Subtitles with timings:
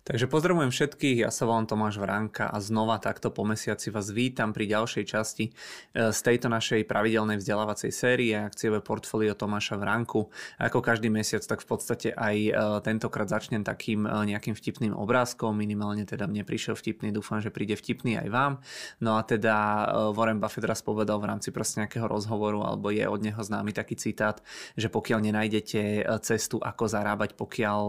[0.00, 4.56] Takže pozdravujem všetkých, ja sa volám Tomáš Vránka a znova takto po mesiaci vás vítam
[4.56, 10.32] pri ďalšej časti e, z tejto našej pravidelnej vzdelávacej série akciové portfólio Tomáša Vránku.
[10.56, 15.52] Ako každý mesiac, tak v podstate aj e, tentokrát začnem takým e, nejakým vtipným obrázkom,
[15.52, 18.52] minimálne teda mne prišiel vtipný, dúfam, že príde vtipný aj vám.
[19.04, 19.84] No a teda
[20.16, 24.00] Warren Buffett raz povedal v rámci proste nejakého rozhovoru, alebo je od neho známy taký
[24.00, 24.40] citát,
[24.80, 27.82] že pokiaľ nenájdete cestu, ako zarábať, pokiaľ,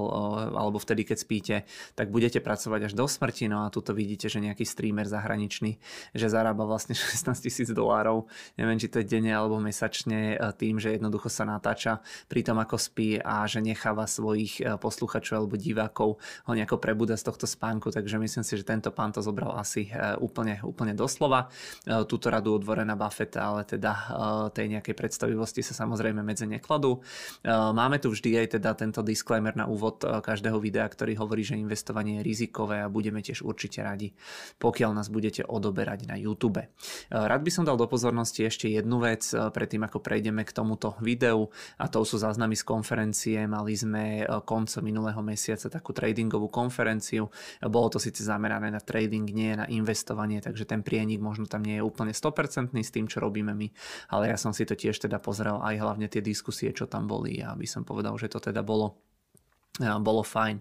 [0.59, 1.55] alebo vtedy, keď spíte,
[2.01, 3.47] tak budete pracovať až do smrti.
[3.47, 5.79] No a tuto vidíte, že nejaký streamer zahraničný,
[6.11, 8.27] že zarába vlastne 16 tisíc dolárov,
[8.59, 12.59] neviem, či to je denne alebo mesačne, e, tým, že jednoducho sa natáča pri tom,
[12.59, 17.47] ako spí a že necháva svojich e, posluchačov alebo divákov ho nejako prebúda z tohto
[17.47, 21.47] spánku, takže myslím si, že tento pán to zobral asi e, úplne, úplne doslova.
[22.07, 23.91] Túto radu odvorená Buffetta, ale teda
[24.55, 26.99] tej nejakej predstavivosti sa samozrejme medze nekladú.
[27.45, 31.90] Máme tu vždy aj teda tento disclaimer na úvod každého videa, ktorý hovorí, že investovanie
[31.91, 34.15] investovanie je rizikové a budeme tiež určite radi,
[34.63, 36.63] pokiaľ nás budete odoberať na YouTube.
[36.63, 36.67] E,
[37.11, 40.95] rád by som dal do pozornosti ešte jednu vec, e, predtým ako prejdeme k tomuto
[41.03, 43.43] videu a to sú záznamy z konferencie.
[43.43, 47.27] Mali sme e, koncom minulého mesiaca takú tradingovú konferenciu.
[47.59, 51.83] Bolo to síce zamerané na trading, nie na investovanie, takže ten prienik možno tam nie
[51.83, 53.67] je úplne 100% s tým, čo robíme my,
[54.15, 57.43] ale ja som si to tiež teda pozrel aj hlavne tie diskusie, čo tam boli
[57.43, 59.10] a by som povedal, že to teda bolo
[59.79, 60.59] bolo fajn.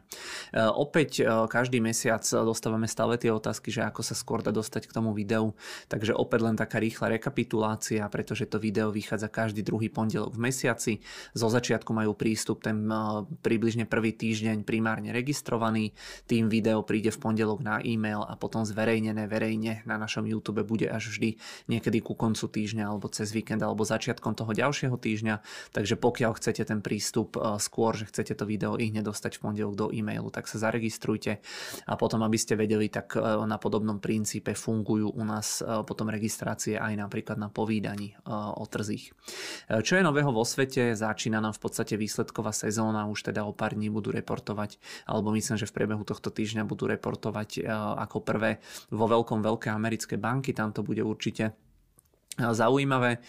[0.54, 5.10] Opäť každý mesiac dostávame stále tie otázky, že ako sa skôr dá dostať k tomu
[5.10, 5.50] videu,
[5.90, 10.92] takže opäť len taká rýchla rekapitulácia, pretože to video vychádza každý druhý pondelok v mesiaci.
[11.34, 12.86] Zo začiatku majú prístup ten
[13.42, 15.90] približne prvý týždeň primárne registrovaný,
[16.30, 20.86] tým video príde v pondelok na e-mail a potom zverejnené verejne na našom YouTube bude
[20.86, 21.34] až vždy
[21.66, 25.42] niekedy ku koncu týždňa alebo cez víkend alebo začiatkom toho ďalšieho týždňa,
[25.74, 29.74] takže pokiaľ chcete ten prístup skôr, že chcete to video i hneď dostať v pondelok
[29.74, 31.40] do e-mailu, tak sa zaregistrujte
[31.88, 36.12] a potom, aby ste vedeli, tak e, na podobnom princípe fungujú u nás e, potom
[36.12, 39.16] registrácie aj napríklad na povídaní e, o trzích.
[39.70, 40.92] Čo je nového vo svete?
[40.92, 44.76] Začína nám v podstate výsledková sezóna, už teda o pár dní budú reportovať,
[45.08, 47.64] alebo myslím, že v priebehu tohto týždňa budú reportovať
[47.96, 48.60] ako prvé
[48.92, 51.54] vo veľkom veľké americké banky, tam to bude určite
[52.48, 53.20] zaujímavé, e,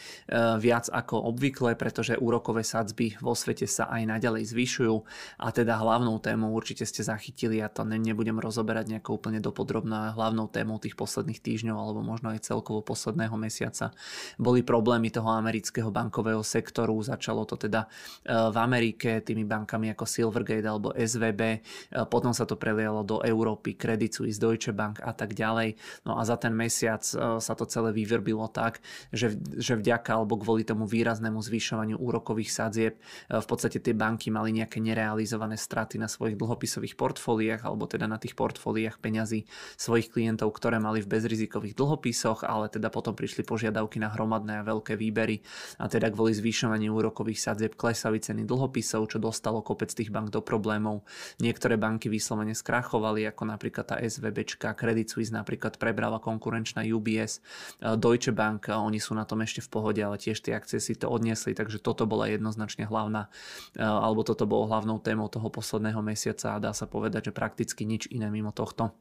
[0.57, 4.95] viac ako obvykle, pretože úrokové sadzby vo svete sa aj naďalej zvyšujú.
[5.43, 10.47] A teda hlavnou témou určite ste zachytili, a to nebudem rozoberať nejako úplne dopodrobná, hlavnou
[10.47, 13.91] témou tých posledných týždňov alebo možno aj celkovo posledného mesiaca
[14.39, 17.85] boli problémy toho amerického bankového sektoru, začalo to teda
[18.23, 21.59] e, v Amerike tými bankami ako Silvergate alebo SVB, e,
[22.07, 25.75] potom sa to prelialo do Európy, Credit Suisse, Deutsche Bank a tak ďalej.
[26.07, 27.03] No a za ten mesiac
[27.41, 32.93] sa to celé vyvrbilo tak, že, že vďaka alebo kvôli tomu výraznému zvyšovaniu úrokových sadzieb
[32.95, 33.01] e,
[33.41, 38.21] v podstate tie banky mali nejaké nerealizované straty na svojich dlhopisových portfóliách alebo teda na
[38.21, 43.97] tých portfóliách peňazí svojich klientov, ktoré mali v bezrizikových dlhopisoch, ale teda potom prišli požiadavky
[43.97, 45.41] na hromadné a veľké výbery
[45.81, 50.43] a teda kvôli zvyšovaniu úrokových sadzieb klesali ceny dlhopisov, čo dostalo kopec tých bank do
[50.43, 51.07] problémov.
[51.39, 57.39] Niektoré banky vyslovene skrachovali, ako napríklad tá SVBčka, Credit Suisse napríklad prebrala konkurenčná UBS,
[57.81, 60.97] e, Deutsche Bank oni sú na tom ešte v pohode, ale tiež tie akcie si
[60.97, 63.29] to odniesli, takže toto bola jednoznačne hlavná,
[63.77, 67.85] e, alebo toto bolo hlavnou témou toho posledného mesiaca a dá sa povedať, že prakticky
[67.85, 68.93] nič iné mimo tohto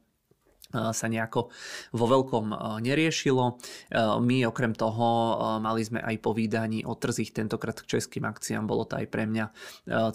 [0.71, 1.51] sa nejako
[1.93, 3.59] vo veľkom neriešilo.
[4.23, 5.07] My okrem toho
[5.59, 8.63] mali sme aj po vydaní o trzích tentokrát k českým akciám.
[8.65, 9.45] Bolo to aj pre mňa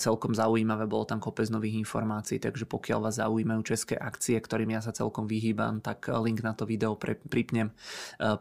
[0.00, 4.80] celkom zaujímavé, bolo tam kopec nových informácií, takže pokiaľ vás zaujímajú české akcie, ktorým ja
[4.80, 7.70] sa celkom vyhýbam, tak link na to video pre, pripnem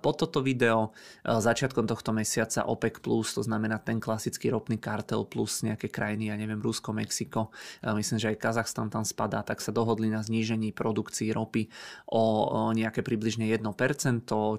[0.02, 0.96] pod toto video.
[1.26, 6.62] Začiatkom tohto mesiaca OPEC+, to znamená ten klasický ropný kartel plus nejaké krajiny, ja neviem,
[6.62, 7.52] Rusko, Mexiko,
[7.84, 11.68] myslím, že aj Kazachstan tam spadá, tak sa dohodli na znížení produkcií ropy
[12.06, 13.66] o nejaké približne 1%,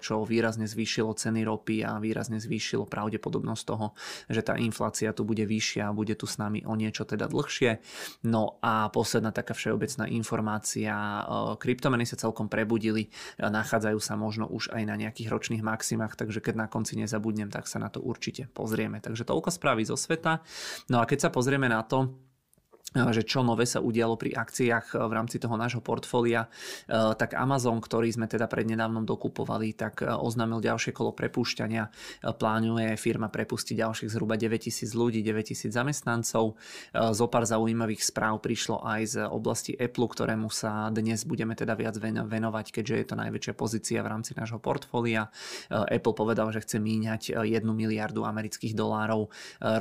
[0.02, 3.94] čo výrazne zvýšilo ceny ropy a výrazne zvýšilo pravdepodobnosť toho,
[4.26, 7.78] že tá inflácia tu bude vyššia a bude tu s nami o niečo teda dlhšie.
[8.26, 11.22] No a posledná taká všeobecná informácia,
[11.62, 16.66] kryptomeny sa celkom prebudili, nachádzajú sa možno už aj na nejakých ročných maximách, takže keď
[16.66, 18.98] na konci nezabudnem, tak sa na to určite pozrieme.
[18.98, 20.42] Takže toľko správy zo sveta.
[20.90, 22.10] No a keď sa pozrieme na to,
[23.12, 26.48] že čo nové sa udialo pri akciách v rámci toho nášho portfólia,
[26.88, 31.90] tak Amazon, ktorý sme teda prednedávnom dokupovali, tak oznámil ďalšie kolo prepúšťania.
[32.40, 36.54] Plánuje firma prepustiť ďalších zhruba 9000 ľudí, 9000 zamestnancov.
[36.94, 41.98] Zo pár zaujímavých správ prišlo aj z oblasti Apple, ktorému sa dnes budeme teda viac
[41.98, 45.26] venovať, keďže je to najväčšia pozícia v rámci nášho portfólia.
[45.68, 49.26] Apple povedal, že chce míňať 1 miliardu amerických dolárov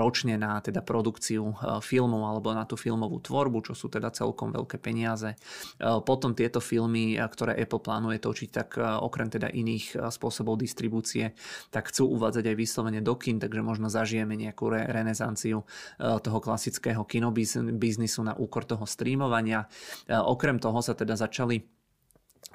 [0.01, 1.53] ročne na teda produkciu
[1.85, 5.37] filmov alebo na tú filmovú filmovú tvorbu, čo sú teda celkom veľké peniaze.
[5.77, 11.37] Potom tieto filmy, ktoré Apple plánuje točiť, tak okrem teda iných spôsobov distribúcie,
[11.69, 15.61] tak chcú uvádzať aj vyslovene do kin, takže možno zažijeme nejakú re- renesanciu
[16.01, 19.69] toho klasického kinobiznisu na úkor toho streamovania.
[20.09, 21.61] Okrem toho sa teda začali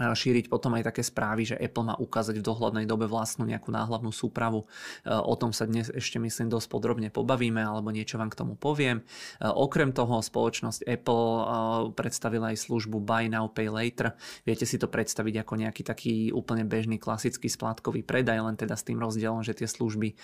[0.01, 4.09] šíriť potom aj také správy, že Apple má ukázať v dohľadnej dobe vlastnú nejakú náhlavnú
[4.09, 4.65] súpravu.
[5.05, 8.57] E, o tom sa dnes ešte myslím dosť podrobne pobavíme alebo niečo vám k tomu
[8.57, 9.05] poviem.
[9.05, 11.45] E, okrem toho spoločnosť Apple e,
[11.93, 14.17] predstavila aj službu Buy Now Pay Later.
[14.49, 18.87] Viete si to predstaviť ako nejaký taký úplne bežný klasický splátkový predaj, len teda s
[18.89, 20.17] tým rozdielom, že tie služby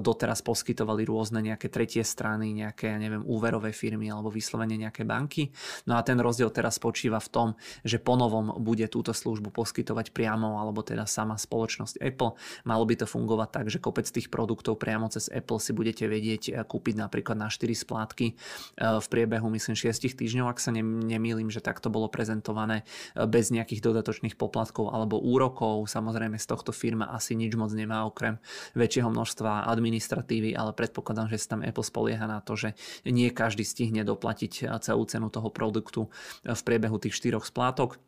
[0.00, 5.50] doteraz poskytovali rôzne nejaké tretie strany, nejaké, ja neviem, úverové firmy alebo vyslovene nejaké banky.
[5.90, 7.48] No a ten rozdiel teraz spočíva v tom,
[7.82, 12.38] že ponovom bude túto túto službu poskytovať priamo alebo teda sama spoločnosť Apple.
[12.62, 16.42] Malo by to fungovať tak, že kopec tých produktov priamo cez Apple si budete vedieť
[16.46, 21.50] eh, kúpiť napríklad na 4 splátky eh, v priebehu myslím 6 týždňov, ak sa nemýlim,
[21.50, 25.90] že takto bolo prezentované eh, bez nejakých dodatočných poplatkov alebo úrokov.
[25.90, 28.38] Samozrejme z tohto firma asi nič moc nemá okrem
[28.78, 33.66] väčšieho množstva administratívy, ale predpokladám, že sa tam Apple spolieha na to, že nie každý
[33.66, 36.06] stihne doplatiť celú cenu toho produktu
[36.46, 37.98] v priebehu tých 4 splátok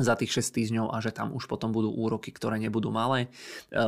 [0.00, 3.28] za tých 6 týždňov a že tam už potom budú úroky, ktoré nebudú malé.
[3.68, 3.78] E,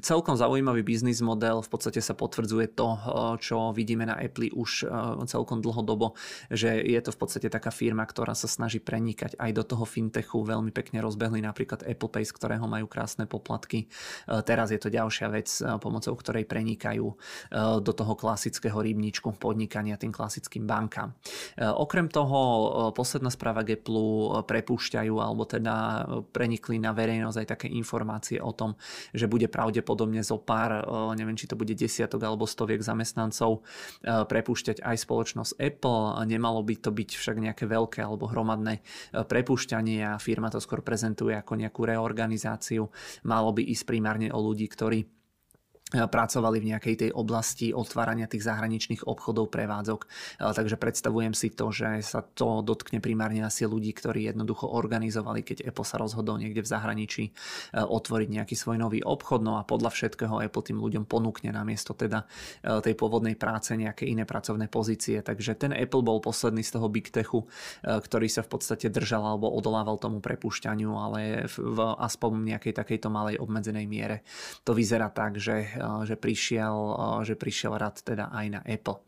[0.00, 2.98] celkom zaujímavý biznis model, v podstate sa potvrdzuje to, e,
[3.44, 6.16] čo vidíme na Apple už e, celkom dlhodobo,
[6.48, 10.40] že je to v podstate taká firma, ktorá sa snaží prenikať aj do toho fintechu.
[10.40, 13.92] Veľmi pekne rozbehli napríklad Apple Pay, z ktorého majú krásne poplatky.
[14.26, 15.48] Teraz je to ďalšia vec,
[15.82, 17.06] pomocou ktorej prenikajú
[17.82, 21.12] do toho klasického rybničku podnikania tým klasickým bankám.
[21.58, 22.38] Okrem toho,
[22.94, 24.44] posledná správa k Apple
[25.16, 26.02] prepúšťajú alebo teda e,
[26.32, 28.76] prenikli na verejnosť aj také informácie o tom,
[29.16, 33.60] že bude pravdepodobne zo pár, e, neviem či to bude desiatok alebo stoviek zamestnancov,
[34.04, 36.28] e, prepúšťať aj spoločnosť Apple.
[36.28, 38.82] Nemalo by to byť však nejaké veľké alebo hromadné
[39.12, 42.88] prepúšťanie a firma to skôr prezentuje ako nejakú reorganizáciu.
[43.24, 45.15] Malo by ísť primárne o ľudí, ktorí
[46.04, 50.00] pracovali v nejakej tej oblasti otvárania tých zahraničných obchodov, prevádzok.
[50.36, 55.70] Takže predstavujem si to, že sa to dotkne primárne asi ľudí, ktorí jednoducho organizovali, keď
[55.70, 57.32] Apple sa rozhodol niekde v zahraničí e,
[57.80, 59.40] otvoriť nejaký svoj nový obchod.
[59.40, 62.26] No a podľa všetkého Apple tým ľuďom ponúkne namiesto teda
[62.60, 65.22] e, tej pôvodnej práce nejaké iné pracovné pozície.
[65.22, 69.22] Takže ten Apple bol posledný z toho Big Techu, e, ktorý sa v podstate držal
[69.22, 74.26] alebo odolával tomu prepušťaniu, ale v aspoň nejakej takejto malej obmedzenej miere.
[74.66, 75.70] To vyzerá tak, že
[76.04, 76.76] že prišiel,
[77.22, 79.00] že prišiel rad teda aj na Apple.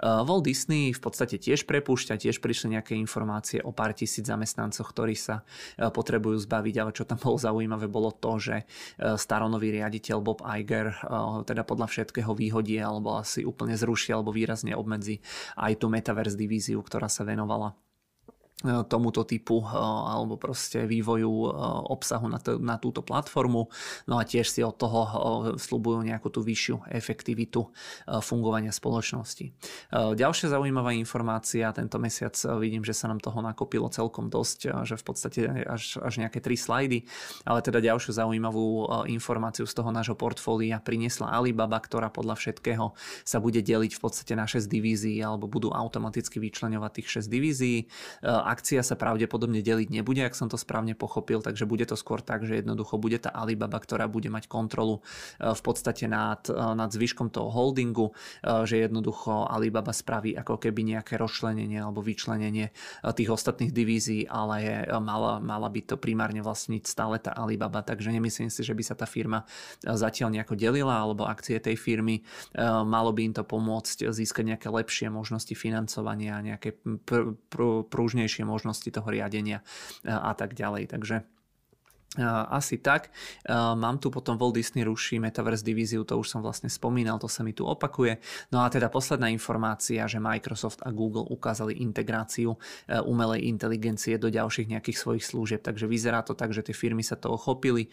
[0.00, 5.14] Walt Disney v podstate tiež prepúšťa, tiež prišli nejaké informácie o pár tisíc zamestnancoch, ktorí
[5.14, 5.44] sa
[5.78, 8.56] potrebujú zbaviť, ale čo tam bolo zaujímavé bolo to, že
[8.98, 10.96] staronový riaditeľ Bob Iger
[11.44, 15.20] teda podľa všetkého výhodí alebo asi úplne zruší alebo výrazne obmedzi
[15.58, 17.91] aj tú Metaverse divíziu, ktorá sa venovala E,
[18.62, 19.66] tomuto typu e,
[20.08, 21.48] alebo proste vývoju e,
[21.90, 23.66] obsahu na, to, na túto platformu.
[24.06, 25.00] No a tiež si od toho
[25.58, 27.70] slúbujú nejakú tú vyššiu efektivitu
[28.22, 29.52] fungovania spoločnosti.
[29.92, 35.04] Ďalšia zaujímavá informácia, tento mesiac vidím, že sa nám toho nakopilo celkom dosť, že v
[35.04, 37.04] podstate až, až nejaké tri slajdy,
[37.46, 43.38] ale teda ďalšiu zaujímavú informáciu z toho nášho portfólia priniesla Alibaba, ktorá podľa všetkého sa
[43.38, 47.78] bude deliť v podstate na 6 divízií alebo budú automaticky vyčleňovať tých 6 divízií
[48.42, 52.42] akcia sa pravdepodobne deliť nebude, ak som to správne pochopil, takže bude to skôr tak,
[52.42, 55.00] že jednoducho bude tá Alibaba, ktorá bude mať kontrolu
[55.38, 60.58] e, v podstate nad, e, nad zvyškom toho holdingu, e, že jednoducho Alibaba spraví ako
[60.58, 62.74] keby nejaké rozčlenenie alebo vyčlenenie
[63.14, 68.50] tých ostatných divízií, ale mala, mala by to primárne vlastniť stále tá Alibaba, takže nemyslím
[68.50, 69.46] si, že by sa tá firma
[69.84, 72.24] zatiaľ nejako delila alebo akcie tej firmy.
[72.86, 78.48] Malo by im to pomôcť získať nejaké lepšie možnosti financovania, nejaké pr- pr- prúžnejšie ďalšie
[78.48, 79.60] možnosti toho riadenia
[80.08, 80.88] a tak ďalej.
[80.88, 81.28] Takže
[82.52, 83.08] asi tak.
[83.48, 87.40] Mám tu potom Walt Disney ruší Metaverse divíziu, to už som vlastne spomínal, to sa
[87.40, 88.20] mi tu opakuje.
[88.52, 94.28] No a teda posledná informácia, že Microsoft a Google ukázali integráciu e, umelej inteligencie do
[94.28, 97.90] ďalších nejakých svojich služieb, takže vyzerá to tak, že tie firmy sa toho chopili e,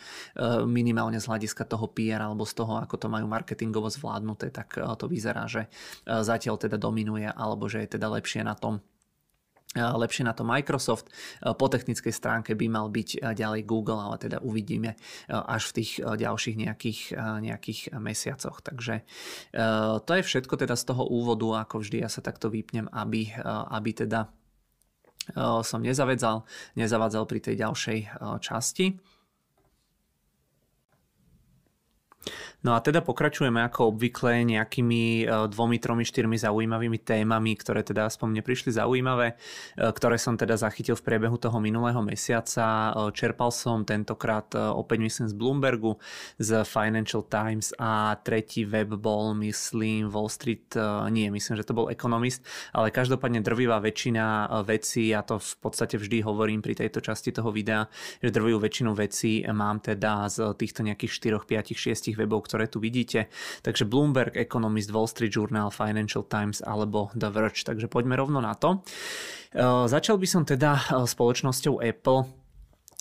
[0.67, 4.83] minimálne z hľadiska toho PR alebo z toho, ako to majú marketingovo zvládnuté, tak e,
[4.99, 5.71] to vyzerá, že
[6.03, 8.83] zatiaľ teda dominuje alebo že je teda lepšie na tom
[9.77, 11.13] lepšie na to Microsoft.
[11.41, 14.97] Po technickej stránke by mal byť ďalej Google, ale teda uvidíme
[15.29, 17.01] až v tých ďalších nejakých,
[17.45, 18.65] nejakých mesiacoch.
[18.65, 19.05] Takže
[20.01, 23.29] to je všetko teda z toho úvodu, ako vždy ja sa takto vypnem, aby,
[23.69, 24.33] aby teda
[25.61, 26.41] som nezavedzal,
[26.73, 27.99] nezavadzal pri tej ďalšej
[28.41, 28.97] časti.
[32.59, 38.11] No a teda pokračujeme ako obvykle nejakými e, dvomi, tromi, štyrmi zaujímavými témami, ktoré teda
[38.11, 39.35] aspoň mne prišli zaujímavé, e,
[39.95, 42.91] ktoré som teda zachytil v priebehu toho minulého mesiaca.
[42.91, 45.91] E, čerpal som tentokrát opäť myslím z Bloombergu,
[46.35, 50.75] z Financial Times a tretí web bol myslím Wall Street,
[51.13, 52.43] nie, myslím, že to bol Economist,
[52.75, 57.53] ale každopádne drvivá väčšina vecí, ja to v podstate vždy hovorím pri tejto časti toho
[57.53, 57.87] videa,
[58.19, 62.81] že drvivú väčšinu vecí mám teda z týchto nejakých 4, 5, 6 webov, ktoré tu
[62.81, 63.29] vidíte.
[63.61, 67.61] Takže Bloomberg, Economist, Wall Street Journal, Financial Times alebo The Verge.
[67.61, 68.81] Takže poďme rovno na to.
[69.85, 72.38] Začal by som teda spoločnosťou Apple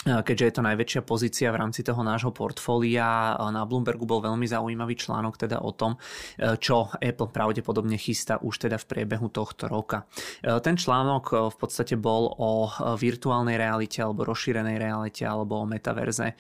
[0.08, 3.36] keďže je to najväčšia pozícia v rámci toho nášho portfólia.
[3.36, 6.00] Na Bloombergu bol veľmi zaujímavý článok teda o tom,
[6.38, 10.08] čo Apple pravdepodobne chystá už teda v priebehu tohto roka.
[10.40, 16.38] Ten článok v podstate bol o virtuálnej realite alebo rozšírenej realite alebo o metaverze.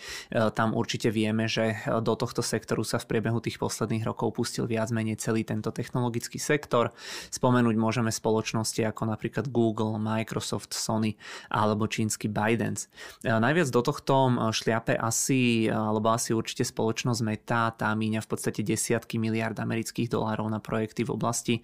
[0.54, 4.94] Tam určite vieme, že do tohto sektoru sa v priebehu tých posledných rokov pustil viac
[4.94, 6.94] menej celý tento technologický sektor.
[7.34, 11.18] Spomenúť môžeme spoločnosti ako napríklad Google, Microsoft, Sony
[11.50, 12.86] alebo čínsky ByteDance.
[13.26, 19.18] Najviac do tohto šliape asi, alebo asi určite spoločnosť Meta, tá míňa v podstate desiatky
[19.18, 21.60] miliard amerických dolárov na projekty v oblasti e,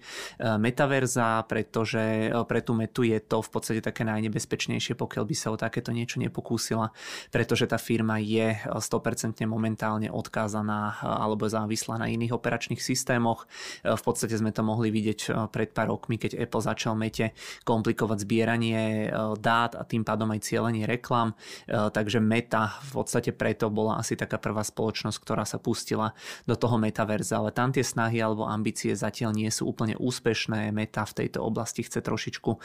[0.57, 5.53] metaverza, pretože e, pre tú metu je to v podstate také najnebezpečnejšie, pokiaľ by sa
[5.53, 6.89] o takéto niečo nepokúsila,
[7.29, 13.47] pretože tá firma je 100% momentálne odkázaná e, alebo závislá na iných operačných systémoch.
[13.85, 19.09] V podstate sme to mohli vidieť pred pár rokmi, keď Apple začal Mete komplikovať zbieranie
[19.37, 21.37] dát a tým pádom aj cieľenie reklam.
[21.85, 26.17] Eh, takže Meta v podstate preto bola asi taká prvá spoločnosť, ktorá sa pustila
[26.49, 30.73] do toho metaverza, ale tam tie snahy alebo ambície zatiaľ nie sú úplne úspešné.
[30.73, 32.59] Meta v tejto oblasti chce trošičku eh,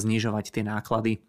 [0.00, 1.20] znižovať tie náklady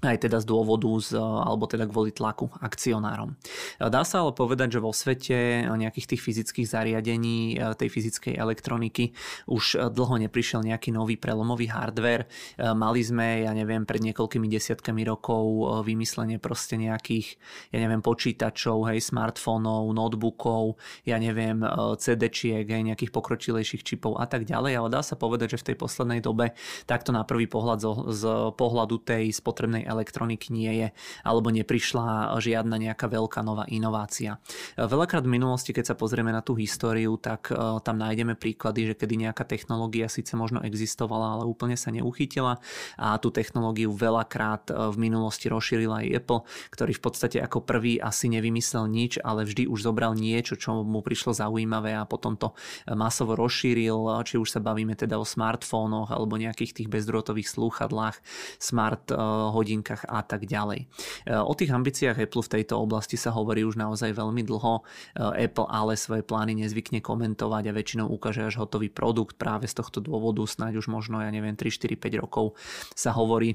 [0.00, 3.36] aj teda z dôvodu, z, alebo teda kvôli tlaku akcionárom.
[3.76, 9.12] Dá sa ale povedať, že vo svete nejakých tých fyzických zariadení, tej fyzickej elektroniky
[9.48, 12.24] už dlho neprišiel nejaký nový prelomový hardware.
[12.56, 15.44] Mali sme, ja neviem, pred niekoľkými desiatkami rokov
[15.84, 17.36] vymyslenie proste nejakých,
[17.68, 21.60] ja neviem, počítačov, hej, smartfónov, notebookov, ja neviem,
[22.00, 25.76] CD-čiek, hej, nejakých pokročilejších čipov a tak ďalej, ale dá sa povedať, že v tej
[25.76, 26.56] poslednej dobe
[26.88, 28.22] takto na prvý pohľad z, z
[28.56, 30.88] pohľadu tej spotrebnej elektroniky nie je,
[31.26, 34.40] alebo neprišla žiadna nejaká veľká nová inovácia.
[34.74, 37.54] Veľakrát v minulosti, keď sa pozrieme na tú históriu, tak e,
[37.84, 42.58] tam nájdeme príklady, že kedy nejaká technológia síce možno existovala, ale úplne sa neuchytila
[42.96, 46.40] a tú technológiu veľakrát e, v minulosti rozšírila aj Apple,
[46.74, 51.04] ktorý v podstate ako prvý asi nevymyslel nič, ale vždy už zobral niečo, čo mu
[51.04, 52.52] prišlo zaujímavé a potom to
[52.90, 58.18] masovo rozšíril, či už sa bavíme teda o smartfónoch alebo nejakých tých bezdrôtových slúchadlách,
[58.58, 59.16] smart e,
[59.54, 60.90] hodín hodinkách a tak ďalej.
[61.30, 64.82] E, o tých ambíciách Apple v tejto oblasti sa hovorí už naozaj veľmi dlho.
[65.14, 69.78] E, Apple ale svoje plány nezvykne komentovať a väčšinou ukáže až hotový produkt práve z
[69.78, 72.58] tohto dôvodu, snáď už možno, ja neviem, 3, 4, 5 rokov
[72.98, 73.54] sa hovorí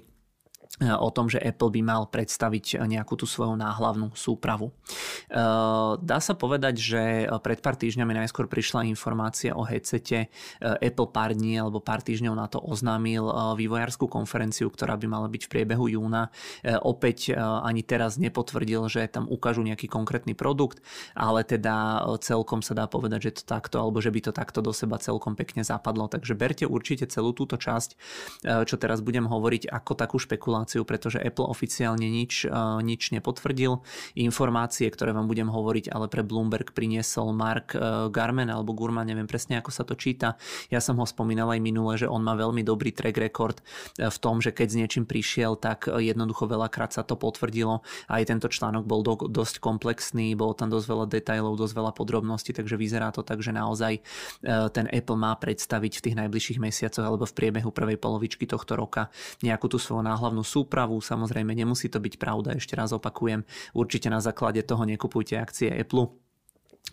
[0.84, 4.76] o tom, že Apple by mal predstaviť nejakú tú svoju náhlavnú súpravu.
[5.32, 5.42] E,
[6.04, 7.04] dá sa povedať, že
[7.40, 10.28] pred pár týždňami najskôr prišla informácia o headsete.
[10.28, 10.30] E,
[10.60, 13.24] Apple pár dní alebo pár týždňov na to oznámil
[13.56, 16.28] vývojárskú konferenciu, ktorá by mala byť v priebehu júna.
[16.84, 20.84] Opäť ani teraz nepotvrdil, že tam ukážu nejaký konkrétny produkt,
[21.16, 24.76] ale teda celkom sa dá povedať, že to takto, alebo že by to takto do
[24.76, 26.12] seba celkom pekne zapadlo.
[26.12, 27.90] Takže berte určite celú túto časť,
[28.68, 33.86] čo teraz budem hovoriť, ako takú špekuláciu informáciu, pretože Apple oficiálne nič, uh, nič nepotvrdil.
[34.18, 39.30] Informácie, ktoré vám budem hovoriť, ale pre Bloomberg priniesol Mark uh, Garman alebo Gurman, neviem
[39.30, 40.42] presne ako sa to číta.
[40.74, 44.18] Ja som ho spomínal aj minule, že on má veľmi dobrý track record uh, v
[44.18, 47.86] tom, že keď s niečím prišiel, tak jednoducho veľakrát sa to potvrdilo.
[48.10, 52.58] Aj tento článok bol do, dosť komplexný, bolo tam dosť veľa detajlov, dosť veľa podrobností,
[52.58, 54.02] takže vyzerá to tak, že naozaj
[54.74, 59.12] ten Apple má predstaviť v tých najbližších mesiacoch alebo v priebehu prvej polovičky tohto roka
[59.44, 61.02] nejakú tú svoju náhlavnú súpravu.
[61.02, 63.44] Samozrejme, nemusí to byť pravda, ešte raz opakujem.
[63.74, 66.25] Určite na základe toho nekupujte akcie Apple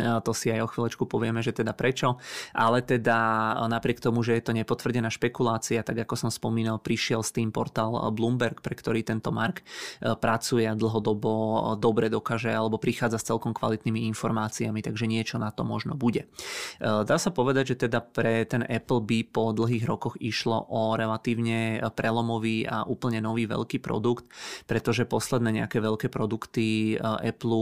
[0.00, 2.16] to si aj o chvíľočku povieme, že teda prečo,
[2.56, 7.36] ale teda napriek tomu, že je to nepotvrdená špekulácia, tak ako som spomínal, prišiel s
[7.36, 13.20] tým portál Bloomberg, pre ktorý tento Mark e, pracuje a dlhodobo dobre dokáže alebo prichádza
[13.20, 16.24] s celkom kvalitnými informáciami, takže niečo na to možno bude.
[16.24, 20.96] E, dá sa povedať, že teda pre ten Apple by po dlhých rokoch išlo o
[20.96, 24.24] relatívne prelomový a úplne nový veľký produkt,
[24.64, 27.60] pretože posledné nejaké veľké produkty e, Apple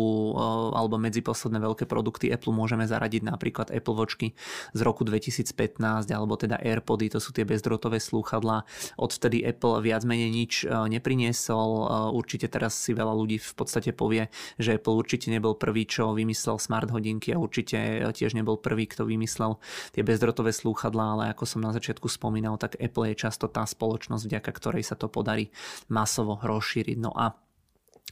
[0.79, 4.37] alebo medzi posledné veľké produkty produkty Apple môžeme zaradiť napríklad Apple Watchky
[4.77, 5.81] z roku 2015
[6.13, 8.69] alebo teda AirPody, to sú tie bezdrotové slúchadlá.
[9.01, 11.71] Odvtedy Apple viac menej nič e, nepriniesol.
[11.81, 14.29] E, určite teraz si veľa ľudí v podstate povie,
[14.61, 19.09] že Apple určite nebol prvý, čo vymyslel smart hodinky a určite tiež nebol prvý, kto
[19.09, 19.57] vymyslel
[19.97, 24.29] tie bezdrotové slúchadlá, ale ako som na začiatku spomínal, tak Apple je často tá spoločnosť,
[24.29, 25.49] vďaka ktorej sa to podarí
[25.89, 26.99] masovo rozšíriť.
[27.01, 27.33] No a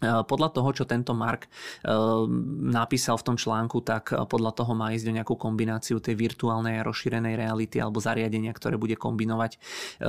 [0.02, 1.90] podľa toho, čo tento Mark eh,
[2.70, 6.78] napísal v tom článku, tak eh, podľa toho má ísť o nejakú kombináciu tej virtuálnej
[6.80, 9.60] a rozšírenej reality alebo zariadenia, ktoré bude kombinovať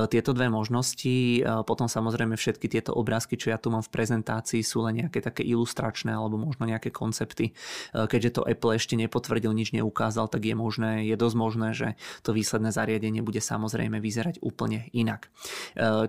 [0.10, 1.42] tieto dve možnosti.
[1.66, 5.42] Potom samozrejme všetky tieto obrázky, čo ja tu mám v prezentácii, sú len nejaké také
[5.46, 7.56] ilustračné alebo možno nejaké koncepty.
[7.94, 11.88] Keďže to Apple ešte nepotvrdil, nič neukázal, tak je možné, je dosť možné, že
[12.22, 15.30] to výsledné zariadenie bude samozrejme vyzerať úplne inak.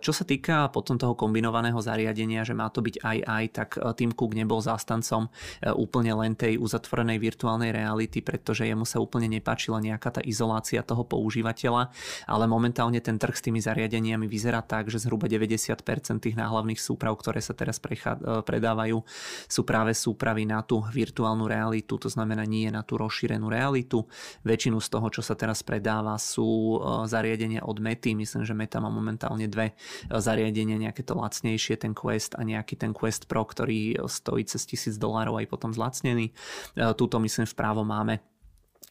[0.01, 3.79] Čo sa týka potom toho kombinovaného zariadenia, že má to byť aj aj, tak tak
[3.79, 5.31] e, Tim Cook nebol zástancom
[5.63, 10.83] e, úplne len tej uzatvorenej virtuálnej reality, pretože jemu sa úplne nepáčila nejaká tá izolácia
[10.83, 11.95] toho používateľa,
[12.27, 15.87] ale momentálne ten trh s tými zariadeniami vyzerá tak, že zhruba 90%
[16.19, 18.99] tých náhlavných súprav, ktoré sa teraz prechá, e, predávajú,
[19.47, 24.03] sú práve súpravy na tú virtuálnu realitu, to znamená nie na tú rozšírenú realitu.
[24.43, 28.17] Väčšinu z toho, čo sa teraz predáva, sú zariadenia od Mety.
[28.17, 29.77] Myslím, že Meta má momentálne dve
[30.09, 34.97] zariadenia, nejaké to lacnejšie, ten Quest a nejaký ten Quest Pro, ktorý stojí cez tisíc
[34.97, 36.33] dolárov aj potom zlacnený.
[36.33, 36.33] E,
[36.97, 38.25] Tuto myslím vpravo máme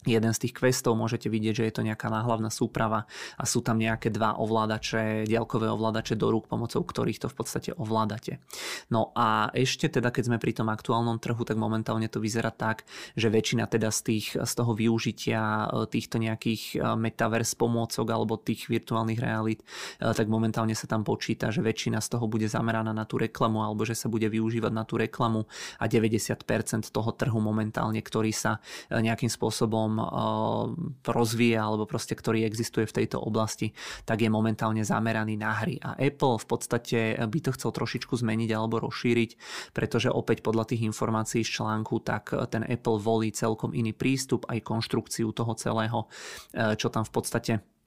[0.08, 3.04] jeden z tých questov môžete vidieť, že je to nejaká náhlavná súprava
[3.36, 7.70] a sú tam nejaké dva ovládače, diaľkové ovládače do rúk, pomocou ktorých to v podstate
[7.76, 8.40] ovládate.
[8.88, 12.88] No a ešte teda, keď sme pri tom aktuálnom trhu, tak momentálne to vyzerá tak,
[13.20, 18.40] že väčšina teda z, tých, z toho využitia e, týchto nejakých e, metaverse pomôcok alebo
[18.40, 19.68] tých virtuálnych realít,
[20.00, 23.68] e, tak momentálne sa tam počíta, že väčšina z toho bude zameraná na tú reklamu
[23.68, 25.44] alebo že sa bude využívať na tú reklamu
[25.76, 26.40] a 90%
[26.88, 33.18] toho trhu momentálne, ktorý sa nejakým spôsobom spôsobom rozvíja alebo proste ktorý existuje v tejto
[33.20, 33.74] oblasti,
[34.06, 35.82] tak je momentálne zameraný na hry.
[35.82, 39.32] A Apple v podstate by to chcel trošičku zmeniť alebo rozšíriť,
[39.74, 44.62] pretože opäť podľa tých informácií z článku, tak ten Apple volí celkom iný prístup aj
[44.62, 46.06] konštrukciu toho celého,
[46.54, 47.79] čo tam v podstate Eh,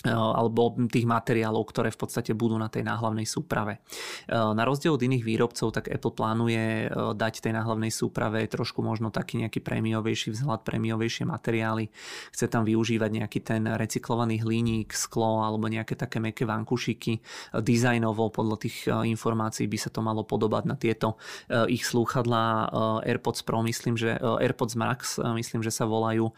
[0.00, 3.84] alebo tých materiálov, ktoré v podstate budú na tej náhlavnej súprave.
[4.28, 8.80] Eh, na rozdiel od iných výrobcov, tak Apple plánuje eh, dať tej náhlavnej súprave trošku
[8.80, 11.92] možno taký nejaký prémiovejší vzhľad, prémiovejšie materiály.
[12.32, 17.20] Chce tam využívať nejaký ten recyklovaný hliník, sklo alebo nejaké také meké vankušiky.
[17.60, 21.20] Dizajnovo podľa tých informácií by sa to malo podobať na tieto
[21.68, 22.70] ich slúchadlá
[23.04, 26.32] AirPods Pro, myslím, že AirPods Max, myslím, že sa volajú.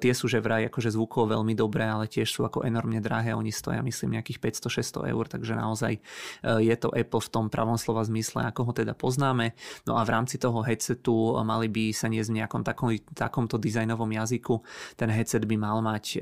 [0.00, 3.52] Tie sú že vraj akože zvukovo veľmi dobré, ale tiež sú ako enormne drahé, oni
[3.52, 6.00] stoja myslím nejakých 500-600 eur, takže naozaj e,
[6.64, 9.52] je to Apple v tom pravom slova zmysle, ako ho teda poznáme.
[9.84, 14.08] No a v rámci toho headsetu mali by sa niesť v nejakom takom, takomto dizajnovom
[14.08, 14.64] jazyku.
[14.96, 16.18] Ten headset by mal mať e,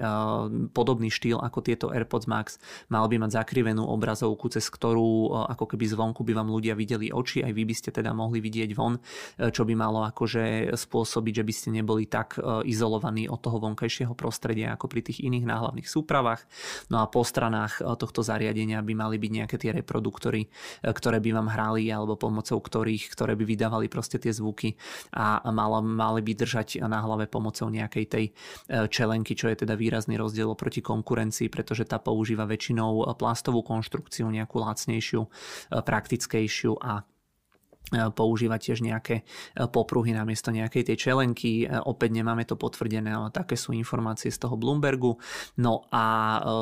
[0.75, 2.59] podobný štýl ako tieto AirPods Max,
[2.91, 7.15] mal by mať zakrivenú obrazovku, cez ktorú e, ako keby zvonku by vám ľudia videli
[7.15, 8.99] oči, aj vy by ste teda mohli vidieť von,
[9.39, 14.75] čo by malo akože spôsobiť, že by ste neboli tak izolovaní od toho vonkajšieho prostredia
[14.75, 16.43] ako pri tých iných náhlavných súpravách.
[16.91, 21.19] No a po stranách eh, tohto zariadenia by mali byť nejaké tie reproduktory, eh, ktoré
[21.21, 24.75] by vám hrali alebo pomocou ktorých, ktoré by vydávali proste tie zvuky
[25.13, 29.77] a mal, mali by držať na hlave pomocou nejakej tej eh, čelenky, čo je teda
[29.77, 35.29] výrazný rozdiel oproti konkurencii, pretože tá používa väčšinou plastovú konštrukciu, nejakú lacnejšiu,
[35.71, 37.05] praktickejšiu a
[37.93, 39.23] používať tiež nejaké e,
[39.69, 41.69] popruhy namiesto nejakej tej čelenky.
[41.69, 45.21] E, opäť nemáme to potvrdené, ale také sú informácie z toho Bloombergu.
[45.61, 46.05] No a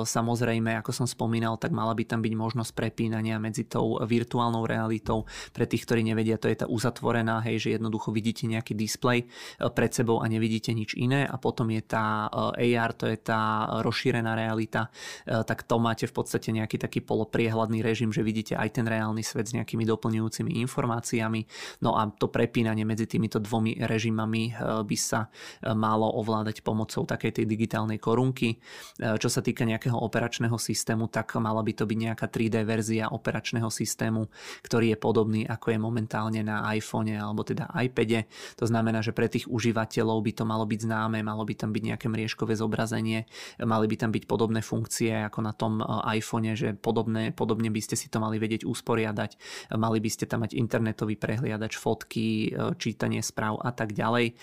[0.07, 5.27] samozrejme, ako som spomínal, tak mala by tam byť možnosť prepínania medzi tou virtuálnou realitou.
[5.55, 9.27] Pre tých, ktorí nevedia, to je tá uzatvorená, hej, že jednoducho vidíte nejaký displej
[9.59, 14.35] pred sebou a nevidíte nič iné a potom je tá AR, to je tá rozšírená
[14.35, 14.91] realita,
[15.27, 19.51] tak to máte v podstate nejaký taký polopriehľadný režim, že vidíte aj ten reálny svet
[19.51, 21.41] s nejakými doplňujúcimi informáciami informáciami.
[21.83, 27.03] No a to prepínanie medzi týmito dvomi režimami eh, by sa eh, malo ovládať pomocou
[27.03, 28.59] takej tej digitálnej korunky.
[29.01, 33.11] Eh, čo sa týka nejakého operačného systému, tak mala by to byť nejaká 3D verzia
[33.11, 34.31] operačného systému,
[34.63, 38.31] ktorý je podobný ako je momentálne na iPhone alebo teda iPade.
[38.61, 41.83] To znamená, že pre tých užívateľov by to malo byť známe, malo by tam byť
[41.95, 43.27] nejaké mriežkové zobrazenie,
[43.63, 47.97] mali by tam byť podobné funkcie ako na tom iPhone, že podobné, podobne by ste
[47.97, 49.31] si to mali vedieť usporiadať,
[49.75, 54.27] mali by ste tam mať internetový internetový prehliadač, fotky, e, čítanie správ a tak ďalej.
[54.29, 54.35] E,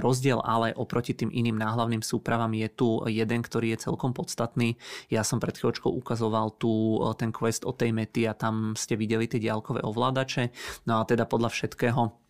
[0.00, 4.80] rozdiel ale oproti tým iným náhlavným súpravám je tu jeden, ktorý je celkom podstatný.
[5.12, 8.96] Ja som pred chvíľočkou ukazoval tu e, ten quest od tej mety a tam ste
[8.96, 10.48] videli tie diaľkové ovládače.
[10.88, 12.29] No a teda podľa všetkého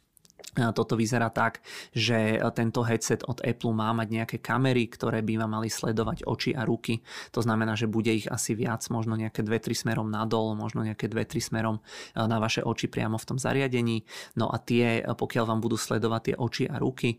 [0.74, 1.62] toto vyzerá tak,
[1.94, 6.50] že tento headset od Apple má mať nejaké kamery, ktoré by vám mali sledovať oči
[6.54, 7.02] a ruky.
[7.34, 11.40] To znamená, že bude ich asi viac, možno nejaké 2-3 smerom nadol, možno nejaké 2-3
[11.40, 11.80] smerom e,
[12.18, 14.02] na vaše oči priamo v tom zariadení.
[14.36, 17.18] No a tie, e, pokiaľ vám budú sledovať tie oči a ruky, e,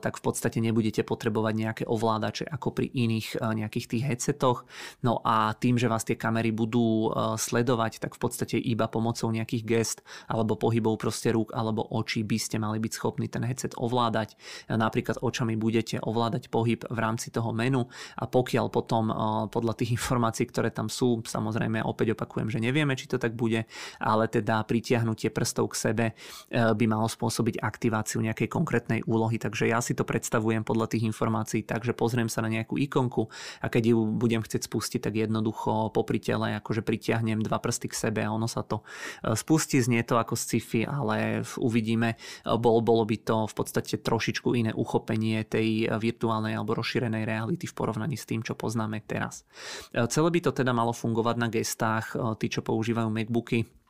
[0.00, 4.64] tak v podstate nebudete potrebovať nejaké ovládače ako pri iných nejakých tých headsetoch.
[5.04, 9.64] No a tým, že vás tie kamery budú sledovať, tak v podstate iba pomocou nejakých
[9.64, 14.36] gest alebo pohybov proste rúk alebo očí by ste mali byť schopní ten headset ovládať.
[14.68, 17.88] Napríklad očami budete ovládať pohyb v rámci toho menu
[18.20, 19.16] a pokiaľ potom eh,
[19.48, 23.64] podľa tých informácií, ktoré tam sú, samozrejme opäť opakujem, že nevieme, či to tak bude,
[23.98, 26.16] ale teda pritiahnutie prstov k sebe eh,
[26.52, 29.40] by malo spôsobiť aktiváciu nejakej konkrétnej úlohy.
[29.40, 33.26] Takže ja si to predstavujem podľa tých informácií tak, že pozriem sa na nejakú ikonku
[33.64, 37.94] a keď ju budem chcieť spustiť, tak jednoducho popri tele akože pritiahnem dva prsty k
[37.94, 38.82] sebe a ono sa to
[39.32, 39.80] spustí.
[39.80, 42.16] Znie to ako sci-fi, ale uvidíme.
[42.42, 47.76] Bol, bolo by to v podstate trošičku iné uchopenie tej virtuálnej alebo rozšírenej reality v
[47.78, 49.46] porovnaní s tým, čo poznáme teraz.
[49.94, 53.83] Celé by to teda malo fungovať na gestách, tí, čo používajú MacBooky,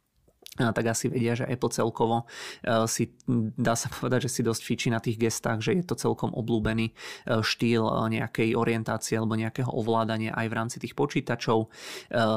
[0.55, 2.31] tak asi vedia, že Apple celkovo
[2.63, 3.11] e, si,
[3.59, 6.95] dá sa povedať, že si dosť fičí na tých gestách, že je to celkom oblúbený
[6.95, 11.67] e, štýl e, nejakej orientácie alebo nejakého ovládania aj v rámci tých počítačov,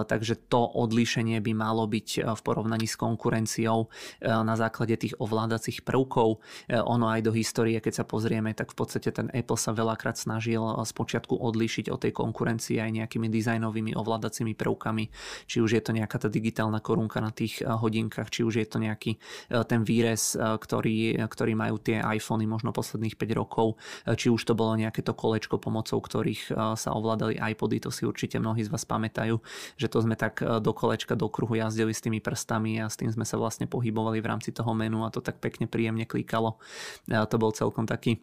[0.07, 3.89] takže to odlíšenie by malo byť v porovnaní s konkurenciou
[4.23, 6.41] na základe tých ovládacích prvkov.
[6.71, 10.61] Ono aj do histórie, keď sa pozrieme, tak v podstate ten Apple sa veľakrát snažil
[10.61, 15.05] spočiatku odlíšiť od tej konkurencie aj nejakými dizajnovými ovládacími prvkami,
[15.45, 18.67] či už je to nejaká tá digitálna korunka na tých hodín novinkách, či už je
[18.67, 19.19] to nejaký
[19.51, 23.75] e, ten výrez, e, ktorý, ktorý majú tie iPhony možno posledných 5 rokov,
[24.07, 28.07] e, či už to bolo nejaké to kolečko pomocou ktorých sa ovládali iPody, to si
[28.07, 29.41] určite mnohí z vás pamätajú,
[29.75, 33.11] že to sme tak do kolečka, do kruhu jazdili s tými prstami a s tým
[33.11, 36.61] sme sa vlastne pohybovali v rámci toho menu a to tak pekne príjemne klikalo.
[37.09, 38.21] To bol celkom taký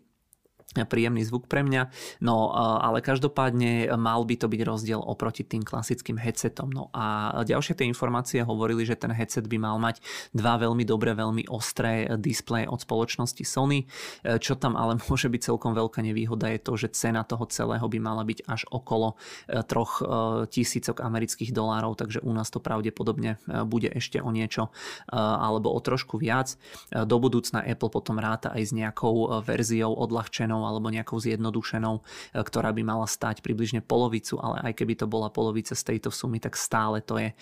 [0.73, 1.93] príjemný zvuk pre mňa.
[2.19, 6.73] No ale každopádne mal by to byť rozdiel oproti tým klasickým headsetom.
[6.75, 10.03] No a ďalšie tie informácie hovorili, že ten headset by mal mať
[10.35, 13.87] dva veľmi dobré, veľmi ostré displeje od spoločnosti Sony.
[14.25, 17.99] Čo tam ale môže byť celkom veľká nevýhoda je to, že cena toho celého by
[17.99, 19.15] mala byť až okolo
[19.47, 20.05] e, troch e,
[20.49, 24.71] tisícok amerických dolárov, takže u nás to pravdepodobne e, bude ešte o niečo
[25.11, 26.57] alebo o trošku viac.
[26.91, 32.03] Do budúcna Apple potom ráta aj s nejakou verziou odľahčenou alebo nejakou zjednodušenou, e,
[32.39, 36.39] ktorá by mala stať približne polovicu, ale aj keby to bola polovica z tejto sumy,
[36.39, 37.35] tak stále to je e,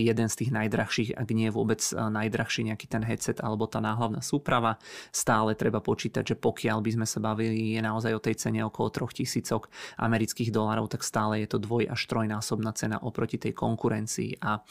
[0.00, 4.24] jeden z tých najdrahších, ak nie vôbec e, najdrahší nejaký ten headset alebo tá náhlavná
[4.24, 4.80] súprava.
[5.12, 8.88] Stále treba počítať, že pokiaľ by sme sa bavili je naozaj o tej cene okolo
[8.88, 9.68] 3000
[10.00, 14.38] amerických dolárov, tak stále je to dvoj až trojnásobná cena oproti tej konkurencii.
[14.40, 14.62] A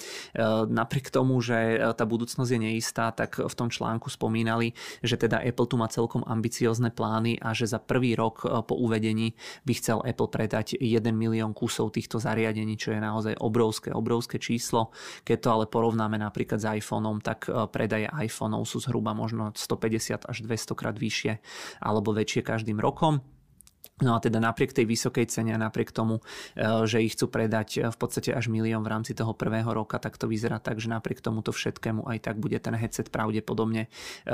[0.70, 5.68] napriek tomu, že tá budúcnosť je neistá, tak v tom článku spomínali, že teda Apple
[5.68, 9.36] tu má celkom ambiciozne plány a že za prvý rok e, po uvedení
[9.68, 14.96] by chcel Apple predať 1 milión kusov týchto zariadení, čo je naozaj obrovské, obrovské číslo.
[15.28, 20.24] Keď to ale porovnáme napríklad s iPhoneom, tak e, predaje iPhoneov sú zhruba možno 150
[20.24, 21.44] až 200 krát vyššie
[21.84, 23.35] alebo väčšie každým rokom.
[24.04, 26.20] No a teda napriek tej vysokej cene a napriek tomu,
[26.52, 29.96] e, že ich chcú predať e, v podstate až milión v rámci toho prvého roka,
[30.04, 33.90] tak to vyzerá tak, že napriek tomuto všetkému aj tak bude ten headset pravdepodobne e,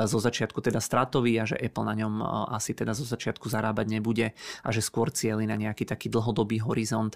[0.10, 2.14] zo začiatku teda stratový a že Apple na ňom
[2.50, 4.34] asi teda zo začiatku zarábať nebude
[4.66, 7.14] a že skôr cieli na nejaký taký dlhodobý horizont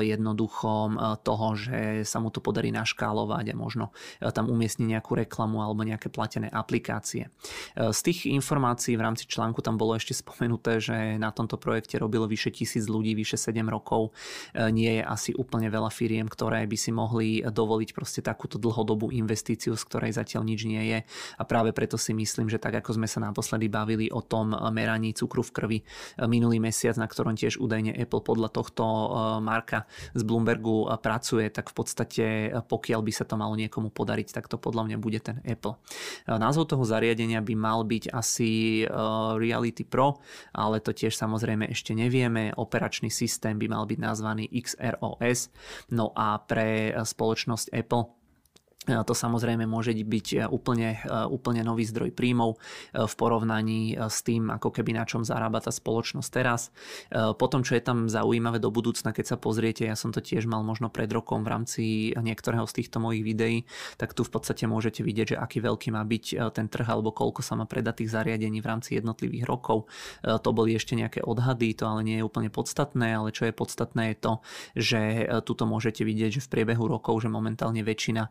[0.00, 0.92] jednoducho
[1.24, 3.94] toho, že sa mu to podarí naškálovať a možno
[4.34, 7.32] tam umiestniť nejakú reklamu alebo nejaké platené aplikácie.
[7.76, 12.26] Z tých informácií v rámci článku tam bolo ešte spomenuté, že na tomto projekte robilo
[12.26, 14.10] vyše tisíc ľudí, vyše 7 rokov.
[14.50, 19.14] E, nie je asi úplne veľa firiem, ktoré by si mohli dovoliť proste takúto dlhodobú
[19.14, 20.98] investíciu, z ktorej zatiaľ nič nie je.
[21.38, 25.14] A práve preto si myslím, že tak ako sme sa naposledy bavili o tom meraní
[25.14, 25.84] cukru v krvi e,
[26.26, 29.06] minulý mesiac, na ktorom tiež údajne Apple podľa tohto e,
[29.38, 29.86] Marka
[30.18, 32.24] z Bloombergu pracuje, tak v podstate
[32.66, 35.78] pokiaľ by sa to malo niekomu podariť, tak to podľa mňa bude ten Apple.
[36.26, 38.82] Názov toho zariadenia by mal byť asi
[39.36, 40.18] Reality Pro,
[40.54, 42.56] ale to tiež samozrejme samozrejme ešte nevieme.
[42.56, 45.52] Operačný systém by mal byť nazvaný XROS.
[45.92, 48.19] No a pre spoločnosť Apple
[49.06, 54.22] to samozrejme môže byť e, úplne, e, úplne nový zdroj príjmov e, v porovnaní s
[54.26, 56.72] tým, ako keby na čom zarába tá spoločnosť teraz.
[57.10, 60.62] Potom, čo je tam zaujímavé do budúcna, keď sa pozriete, ja som to tiež mal
[60.64, 61.82] možno pred rokom v rámci
[62.16, 63.58] niektorého z týchto mojich videí,
[64.00, 67.44] tak tu v podstate môžete vidieť, že aký veľký má byť ten trh alebo koľko
[67.44, 69.90] sa má predať tých zariadení v rámci jednotlivých rokov.
[70.24, 74.14] To boli ešte nejaké odhady, to ale nie je úplne podstatné, ale čo je podstatné
[74.14, 74.32] je to,
[74.76, 75.00] že
[75.44, 78.30] tuto môžete vidieť, že v priebehu rokov, že momentálne väčšina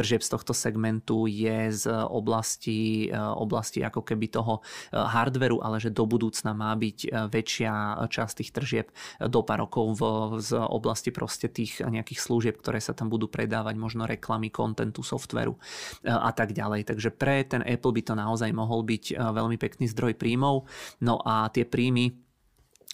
[0.00, 4.64] tržieb z tohto segmentu je z oblasti, oblasti ako keby toho
[4.96, 8.86] hardveru, ale že do budúcna má byť väčšia časť tých tržieb
[9.20, 10.02] do pár rokov v,
[10.40, 15.60] z oblasti proste tých nejakých služieb, ktoré sa tam budú predávať, možno reklamy, kontentu, softveru
[16.08, 16.88] a tak ďalej.
[16.88, 20.64] Takže pre ten Apple by to naozaj mohol byť veľmi pekný zdroj príjmov.
[21.04, 22.29] No a tie príjmy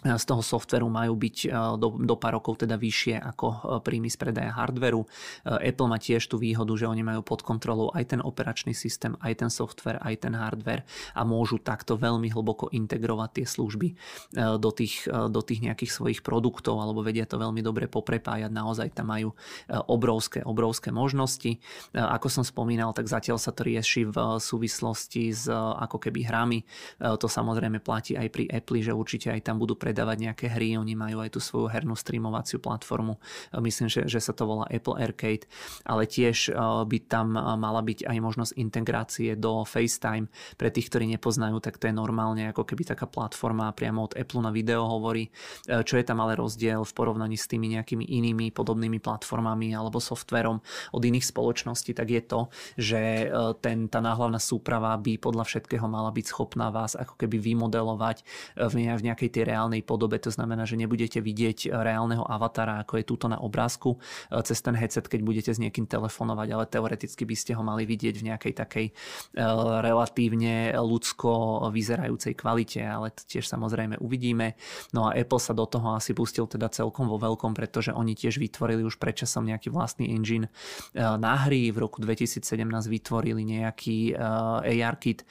[0.04, 4.12] z toho softveru majú byť e, do, do pár rokov teda vyššie ako e, príjmy
[4.12, 5.02] z predaja hardveru.
[5.02, 5.08] E,
[5.72, 9.40] Apple má tiež tú výhodu, že oni majú pod kontrolou aj ten operačný systém, aj
[9.40, 10.84] ten software, aj ten hardware
[11.16, 13.88] a môžu takto veľmi hlboko integrovať tie služby
[14.60, 18.52] do tých, do tých nejakých svojich produktov alebo vedia to veľmi dobre poprepájať.
[18.52, 19.32] Naozaj tam majú
[19.88, 21.56] obrovské, obrovské možnosti.
[21.96, 26.58] Ako som spomínal, tak zatiaľ sa to rieši v súvislosti s ako keby hrami.
[27.00, 30.76] To samozrejme platí aj pri Apple, že určite aj tam budú predávať predávať nejaké hry,
[30.76, 33.16] oni majú aj tú svoju hernú streamovaciu platformu,
[33.56, 35.48] myslím, že, že sa to volá Apple Arcade,
[35.88, 40.28] ale tiež eh, by tam eh, mala byť aj možnosť integrácie do FaceTime.
[40.60, 44.44] Pre tých, ktorí nepoznajú, tak to je normálne ako keby taká platforma priamo od Apple
[44.44, 45.32] na video hovorí.
[45.64, 50.60] Čo je tam ale rozdiel v porovnaní s tými nejakými inými podobnými platformami alebo softverom
[50.92, 52.40] od iných spoločností, tak je to,
[52.76, 53.00] že
[53.62, 58.26] ten, tá náhlavná súprava by podľa všetkého mala byť schopná vás ako keby vymodelovať
[58.58, 58.74] v
[59.06, 63.40] nejakej tej reálnej podobe, to znamená, že nebudete vidieť reálneho avatara, ako je túto na
[63.40, 63.98] obrázku e,
[64.44, 68.14] cez ten headset, keď budete s niekým telefonovať, ale teoreticky by ste ho mali vidieť
[68.20, 68.92] v nejakej takej e,
[69.82, 74.54] relatívne ľudsko vyzerajúcej kvalite, ale tiež samozrejme uvidíme.
[74.92, 78.38] No a Apple sa do toho asi pustil teda celkom vo veľkom, pretože oni tiež
[78.38, 81.68] vytvorili už predčasom nejaký vlastný engine e, na hry.
[81.72, 82.46] V roku 2017
[82.86, 85.26] vytvorili nejaký AR kit,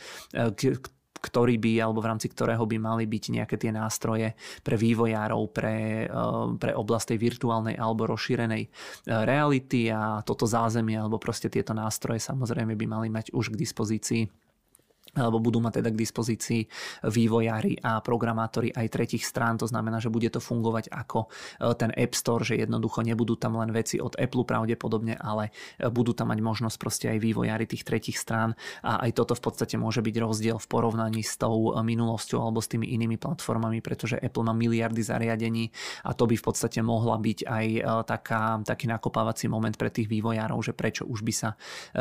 [1.20, 6.06] ktorý by, alebo v rámci ktorého by mali byť nejaké tie nástroje pre vývojárov, pre,
[6.06, 8.70] eh, pre oblasť tej virtuálnej alebo rozšírenej eh,
[9.26, 14.45] reality a toto zázemie alebo proste tieto nástroje samozrejme by mali mať už k dispozícii
[15.16, 16.62] alebo budú mať teda k dispozícii
[17.08, 21.28] vývojári a programátori aj tretich strán, to znamená, že bude to fungovať ako e,
[21.80, 26.12] ten App Store, že jednoducho nebudú tam len veci od Apple pravdepodobne, ale e, budú
[26.12, 28.54] tam mať možnosť proste aj vývojári tých tretich strán.
[28.84, 32.60] A aj toto v podstate môže byť rozdiel v porovnaní s tou e, minulosťou alebo
[32.60, 35.72] s tými inými platformami, pretože Apple má miliardy zariadení
[36.04, 37.66] a to by v podstate mohla byť aj
[38.06, 41.50] taká, taký nakopávací moment pre tých vývojárov, že prečo už by sa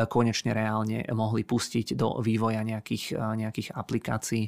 [0.08, 4.44] konečne reálne mohli pustiť do vývoja nejakých nejakých, nejakých aplikácií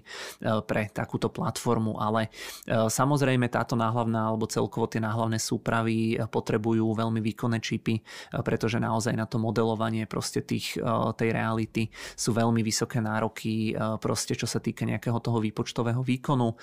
[0.64, 2.32] pre takúto platformu, ale
[2.68, 8.00] samozrejme táto náhlavná alebo celkovo tie náhlavné súpravy potrebujú veľmi výkonné čipy,
[8.46, 10.78] pretože naozaj na to modelovanie proste tých,
[11.18, 16.54] tej reality sú veľmi vysoké nároky proste čo sa týka nejakého toho výpočtového výkonu.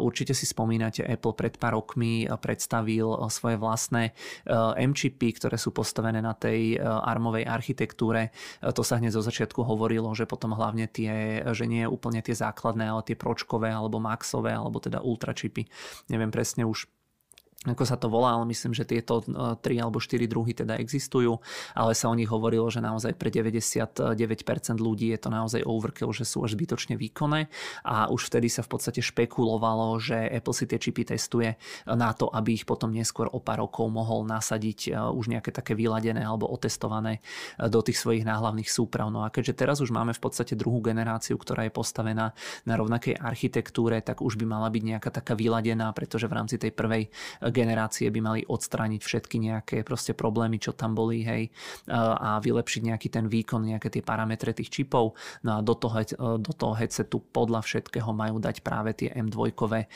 [0.00, 4.12] Určite si spomínate, Apple pred pár rokmi predstavil svoje vlastné
[4.78, 8.34] M-čipy, ktoré sú postavené na tej armovej architektúre.
[8.60, 11.13] To sa hneď zo začiatku hovorilo, že potom hlavne tie
[11.52, 15.66] že nie je úplne tie základné, ale tie pročkové alebo maxové alebo teda ultračipy.
[16.10, 16.86] Neviem presne už
[17.64, 21.40] ako sa to volá, ale myslím, že tieto 3 e, alebo 4 druhy teda existujú,
[21.72, 23.96] ale sa o nich hovorilo, že naozaj pre 99%
[24.76, 27.48] ľudí je to naozaj overkill, že sú až zbytočne výkonné
[27.88, 31.56] a už vtedy sa v podstate špekulovalo, že Apple si tie čipy testuje
[31.88, 35.72] na to, aby ich potom neskôr o pár rokov mohol nasadiť e, už nejaké také
[35.72, 37.24] vyladené alebo otestované
[37.56, 39.08] e, do tých svojich náhlavných súprav.
[39.08, 42.36] No a keďže teraz už máme v podstate druhú generáciu, ktorá je postavená
[42.68, 46.76] na rovnakej architektúre, tak už by mala byť nejaká taká vyladená, pretože v rámci tej
[46.76, 47.08] prvej
[47.54, 51.54] generácie by mali odstrániť všetky nejaké proste problémy, čo tam boli, hej,
[51.94, 55.14] a vylepšiť nejaký ten výkon, nejaké tie parametre tých čipov.
[55.46, 56.02] No a do toho,
[56.42, 59.86] do toho headsetu podľa všetkého majú dať práve tie M2 e,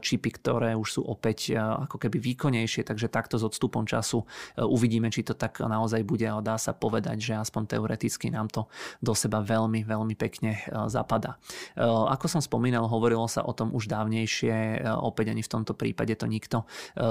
[0.00, 4.64] čipy, ktoré už sú opäť e, ako keby výkonnejšie, takže takto s odstupom času e,
[4.64, 8.66] uvidíme, či to tak naozaj bude, ale dá sa povedať, že aspoň teoreticky nám to
[9.04, 10.56] do seba veľmi, veľmi pekne
[10.88, 11.36] zapadá.
[11.76, 16.26] Ako som spomínal, hovorilo sa o tom už dávnejšie, opäť ani v tomto prípade to
[16.26, 16.64] nikto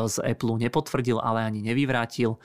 [0.07, 2.35] z Apple nepotvrdil, ale ani nevyvrátil.
[2.35, 2.37] E,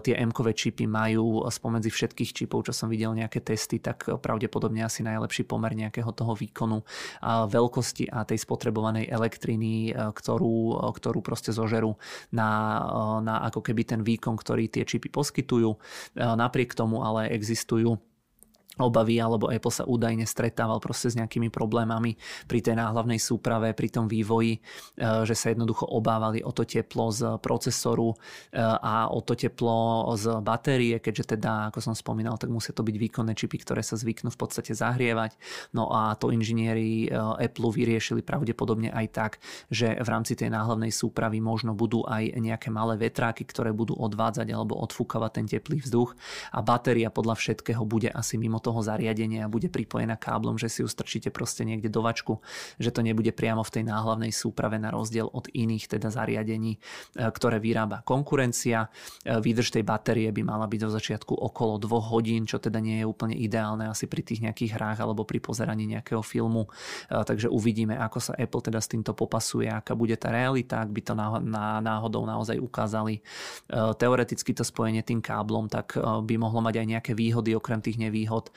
[0.00, 5.02] tie M-kové čipy majú spomedzi všetkých čipov, čo som videl nejaké testy, tak pravdepodobne asi
[5.02, 6.82] najlepší pomer nejakého toho výkonu
[7.20, 11.96] a veľkosti a tej spotrebovanej elektriny, e, ktorú, ktorú proste zožerú
[12.32, 12.50] na,
[13.20, 15.76] na ako keby ten výkon, ktorý tie čipy poskytujú.
[16.16, 17.98] Napriek tomu ale existujú
[18.80, 22.18] obavy, alebo Apple sa údajne stretával proste s nejakými problémami
[22.50, 24.60] pri tej náhlavnej súprave, pri tom vývoji, e,
[25.22, 28.16] že sa jednoducho obávali o to teplo z procesoru e,
[28.62, 32.96] a o to teplo z batérie, keďže teda, ako som spomínal, tak musia to byť
[32.98, 35.38] výkonné čipy, ktoré sa zvyknú v podstate zahrievať.
[35.70, 39.32] No a to inžinieri e, Apple vyriešili pravdepodobne aj tak,
[39.70, 44.50] že v rámci tej náhlavnej súpravy možno budú aj nejaké malé vetráky, ktoré budú odvádzať
[44.50, 46.16] alebo odfúkavať ten teplý vzduch
[46.50, 50.88] a batéria podľa všetkého bude asi mimo toho zariadenia bude pripojená káblom, že si ju
[50.88, 52.40] strčíte proste niekde do vačku,
[52.80, 57.28] že to nebude priamo v tej náhlavnej súprave na rozdiel od iných teda zariadení, e,
[57.28, 58.88] ktoré vyrába konkurencia.
[59.20, 63.04] E, výdrž tej batérie by mala byť zo začiatku okolo 2 hodín, čo teda nie
[63.04, 66.64] je úplne ideálne asi pri tých nejakých hrách alebo pri pozeraní nejakého filmu.
[66.64, 70.88] E, takže uvidíme, ako sa Apple teda s týmto popasuje, aká bude tá realita, ak
[70.88, 71.12] by to
[71.82, 73.20] náhodou naozaj ukázali.
[73.72, 78.53] Teoreticky to spojenie tým káblom tak by mohlo mať aj nejaké výhody okrem tých nevýhod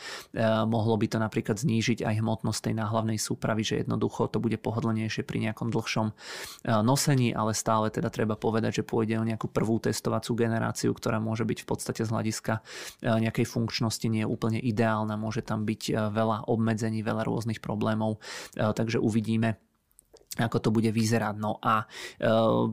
[0.65, 5.23] mohlo by to napríklad znížiť aj hmotnosť tej náhlavnej súpravy, že jednoducho to bude pohodlnejšie
[5.27, 9.81] pri nejakom dlhšom eh, nosení, ale stále teda treba povedať, že pôjde o nejakú prvú
[9.81, 14.59] testovacú generáciu, ktorá môže byť v podstate z hľadiska eh, nejakej funkčnosti nie je úplne
[14.61, 18.19] ideálna, môže tam byť veľa obmedzení, veľa rôznych problémov,
[18.55, 19.66] takže uvidíme
[20.45, 21.35] ako to bude vyzerať.
[21.37, 22.25] No a e,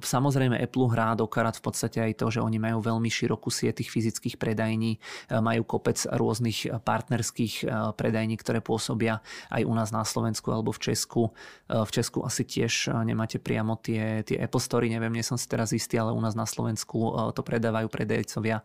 [0.04, 3.80] samozrejme Apple hrá do karát v podstate aj to, že oni majú veľmi širokú sieť
[3.80, 9.88] tých fyzických predajní, e, majú kopec rôznych partnerských e, predajní, ktoré pôsobia aj u nás
[9.90, 11.32] na Slovensku alebo v Česku.
[11.68, 15.48] E, v Česku asi tiež nemáte priamo tie, tie Apple Story, neviem, nie som si
[15.48, 18.64] teraz istý, ale u nás na Slovensku to predávajú predajcovia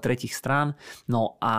[0.00, 0.74] tretich strán.
[1.06, 1.56] No a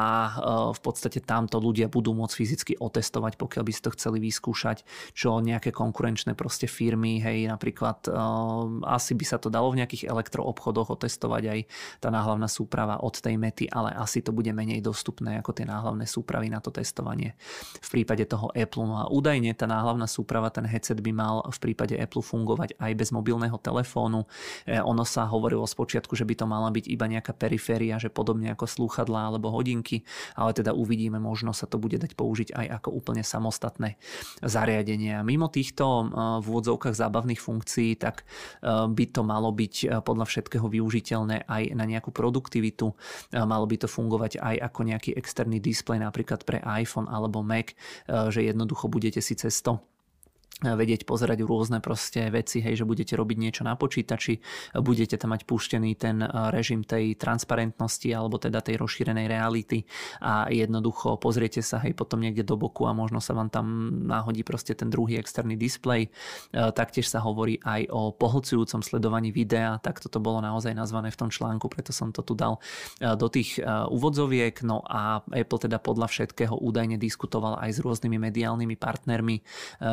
[0.71, 5.39] v podstate tamto ľudia budú môcť fyzicky otestovať, pokiaľ by si to chceli vyskúšať, čo
[5.43, 10.95] nejaké konkurenčné proste firmy, hej, napríklad uh, asi by sa to dalo v nejakých elektroobchodoch
[10.95, 11.59] otestovať aj
[11.99, 16.07] tá náhlavná súprava od tej mety, ale asi to bude menej dostupné ako tie náhlavné
[16.07, 17.35] súpravy na to testovanie
[17.83, 18.87] v prípade toho Apple.
[18.87, 22.91] No a údajne tá náhlavná súprava, ten headset by mal v prípade Apple fungovať aj
[22.95, 24.23] bez mobilného telefónu.
[24.63, 28.55] E, ono sa hovorilo spočiatku, že by to mala byť iba nejaká periféria, že podobne
[28.55, 30.07] ako slúchadlá alebo hodinky,
[30.39, 33.99] ale teda uvidíme, možno sa to bude dať použiť aj ako úplne samostatné
[34.39, 35.19] zariadenie.
[35.25, 36.39] Mimo týchto uh,
[36.69, 38.25] úvodzovkách zábavných funkcií, tak e,
[38.85, 42.93] by to malo byť e, podľa všetkého využiteľné aj na nejakú produktivitu.
[42.93, 47.73] E, malo by to fungovať aj ako nejaký externý displej napríklad pre iPhone alebo Mac,
[48.05, 49.81] že jednoducho budete si cez to
[50.59, 54.43] vedieť pozerať rôzne proste veci, hej, že budete robiť niečo na počítači,
[54.83, 56.19] budete tam mať puštený ten
[56.51, 59.87] režim tej transparentnosti alebo teda tej rozšírenej reality
[60.19, 63.65] a jednoducho pozriete sa hej potom niekde do boku a možno sa vám tam
[64.03, 66.11] náhodí proste ten druhý externý displej.
[66.51, 71.31] Taktiež sa hovorí aj o pohlcujúcom sledovaní videa, tak toto bolo naozaj nazvané v tom
[71.31, 72.59] článku, preto som to tu dal
[72.99, 74.59] do tých úvodzoviek.
[74.67, 79.39] No a Apple teda podľa všetkého údajne diskutoval aj s rôznymi mediálnymi partnermi,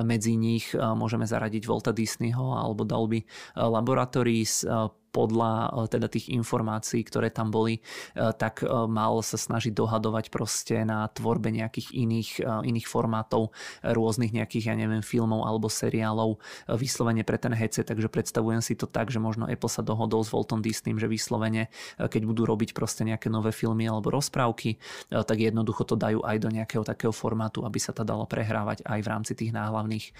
[0.03, 3.27] medzi nimi nich eh, môžeme zaradiť Volta Disneyho alebo Dolby eh,
[3.61, 4.73] Laboratories, eh,
[5.17, 10.29] podľa e, teda tých informácií, ktoré tam boli, e, tak e, mal sa snažiť dohadovať
[10.29, 16.37] proste na tvorbe nejakých iných, iných formátov, rôznych nejakých, ja neviem, filmov alebo seriálov
[16.77, 20.35] vyslovene pre ten headset, takže predstavujem si to tak, že možno Apple sa dohodol s
[20.35, 24.77] Voltom Disneym, že vyslovene, keď budú robiť proste nejaké nové filmy alebo rozprávky,
[25.09, 29.01] tak jednoducho to dajú aj do nejakého takého formátu, aby sa to dalo prehrávať aj
[29.01, 30.11] v rámci tých náhlavných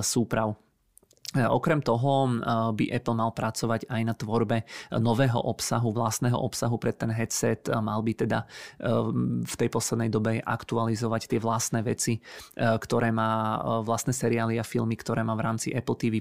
[0.00, 0.69] súprav.
[1.30, 2.30] E, okrem toho e,
[2.74, 4.66] by Apple mal pracovať aj na tvorbe
[4.98, 7.70] nového obsahu, vlastného obsahu pre ten headset.
[7.70, 8.38] E, mal by teda
[9.40, 12.18] v tej poslednej dobe aktualizovať tie vlastné veci,
[12.56, 16.18] ktoré má vlastné seriály a filmy, ktoré má v rámci Apple TV+,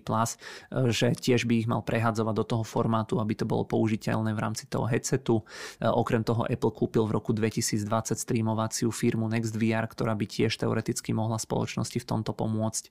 [0.92, 4.68] že tiež by ich mal prehadzovať do toho formátu, aby to bolo použiteľné v rámci
[4.68, 5.42] toho headsetu.
[5.82, 11.40] Okrem toho Apple kúpil v roku 2020 streamovaciu firmu NextVR, ktorá by tiež teoreticky mohla
[11.40, 12.84] spoločnosti v tomto pomôcť.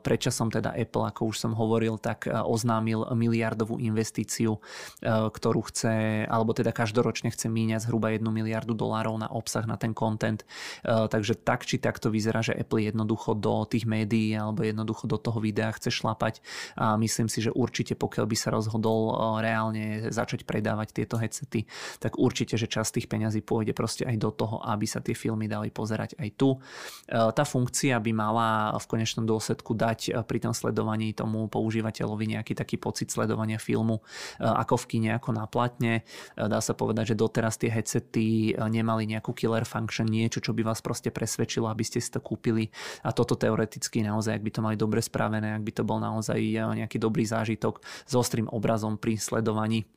[0.00, 4.60] Prečasom teda Apple ako už som hovoril, tak e, oznámil miliardovú investíciu, e,
[5.06, 9.92] ktorú chce, alebo teda každoročne chce míňať zhruba 1 miliardu dolárov na obsah, na ten
[9.92, 10.46] content.
[10.86, 15.10] E, takže tak či tak to vyzerá, že Apple jednoducho do tých médií alebo jednoducho
[15.10, 16.38] do toho videa chce šlapať
[16.76, 21.64] a myslím si, že určite pokiaľ by sa rozhodol reálne začať predávať tieto headsety,
[21.98, 25.48] tak určite, že časť tých peňazí pôjde proste aj do toho, aby sa tie filmy
[25.48, 26.60] dali pozerať aj tu.
[27.08, 32.76] Tá funkcia by mala v konečnom dôsledku dať pri tom sledovaní tomu používateľovi nejaký taký
[32.76, 34.04] pocit sledovania filmu
[34.38, 36.04] e, ako v kine, ako na platne.
[36.36, 40.52] E, dá sa povedať, že doteraz tie headsety e, nemali nejakú killer function, niečo, čo
[40.52, 42.68] by vás proste presvedčilo, aby ste si to kúpili.
[43.02, 46.36] A toto teoreticky naozaj, ak by to mali dobre spravené, ak by to bol naozaj
[46.76, 49.88] nejaký dobrý zážitok s ostrým obrazom pri sledovaní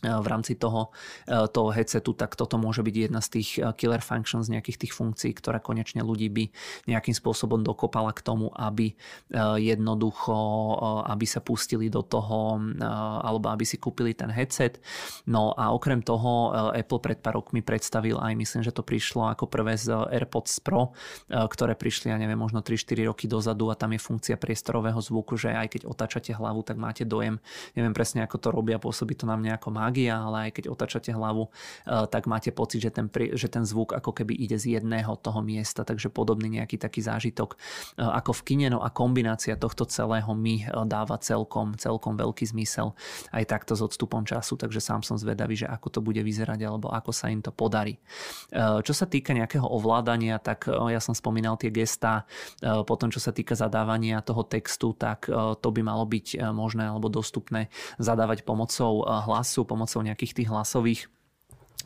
[0.00, 0.90] v rámci toho,
[1.28, 5.60] toho headsetu, tak toto môže byť jedna z tých killer functions, nejakých tých funkcií, ktorá
[5.60, 6.44] konečne ľudí by
[6.88, 8.96] nejakým spôsobom dokopala k tomu, aby
[9.60, 10.36] jednoducho,
[11.04, 12.56] aby sa pustili do toho,
[13.20, 14.80] alebo aby si kúpili ten headset.
[15.28, 19.46] No a okrem toho Apple pred pár rokmi predstavil aj, myslím, že to prišlo ako
[19.46, 20.96] prvé z AirPods Pro,
[21.28, 25.52] ktoré prišli, ja neviem, možno 3-4 roky dozadu a tam je funkcia priestorového zvuku, že
[25.52, 27.36] aj keď otáčate hlavu, tak máte dojem,
[27.76, 31.10] neviem presne ako to robia, pôsobí to nám nejako má magia, ale aj keď otačate
[31.10, 35.18] hlavu, eh, tak máte pocit, že ten, že ten zvuk ako keby ide z jedného
[35.18, 37.58] toho miesta, takže podobný nejaký taký zážitok
[37.98, 38.66] eh, ako v kine.
[38.70, 42.94] No a kombinácia tohto celého mi eh, dáva celkom, celkom veľký zmysel
[43.34, 46.94] aj takto s odstupom času, takže sám som zvedavý, že ako to bude vyzerať alebo
[46.94, 47.98] ako sa im to podarí.
[48.84, 52.28] Čo sa týka nejakého ovládania, tak ja som spomínal tie gestá,
[52.60, 57.72] potom čo sa týka zadávania toho textu, tak to by malo byť možné alebo dostupné
[57.96, 61.08] zadávať pomocou hlasu, pomocou pomocou nejakých tých hlasových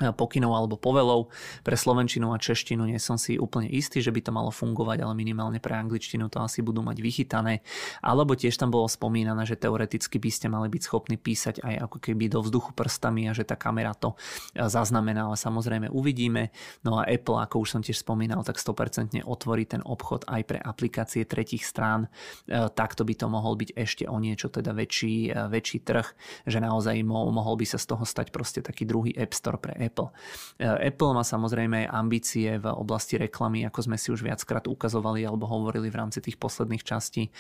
[0.01, 1.30] pokynov alebo povelov.
[1.62, 5.14] Pre slovenčinu a češtinu nie som si úplne istý, že by to malo fungovať, ale
[5.14, 7.62] minimálne pre angličtinu to asi budú mať vychytané.
[8.03, 11.97] Alebo tiež tam bolo spomínané, že teoreticky by ste mali byť schopní písať aj ako
[12.03, 14.18] keby do vzduchu prstami a že tá kamera to
[14.57, 16.51] e, zaznamená, ale samozrejme uvidíme.
[16.82, 20.59] No a Apple, ako už som tiež spomínal, tak 100% otvorí ten obchod aj pre
[20.59, 22.11] aplikácie tretich strán.
[22.51, 26.07] E, takto by to mohol byť ešte o niečo teda väčší, väčší trh,
[26.49, 30.09] že naozaj mohol by sa z toho stať proste taký druhý App Store pre Apple.
[30.57, 35.45] E, Apple má samozrejme ambície v oblasti reklamy, ako sme si už viackrát ukazovali alebo
[35.47, 37.30] hovorili v rámci tých posledných častí e,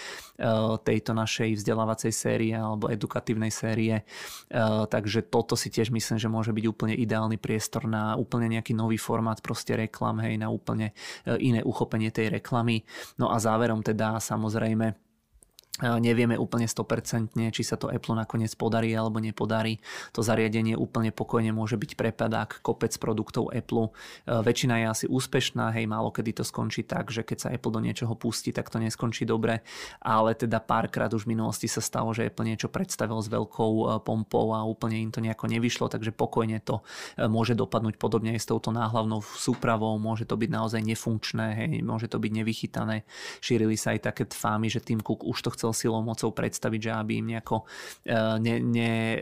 [0.82, 4.00] tejto našej vzdelávacej série alebo edukatívnej série.
[4.00, 4.02] E,
[4.88, 9.00] takže toto si tiež myslím, že môže byť úplne ideálny priestor na úplne nejaký nový
[9.00, 10.92] formát proste reklam, hej, na úplne
[11.40, 12.84] iné uchopenie tej reklamy.
[13.16, 14.94] No a záverom teda samozrejme
[15.82, 19.82] Nevieme úplne 100%, či sa to Apple nakoniec podarí alebo nepodarí.
[20.14, 23.90] To zariadenie úplne pokojne môže byť prepadák, kopec produktov Apple.
[24.22, 27.82] Väčšina je asi úspešná, hej, málo kedy to skončí tak, že keď sa Apple do
[27.82, 29.66] niečoho pustí, tak to neskončí dobre.
[29.98, 33.84] Ale teda párkrát už v minulosti sa stalo, že Apple niečo predstavil s veľkou e,
[34.06, 36.86] pompou a úplne im to nejako nevyšlo, takže pokojne to
[37.18, 39.98] e, môže dopadnúť podobne aj s touto náhlavnou súpravou.
[39.98, 43.02] Môže to byť naozaj nefunkčné, hej, môže to byť nevychytané.
[43.42, 46.80] Šírili sa aj také fámy, že Tim Cook už to chcel chcel silou mocou predstaviť,
[46.84, 47.64] že aby im nejako
[48.04, 49.20] e, ne, ne, e,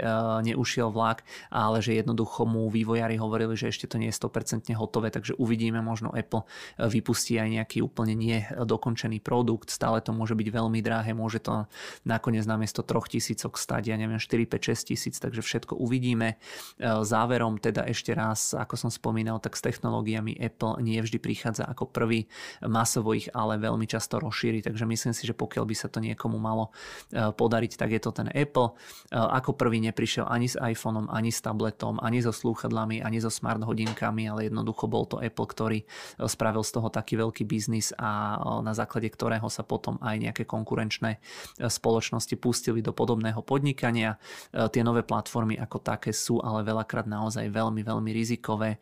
[0.51, 1.23] neušiel vlak,
[1.55, 5.79] ale že jednoducho mu vývojári hovorili, že ešte to nie je 100% hotové, takže uvidíme,
[5.79, 11.15] možno Apple e, vypustí aj nejaký úplne nedokončený produkt, stále to môže byť veľmi drahé,
[11.15, 11.71] môže to
[12.03, 16.41] nakoniec namiesto 3000 stať, ja neviem, 4, 5, 6 tisíc, takže všetko uvidíme.
[16.81, 21.93] Záverom teda ešte raz, ako som spomínal, tak s technológiami Apple nie vždy prichádza ako
[21.93, 22.27] prvý
[22.65, 26.32] masovo ich ale veľmi často rozšíri, takže myslím si, že pokiaľ by sa to niekomu
[26.33, 26.73] niekomu malo
[27.13, 28.73] e, podariť, tak je to ten Apple.
[29.13, 33.29] E, ako prvý neprišiel ani s iPhoneom, ani s tabletom, ani so slúchadlami, ani so
[33.29, 35.87] smart hodinkami, ale jednoducho bol to Apple, ktorý e,
[36.25, 41.21] spravil z toho taký veľký biznis a na základe ktorého sa potom aj nejaké konkurenčné
[41.61, 44.17] spoločnosti pustili do podobného podnikania.
[44.53, 48.79] Tie nové platformy ako také sú ale veľakrát naozaj veľmi, veľmi rizikové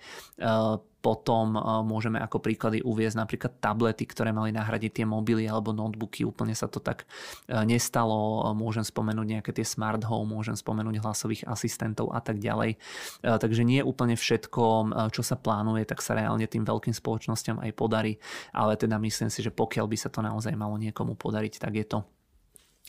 [1.01, 6.28] potom e, môžeme ako príklady uviezť napríklad tablety, ktoré mali nahradiť tie mobily alebo notebooky.
[6.28, 7.09] Úplne sa to tak
[7.48, 8.53] e, nestalo.
[8.53, 12.76] Môžem spomenúť nejaké tie smart home, môžem spomenúť hlasových asistentov a tak ďalej.
[12.76, 12.78] E,
[13.24, 18.20] takže nie úplne všetko, čo sa plánuje, tak sa reálne tým veľkým spoločnosťam aj podarí.
[18.53, 21.86] Ale teda myslím si, že pokiaľ by sa to naozaj malo niekomu podariť, tak je
[21.88, 21.98] to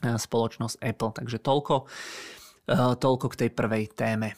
[0.01, 1.13] spoločnosť Apple.
[1.13, 1.85] Takže toľko,
[2.97, 4.33] toľko k tej prvej téme.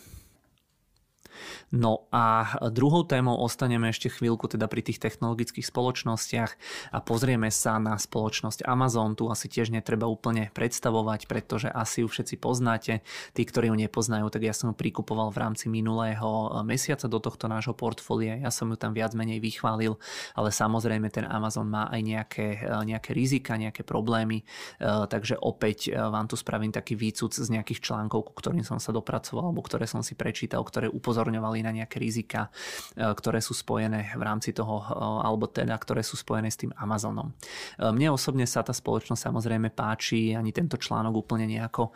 [1.74, 6.52] No a druhou témou ostaneme ešte chvíľku teda pri tých technologických spoločnostiach
[6.94, 9.18] a pozrieme sa na spoločnosť Amazon.
[9.18, 13.06] Tu asi tiež netreba úplne predstavovať, pretože asi ju všetci poznáte.
[13.34, 17.50] Tí, ktorí ju nepoznajú, tak ja som ju prikupoval v rámci minulého mesiaca do tohto
[17.50, 18.38] nášho portfólia.
[18.38, 19.98] Ja som ju tam viac menej vychválil,
[20.38, 22.48] ale samozrejme ten Amazon má aj nejaké,
[22.86, 24.46] nejaké rizika, nejaké problémy,
[24.82, 29.50] takže opäť vám tu spravím taký výcud z nejakých článkov, ku ktorým som sa dopracoval,
[29.50, 30.90] alebo ktoré som si prečítal, ktoré
[31.24, 32.52] upozorňovali na nejaké rizika,
[33.00, 36.76] e, ktoré sú spojené v rámci toho, e, alebo teda, ktoré sú spojené s tým
[36.76, 37.32] Amazonom.
[37.80, 41.96] E, mne osobne sa tá spoločnosť samozrejme páči, ani tento článok úplne nejako,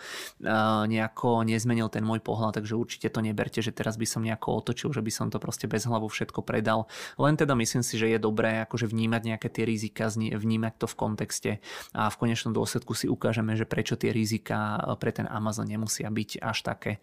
[0.88, 4.95] nejako nezmenil ten môj pohľad, takže určite to neberte, že teraz by som nejako otočil,
[4.95, 6.88] že by som to proste bez hlavu všetko predal.
[7.19, 10.95] Len teda myslím si, že je dobré akože vnímať nejaké tie rizika, vnímať to v
[10.95, 11.51] kontexte
[11.91, 16.30] a v konečnom dôsledku si ukážeme, že prečo tie rizika pre ten Amazon nemusia byť
[16.39, 16.93] až také,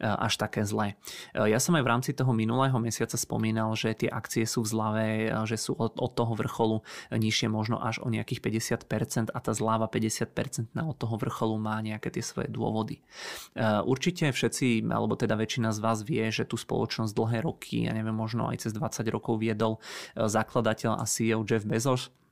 [0.00, 0.96] až také zlé.
[1.34, 4.68] Ja sa som aj v rámci toho minulého mesiaca spomínal, že tie akcie sú v
[4.72, 5.08] zlave,
[5.44, 6.80] že sú od, od toho vrcholu
[7.12, 8.40] nižšie možno až o nejakých
[8.88, 13.04] 50% a tá zláva 50% od toho vrcholu má nejaké tie svoje dôvody.
[13.84, 18.16] Určite všetci, alebo teda väčšina z vás vie, že tú spoločnosť dlhé roky, ja neviem,
[18.16, 19.76] možno aj cez 20 rokov viedol
[20.16, 22.27] zakladateľ a CEO Jeff Bezos E,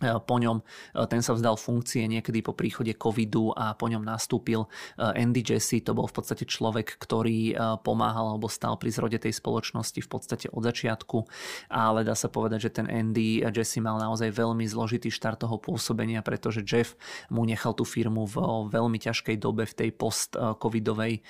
[0.00, 0.64] po ňom e,
[1.06, 4.68] ten sa vzdal funkcie niekedy po príchode covidu a po ňom nastúpil e,
[4.98, 7.54] Andy Jesse, to bol v podstate človek, ktorý
[7.86, 11.26] pomáhal alebo stal pri zrode tej spoločnosti v podstate od začiatku,
[11.70, 16.24] ale dá sa povedať, že ten Andy Jesse mal naozaj veľmi zložitý štart toho pôsobenia,
[16.24, 16.98] pretože Jeff
[17.30, 18.36] mu nechal tú firmu v
[18.70, 21.22] veľmi ťažkej dobe v tej post-covidovej,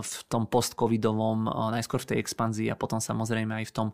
[0.00, 3.88] v tom post-covidovom, najskôr v tej expanzii a potom samozrejme aj v tom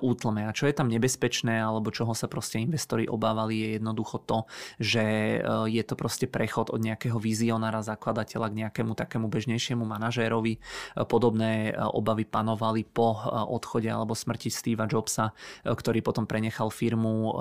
[0.00, 0.46] útlme.
[0.48, 4.38] A čo je tam nebezpečné alebo čoho sa proste investori obávajú, obávali, je jednoducho to,
[4.76, 5.38] že e,
[5.72, 10.60] je to proste prechod od nejakého vizionára, zakladateľa k nejakému takému bežnejšiemu manažérovi.
[10.60, 10.60] E,
[11.08, 13.16] podobné e, obavy panovali po
[13.48, 15.32] odchode alebo smrti Steva Jobsa,
[15.64, 17.32] ktorý potom prenechal firmu,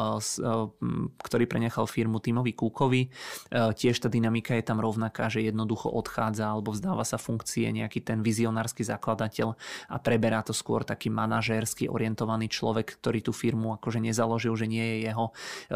[1.20, 3.12] ktorý prenechal firmu Timovi Cookovi.
[3.52, 8.24] Tiež tá dynamika je tam rovnaká, že jednoducho odchádza alebo vzdáva sa funkcie nejaký ten
[8.24, 9.58] vizionársky zakladateľ
[9.92, 14.84] a preberá to skôr taký manažérsky orientovaný človek, ktorý tú firmu akože nezaložil, že nie
[14.84, 15.26] je jeho,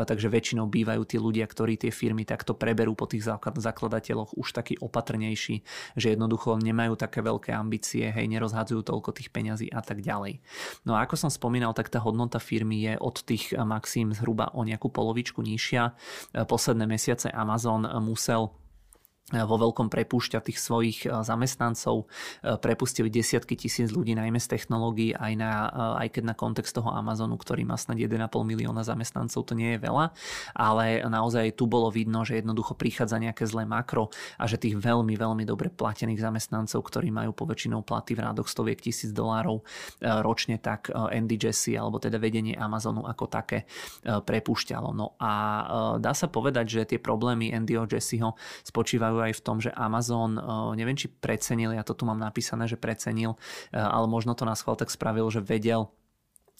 [0.05, 3.25] takže väčšinou bývajú tí ľudia, ktorí tie firmy takto preberú po tých
[3.57, 5.65] zakladateľoch už taký opatrnejší,
[5.97, 10.39] že jednoducho nemajú také veľké ambície, hej, nerozhadzujú toľko tých peňazí a tak ďalej.
[10.85, 14.61] No a ako som spomínal, tak tá hodnota firmy je od tých maxim zhruba o
[14.61, 15.97] nejakú polovičku nižšia.
[16.45, 18.53] Posledné mesiace Amazon musel
[19.33, 22.05] vo veľkom prepúšťa tých svojich e, zamestnancov.
[22.45, 26.77] E, prepustili desiatky tisíc ľudí najmä z technológií, aj, na, e, aj keď na kontext
[26.77, 30.13] toho Amazonu, ktorý má snad 1,5 milióna zamestnancov, to nie je veľa,
[30.53, 35.17] ale naozaj tu bolo vidno, že jednoducho prichádza nejaké zlé makro a že tých veľmi,
[35.17, 39.65] veľmi dobre platených zamestnancov, ktorí majú poväčšinou platy v rádoch stoviek tisíc dolárov
[40.03, 43.65] ročne, tak Andy Jesse alebo teda vedenie Amazonu ako také
[44.03, 44.89] prepúšťalo.
[44.91, 45.31] No a
[45.97, 48.35] dá sa povedať, že tie problémy Andyho Jesseho
[48.67, 50.43] spočívajú spočívajú aj v tom, že Amazon, eh,
[50.75, 53.39] neviem či precenil, ja to tu mám napísané, že precenil,
[53.71, 55.87] eh, ale možno to schvál tak spravil, že vedel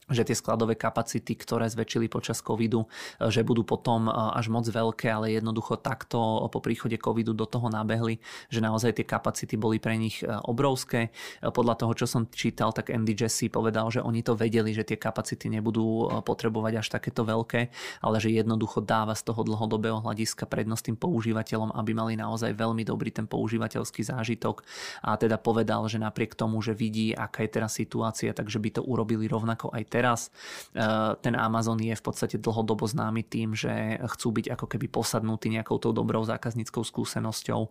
[0.05, 2.85] že tie skladové kapacity, ktoré zväčšili počas covidu,
[3.17, 7.49] e, že budú potom e, až moc veľké, ale jednoducho takto po príchode covidu do
[7.49, 8.21] toho nabehli,
[8.53, 11.09] že naozaj tie kapacity boli pre nich e, obrovské.
[11.41, 14.97] Podľa toho, čo som čítal, tak Andy Jesse povedal, že oni to vedeli, že tie
[14.99, 17.73] kapacity nebudú potrebovať až takéto veľké,
[18.05, 22.85] ale že jednoducho dáva z toho dlhodobého hľadiska prednosť tým používateľom, aby mali naozaj veľmi
[22.85, 24.61] dobrý ten používateľský zážitok
[25.01, 28.81] a teda povedal, že napriek tomu, že vidí, aká je teraz situácia, takže by to
[28.85, 30.27] urobili rovnako aj teraz.
[30.75, 35.47] E, ten Amazon je v podstate dlhodobo známy tým, že chcú byť ako keby posadnutí
[35.47, 37.61] nejakou tou dobrou zákazníckou skúsenosťou.
[37.63, 37.69] E,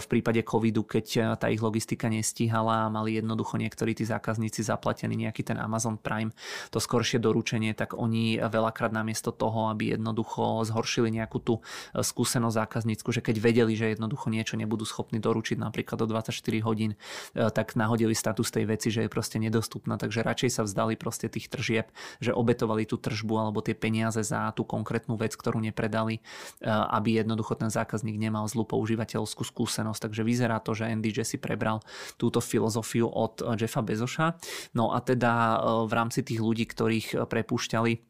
[0.00, 5.28] v prípade covidu, keď tá ich logistika nestíhala a mali jednoducho niektorí tí zákazníci zaplatený
[5.28, 6.32] nejaký ten Amazon Prime,
[6.72, 11.54] to skoršie doručenie, tak oni veľakrát namiesto toho, aby jednoducho zhoršili nejakú tú
[11.92, 16.94] skúsenosť zákaznícku, že keď vedeli, že jednoducho niečo nebudú schopní doručiť napríklad do 24 hodín,
[17.34, 21.50] tak nahodili status tej veci, že je proste nedostupná, takže radšej sa vzdali proste tých
[21.58, 21.90] tržieb,
[22.22, 27.18] že obetovali tú tržbu alebo tie peniaze za tú konkrétnu vec, ktorú nepredali, eh, aby
[27.18, 30.06] jednoducho ten zákazník nemal zlú používateľskú skúsenosť.
[30.06, 31.82] Takže vyzerá to, že Andy Jesse prebral
[32.14, 34.38] túto filozofiu od Jeffa Bezoša.
[34.78, 35.58] No a teda eh,
[35.90, 38.07] v rámci tých ľudí, ktorých prepúšťali,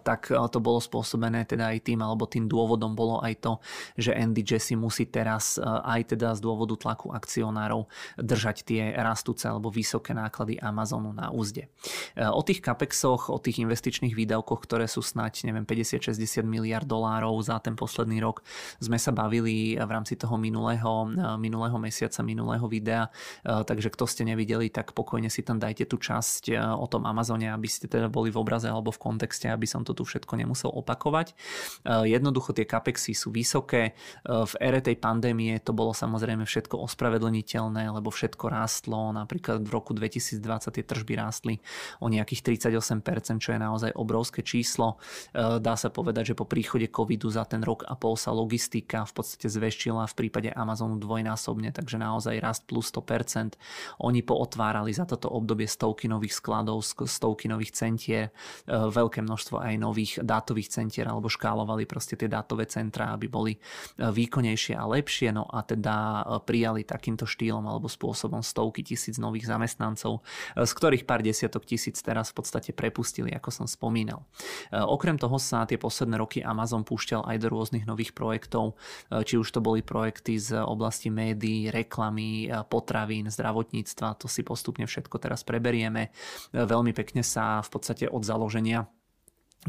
[0.00, 3.52] tak eh, to bolo spôsobené teda aj tým, alebo tým dôvodom bolo aj to,
[4.00, 9.44] že Andy Jesse musí teraz eh, aj teda z dôvodu tlaku akcionárov držať tie rastúce
[9.44, 11.70] alebo vysoké náklady Amazonu na úzde.
[12.18, 17.60] O tých capexoch, o tých investičných výdavkoch, ktoré sú snať, neviem, 50-60 miliard dolárov za
[17.62, 18.42] ten posledný rok,
[18.82, 21.08] sme sa bavili v rámci toho minulého,
[21.38, 23.10] minulého mesiaca, minulého videa,
[23.44, 27.68] takže kto ste nevideli, tak pokojne si tam dajte tú časť o tom Amazone, aby
[27.70, 31.34] ste teda boli v obraze alebo v kontexte, aby som to tu všetko nemusel opakovať.
[31.34, 33.90] E, jednoducho tie capexy sú vysoké.
[33.90, 33.92] E,
[34.22, 39.10] v ére tej pandémie to bolo samozrejme všetko ospravedlniteľné, lebo všetko rástlo.
[39.10, 40.38] Napríklad v roku 2020
[40.70, 41.58] tie tržby rástli
[41.98, 45.02] o nejakých 38%, čo je naozaj obrovské číslo.
[45.34, 49.02] E, dá sa povedať, že po príchode covidu za ten rok a pol sa logistika
[49.02, 53.58] v podstate zväčšila v prípade Amazonu dvojnásobne, takže naozaj rast plus 100%.
[54.04, 58.28] Oni pootvárali za toto obdobie stovky nových skladov, stovky nových centier,
[58.68, 63.56] veľké množstvo množstvo aj nových dátových centier alebo škálovali proste tie dátové centra, aby boli
[63.96, 70.20] výkonnejšie a lepšie, no a teda prijali takýmto štýlom alebo spôsobom stovky tisíc nových zamestnancov,
[70.52, 74.28] z ktorých pár desiatok tisíc teraz v podstate prepustili, ako som spomínal.
[74.68, 78.76] Okrem toho sa tie posledné roky Amazon púšťal aj do rôznych nových projektov,
[79.24, 85.16] či už to boli projekty z oblasti médií, reklamy, potravín, zdravotníctva, to si postupne všetko
[85.16, 86.12] teraz preberieme.
[86.52, 88.84] Veľmi pekne sa v podstate od založenia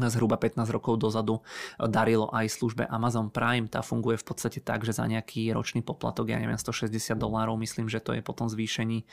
[0.08, 1.44] zhruba 15 rokov dozadu
[1.76, 3.68] darilo aj službe Amazon Prime.
[3.68, 7.90] Tá funguje v podstate tak, že za nejaký ročný poplatok, ja neviem, 160 dolárov, myslím,
[7.90, 9.04] že to je potom zvýšení e,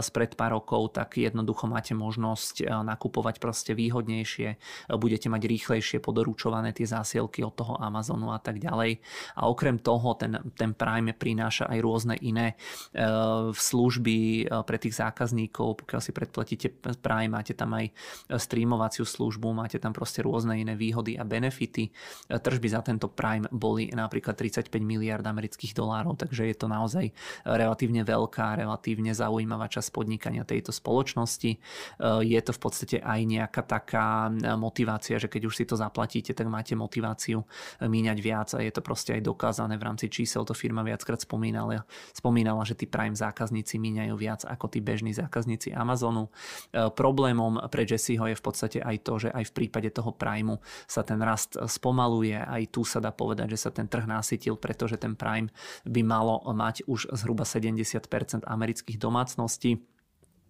[0.00, 4.56] spred pár rokov, tak jednoducho máte možnosť e, nakupovať proste výhodnejšie, e,
[4.96, 9.02] budete mať rýchlejšie podoručované tie zásielky od toho Amazonu a tak ďalej.
[9.36, 12.56] A okrem toho ten, ten Prime prináša aj rôzne iné
[13.52, 15.84] služby pre tých zákazníkov.
[15.84, 16.66] Pokiaľ si predplatíte
[17.02, 17.90] Prime, máte tam aj
[18.38, 21.92] streamovaciu službu, máte tam proste rôzne iné výhody a benefity.
[22.32, 27.12] Tržby za tento Prime boli napríklad 35 miliard amerických dolárov, takže je to naozaj
[27.44, 31.60] relatívne veľká, relatívne zaujímavá časť podnikania tejto spoločnosti.
[32.24, 36.48] Je to v podstate aj nejaká taká motivácia, že keď už si to zaplatíte, tak
[36.48, 37.44] máte motiváciu
[37.82, 40.46] míňať viac a je to proste aj dokázané v rámci čísel.
[40.48, 41.84] To firma viackrát spomínala,
[42.16, 46.28] spomínala že tí Prime zákazníci míňajú viac ako tí bežní zákazníci Amazonu.
[46.72, 50.60] Problémom pre Jesseho je v podstate aj to, že aj v prípade toho toho Primeu
[50.84, 52.36] sa ten rast spomaluje.
[52.36, 55.48] Aj tu sa dá povedať, že sa ten trh nasytil, pretože ten Prime
[55.88, 58.04] by malo mať už zhruba 70%
[58.44, 59.80] amerických domácností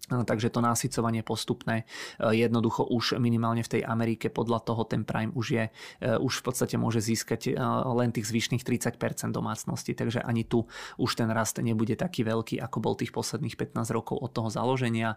[0.08, 1.88] Takže to násycovanie postupné
[2.20, 5.64] e, jednoducho už minimálne v tej Amerike podľa toho ten Prime už je,
[6.04, 7.52] e, už v podstate môže získať e,
[7.96, 9.00] len tých zvyšných 30%
[9.32, 10.68] domácnosti, takže ani tu
[11.00, 15.16] už ten rast nebude taký veľký, ako bol tých posledných 15 rokov od toho založenia.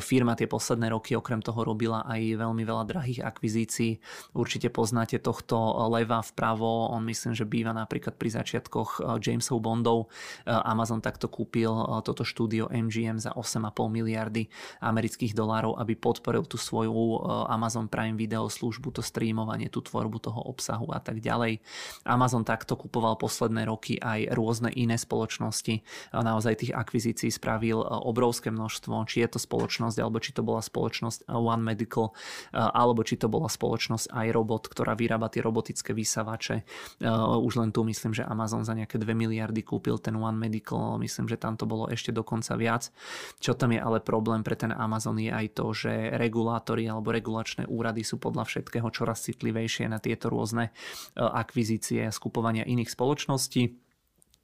[0.00, 4.00] Firma tie posledné roky okrem toho robila aj veľmi veľa drahých akvizícií.
[4.34, 5.56] Určite poznáte tohto
[5.92, 10.10] leva vpravo, on myslím, že býva napríklad pri začiatkoch Jamesov Bondov.
[10.48, 11.70] Amazon takto kúpil
[12.02, 14.48] toto štúdio MGM za 8,5 miliard miliardy
[14.80, 17.18] amerických dolárov, aby podporil tú svoju e,
[17.52, 21.60] Amazon Prime video službu, to streamovanie, tú tvorbu toho obsahu a tak ďalej.
[22.08, 25.84] Amazon takto kupoval posledné roky aj rôzne iné spoločnosti.
[26.16, 30.64] Naozaj tých akvizícií spravil e, obrovské množstvo, či je to spoločnosť, alebo či to bola
[30.64, 32.16] spoločnosť One Medical,
[32.52, 36.64] e, alebo či to bola spoločnosť iRobot, ktorá vyrába tie robotické vysavače.
[37.34, 41.26] Už len tu myslím, že Amazon za nejaké 2 miliardy kúpil ten One Medical, myslím,
[41.26, 42.88] že tam to bolo ešte dokonca viac.
[43.42, 47.66] Čo tam je ale problém pre ten Amazon je aj to, že regulátory alebo regulačné
[47.66, 53.83] úrady sú podľa všetkého čoraz citlivejšie na tieto rôzne e, akvizície a skupovania iných spoločností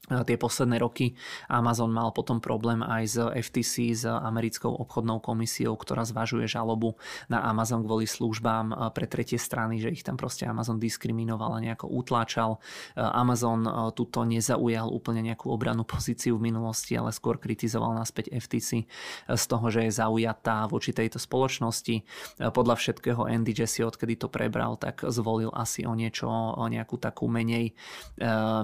[0.08, 1.14] tie posledné roky
[1.46, 6.98] Amazon mal potom problém aj s FTC, s americkou obchodnou komisiou, ktorá zvažuje žalobu
[7.30, 11.86] na Amazon kvôli službám pre tretie strany, že ich tam proste Amazon diskriminoval a nejako
[11.94, 12.58] utláčal.
[12.98, 13.62] Amazon
[13.94, 18.90] tuto nezaujal úplne nejakú obranú pozíciu v minulosti, ale skôr kritizoval naspäť FTC
[19.30, 22.02] z toho, že je zaujatá voči tejto spoločnosti.
[22.50, 27.30] Podľa všetkého Andy Jassy, odkedy to prebral, tak zvolil asi o niečo, o nejakú takú
[27.30, 27.78] menej,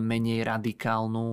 [0.00, 1.25] menej radikálnu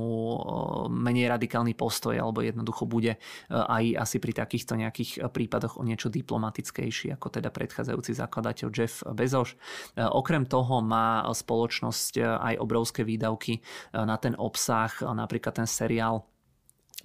[0.89, 3.19] menej radikálny postoj alebo jednoducho bude e,
[3.49, 9.05] aj asi pri takýchto nejakých e, prípadoch o niečo diplomatickejší ako teda predchádzajúci zakladateľ Jeff
[9.13, 9.55] Bezos.
[9.97, 13.61] Okrem toho má spoločnosť aj obrovské výdavky
[13.93, 16.32] na ten obsah, napríklad ten seriál Eh,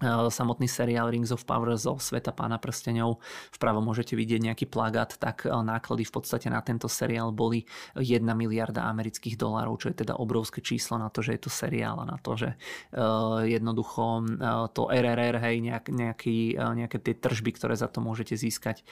[0.06, 3.18] samotný seriál Rings of Power zo Sveta pána prstenov.
[3.50, 7.66] Vpravo môžete vidieť nejaký plagát, tak eh, náklady v podstate na tento seriál boli
[7.98, 11.98] 1 miliarda amerických dolárov, čo je teda obrovské číslo na to, že je to seriál
[11.98, 14.30] a na to, že eh, jednoducho
[14.74, 18.82] to RRR, hej, nejak, nejaký, nejaké tie tržby, ktoré za to môžete získať,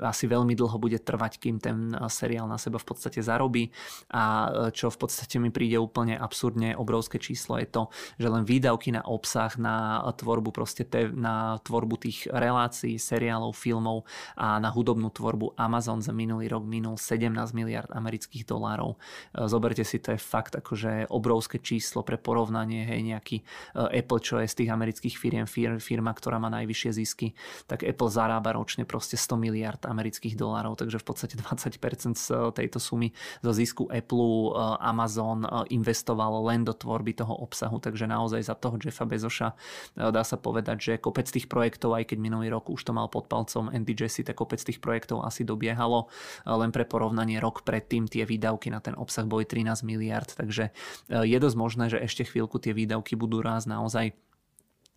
[0.00, 3.70] asi veľmi dlho bude trvať, kým ten seriál na seba v podstate zarobí.
[4.10, 7.82] A čo v podstate mi príde úplne absurdne obrovské číslo je to,
[8.18, 14.04] že len výdavky na obsah, na tvorbu proste te, na tvorbu tých relácií, seriálov, filmov
[14.36, 15.54] a na hudobnú tvorbu.
[15.56, 18.96] Amazon za minulý rok minul 17 miliard amerických dolárov.
[18.96, 23.44] E, zoberte si, to je fakt akože obrovské číslo pre porovnanie, hej, nejaký e,
[24.04, 25.46] Apple, čo je z tých amerických firiem
[25.78, 27.32] firma, ktorá má najvyššie zisky,
[27.70, 32.78] tak Apple zarába ročne proste 100 miliard amerických dolárov, takže v podstate 20% z tejto
[32.82, 38.54] sumy zo zisku Apple e, Amazon investoval len do tvorby toho obsahu, takže naozaj za
[38.56, 39.48] toho Jeffa Bezoša
[39.94, 43.30] dá sa povedať, že kopec tých projektov, aj keď minulý rok už to mal pod
[43.30, 46.10] palcom Andy Jesse, tak kopec tých projektov asi dobiehalo.
[46.44, 50.74] Len pre porovnanie rok predtým tie výdavky na ten obsah boli 13 miliard, takže
[51.08, 54.06] je dosť možné, že ešte chvíľku tie výdavky budú rásť naozaj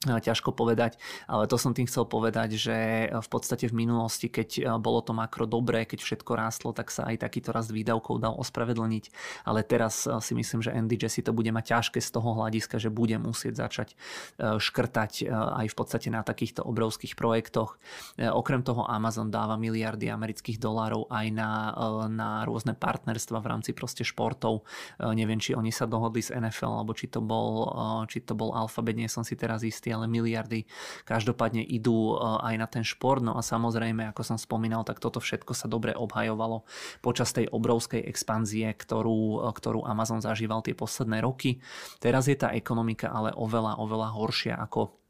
[0.06, 2.78] ťažko povedať, ale to som tým chcel povedať, že
[3.10, 7.26] v podstate v minulosti, keď bolo to makro dobré, keď všetko rástlo, tak sa aj
[7.26, 9.10] takýto rast výdavkov dal ospravedlniť,
[9.50, 12.94] ale teraz si myslím, že NDJ si to bude mať ťažké z toho hľadiska, že
[12.94, 13.98] bude musieť začať
[14.38, 17.82] škrtať aj v podstate na takýchto obrovských projektoch.
[18.22, 21.74] Okrem toho Amazon dáva miliardy amerických dolárov aj na,
[22.06, 24.62] na rôzne partnerstva v rámci proste športov.
[25.02, 27.66] Neviem, či oni sa dohodli s NFL, alebo či to bol,
[28.06, 30.60] či to bol Alphabet, nie som si teraz istý miliardy, ale miliardy
[31.08, 33.24] každopádne idú e, aj na ten šport.
[33.24, 36.68] No a samozrejme, ako som spomínal, tak toto všetko sa dobre obhajovalo
[37.00, 41.64] počas tej obrovskej expanzie, ktorú, e, ktorú Amazon zažíval tie posledné roky.
[42.04, 45.07] Teraz je tá ekonomika ale oveľa, oveľa horšia ako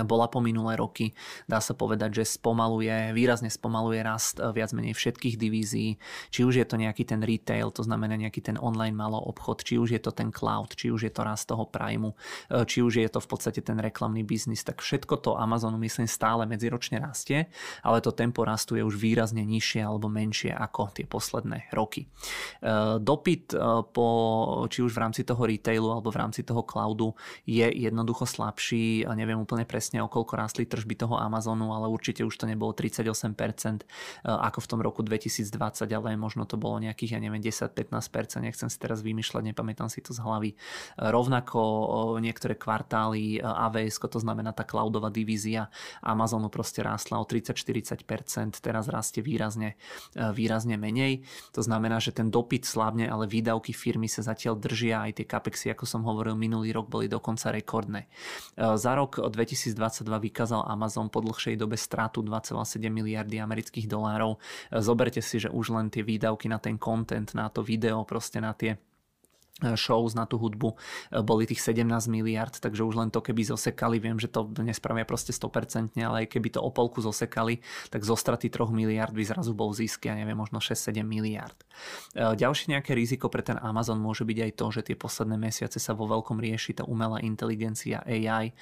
[0.00, 1.12] bola po minulé roky.
[1.44, 6.00] Dá sa povedať, že spomaluje, výrazne spomaluje rast eh, viac menej všetkých divízií.
[6.32, 9.76] Či už je to nejaký ten retail, to znamená nejaký ten online malo obchod, či
[9.76, 12.16] už je to ten cloud, či už je to rast toho primu,
[12.48, 16.08] eh, či už je to v podstate ten reklamný biznis, tak všetko to Amazonu myslím
[16.08, 17.52] stále medziročne rastie,
[17.84, 22.08] ale to tempo rastu je už výrazne nižšie alebo menšie ako tie posledné roky.
[22.64, 23.54] Eh, dopyt
[23.92, 24.08] po,
[24.70, 27.12] či už v rámci toho retailu alebo v rámci toho cloudu
[27.44, 32.22] je jednoducho slabší, neviem úplne presne presne, o koľko rástli tržby toho Amazonu, ale určite
[32.22, 33.82] už to nebolo 38% eh,
[34.22, 38.78] ako v tom roku 2020, ale možno to bolo nejakých, ja neviem, 10-15%, nechcem si
[38.78, 40.54] teraz vymýšľať, nepamätám si to z hlavy.
[40.54, 45.66] Eh, rovnako eh, niektoré kvartály AWS, to znamená tá cloudová divízia
[45.98, 49.74] Amazonu proste rástla o 30-40%, teraz rastie výrazne,
[50.14, 51.24] výrazne menej.
[51.56, 55.66] To znamená, že ten dopyt slabne, ale výdavky firmy sa zatiaľ držia, aj tie capexy,
[55.72, 58.04] ako som hovoril, minulý rok boli dokonca rekordné.
[58.60, 64.36] Za rok 2020 2022 vykázal Amazon po dlhšej dobe stratu 2,7 miliardy amerických dolárov.
[64.78, 68.52] Zoberte si, že už len tie výdavky na ten content, na to video, proste na
[68.52, 68.76] tie
[69.60, 70.76] shows na tú hudbu e,
[71.20, 75.30] boli tých 17 miliard, takže už len to keby zosekali, viem, že to nespravia proste
[75.30, 79.54] 100%, ale aj keby to o polku zosekali, tak zo straty 3 miliard by zrazu
[79.54, 81.54] bol zisk, ja neviem, možno 6-7 miliard.
[82.16, 85.78] E, ďalšie nejaké riziko pre ten Amazon môže byť aj to, že tie posledné mesiace
[85.78, 88.50] sa vo veľkom rieši tá umelá inteligencia AI.
[88.50, 88.54] E,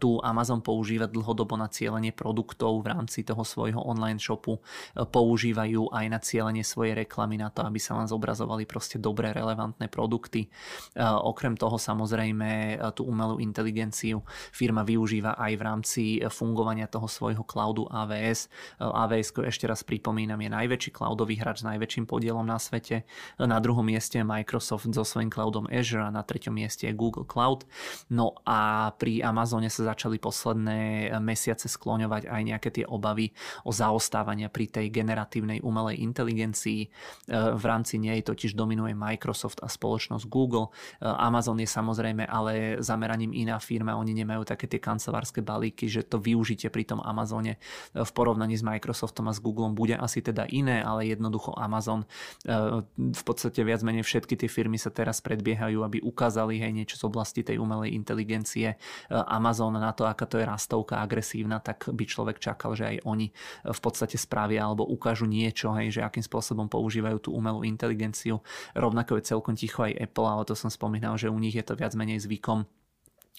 [0.00, 4.62] tu Amazon používa dlhodobo na cieľenie produktov v rámci toho svojho online shopu,
[4.94, 9.90] používajú aj na cieľenie svojej reklamy na to, aby sa vám zobrazovali proste dobré, relevantné
[9.90, 10.52] produkty produkty.
[11.00, 14.20] Okrem toho samozrejme tú umelú inteligenciu
[14.52, 18.52] firma využíva aj v rámci fungovania toho svojho cloudu AWS.
[18.76, 23.08] AWS, ešte raz pripomínam, je najväčší cloudový hráč s najväčším podielom na svete.
[23.40, 27.24] Na druhom mieste je Microsoft so svojím cloudom Azure a na treťom mieste je Google
[27.24, 27.64] Cloud.
[28.12, 33.32] No a pri Amazone sa začali posledné mesiace skloňovať aj nejaké tie obavy
[33.64, 36.80] o zaostávania pri tej generatívnej umelej inteligencii.
[37.30, 40.74] V rámci nej totiž dominuje Microsoft a spoločnosť spoločnosť Google.
[40.98, 46.02] Eh, Amazon je samozrejme ale zameraním iná firma, oni nemajú také tie kancelárske balíky, že
[46.02, 50.18] to využitie pri tom Amazone eh, v porovnaní s Microsoftom a s Googlem bude asi
[50.18, 52.02] teda iné, ale jednoducho Amazon
[52.44, 56.98] eh, v podstate viac menej všetky tie firmy sa teraz predbiehajú, aby ukázali hej niečo
[56.98, 58.74] z oblasti tej umelej inteligencie.
[59.10, 63.28] Amazon na to, aká to je rastovka agresívna, tak by človek čakal, že aj oni
[63.62, 68.40] v podstate spravia alebo ukážu niečo, hej, že akým spôsobom používajú tú umelú inteligenciu.
[68.72, 71.76] Rovnako je celkom ticho aj Apple, ale to som spomínal, že u nich je to
[71.76, 72.64] viac menej zvykom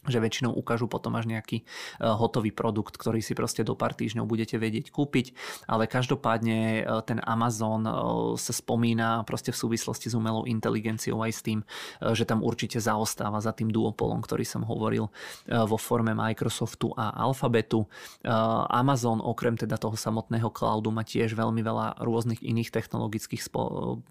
[0.10, 1.64] že väčšinou ukážu potom až nejaký e,
[2.02, 5.38] hotový produkt, ktorý si proste do pár týždňov budete vedieť kúpiť,
[5.70, 7.93] ale každopádne e, ten Amazon e,
[8.41, 11.60] sa spomína proste v súvislosti s umelou inteligenciou aj s tým,
[12.02, 15.10] že tam určite zaostáva za tým duopolom, ktorý som hovoril
[15.47, 17.86] vo forme Microsoftu a Alphabetu.
[18.70, 23.41] Amazon okrem teda toho samotného cloudu má tiež veľmi veľa rôznych iných technologických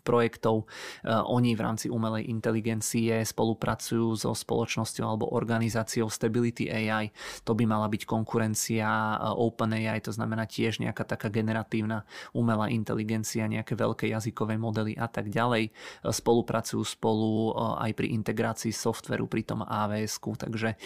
[0.07, 0.71] projektov.
[1.07, 7.09] Oni v rámci umelej inteligencie spolupracujú so spoločnosťou alebo organizáciou organizáciou Stability AI.
[7.49, 12.05] To by mala byť konkurencia eh, OpenAI, to znamená tiež nejaká taká generatívna
[12.37, 15.73] umelá inteligencia, nejaké veľké jazykové modely a tak ďalej.
[15.73, 20.77] Eh, spolupracujú spolu eh, aj pri integrácii softveru pri tom avs takže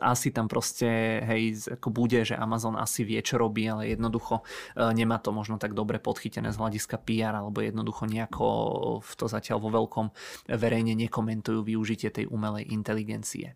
[0.00, 4.44] asi tam proste hej, ako bude, že Amazon asi vie, čo robí, ale jednoducho
[4.76, 8.46] nemá to možno tak dobre podchytené z hľadiska PR, alebo jednoducho nejako
[9.00, 10.06] v to zatiaľ vo veľkom
[10.52, 13.54] verejne nekomentujú využitie tej umelej inteligencie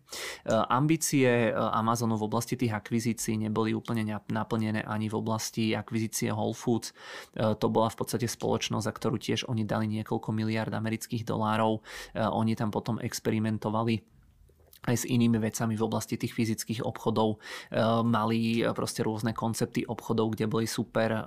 [0.69, 6.55] ambície e, Amazonu v oblasti tých akvizícií neboli úplne naplnené ani v oblasti akvizície Whole
[6.55, 6.91] Foods.
[7.35, 11.81] E, to bola v podstate spoločnosť, za ktorú tiež oni dali niekoľko miliard amerických dolárov.
[12.13, 14.13] E, oni tam potom experimentovali
[14.83, 17.37] aj s inými vecami v oblasti tých fyzických obchodov.
[17.71, 21.21] E, mali e, proste rôzne koncepty obchodov, kde boli super, e,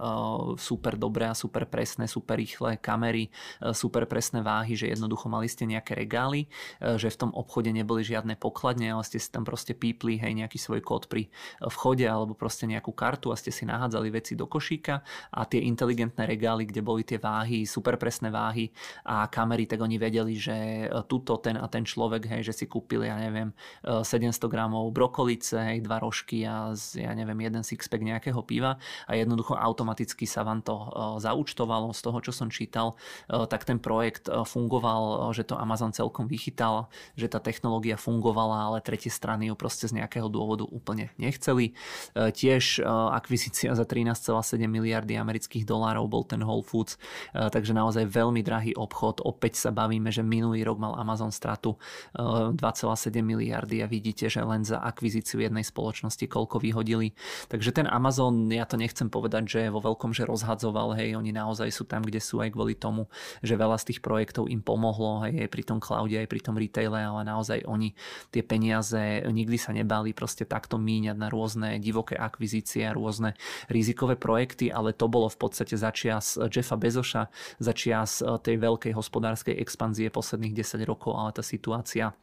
[0.60, 3.32] super dobré a super presné, super rýchle kamery,
[3.72, 8.36] super presné váhy, že jednoducho mali ste nejaké regály, že v tom obchode neboli žiadne
[8.36, 11.32] pokladne, ale ste si tam proste pípli hej, nejaký svoj kód pri
[11.64, 15.00] vchode alebo proste nejakú kartu a ste si nahádzali veci do košíka
[15.32, 18.68] a tie inteligentné regály, kde boli tie váhy, super presné váhy
[19.08, 20.56] a kamery, tak oni vedeli, že
[21.08, 24.90] tuto ten a ten človek, hej, že si kúpili, ja neviem, neviem, 700 eh, gramov
[24.92, 30.42] brokolice, hej, dva rožky a ja neviem, jeden sixpack nejakého piva a jednoducho automaticky sa
[30.42, 30.88] vám to eh,
[31.22, 32.98] zaúčtovalo z toho, čo som čítal,
[33.30, 38.78] eh, tak ten projekt fungoval, že to Amazon celkom vychytal, že tá technológia fungovala, ale
[38.82, 41.76] tretie strany ju proste z nejakého dôvodu úplne nechceli.
[42.14, 46.98] Tiež akvizícia za 13,7 miliardy amerických dolárov bol ten Whole Foods,
[47.32, 49.22] takže naozaj veľmi drahý obchod.
[49.22, 51.78] Opäť sa bavíme, že minulý rok mal Amazon stratu
[52.16, 52.56] 2,7
[53.22, 57.12] miliardy miliardy a vidíte, že len za akvizíciu jednej spoločnosti koľko vyhodili.
[57.52, 61.68] Takže ten Amazon, ja to nechcem povedať, že vo veľkom, že rozhadzoval, hej, oni naozaj
[61.68, 63.12] sú tam, kde sú aj kvôli tomu,
[63.44, 66.96] že veľa z tých projektov im pomohlo, hej, pri tom cloude, aj pri tom retaile,
[66.96, 67.92] ale naozaj oni
[68.32, 73.36] tie peniaze nikdy sa nebali proste takto míňať na rôzne divoké akvizície a rôzne
[73.68, 77.28] rizikové projekty, ale to bolo v podstate začias Jeffa Bezoša,
[77.60, 82.14] začias tej veľkej hospodárskej expanzie posledných 10 rokov, ale tá situácia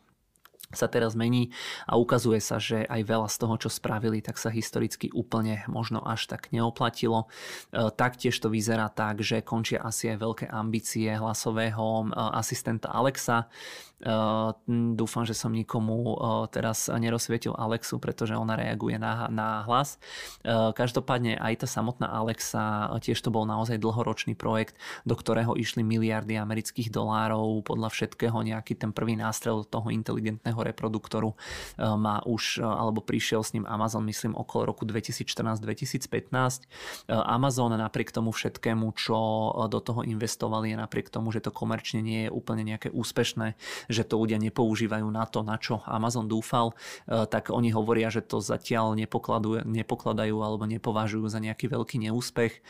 [0.76, 1.54] sa teraz mení
[1.88, 6.02] a ukazuje sa, že aj veľa z toho, čo spravili, tak sa historicky úplne možno
[6.04, 7.26] až tak neoplatilo.
[7.72, 13.48] E, taktiež to vyzerá tak, že končia asi aj veľké ambície hlasového e, asistenta Alexa.
[14.04, 19.95] Ehm, dúfam, že som nikomu ehm, teraz nerozsvietil Alexu, pretože ona reaguje na, na hlas.
[20.43, 24.76] Ehm, každopádne aj tá samotná Alexa, tiež to bol naozaj dlhoročný projekt,
[25.08, 31.36] do ktorého išli miliardy amerických dolárov, podľa všetkého nejaký ten prvý nástrel toho inteligentného reproduktoru
[31.80, 36.68] má už, alebo prišiel s ním Amazon, myslím, okolo roku 2014-2015.
[37.08, 39.18] Amazon napriek tomu všetkému, čo
[39.70, 43.56] do toho investovali, napriek tomu, že to komerčne nie je úplne nejaké úspešné,
[43.94, 46.74] že to ľudia nepoužívajú na to, na čo Amazon dúfal,
[47.06, 52.54] e, tak oni hovoria, že to zatiaľ nepokladajú alebo nepovažujú za nejaký veľký neúspech.
[52.54, 52.62] E,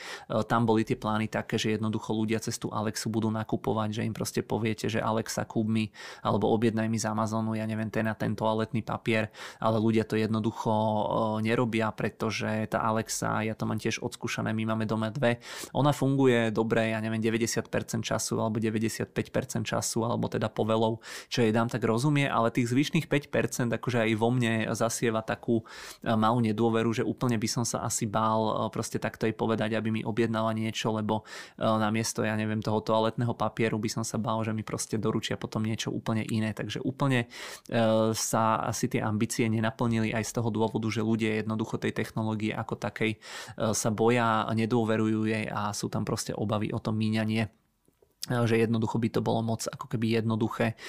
[0.45, 4.13] tam boli tie plány také, že jednoducho ľudia cez tú Alexu budú nakupovať, že im
[4.13, 5.85] proste poviete, že Alexa kúp mi
[6.21, 9.31] alebo objednaj mi z Amazonu, ja neviem, ten a ten toaletný papier,
[9.63, 11.03] ale ľudia to jednoducho e,
[11.45, 15.39] nerobia, pretože tá Alexa, ja to mám tiež odskúšané, my máme doma dve,
[15.71, 17.69] ona funguje dobre, ja neviem, 90%
[18.01, 19.13] času alebo 95%
[19.63, 24.11] času, alebo teda povelov čo jej dám, tak rozumie, ale tých zvyšných 5% akože aj
[24.17, 28.53] vo mne zasieva takú e, malú nedôveru, že úplne by som sa asi bál e,
[28.69, 31.23] proste takto jej povedať, aby mi objednala niečo, lebo
[31.57, 35.35] e, namiesto, ja neviem, toho toaletného papieru by som sa bál, že mi proste doručia
[35.39, 36.55] potom niečo úplne iné.
[36.55, 37.25] Takže úplne
[38.13, 42.77] sa asi tie ambície nenaplnili aj z toho dôvodu, že ľudia jednoducho tej technológie ako
[42.77, 43.17] takej
[43.73, 47.49] sa boja, nedôverujú jej a sú tam proste obavy o to míňanie
[48.23, 50.79] že jednoducho by to bolo moc ako keby jednoduché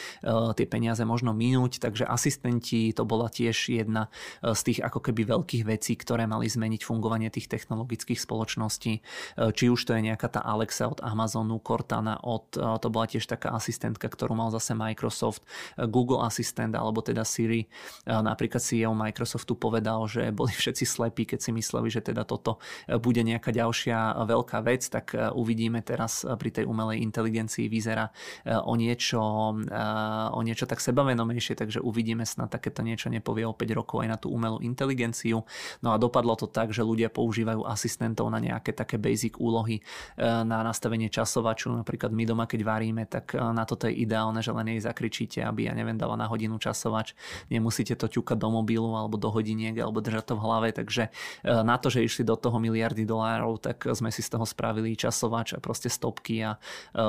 [0.55, 4.07] tie peniaze možno minúť, takže asistenti to bola tiež jedna
[4.39, 9.03] z tých ako keby veľkých vecí, ktoré mali zmeniť fungovanie tých technologických spoločností.
[9.35, 13.51] Či už to je nejaká tá Alexa od Amazonu, Cortana od, to bola tiež taká
[13.51, 15.43] asistentka, ktorú mal zase Microsoft,
[15.91, 17.67] Google Assistant alebo teda Siri.
[18.07, 22.63] Napríklad CEO Microsoftu povedal, že boli všetci slepí, keď si mysleli, že teda toto
[23.03, 28.13] bude nejaká ďalšia veľká vec, tak uvidíme teraz pri tej umelej inteligencii inteligencii vyzerá
[28.45, 33.57] eh, o niečo, eh, o niečo tak sebavenomejšie, takže uvidíme snad takéto niečo nepovie o
[33.57, 35.41] 5 rokov aj na tú umelú inteligenciu.
[35.81, 40.45] No a dopadlo to tak, že ľudia používajú asistentov na nejaké také basic úlohy eh,
[40.45, 41.73] na nastavenie časovaču.
[41.73, 45.71] Napríklad my doma, keď varíme, tak na toto je ideálne, že len jej zakričíte, aby
[45.71, 47.17] ja neviem, dala na hodinu časovač.
[47.49, 51.09] Nemusíte to ťukať do mobilu alebo do hodiniek alebo držať to v hlave, takže
[51.45, 55.57] na to, že išli do toho miliardy dolárov, tak sme si z toho spravili časovač
[55.57, 56.59] a proste stopky a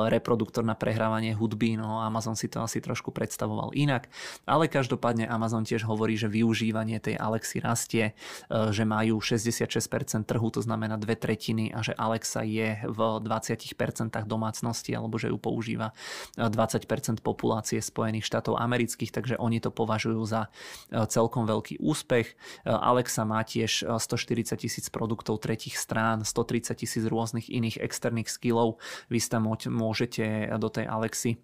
[0.08, 4.08] reproduktor na prehrávanie hudby, no Amazon si to asi trošku predstavoval inak,
[4.45, 8.14] ale každopádne Amazon tiež hovorí, že využívanie tej Alexy rastie,
[8.47, 13.76] e, že majú 66% trhu, to znamená dve tretiny a že Alexa je v 20%
[14.26, 15.91] domácnosti alebo že ju používa
[16.38, 20.47] 20% populácie Spojených štátov amerických, takže oni to považujú za
[20.93, 22.28] e, celkom veľký úspech.
[22.30, 22.34] E,
[22.70, 28.78] Alexa má tiež 140 tisíc produktov tretich strán, 130 tisíc rôznych iných externých skillov.
[29.08, 29.70] Vy ste môžete
[30.59, 31.35] do tej Alexy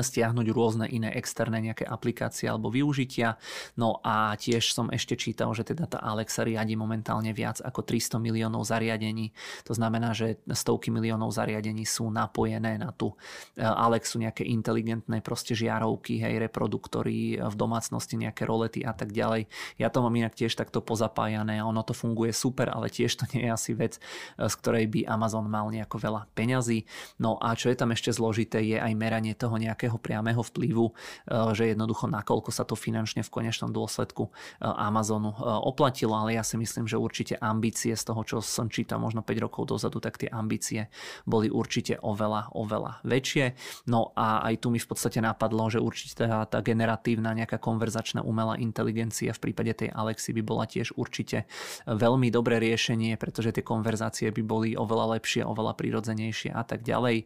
[0.00, 3.36] stiahnuť rôzne iné externé nejaké aplikácie alebo využitia.
[3.76, 8.16] No a tiež som ešte čítal, že teda tá Alexa riadi momentálne viac ako 300
[8.22, 9.36] miliónov zariadení.
[9.68, 13.18] To znamená, že stovky miliónov zariadení sú napojené na tú
[13.58, 19.50] e, Alexu, nejaké inteligentné proste žiarovky, hej, reproduktory v domácnosti, nejaké rolety a tak ďalej.
[19.82, 23.24] Ja to mám inak tiež takto pozapájané a ono to funguje super, ale tiež to
[23.34, 23.98] nie je asi vec,
[24.38, 26.86] e, z ktorej by Amazon mal nejako veľa peňazí.
[27.18, 30.94] No a čo je tam ešte zložité, je aj meranie toho nejakého nejakého priamého vplyvu,
[30.94, 36.38] eh, že jednoducho nakoľko sa to finančne v konečnom dôsledku eh, Amazonu eh, oplatilo, ale
[36.38, 39.98] ja si myslím, že určite ambície z toho, čo som čítal možno 5 rokov dozadu,
[39.98, 40.86] tak tie ambície
[41.26, 43.58] boli určite oveľa, oveľa väčšie.
[43.90, 48.22] No a aj tu mi v podstate napadlo, že určite tá, tá generatívna nejaká konverzačná
[48.22, 51.50] umelá inteligencia v prípade tej Alexy by bola tiež určite
[51.90, 57.24] veľmi dobré riešenie, pretože tie konverzácie by boli oveľa lepšie, oveľa prirodzenejšie a tak ďalej.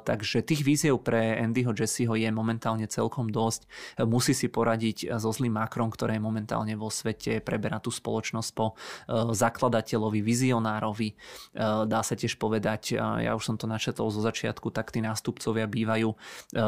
[0.00, 3.68] Takže tých víziev pre Andy Andyho Jesseho je momentálne celkom dosť.
[4.08, 8.72] Musí si poradiť so zlým Macron, ktoré je momentálne vo svete, preberá tú spoločnosť po
[8.72, 8.74] e,
[9.36, 11.12] zakladateľovi, vizionárovi.
[11.12, 11.14] E,
[11.84, 15.68] dá sa tiež povedať, e, ja už som to načetol zo začiatku, tak tí nástupcovia
[15.68, 16.16] bývajú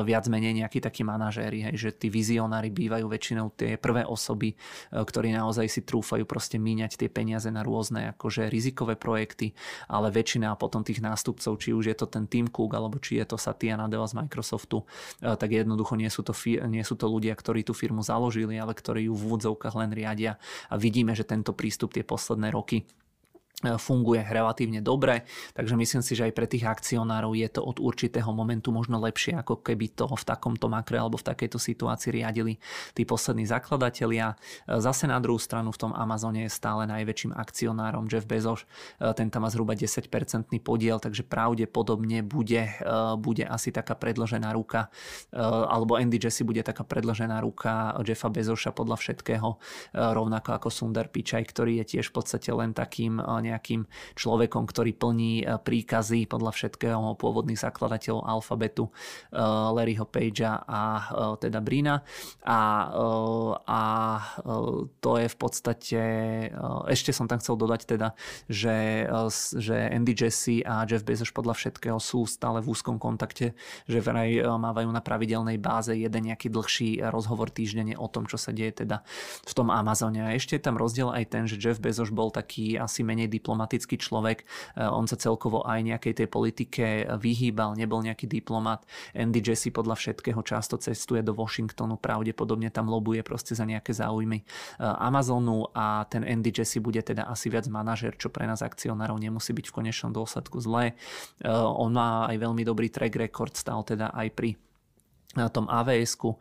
[0.05, 4.53] viac menej nejakí takí manažéri, hej, že tí vizionári bývajú väčšinou tie prvé osoby,
[4.93, 9.57] ktorí naozaj si trúfajú proste míňať tie peniaze na rôzne akože rizikové projekty,
[9.88, 13.24] ale väčšina potom tých nástupcov, či už je to ten Tim Cook, alebo či je
[13.24, 14.82] to Satya Nadella z Microsoftu,
[15.20, 16.35] E, tak jednoducho nie sú, to,
[16.66, 20.39] nie sú to ľudia, ktorí tú firmu založili, ale ktorí ju v úvodzovkách len riadia.
[20.70, 22.87] A vidíme, že tento prístup tie posledné roky
[23.79, 25.23] funguje relatívne dobre,
[25.55, 29.39] takže myslím si, že aj pre tých akcionárov je to od určitého momentu možno lepšie,
[29.39, 32.59] ako keby to v takomto makre alebo v takejto situácii riadili
[32.97, 34.35] tí poslední zakladatelia.
[34.67, 38.67] Zase na druhú stranu v tom Amazone je stále najväčším akcionárom Jeff Bezos,
[38.99, 40.11] ten tam má zhruba 10%
[40.63, 42.69] podiel, takže pravdepodobne bude,
[43.19, 44.91] bude asi taká predložená ruka,
[45.69, 49.49] alebo Andy Jesse bude taká predložená ruka Jeffa Bezosa podľa všetkého,
[49.95, 53.19] rovnako ako Sundar Pichai, ktorý je tiež v podstate len takým
[53.53, 53.85] nejakým
[54.17, 58.93] človekom, ktorý plní e, príkazy podľa všetkého pôvodných zakladateľov alfabetu e,
[59.77, 61.05] Larryho Pagea a e,
[61.45, 62.01] teda Brina.
[62.43, 62.61] A,
[63.69, 63.83] a
[64.99, 66.03] to je v podstate,
[66.89, 68.09] ešte som tam chcel dodať teda,
[68.49, 69.07] že,
[69.59, 73.55] že Andy Jesse a Jeff Bezos podľa všetkého sú stále v úzkom kontakte,
[73.87, 78.51] že vraj mávajú na pravidelnej báze jeden nejaký dlhší rozhovor týždenne o tom, čo sa
[78.55, 79.03] deje teda
[79.47, 80.23] v tom Amazone.
[80.23, 83.99] A ešte je tam rozdiel aj ten, že Jeff Bezos bol taký asi menej diplomatický
[83.99, 84.47] človek.
[84.78, 86.84] E, on sa celkovo aj nejakej tej politike
[87.18, 88.86] vyhýbal, nebol nejaký diplomat.
[89.18, 94.38] Andy Jesse podľa všetkého často cestuje do Washingtonu, pravdepodobne tam lobuje proste za nejaké záujmy
[94.38, 94.45] e,
[94.78, 99.51] Amazonu a ten Andy Jesse bude teda asi viac manažer, čo pre nás akcionárov nemusí
[99.51, 100.95] byť v konečnom dôsledku zlé.
[101.43, 104.55] E, on má aj veľmi dobrý track record, stal teda aj pri
[105.35, 106.35] na tom avs e,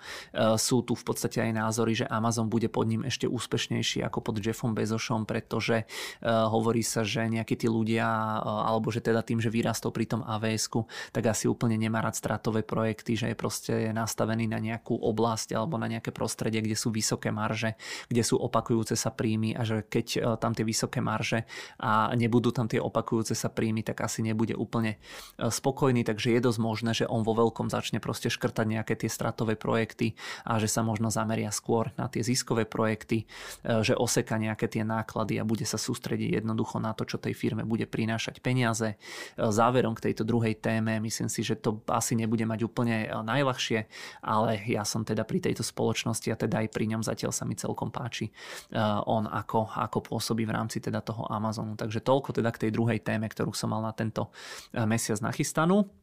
[0.60, 4.36] sú tu v podstate aj názory, že Amazon bude pod ním ešte úspešnejší ako pod
[4.40, 5.86] Jeffom Bezošom, pretože e,
[6.28, 10.22] hovorí sa, že nejakí tí ľudia, e, alebo že teda tým, že vyrastol pri tom
[10.24, 10.68] avs
[11.12, 15.76] tak asi úplne nemá rád stratové projekty, že je proste nastavený na nejakú oblasť alebo
[15.80, 17.76] na nejaké prostredie, kde sú vysoké marže,
[18.08, 21.44] kde sú opakujúce sa príjmy a že keď tam tie vysoké marže
[21.82, 25.02] a nebudú tam tie opakujúce sa príjmy, tak asi nebude úplne
[25.42, 29.54] spokojný, takže je dosť možné, že on vo veľkom začne proste škrtať nejaké tie stratové
[29.54, 33.30] projekty a že sa možno zameria skôr na tie ziskové projekty,
[33.62, 37.38] e, že oseka nejaké tie náklady a bude sa sústrediť jednoducho na to, čo tej
[37.38, 38.98] firme bude prinášať peniaze.
[38.98, 38.98] E,
[39.38, 43.86] záverom k tejto druhej téme myslím si, že to asi nebude mať úplne e, najľahšie,
[44.26, 47.54] ale ja som teda pri tejto spoločnosti a teda aj pri ňom zatiaľ sa mi
[47.54, 48.34] celkom páči
[49.06, 51.76] on ako, ako pôsobí v rámci teda toho Amazonu.
[51.76, 54.32] Takže toľko teda k tej druhej téme, ktorú som mal na tento
[54.74, 56.01] mesiac nachystanú.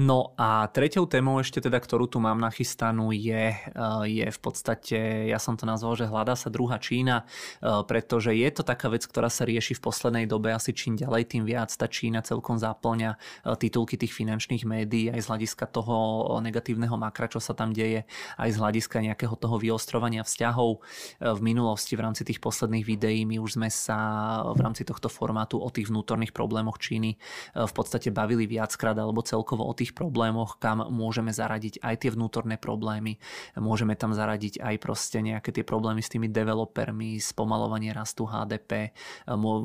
[0.00, 5.28] No a treťou témou ešte teda, ktorú tu mám nachystanú je, eh, je v podstate,
[5.28, 9.04] ja som to nazval, že hľadá sa druhá Čína, eh, pretože je to taká vec,
[9.04, 13.12] ktorá sa rieši v poslednej dobe asi čím ďalej, tým viac tá Čína celkom zaplňa
[13.12, 15.92] eh, titulky tých finančných médií aj z hľadiska toho
[16.40, 18.08] negatívneho makra, čo sa tam deje,
[18.40, 20.80] aj z hľadiska nejakého toho vyostrovania vzťahov.
[21.20, 25.60] V minulosti v rámci tých posledných videí my už sme sa v rámci tohto formátu
[25.60, 27.20] o tých vnútorných problémoch Číny
[27.52, 32.10] v podstate bavili viackrát alebo celkovo o tých tých problémoch, kam môžeme zaradiť aj tie
[32.14, 33.18] vnútorné problémy.
[33.58, 38.94] Môžeme tam zaradiť aj proste nejaké tie problémy s tými developermi, spomalovanie rastu HDP.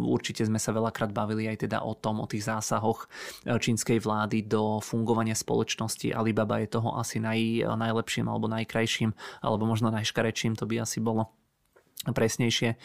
[0.10, 3.06] Určite sme sa veľakrát bavili aj teda o tom, o tých zásahoch
[3.46, 6.10] e, čínskej vlády do fungovania spoločnosti.
[6.10, 9.14] Alibaba je toho asi naj, najlepším alebo najkrajším,
[9.46, 11.45] alebo možno najškarečším to by asi bolo
[12.06, 12.78] presnejšie.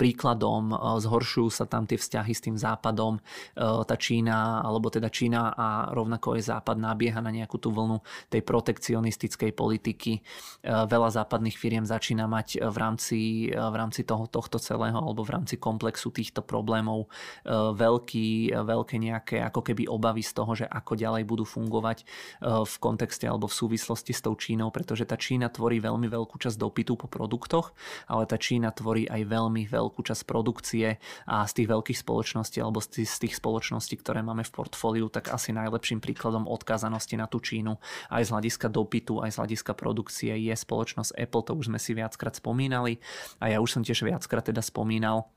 [0.00, 3.20] Príkladom zhoršujú sa tam tie vzťahy s tým západom.
[3.60, 8.00] Tá Čína, alebo teda Čína a rovnako aj západ nabieha na nejakú tú vlnu
[8.32, 10.24] tej protekcionistickej politiky.
[10.64, 13.18] Veľa západných firiem začína mať v rámci,
[13.52, 17.12] v rámci toho, tohto celého alebo v rámci komplexu týchto problémov
[17.76, 22.08] veľký, veľké nejaké ako keby obavy z toho, že ako ďalej budú fungovať
[22.40, 26.56] v kontexte alebo v súvislosti s tou Čínou, pretože tá Čína tvorí veľmi veľkú časť
[26.56, 27.76] dopytu po produktoch,
[28.08, 32.60] ale tá Čína Čína tvorí aj veľmi veľkú časť produkcie a z tých veľkých spoločností
[32.60, 37.40] alebo z tých spoločností, ktoré máme v portfóliu, tak asi najlepším príkladom odkázanosti na tú
[37.40, 37.80] Čínu
[38.12, 41.96] aj z hľadiska dopytu, aj z hľadiska produkcie je spoločnosť Apple, to už sme si
[41.96, 43.00] viackrát spomínali.
[43.40, 45.32] A ja už som tiež viackrát teda spomínal,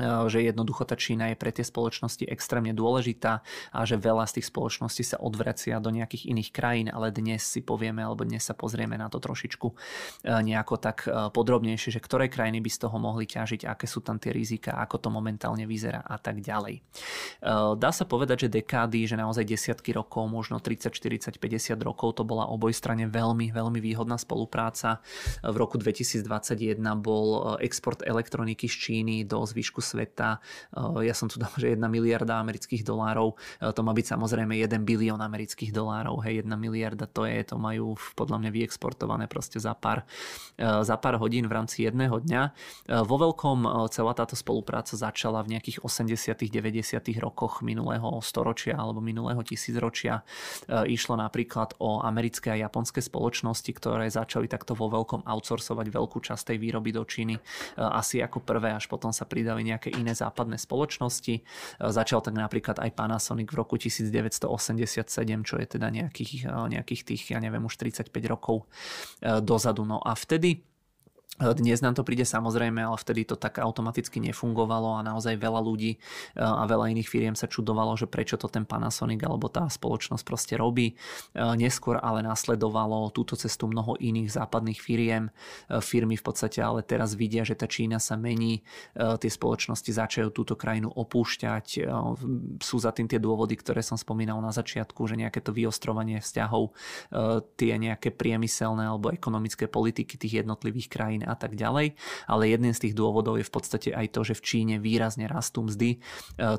[0.00, 4.50] že jednoducho tá Čína je pre tie spoločnosti extrémne dôležitá a že veľa z tých
[4.50, 8.98] spoločností sa odvracia do nejakých iných krajín, ale dnes si povieme alebo dnes sa pozrieme
[8.98, 13.28] na to trošičku eh, nejako tak eh, podrobnejšie, že ktoré krajiny by z toho mohli
[13.28, 16.82] ťažiť, aké sú tam tie rizika, ako to momentálne vyzerá a tak ďalej.
[17.76, 22.22] Dá sa povedať, že dekády, že naozaj desiatky rokov, možno 30, 40, 50 rokov to
[22.24, 25.04] bola obojstrane veľmi, veľmi výhodná spolupráca.
[25.44, 30.40] V roku 2021 bol export elektroniky z Číny do zvyšku sveta.
[30.72, 33.36] Eh, ja som tu dal, že 1 miliarda amerických dolárov.
[33.60, 36.24] Eh, to má byť samozrejme 1 bilión amerických dolárov.
[36.24, 40.08] Hej, 1 miliarda to je, to majú podľa mňa vyexportované proste za pár,
[40.56, 42.42] eh, za pár hodín v rámci jedného dňa.
[43.04, 49.42] Vo veľkom celá táto spolupráca začala v nejakých 80 90 rokoch minulého storočia alebo minulého
[49.42, 50.22] tisícročia.
[50.70, 56.54] Išlo napríklad o americké a japonské spoločnosti, ktoré začali takto vo veľkom outsourcovať veľkú časť
[56.54, 57.34] tej výroby do Číny.
[57.76, 61.34] Asi ako prvé, až potom sa pridali nejaké iné západné spoločnosti.
[61.38, 61.42] E,
[61.78, 64.46] začal tak napríklad aj Panasonic v roku 1987,
[65.44, 68.64] čo je teda nejakých, e, nejakých tých, ja neviem, už 35 rokov
[69.22, 69.86] e, dozadu.
[69.86, 70.73] No a vtedy
[71.34, 75.98] dnes nám to príde samozrejme, ale vtedy to tak automaticky nefungovalo a naozaj veľa ľudí
[75.98, 80.22] e, a veľa iných firiem sa čudovalo, že prečo to ten Panasonic alebo tá spoločnosť
[80.22, 80.94] proste robí.
[80.94, 85.26] E, neskôr ale nasledovalo túto cestu mnoho iných západných firiem.
[85.26, 88.62] E, firmy v podstate ale teraz vidia, že tá Čína sa mení,
[88.94, 91.66] tie spoločnosti začajú túto krajinu opúšťať.
[92.62, 96.70] Sú za tým tie dôvody, ktoré som spomínal na začiatku, že nejaké to vyostrovanie vzťahov,
[97.58, 101.96] tie nejaké priemyselné alebo ekonomické politiky tých jednotlivých krajín a tak ďalej.
[102.28, 105.64] Ale jedným z tých dôvodov je v podstate aj to, že v Číne výrazne rastú
[105.66, 105.96] mzdy.
[105.96, 105.98] E,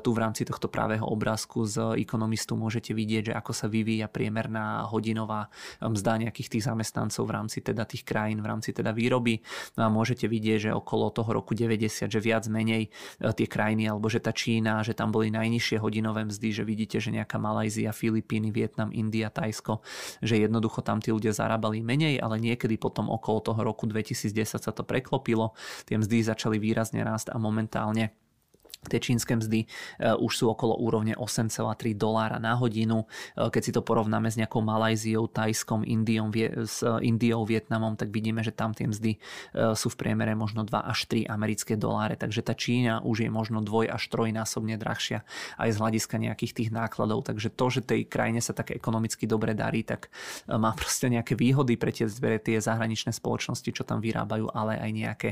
[0.02, 4.86] tu v rámci tohto právého obrázku z ekonomistu môžete vidieť, že ako sa vyvíja priemerná
[4.90, 5.48] hodinová
[5.80, 9.40] mzda nejakých tých zamestnancov v rámci teda tých krajín, v rámci teda výroby.
[9.78, 12.90] No a môžete vidieť, že okolo toho roku 90, že viac menej e,
[13.32, 17.14] tie krajiny, alebo že tá Čína, že tam boli najnižšie hodinové mzdy, že vidíte, že
[17.14, 19.80] nejaká Malajzia, Filipíny, Vietnam, India, Tajsko,
[20.24, 24.32] že jednoducho tam tí ľudia zarábali menej, ale niekedy potom okolo toho roku 2010
[24.62, 25.52] sa to preklopilo,
[25.84, 28.16] tie mzdy začali výrazne rásť a momentálne
[28.86, 29.66] Tie čínske mzdy e,
[30.16, 33.04] už sú okolo úrovne 8,3 dolára na hodinu.
[33.34, 36.30] E, keď si to porovnáme s nejakou Malajziou, Tajskom, Indiou,
[36.66, 39.18] s Indiou, Vietnamom, tak vidíme, že tam tie mzdy e,
[39.74, 42.14] sú v priemere možno 2 až 3 americké doláre.
[42.14, 45.26] Takže tá Čína už je možno dvoj až trojnásobne drahšia
[45.58, 47.26] aj z hľadiska nejakých tých nákladov.
[47.26, 50.08] Takže to, že tej krajine sa tak ekonomicky dobre darí, tak
[50.46, 54.90] má proste nejaké výhody pre tie, pre tie zahraničné spoločnosti, čo tam vyrábajú, ale aj
[54.92, 55.30] nejaké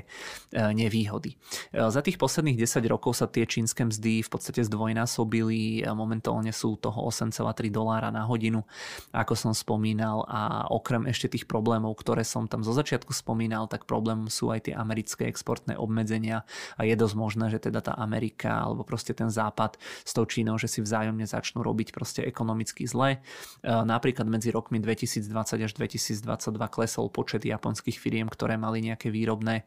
[0.53, 1.37] nevýhody.
[1.73, 6.81] Za tých posledných 10 rokov sa tie tie čínske mzdy v podstate zdvojnásobili, momentálne sú
[6.81, 8.65] toho 8,3 dolára na hodinu,
[9.13, 13.85] ako som spomínal a okrem ešte tých problémov, ktoré som tam zo začiatku spomínal, tak
[13.85, 16.49] problém sú aj tie americké exportné obmedzenia
[16.81, 20.57] a je dosť možné, že teda tá Amerika alebo proste ten západ s tou Čínou,
[20.57, 23.21] že si vzájomne začnú robiť proste ekonomicky zle.
[23.61, 26.25] Napríklad medzi rokmi 2020 až 2022
[26.73, 29.65] klesol počet japonských firiem, ktoré mali nejaké výrobné e,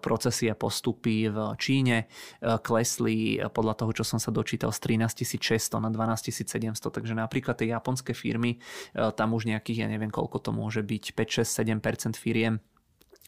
[0.00, 2.06] procesy a postupy v Číne.
[2.06, 2.56] E,
[2.92, 7.16] klesli klesli podľa toho, čo som sa dočítal z 13 600 na 12 700, takže
[7.16, 8.60] napríklad tie japonské firmy,
[8.92, 12.60] e, tam už nejakých, ja neviem koľko to môže byť, 5, 6, 7% firiem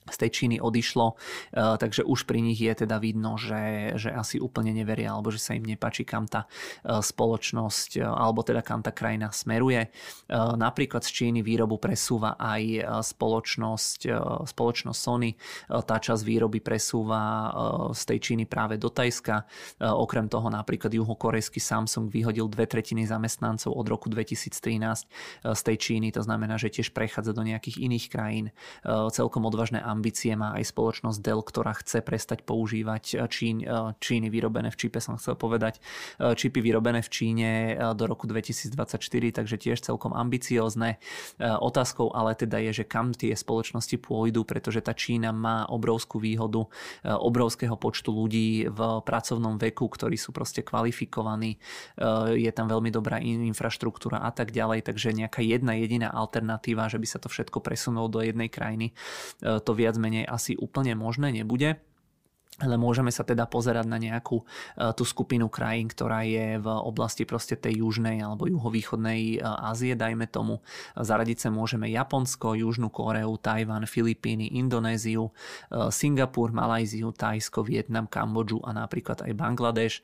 [0.05, 4.37] z tej Číny odišlo, eh, takže už pri nich je teda vidno, že, že asi
[4.37, 8.85] úplne neveria alebo že sa im nepačí, kam tá eh, spoločnosť eh, alebo teda kam
[8.85, 9.89] tá krajina smeruje.
[10.35, 14.01] Napríklad z Číny výrobu presúva aj spoločnosť,
[14.49, 15.37] spoločnosť Sony.
[15.69, 17.51] Tá časť výroby presúva
[17.93, 19.45] z tej Číny práve do Tajska.
[19.81, 26.13] Okrem toho napríklad juhokorejský Samsung vyhodil dve tretiny zamestnancov od roku 2013 z tej Číny,
[26.15, 28.47] to znamená, že tiež prechádza do nejakých iných krajín.
[28.87, 33.63] Celkom odvážne ambície má aj spoločnosť Dell, ktorá chce prestať používať čín,
[34.03, 35.79] číny vyrobené v čípe, som chcel povedať,
[36.19, 37.51] čipy vyrobené v Číne
[37.95, 38.99] do roku 2024,
[39.31, 40.99] takže tiež celkom ambiciózne.
[41.39, 46.67] Otázkou ale teda je, že kam tie spoločnosti pôjdu, pretože tá Čína má obrovskú výhodu
[47.05, 51.61] obrovského počtu ľudí v pracovnom veku, ktorí sú proste kvalifikovaní,
[52.35, 57.07] je tam veľmi dobrá infraštruktúra a tak ďalej, takže nejaká jedna jediná alternatíva, že by
[57.07, 58.97] sa to všetko presunulo do jednej krajiny,
[59.39, 61.77] to viac menej asi úplne možné nebude
[62.63, 67.27] ale môžeme sa teda pozerať na nejakú uh, tú skupinu krajín, ktorá je v oblasti
[67.27, 70.63] proste tej južnej alebo juhovýchodnej uh, Ázie, dajme tomu.
[70.95, 78.63] Zaradiť sa môžeme Japonsko, Južnú Koreu, Tajvan, Filipíny, Indonéziu, uh, Singapur, Malajziu, Tajsko, Vietnam, Kambodžu
[78.63, 79.95] a napríklad aj Bangladeš.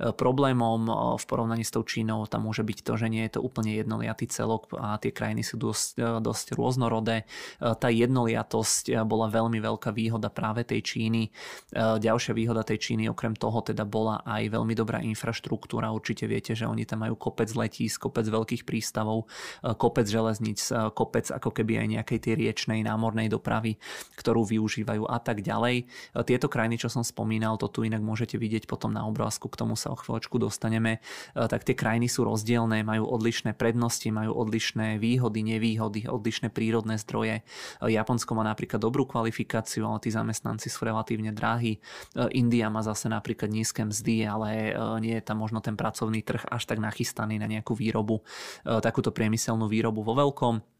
[0.00, 3.70] Problémom v porovnaní s tou Čínou tam môže byť to, že nie je to úplne
[3.70, 7.28] jednoliatý celok a tie krajiny sú dosť, dosť rôznorodé.
[7.60, 11.30] Tá jednoliatosť bola veľmi veľká výhoda práve tej Číny
[12.00, 15.92] ďalšia výhoda tej Číny okrem toho teda bola aj veľmi dobrá infraštruktúra.
[15.92, 19.28] Určite viete, že oni tam majú kopec letísk, kopec veľkých prístavov,
[19.60, 23.76] e, kopec železníc, e, kopec ako keby aj nejakej tej riečnej námornej dopravy,
[24.16, 25.84] ktorú využívajú a tak ďalej.
[25.84, 29.60] E, tieto krajiny, čo som spomínal, to tu inak môžete vidieť potom na obrázku, k
[29.60, 31.02] tomu sa o chvíľočku dostaneme,
[31.34, 37.42] tak tie krajiny sú rozdielne, majú odlišné prednosti, majú odlišné výhody, nevýhody, odlišné prírodné zdroje.
[37.82, 41.82] Japonsko má napríklad dobrú kvalifikáciu, ale tí zamestnanci sú relatívne drahí.
[42.16, 46.24] E, India má zase napríklad nízke mzdy, ale e, nie je tam možno ten pracovný
[46.24, 50.79] trh až tak nachystaný na nejakú výrobu, e, takúto priemyselnú výrobu vo veľkom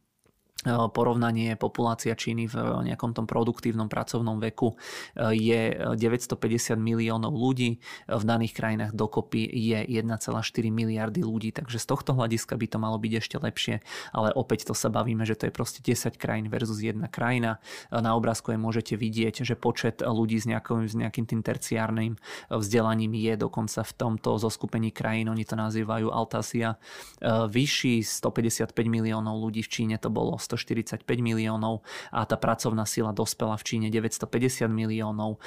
[0.93, 4.77] porovnanie populácia Číny v nejakom tom produktívnom pracovnom veku
[5.17, 10.21] je 950 miliónov ľudí, v daných krajinách dokopy je 1,4
[10.69, 13.81] miliardy ľudí, takže z tohto hľadiska by to malo byť ešte lepšie,
[14.13, 17.57] ale opäť to sa bavíme, že to je proste 10 krajín versus jedna krajina.
[17.89, 22.21] Na obrázku je môžete vidieť, že počet ľudí s, nejakým, s nejakým tým terciárnym
[22.53, 26.77] vzdelaním je dokonca v tomto zoskupení krajín, oni to nazývajú Altasia,
[27.25, 33.55] vyšší 155 miliónov ľudí v Číne to bolo 145 miliónov a tá pracovná sila dospela
[33.61, 35.39] v Číne 950 miliónov, e,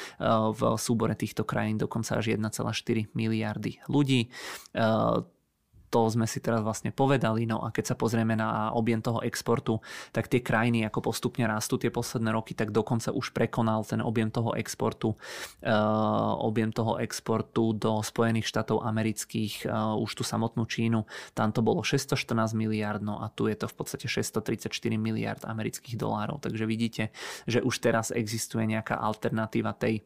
[0.54, 4.30] v súbore týchto krajín dokonca až 1,4 miliardy ľudí.
[4.30, 4.84] E,
[5.94, 7.46] to sme si teraz vlastne povedali.
[7.46, 9.78] No a keď sa pozrieme na objem toho exportu,
[10.10, 14.34] tak tie krajiny ako postupne rastú tie posledné roky, tak dokonca už prekonal ten objem
[14.34, 21.06] toho exportu, uh, objem toho exportu do Spojených štátov amerických, uh, už tú samotnú Čínu.
[21.38, 25.94] Tam to bolo 614 miliard, no a tu je to v podstate 634 miliard amerických
[25.94, 26.42] dolárov.
[26.42, 27.14] Takže vidíte,
[27.46, 30.02] že už teraz existuje nejaká alternatíva tej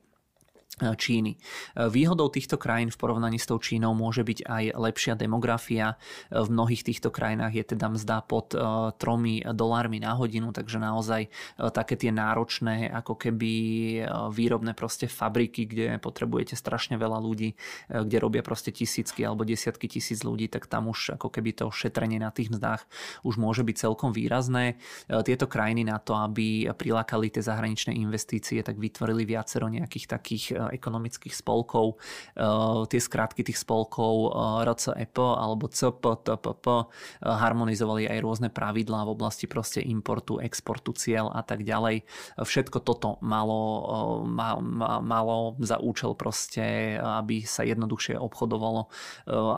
[0.77, 1.41] Číny.
[1.73, 5.97] Výhodou týchto krajín v porovnaní s tou Čínou môže byť aj lepšia demografia.
[6.29, 11.21] V mnohých týchto krajinách je teda mzda pod 3 e, dolármi na hodinu, takže naozaj
[11.25, 11.29] e,
[11.73, 13.99] také tie náročné ako keby e,
[14.29, 17.57] výrobné proste fabriky, kde potrebujete strašne veľa ľudí,
[17.89, 22.21] kde robia proste tisícky alebo desiatky tisíc ľudí, tak tam už ako keby to šetrenie
[22.21, 22.85] na tých mzdách
[23.25, 24.77] už môže byť celkom výrazné.
[25.09, 31.33] Tieto krajiny na to, aby prilákali tie zahraničné investície, tak vytvorili viacero nejakých takých ekonomických
[31.33, 32.01] spolkov.
[32.35, 36.83] Eh, tie skratky tých spolkov eh, RCEP alebo CPTPP eh,
[37.23, 42.03] harmonizovali aj rôzne pravidlá v oblasti proste importu, exportu cieľ a tak ďalej.
[42.39, 43.83] Všetko toto malo,
[45.01, 48.89] malo za účel proste, aby sa jednoduchšie obchodovalo,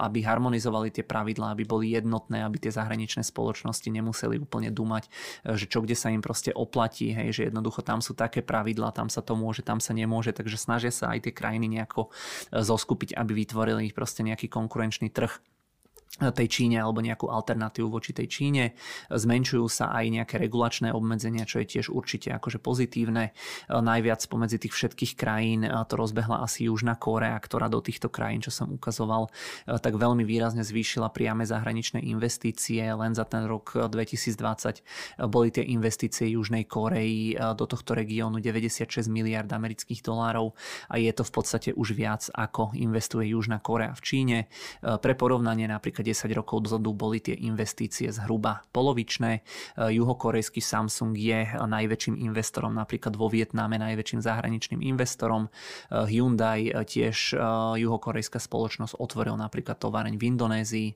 [0.01, 5.07] aby harmonizovali tie pravidlá, aby boli jednotné, aby tie zahraničné spoločnosti nemuseli úplne dumať,
[5.55, 9.07] že čo kde sa im proste oplatí, hej, že jednoducho tam sú také pravidlá, tam
[9.07, 13.15] sa to môže, tam sa nemôže, takže snažia sa aj tie krajiny nejako e, zoskupiť,
[13.15, 15.31] aby vytvorili proste nejaký konkurenčný trh
[16.09, 18.63] tej Číne alebo nejakú alternatívu voči tej Číne.
[19.07, 23.31] Zmenšujú sa aj nejaké regulačné obmedzenia, čo je tiež určite akože pozitívne.
[23.69, 28.51] Najviac pomedzi tých všetkých krajín to rozbehla asi Južná Kórea, ktorá do týchto krajín, čo
[28.51, 29.31] som ukazoval,
[29.63, 32.83] tak veľmi výrazne zvýšila priame zahraničné investície.
[32.83, 39.47] Len za ten rok 2020 boli tie investície Južnej Kórei do tohto regiónu 96 miliard
[39.47, 40.51] amerických dolárov
[40.91, 44.37] a je to v podstate už viac, ako investuje Južná Kórea v Číne.
[44.83, 49.31] Pre porovnanie napríklad napríklad 10 rokov dozadu boli tie investície zhruba polovičné.
[49.35, 49.41] E,
[49.99, 55.47] juhokorejský Samsung je najväčším investorom napríklad vo Vietname, najväčším zahraničným investorom.
[55.47, 57.35] E, Hyundai e, tiež
[57.79, 60.89] juhokorejská spoločnosť otvoril napríklad továreň v Indonézii.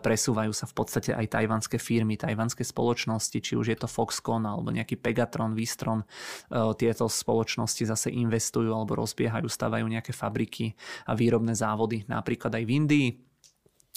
[0.00, 4.72] Presúvajú sa v podstate aj tajvanské firmy, tajvanské spoločnosti, či už je to Foxconn alebo
[4.72, 6.02] nejaký Pegatron, Vistron.
[6.50, 10.72] Tieto spoločnosti zase investujú alebo rozbiehajú, stavajú nejaké fabriky
[11.06, 13.08] a výrobné závody napríklad aj v Indii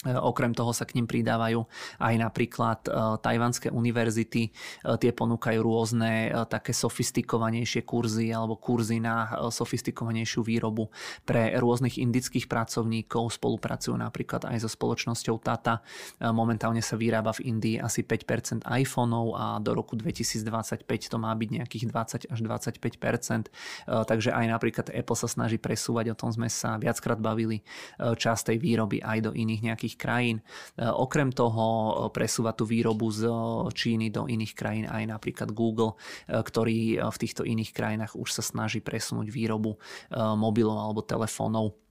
[0.02, 1.62] okrem toho sa k ním pridávajú
[2.02, 2.90] aj napríklad e,
[3.22, 4.42] tajvanské univerzity.
[4.48, 4.50] E,
[4.98, 10.90] tie ponúkajú rôzne také sofistikovanejšie kurzy alebo kurzy na sofistikovanejšiu výrobu
[11.22, 13.38] pre rôznych indických pracovníkov.
[13.38, 15.82] Spolupracujú napríklad aj so spoločnosťou Tata.
[16.20, 21.48] Momentálne sa vyrába v Indii asi 5% iPhoneov a do roku 2025 to má byť
[21.62, 23.52] nejakých 20 až 25%.
[23.86, 27.62] Takže aj napríklad Apple sa snaží presúvať, o tom sme sa viackrát bavili,
[27.98, 30.36] časť tej výroby aj do iných nejakých iných krajín.
[30.40, 33.32] E, okrem toho e, presúva tú výrobu z e,
[33.76, 38.80] Číny do iných krajín aj napríklad Google, ktorý v týchto iných krajinách už sa snaží
[38.80, 39.76] presunúť výrobu
[40.12, 41.81] mobilov alebo telefónov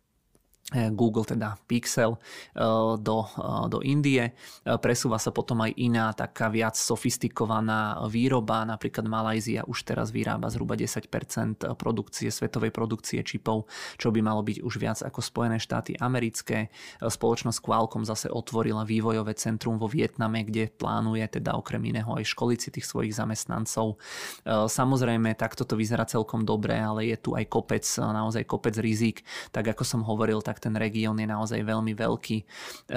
[0.71, 2.63] Google, teda Pixel eh,
[2.95, 4.31] do, eh, do Indie.
[4.61, 8.63] Presúva sa potom aj iná, taká viac sofistikovaná výroba.
[8.63, 13.67] Napríklad Malajzia už teraz vyrába zhruba 10% produkcie, svetovej produkcie čipov,
[13.97, 16.71] čo by malo byť už viac ako Spojené štáty americké.
[17.01, 22.59] Spoločnosť Qualcomm zase otvorila vývojové centrum vo Vietname, kde plánuje teda okrem iného aj školiť
[22.61, 23.97] si tých svojich zamestnancov.
[24.47, 29.25] Samozrejme, takto to vyzerá celkom dobre, ale je tu aj kopec, naozaj kopec rizik.
[29.49, 32.45] Tak ako som hovoril, ten región je naozaj veľmi veľký, e,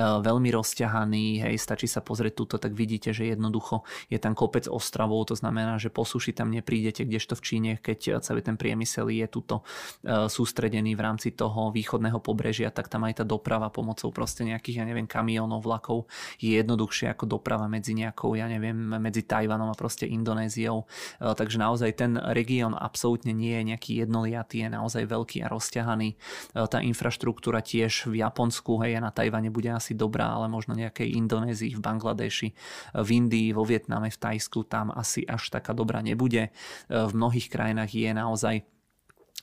[0.00, 5.28] veľmi rozťahaný, hej, stačí sa pozrieť túto, tak vidíte, že jednoducho je tam kopec ostrovov,
[5.28, 9.26] to znamená, že po suši tam neprídete, kdežto v Číne, keď celý ten priemysel je
[9.28, 9.60] tuto
[10.00, 14.80] e, sústredený v rámci toho východného pobrežia, tak tam aj tá doprava pomocou proste nejakých,
[14.80, 16.08] ja neviem, kamionov, vlakov
[16.40, 20.84] je jednoduchšie ako doprava medzi nejakou, ja neviem, medzi Tajvanom a proste Indonéziou.
[21.20, 26.16] E, takže naozaj ten región absolútne nie je nejaký jednoliatý, je naozaj veľký a rozťahaný.
[26.54, 31.12] Tá infraštruktúra infraštruktúra tiež v Japonsku, hej, na Tajvane bude asi dobrá, ale možno nejakej
[31.20, 32.48] Indonézii, v Bangladeši,
[32.96, 36.48] v Indii, vo Vietname, v Tajsku tam asi až taká dobrá nebude.
[36.88, 38.64] V mnohých krajinách je naozaj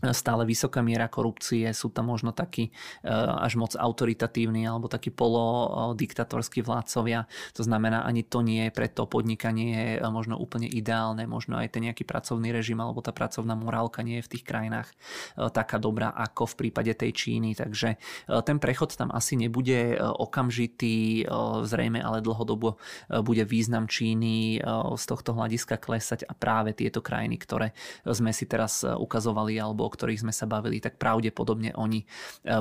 [0.09, 2.73] stále vysoká miera korupcie, sú tam možno takí
[3.05, 7.29] eh, až moc autoritatívni alebo takí polodiktatorskí vládcovia.
[7.53, 11.85] To znamená, ani to nie je preto podnikanie je možno úplne ideálne, možno aj ten
[11.85, 16.09] nejaký pracovný režim alebo tá pracovná morálka nie je v tých krajinách eh, taká dobrá
[16.17, 17.53] ako v prípade tej Číny.
[17.53, 21.23] Takže eh, ten prechod tam asi nebude okamžitý,
[21.63, 22.75] zrejme ale dlhodobo
[23.23, 24.59] bude význam Číny
[24.97, 27.71] z tohto hľadiska klesať a práve tieto krajiny, ktoré
[28.03, 32.05] sme si teraz ukazovali alebo ktorých sme sa bavili, tak pravdepodobne oni e,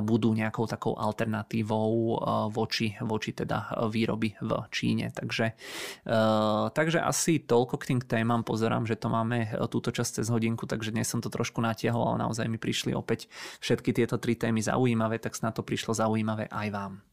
[0.02, 2.14] budú nejakou takou alternatívou e,
[2.50, 5.14] voči, voči teda výroby v Číne.
[5.14, 5.46] Takže,
[6.02, 6.14] e,
[6.74, 8.42] takže asi toľko k tým témam.
[8.42, 12.26] Pozerám, že to máme túto časť cez hodinku, takže dnes som to trošku natiahol, ale
[12.26, 13.30] naozaj mi prišli opäť
[13.62, 17.09] všetky tieto tri témy zaujímavé, tak snad to prišlo zaujímavé aj vám.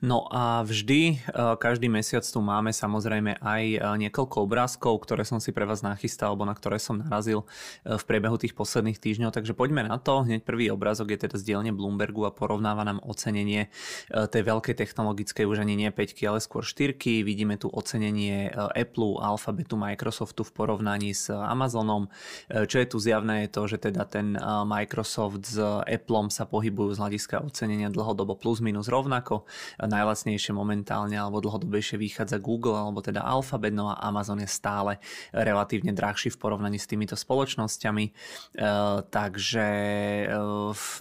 [0.00, 1.16] No a vždy, e,
[1.60, 3.78] každý mesiac tu máme samozrejme aj e,
[4.08, 7.44] niekoľko obrázkov, ktoré som si pre vás nachystal, alebo na ktoré som narazil
[7.84, 9.28] e, v priebehu tých posledných týždňov.
[9.28, 10.24] Takže poďme na to.
[10.24, 13.68] Hneď prvý obrázok je teda z dielne Bloombergu a porovnáva nám ocenenie
[14.08, 16.96] tej veľkej technologickej už ani nie 5, ale skôr 4.
[17.20, 22.08] Vidíme tu ocenenie Apple, Alphabetu, Microsoftu v porovnaní s Amazonom.
[22.48, 24.32] Čo je tu zjavné je to, že teda ten
[24.64, 29.44] Microsoft s Appleom sa pohybujú z hľadiska ocenenia dlhodobo plus minus rovnako
[29.90, 35.02] najlacnejšie momentálne alebo dlhodobejšie vychádza Google alebo teda Alphabet, no a Amazon je stále
[35.34, 38.04] relatívne drahší v porovnaní s týmito spoločnosťami.
[38.06, 38.12] E,
[39.10, 39.66] takže
[40.30, 40.36] e,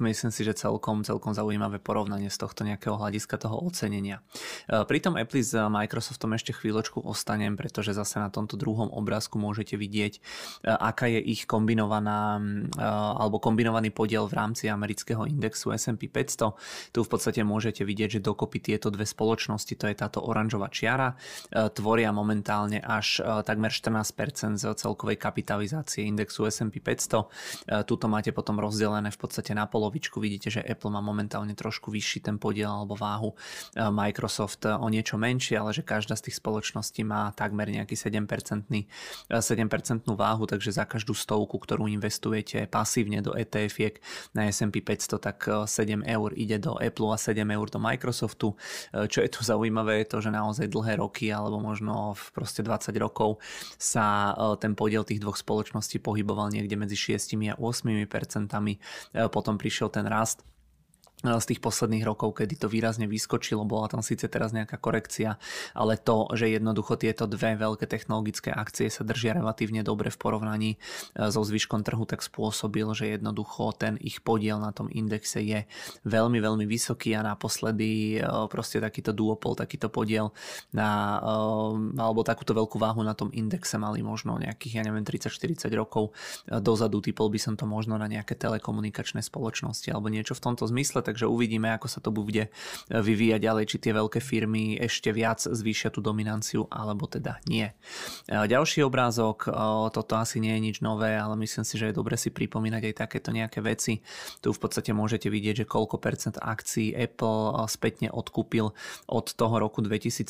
[0.02, 4.26] myslím si, že celkom, celkom zaujímavé porovnanie z tohto nejakého hľadiska toho ocenenia.
[4.66, 9.38] E, pri tom Apple s Microsoftom ešte chvíľočku ostanem, pretože zase na tomto druhom obrázku
[9.38, 10.24] môžete vidieť,
[10.66, 12.42] aká je ich kombinovaná
[13.20, 16.96] alebo kombinovaný podiel v rámci amerického indexu S&P 500.
[16.96, 20.72] Tu v podstate môžete vidieť, že dokopy tie tieto dve spoločnosti, to je táto oranžová
[20.72, 21.20] čiara,
[21.52, 27.20] e, tvoria momentálne až e, takmer 14% z celkovej kapitalizácie indexu S&P 500.
[27.20, 30.24] E, tuto máte potom rozdelené v podstate na polovičku.
[30.24, 33.36] Vidíte, že Apple má momentálne trošku vyšší ten podiel alebo váhu.
[33.76, 38.64] Microsoft o niečo menšie, ale že každá z tých spoločností má takmer nejaký 7%,
[39.28, 44.00] 7% váhu, takže za každú stovku, ktorú investujete pasívne do ETF
[44.38, 45.38] na S&P 500, tak
[45.68, 48.54] 7 eur ide do Apple a 7 eur do Microsoftu.
[48.94, 52.62] Eh, čo je tu zaujímavé je to, že naozaj dlhé roky alebo možno v proste
[52.62, 53.42] 20 rokov
[53.78, 58.78] sa eh, ten podiel tých dvoch spoločností pohyboval niekde medzi 6 a 8 percentami.
[59.14, 60.46] Eh, potom prišiel ten rast
[61.20, 65.36] z tých posledných rokov, kedy to výrazne vyskočilo, bola tam síce teraz nejaká korekcia,
[65.76, 70.72] ale to, že jednoducho tieto dve veľké technologické akcie sa držia relatívne dobre v porovnaní
[70.76, 70.78] e,
[71.28, 75.68] so zvyškom trhu, tak spôsobil, že jednoducho ten ich podiel na tom indexe je
[76.08, 80.32] veľmi, veľmi vysoký a naposledy e, proste takýto duopol, takýto podiel
[80.72, 81.20] na,
[82.00, 86.16] alebo takúto veľkú váhu na tom indexe mali možno nejakých, ja neviem, 30-40 rokov
[86.48, 91.09] dozadu, typol by som to možno na nejaké telekomunikačné spoločnosti alebo niečo v tomto zmysle,
[91.10, 92.54] takže uvidíme, ako sa to bude
[92.94, 97.74] vyvíjať ďalej, či tie veľké firmy ešte viac zvýšia tú dominanciu, alebo teda nie.
[98.30, 99.50] Ďalší obrázok,
[99.90, 102.96] toto asi nie je nič nové, ale myslím si, že je dobre si pripomínať aj
[103.02, 104.06] takéto nejaké veci.
[104.46, 108.70] Tu v podstate môžete vidieť, že koľko percent akcií Apple spätne odkúpil
[109.10, 110.30] od toho roku 2013.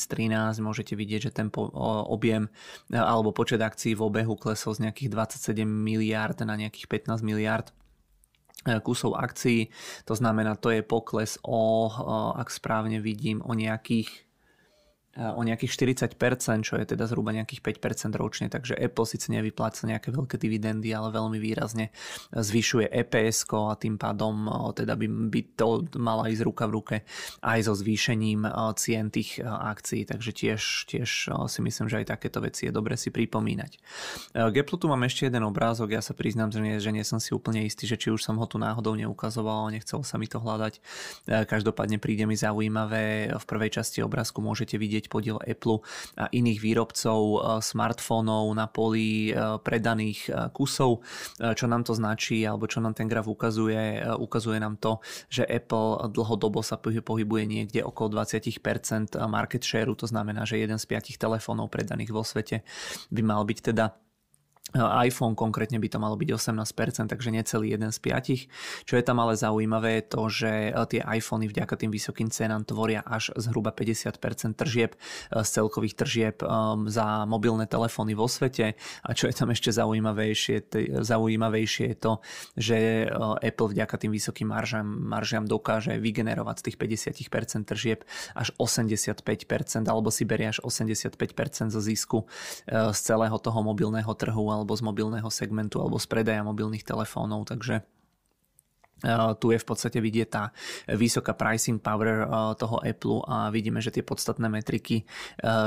[0.64, 2.48] Môžete vidieť, že ten objem
[2.88, 7.68] alebo počet akcií v obehu klesol z nejakých 27 miliard na nejakých 15 miliard
[8.84, 9.72] kusov akcií.
[10.04, 11.88] To znamená, to je pokles o,
[12.36, 14.29] ak správne vidím, o nejakých
[15.18, 15.74] o nejakých
[16.14, 20.94] 40%, čo je teda zhruba nejakých 5% ročne, takže Apple síce nevypláca nejaké veľké dividendy,
[20.94, 21.90] ale veľmi výrazne
[22.30, 26.96] zvyšuje EPS a tým pádom teda by, by to mala ísť ruka v ruke
[27.42, 28.46] aj so zvýšením
[28.78, 31.10] cien tých akcií, takže tiež, tiež
[31.50, 33.72] si myslím, že aj takéto veci je dobre si pripomínať.
[34.38, 37.18] K Apple tu mám ešte jeden obrázok, ja sa priznám, že nie, že nie som
[37.18, 40.38] si úplne istý, že či už som ho tu náhodou neukazoval, nechcel sa mi to
[40.38, 40.78] hľadať.
[41.26, 45.82] Každopádne príde mi zaujímavé, v prvej časti obrázku môžete vidieť podiel Apple
[46.14, 51.02] a iných výrobcov e, smartfónov na poli e, predaných e, kusov.
[51.40, 54.04] Čo nám to značí, alebo čo nám ten graf ukazuje?
[54.20, 60.44] Ukazuje nám to, že Apple dlhodobo sa pohybuje niekde okolo 20% market share, to znamená,
[60.44, 62.62] že jeden z piatich telefónov predaných vo svete
[63.08, 63.96] by mal byť teda
[64.78, 68.42] iPhone konkrétne by to malo byť 18%, takže necelý jeden z piatich.
[68.86, 72.62] Čo je tam ale zaujímavé je to, že e, tie iPhony vďaka tým vysokým cenám
[72.62, 74.98] tvoria až zhruba 50% tržieb e,
[75.42, 76.46] z celkových tržieb e,
[76.86, 78.78] za mobilné telefóny vo svete.
[79.02, 80.70] A čo je tam ešte zaujímavejšie,
[81.02, 82.12] zaujímavejšie je to,
[82.54, 82.78] že
[83.42, 86.76] Apple vďaka tým vysokým maržam, maržiam dokáže vygenerovať z tých
[87.16, 88.06] 50% tržieb
[88.36, 89.24] až 85%
[89.86, 92.18] alebo si berie až 85% zo zisku
[92.68, 97.80] z celého toho mobilného trhu alebo z mobilného segmentu alebo z predaja mobilných telefónov, takže
[99.40, 100.52] tu je v podstate vidieť tá
[100.92, 102.28] vysoká pricing power
[102.60, 105.04] toho Apple a vidíme, že tie podstatné metriky,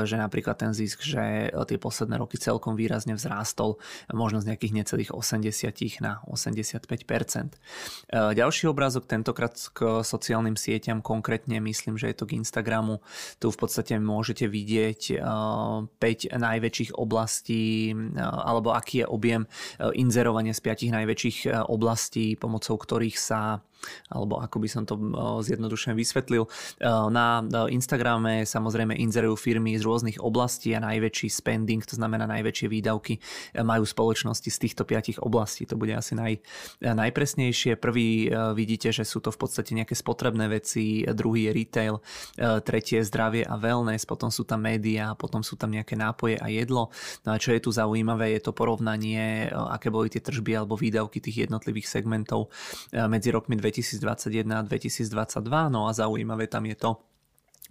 [0.06, 3.82] že napríklad ten zisk, že tie posledné roky celkom výrazne vzrástol
[4.14, 7.58] možno z nejakých necelých 80 na 85%.
[8.14, 13.02] Ďalší obrázok tentokrát k sociálnym sieťam, konkrétne myslím, že je to k Instagramu.
[13.42, 15.98] Tu v podstate môžete vidieť 5
[16.38, 19.44] najväčších oblastí alebo aký je objem
[19.94, 21.38] inzerovania z 5 najväčších
[21.72, 23.64] oblastí, pomocou ktorých sa
[24.10, 24.96] alebo ako by som to
[25.44, 26.48] zjednodušene vysvetlil.
[27.12, 33.20] Na Instagrame samozrejme inzerujú firmy z rôznych oblastí a najväčší spending, to znamená najväčšie výdavky,
[33.62, 35.66] majú spoločnosti z týchto piatich oblastí.
[35.68, 36.40] To bude asi naj,
[36.82, 37.76] najpresnejšie.
[37.80, 41.96] Prvý vidíte, že sú to v podstate nejaké spotrebné veci, druhý je retail,
[42.64, 46.48] tretie je zdravie a wellness, potom sú tam médiá, potom sú tam nejaké nápoje a
[46.48, 46.94] jedlo.
[47.26, 51.20] No a čo je tu zaujímavé, je to porovnanie, aké boli tie tržby alebo výdavky
[51.20, 52.54] tých jednotlivých segmentov
[52.94, 55.70] medzi rokmi 2000 2021 a 2022.
[55.70, 56.98] No a zaujímavé tam je to,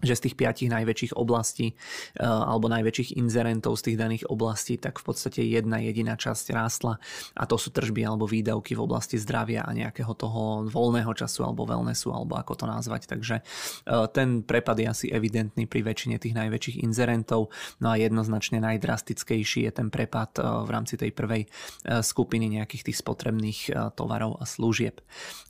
[0.03, 4.99] že z tých piatich najväčších oblastí eh, alebo najväčších inzerentov z tých daných oblastí, tak
[4.99, 6.99] v podstate jedna jediná časť rástla
[7.39, 11.69] a to sú tržby alebo výdavky v oblasti zdravia a nejakého toho voľného času alebo
[11.69, 13.07] wellnessu alebo ako to nazvať.
[13.07, 17.55] Takže eh, ten prepad je asi evidentný pri väčšine tých najväčších inzerentov.
[17.79, 21.45] No a jednoznačne najdrastickejší je ten prepad eh, v rámci tej prvej
[21.83, 25.03] skupiny nejakých tých spotrebných tovarov a služieb.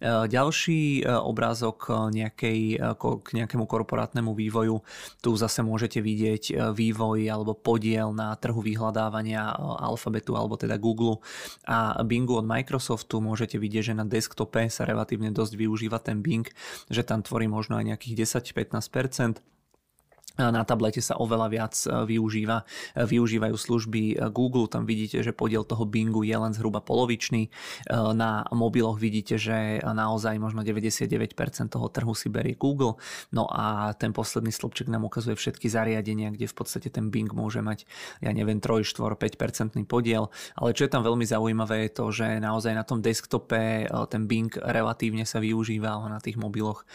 [0.02, 2.60] Ďalší obrázok nejakej,
[2.98, 4.81] k nejakému korporátnemu vývoju.
[5.21, 10.77] Tu zase môžete vidieť e, vývoj alebo podiel na trhu vyhľadávania e, alfabetu alebo teda
[10.77, 11.23] Google
[11.69, 13.23] a Bingu od Microsoftu.
[13.23, 16.49] Môžete vidieť, že na desktope sa relatívne dosť využíva ten Bing,
[16.89, 19.53] že tam tvorí možno aj nejakých 10-15%
[20.40, 22.65] na tablete sa oveľa viac e, využíva,
[22.97, 27.53] e, využívajú služby e, Google, tam vidíte, že podiel toho Bingu je len zhruba polovičný.
[27.93, 31.36] Na mobiloch vidíte, že naozaj možno 99%
[31.69, 32.97] toho trhu si berie Google.
[33.35, 37.61] No a ten posledný stĺpček nám ukazuje všetky zariadenia, kde v podstate ten Bing môže
[37.61, 37.85] mať,
[38.24, 40.32] ja neviem, 3, 4, 5% podiel.
[40.57, 44.53] Ale čo je tam veľmi zaujímavé je to, že naozaj na tom desktope ten Bing
[44.55, 46.86] relatívne sa využíva, ale na tých mobiloch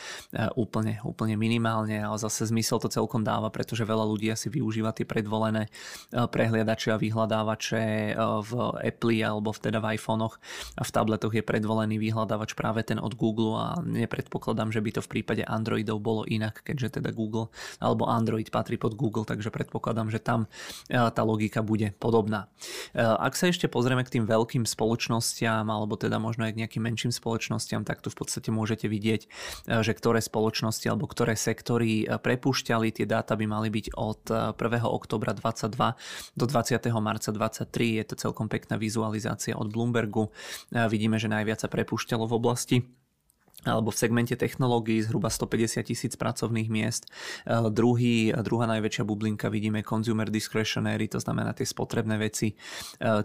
[0.56, 2.02] úplne, úplne minimálne.
[2.02, 6.94] Ale zase zmysel to celkom dáva, pretože veľa ľudí asi využíva tie predvolené eh, prehliadače
[6.94, 10.36] a vyhľadávače eh, v Apple alebo teda v iPhonech
[10.78, 15.02] a v tabletoch je predvolený vyhľadávač práve ten od Google a nepredpokladám, že by to
[15.02, 17.50] v prípade Androidov bolo inak, keďže teda Google
[17.80, 20.52] alebo Android patrí pod Google, takže predpokladám, že tam
[20.92, 22.50] eh, tá logika bude podobná.
[22.98, 27.12] Ak sa ešte pozrieme k tým veľkým spoločnostiam alebo teda možno aj k nejakým menším
[27.14, 29.22] spoločnostiam, tak tu v podstate môžete vidieť,
[29.82, 34.22] že ktoré spoločnosti alebo ktoré sektory prepúšťali tie dáta by mali byť od
[34.54, 34.54] 1.
[34.54, 35.96] Eh, oktobra 22
[36.36, 37.00] do 20.
[37.00, 37.98] marca 23.
[37.98, 40.28] Je to celkom pekná vizualizácia od Bloombergu.
[40.76, 42.78] Eh, vidíme, že najviac sa prepúšťalo v oblasti
[43.66, 47.10] alebo v segmente technológií zhruba 150 tisíc pracovných miest.
[47.10, 52.56] E, druhý, druhá najväčšia bublinka vidíme consumer discretionary, to znamená tie spotrebné veci, e,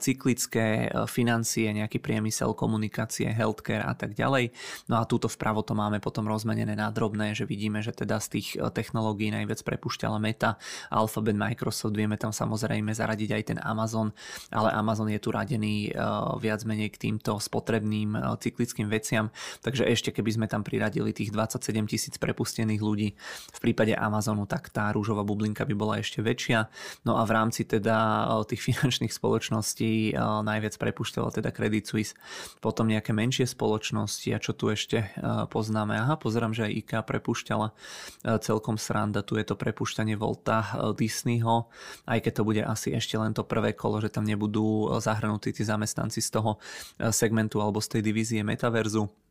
[0.00, 4.56] cyklické e, financie, nejaký priemysel, komunikácie, healthcare a tak ďalej.
[4.88, 8.40] No a túto vpravo to máme potom rozmenené na drobné, že vidíme, že teda z
[8.40, 10.56] tých technológií najviac prepušťala Meta,
[10.88, 14.16] Alphabet, Microsoft, vieme tam samozrejme zaradiť aj ten Amazon,
[14.48, 15.92] ale Amazon je tu radený
[16.40, 19.28] viac menej k týmto spotrebným cyklickým veciam,
[19.60, 23.18] takže ešte keby sme tam priradili tých 27 tisíc prepustených ľudí.
[23.50, 26.70] V prípade Amazonu tak tá rúžová bublinka by bola ešte väčšia.
[27.02, 32.14] No a v rámci teda eh, tých finančných spoločností eh, najviac prepušťala teda Credit Suisse,
[32.62, 35.10] potom nejaké menšie spoločnosti a čo tu ešte eh,
[35.50, 35.98] poznáme.
[35.98, 37.74] Aha, pozerám, že aj IKEA prepušťala
[38.22, 40.62] celkom sranda, tu je to prepušťanie Volta
[40.94, 41.66] Disneyho,
[42.06, 45.66] aj keď to bude asi ešte len to prvé kolo, že tam nebudú zahrnutí tí
[45.66, 46.62] zamestnanci z toho
[47.10, 49.21] segmentu alebo z tej divízie Metaverzu.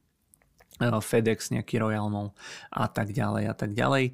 [0.80, 2.34] E, FedEx, nejaký Royal Mall
[2.72, 4.06] a tak ďalej a tak ďalej.
[4.10, 4.11] E,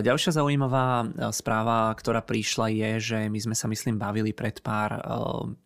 [0.00, 4.96] ďalšia zaujímavá e, správa, ktorá prišla je, že my sme sa myslím bavili pred pár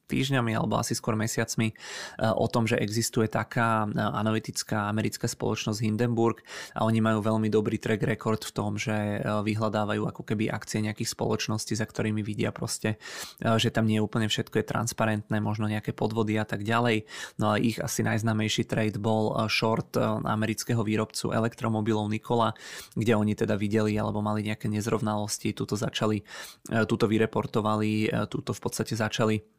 [0.06, 1.72] týždňami alebo asi skôr mesiacmi
[2.20, 6.44] o tom, že existuje taká analytická americká spoločnosť Hindenburg
[6.76, 11.12] a oni majú veľmi dobrý track record v tom, že vyhľadávajú ako keby akcie nejakých
[11.12, 13.00] spoločností, za ktorými vidia proste,
[13.40, 17.08] že tam nie je úplne všetko je transparentné, možno nejaké podvody a tak ďalej.
[17.40, 22.52] No a ich asi najznámejší trade bol short amerického výrobcu elektromobilov Nikola,
[22.94, 28.52] kde oni teda videli alebo mali nejaké nezrovnalosti, tuto začali, e, tuto vyreportovali, e, tuto
[28.52, 29.53] v podstate začali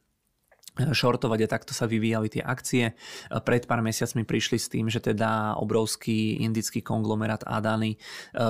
[0.75, 2.93] shortovať a takto sa vyvíjali tie akcie.
[3.31, 7.97] Pred pár mesiacmi prišli s tým, že teda obrovský indický konglomerát Adani, e,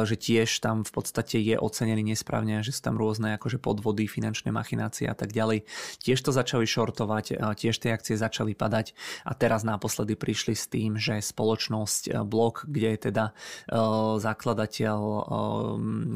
[0.06, 4.49] že tiež tam v podstate je ocenený nesprávne, že sú tam rôzne akože podvody, finančné
[4.49, 5.69] machinácie a tak ďalej.
[6.02, 10.65] Tiež to začali shortovať, e, tiež tie akcie začali padať a teraz naposledy prišli s
[10.65, 13.26] tým, že spoločnosť e, Blok, kde je teda
[14.15, 14.99] zakladateľ,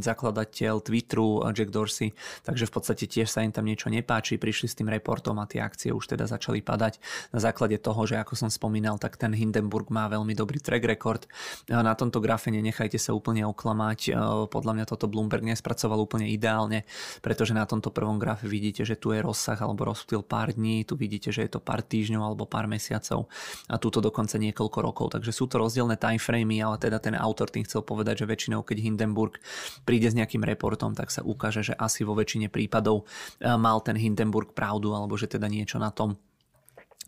[0.02, 4.78] zakladateľ Twitteru Jack Dorsey, takže v podstate tiež sa im tam niečo nepáči, prišli s
[4.78, 7.04] tým reportom a tie akcie už teda začali padať
[7.36, 11.28] na základe toho, že ako som spomínal, tak ten Hindenburg má veľmi dobrý track record.
[11.68, 14.16] Na tomto grafe nenechajte sa úplne oklamať.
[14.48, 16.88] Podľa mňa toto Bloomberg nespracoval úplne ideálne,
[17.20, 20.96] pretože na tomto prvom grafe vidíte, že tu je rozsah alebo rozptyl pár dní, tu
[20.96, 23.28] vidíte, že je to pár týždňov alebo pár mesiacov
[23.68, 25.06] a túto dokonca niekoľko rokov.
[25.20, 28.78] Takže sú to rozdielne timeframey, ale teda ten autor tým chcel povedať, že väčšinou keď
[28.80, 29.42] Hindenburg
[29.84, 33.04] príde s nejakým reportom, tak sa ukáže, že asi vo väčšine prípadov
[33.42, 36.29] mal ten Hindenburg pravdu alebo že teda niečo na at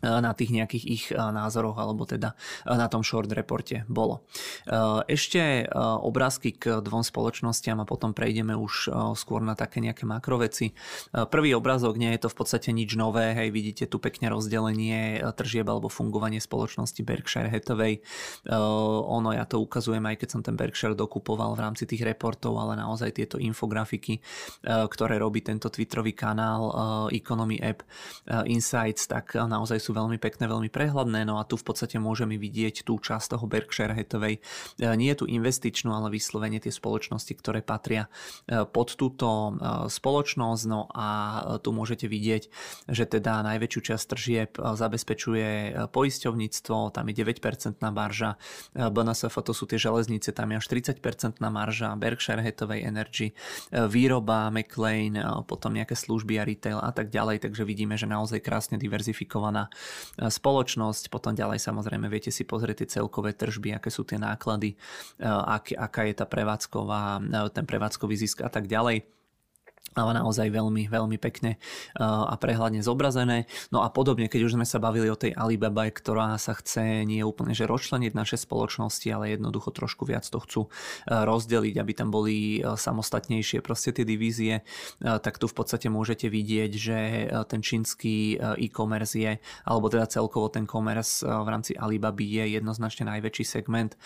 [0.02, 2.34] na tých nejakých ich názoroch alebo teda
[2.66, 4.26] na tom short reporte bolo.
[5.06, 10.74] Ešte obrázky k dvom spoločnostiam a potom prejdeme už skôr na také nejaké makroveci.
[11.14, 15.70] Prvý obrázok nie je to v podstate nič nové, hej, vidíte tu pekne rozdelenie tržieb
[15.70, 18.02] alebo fungovanie spoločnosti Berkshire Hathaway.
[18.50, 22.74] Ono, ja to ukazujem aj keď som ten Berkshire dokupoval v rámci tých reportov, ale
[22.74, 24.18] naozaj tieto infografiky,
[24.66, 26.74] ktoré robí tento Twitterový kanál
[27.14, 27.86] Economy App
[28.50, 32.84] Insights, tak naozaj sú veľmi pekné, veľmi prehľadné, no a tu v podstate môžeme vidieť
[32.84, 34.38] tú časť toho Berkshire Hathaway.
[34.38, 38.08] E, nie je tu investičnú, ale vyslovene tie spoločnosti, ktoré patria
[38.48, 39.50] e, pod túto e,
[39.92, 41.08] spoločnosť, no a
[41.60, 42.42] tu môžete vidieť,
[42.88, 45.48] že teda najväčšiu časť tržieb zabezpečuje
[45.92, 48.40] poisťovníctvo, tam je 9% marža,
[48.74, 53.36] BNSF to sú tie železnice, tam je až 30% marža, Berkshire Hathaway Energy,
[53.70, 58.76] výroba, McLean, potom nejaké služby a retail a tak ďalej, takže vidíme, že naozaj krásne
[58.78, 59.72] diverzifikovaná
[60.18, 64.74] spoločnosť, potom ďalej samozrejme viete si pozrieť tie celkové tržby, aké sú tie náklady,
[65.22, 67.22] ak, aká je tá prevádzková,
[67.54, 69.21] ten prevádzkový zisk a tak ďalej
[69.92, 71.60] ale naozaj veľmi, veľmi pekne
[72.00, 73.44] a prehľadne zobrazené.
[73.68, 77.20] No a podobne, keď už sme sa bavili o tej Alibaba, ktorá sa chce nie
[77.20, 80.72] úplne že rozčleniť naše spoločnosti, ale jednoducho trošku viac to chcú
[81.04, 84.64] rozdeliť, aby tam boli samostatnejšie proste tie divízie,
[84.96, 86.98] tak tu v podstate môžete vidieť, že
[87.52, 93.44] ten čínsky e-commerce je, alebo teda celkovo ten commerce v rámci Alibaby je jednoznačne najväčší
[93.44, 94.00] segment.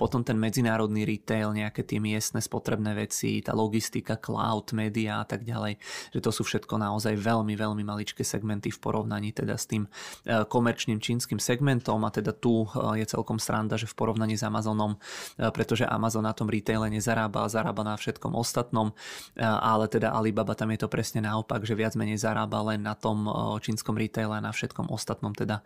[0.00, 5.42] Potom ten medzinárodný retail, nejaké tie miestne spotrebné veci, tá logistika, cloud, media a tak
[5.42, 5.78] ďalej,
[6.12, 9.88] že to sú všetko naozaj veľmi, veľmi maličké segmenty v porovnaní teda s tým
[10.24, 14.44] e, komerčným čínskym segmentom a teda tu e, je celkom sranda, že v porovnaní s
[14.44, 18.92] Amazonom, e, pretože Amazon na tom retaile nezarába, zarába na všetkom ostatnom,
[19.38, 23.28] ale teda Alibaba tam je to presne naopak, že viac menej zarába len na tom
[23.62, 25.62] čínskom retaile a na všetkom ostatnom teda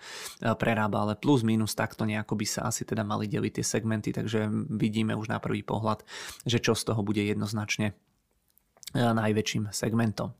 [0.58, 4.46] prerába, ale plus minus takto nejako by sa asi teda mali deliť tie segmenty, takže
[4.70, 6.04] vidíme už na prvý pohľad,
[6.44, 7.96] že čo z toho bude jednoznačne
[8.94, 10.34] najväčším segmentom.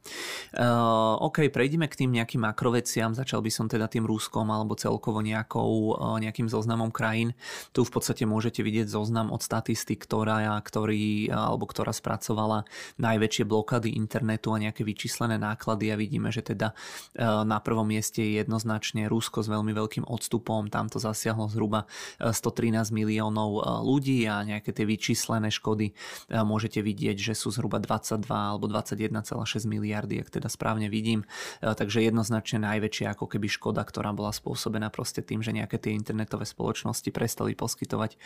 [0.51, 3.14] Uh, OK, prejdeme k tým nejakým makroveciam.
[3.14, 7.39] Začal by som teda tým Ruskom alebo celkovo nejakou, uh, nejakým zoznamom krajín.
[7.70, 12.66] Tu v podstate môžete vidieť zoznam od statistik, ktorá, ktorý, alebo ktorá spracovala
[12.98, 16.74] najväčšie blokady internetu a nejaké vyčíslené náklady a vidíme, že teda
[17.20, 20.66] na prvom mieste je jednoznačne Rusko s veľmi veľkým odstupom.
[20.72, 21.86] Tam to zasiahlo zhruba
[22.18, 25.93] 113 miliónov ľudí a nejaké tie vyčíslené škody
[26.31, 31.29] môžete vidieť, že sú zhruba 22 alebo 21,6 miliardy, ak teda správne vidím.
[31.61, 35.93] E, takže jednoznačne najväčšia ako keby škoda, ktorá bola spôsobená proste tým, že nejaké tie
[35.93, 38.17] internetové spoločnosti prestali poskytovať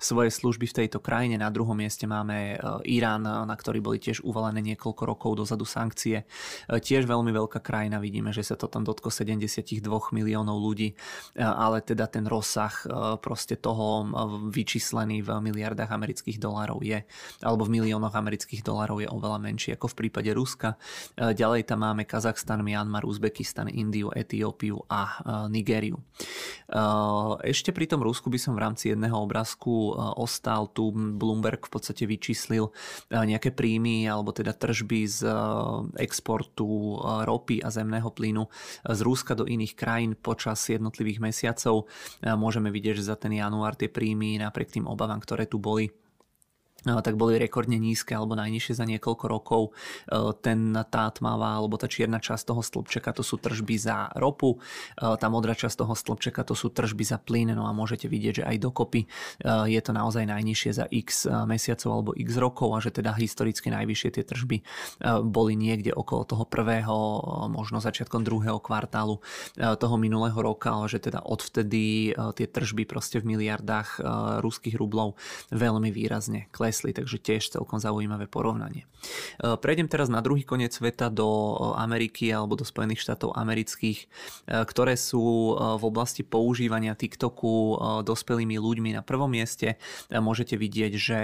[0.00, 1.38] svoje služby v tejto krajine.
[1.38, 6.24] Na druhom mieste máme e, Irán, na ktorý boli tiež uvalené niekoľko rokov dozadu sankcie.
[6.66, 9.84] E, tiež veľmi veľká krajina, vidíme, že sa to tam dotklo 72
[10.16, 10.96] miliónov ľudí,
[11.36, 12.72] ale teda ten rozsah
[13.20, 14.08] proste toho
[14.50, 17.04] vyčíslený v miliardách amerických dolárov je,
[17.44, 20.80] alebo v miliónoch amerických dolárov je oveľa menší menšie ako v prípade Ruska.
[21.20, 26.00] E, ďalej tam máme Kazachstan, Myanmar, Uzbekistan, Indiu, Etiópiu a e, Nigériu.
[26.00, 26.02] E,
[27.44, 30.72] ešte pri tom Rusku by som v rámci jedného obrázku ostal.
[30.72, 32.72] Tu Bloomberg v podstate vyčíslil
[33.10, 35.28] nejaké príjmy alebo teda tržby z
[36.00, 38.48] exportu ropy a zemného plynu
[38.86, 41.90] z Ruska do iných krajín počas jednotlivých mesiacov.
[42.22, 45.90] Môžeme vidieť, že za ten január tie príjmy napriek tým obavám, ktoré tu boli,
[46.84, 49.62] tak boli rekordne nízke alebo najnižšie za niekoľko rokov.
[50.08, 54.56] E, ten tá tmavá alebo tá čierna časť toho stĺpčeka to sú tržby za ropu,
[54.56, 58.42] e, tá modrá časť toho stĺpčeka to sú tržby za plyn, no a môžete vidieť,
[58.42, 59.08] že aj dokopy e,
[59.68, 64.10] je to naozaj najnižšie za x mesiacov alebo x rokov a že teda historicky najvyššie
[64.16, 64.56] tie tržby
[65.26, 66.96] boli niekde okolo toho prvého,
[67.52, 69.20] možno začiatkom druhého kvartálu
[69.56, 74.00] toho minulého roka, ale že teda odvtedy tie tržby proste v miliardách
[74.40, 75.18] ruských rublov
[75.50, 78.86] veľmi výrazne klesli klesli, takže tiež celkom zaujímavé porovnanie.
[79.42, 83.98] E, prejdem teraz na druhý koniec sveta do e, Ameriky alebo do Spojených štátov amerických,
[83.98, 84.06] e,
[84.70, 89.80] ktoré sú v oblasti používania TikToku dospelými ľuďmi na prvom mieste.
[90.12, 91.20] Môžete vidieť, že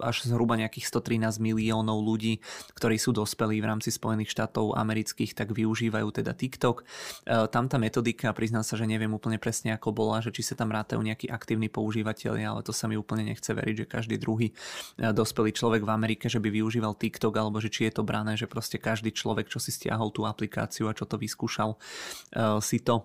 [0.00, 2.40] až zhruba nejakých 113 miliónov ľudí,
[2.74, 6.88] ktorí sú dospelí v rámci Spojených štátov amerických, tak využívajú teda TikTok.
[7.52, 10.72] Tam tá metodika, priznám sa, že neviem úplne presne ako bola, že či sa tam
[10.72, 14.54] rátajú nejakí aktívni používateľi, ale to sa mi úplne nechce veriť, že každý druhý e,
[15.12, 18.48] dospelý človek v Amerike, že by využíval TikTok, alebo že či je to brané, že
[18.48, 21.78] proste každý človek, čo si stiahol tú aplikáciu a čo to vyskúšal, e,
[22.64, 23.04] si to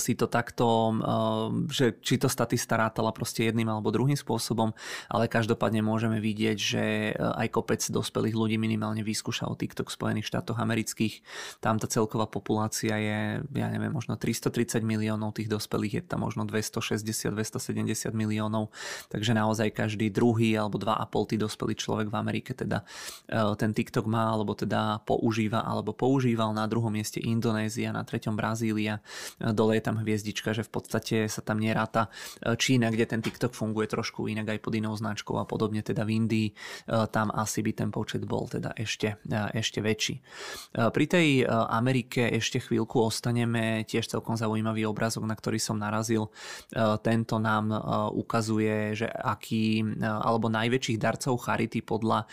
[0.00, 4.72] si to takto, eh, že či to statista rátala proste jedným alebo druhým spôsobom,
[5.12, 10.28] ale každopádne môžeme vidieť, že eh, aj kopec dospelých ľudí minimálne vyskúšal TikTok v Spojených
[10.32, 11.20] štátoch amerických.
[11.60, 16.48] Tam tá celková populácia je, ja neviem, možno 330 miliónov tých dospelých, je tam možno
[16.48, 18.72] 260-270 miliónov,
[19.12, 22.82] takže naozaj každý druhý alebo dva a pol tí dospelý človek v Amerike teda
[23.56, 29.02] ten TikTok má, alebo teda používa, alebo používal na druhom mieste Indonézia, na treťom Brazília,
[29.52, 32.08] dole je tam hviezdička, že v podstate sa tam neráta
[32.40, 36.02] e, Čína, kde ten TikTok funguje trošku inak aj pod inou značkou a podobne, teda
[36.06, 36.54] v Indii, e,
[37.10, 40.22] tam asi by ten počet bol teda ešte, e, ešte väčší.
[40.70, 46.30] Pri tej Amerike ešte chvíľku ostaneme, tiež celkom zaujímavý obrázok, na ktorý som narazil.
[47.02, 47.72] Tento nám
[48.14, 52.26] ukazuje, že aký, alebo najväčších darcov charity podľa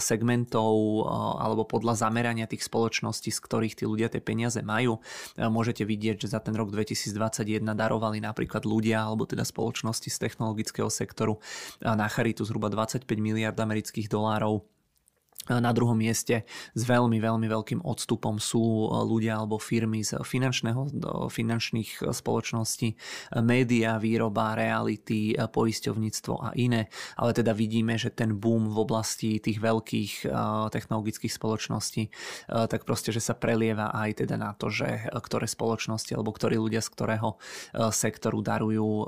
[0.00, 1.04] segmentov
[1.40, 4.98] alebo podľa zamerania tých spoločností, z ktorých tí ľudia tie peniaze majú.
[5.36, 10.86] Môžete vidieť, že za ten rok 2021 darovali napríklad ľudia alebo teda spoločnosti z technologického
[10.86, 11.42] sektoru.
[11.82, 14.62] Na charitu zhruba 25 miliard amerických dolárov
[15.48, 16.42] na druhom mieste
[16.74, 20.90] s veľmi, veľmi veľkým odstupom sú e, ľudia alebo firmy z finančného,
[21.30, 22.96] finančných spoločností, e,
[23.42, 26.90] média, výroba, reality, e, poisťovníctvo a iné.
[27.14, 30.28] Ale teda vidíme, že ten boom v oblasti tých veľkých
[30.72, 32.02] technologických spoločností,
[32.48, 36.82] tak proste, že sa prelieva aj teda na to, že ktoré spoločnosti alebo ktorí ľudia
[36.82, 37.38] z ktorého
[37.92, 39.06] sektoru darujú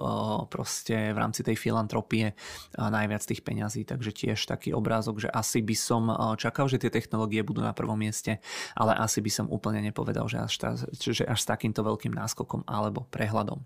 [0.53, 2.33] proste v rámci tej filantropie
[2.77, 3.85] najviac tých peňazí.
[3.85, 7.97] Takže tiež taký obrázok, že asi by som čakal, že tie technológie budú na prvom
[7.97, 8.43] mieste,
[8.75, 12.67] ale asi by som úplne nepovedal, že až, ta, že až s takýmto veľkým náskokom
[12.67, 13.63] alebo prehľadom.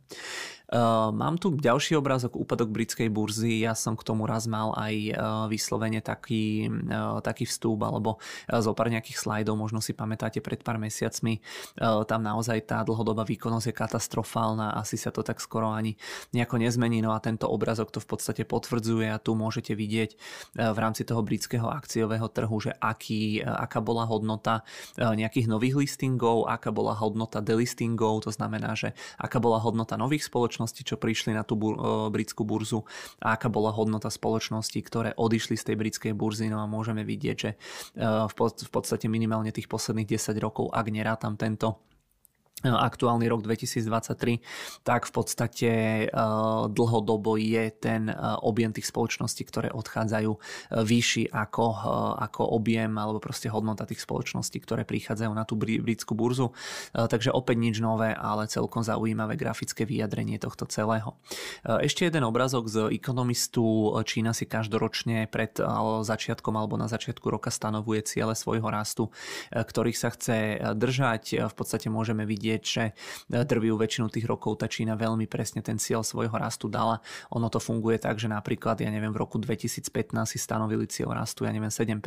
[0.73, 3.61] Uh, mám tu ďalší obrázok, úpadok britskej burzy.
[3.61, 5.15] Ja som k tomu raz mal aj uh,
[5.45, 8.17] vyslovene taký, uh, taký vstup alebo
[8.49, 11.45] zo pár nejakých slajdov, možno si pamätáte pred pár mesiacmi.
[11.79, 15.95] Tam naozaj tá dlhodobá výkonnosť je katastrofálna, asi sa to tak skoro ani
[16.33, 20.11] nejako nezmení, no a tento obrázok to v podstate potvrdzuje a tu môžete vidieť
[20.57, 24.61] v rámci toho britského akciového trhu trhu, že aký, aká bola hodnota
[25.01, 30.85] nejakých nových listingov, aká bola hodnota delistingov, to znamená, že aká bola hodnota nových spoločností,
[30.85, 31.57] čo prišli na tú
[32.13, 32.85] britskú burzu
[33.25, 36.53] a aká bola hodnota spoločností, ktoré odišli z tej britskej burzy.
[36.53, 37.57] No a môžeme vidieť, že
[38.29, 41.81] v podstate minimálne tých posledných 10 rokov, ak nerátam tento
[42.63, 44.39] aktuálny rok 2023,
[44.87, 45.71] tak v podstate
[46.07, 46.11] eh,
[46.71, 50.41] dlhodobo je ten eh, objem tých spoločností, ktoré odchádzajú eh,
[50.83, 51.65] vyšší ako,
[52.23, 56.55] ako objem alebo proste hodnota tých spoločností, ktoré prichádzajú na tú britskú burzu.
[56.93, 61.17] Takže opäť nič nové, ale celkom zaujímavé grafické vyjadrenie tohto celého.
[61.65, 63.95] Ešte jeden obrazok z ekonomistu.
[64.05, 65.57] Čína si každoročne pred
[66.03, 69.09] začiatkom alebo na začiatku roka stanovuje ciele svojho rastu,
[69.55, 70.37] ktorých sa chce
[70.77, 71.49] držať.
[71.49, 72.93] V podstate môžeme vidieť vidieť, že e,
[73.47, 76.99] drvivú väčšinu tých rokov tá Čína veľmi presne ten cieľ svojho rastu dala.
[77.31, 79.87] Ono to funguje tak, že napríklad, ja neviem, v roku 2015
[80.27, 82.03] si stanovili cieľ rastu, ja neviem, 7%,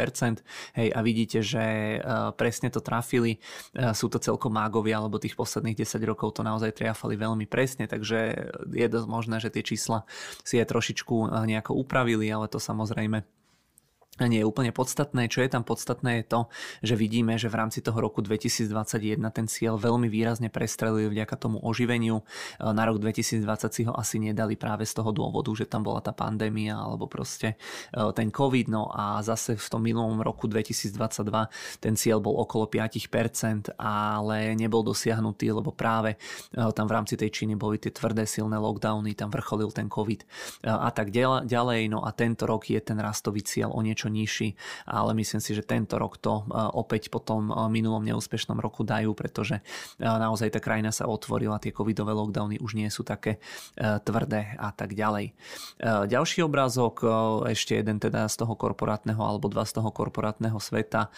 [0.75, 1.97] hej, a vidíte, že e,
[2.35, 3.39] presne to trafili,
[3.71, 7.87] e, sú to celkom mágovia, alebo tých posledných 10 rokov to naozaj triafali veľmi presne,
[7.87, 10.03] takže je dosť možné, že tie čísla
[10.43, 13.23] si aj trošičku nejako upravili, ale to samozrejme
[14.23, 15.27] nie je úplne podstatné.
[15.27, 16.39] Čo je tam podstatné je to,
[16.79, 21.59] že vidíme, že v rámci toho roku 2021 ten cieľ veľmi výrazne prestrelili vďaka tomu
[21.59, 22.23] oživeniu.
[22.63, 23.43] Na rok 2020
[23.75, 27.59] si ho asi nedali práve z toho dôvodu, že tam bola tá pandémia alebo proste
[27.91, 28.71] e, ten COVID.
[28.71, 30.95] No a zase v tom minulom roku 2022
[31.83, 36.17] ten cieľ bol okolo 5%, ale nebol dosiahnutý, lebo práve e,
[36.71, 40.27] tam v rámci tej Číny boli tie tvrdé silné lockdowny, tam vrcholil ten COVID e,
[40.71, 41.91] a tak ďalej.
[41.91, 44.57] No a tento rok je ten rastový cieľ o niečo niečo nižší,
[44.89, 48.81] ale myslím si, že tento rok to e, opäť po tom e, minulom neúspešnom roku
[48.81, 53.37] dajú, pretože e, naozaj tá krajina sa otvorila, tie covidové lockdowny už nie sú také
[53.77, 55.35] tvrdé a tak ďalej.
[55.83, 57.03] Ďalší obrázok,
[57.51, 61.11] ešte jeden teda z toho korporátneho alebo dva z toho korporátneho sveta.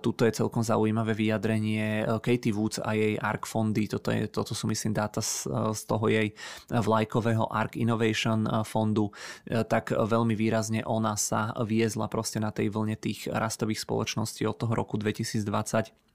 [0.00, 3.86] Tuto je celkom zaujímavé vyjadrenie Katie Woods a jej ARK fondy.
[3.86, 6.32] Toto, je, toto sú myslím dáta z, z toho jej
[6.72, 9.12] vlajkového ARK Innovation fondu.
[9.46, 14.76] Tak veľmi výrazne ona sa viezla proste na tej vlne tých rastových spoločností od toho
[14.76, 16.11] roku 2020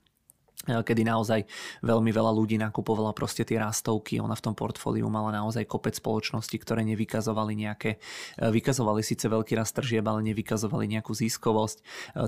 [0.66, 1.46] kedy naozaj
[1.86, 4.18] veľmi veľa ľudí nakupovala proste tie rastovky.
[4.18, 8.02] Ona v tom portfóliu mala naozaj kopec spoločností, ktoré nevykazovali nejaké,
[8.36, 11.78] e, vykazovali síce veľký rast tržieb, ale nevykazovali nejakú ziskovosť.
[11.78, 11.84] E,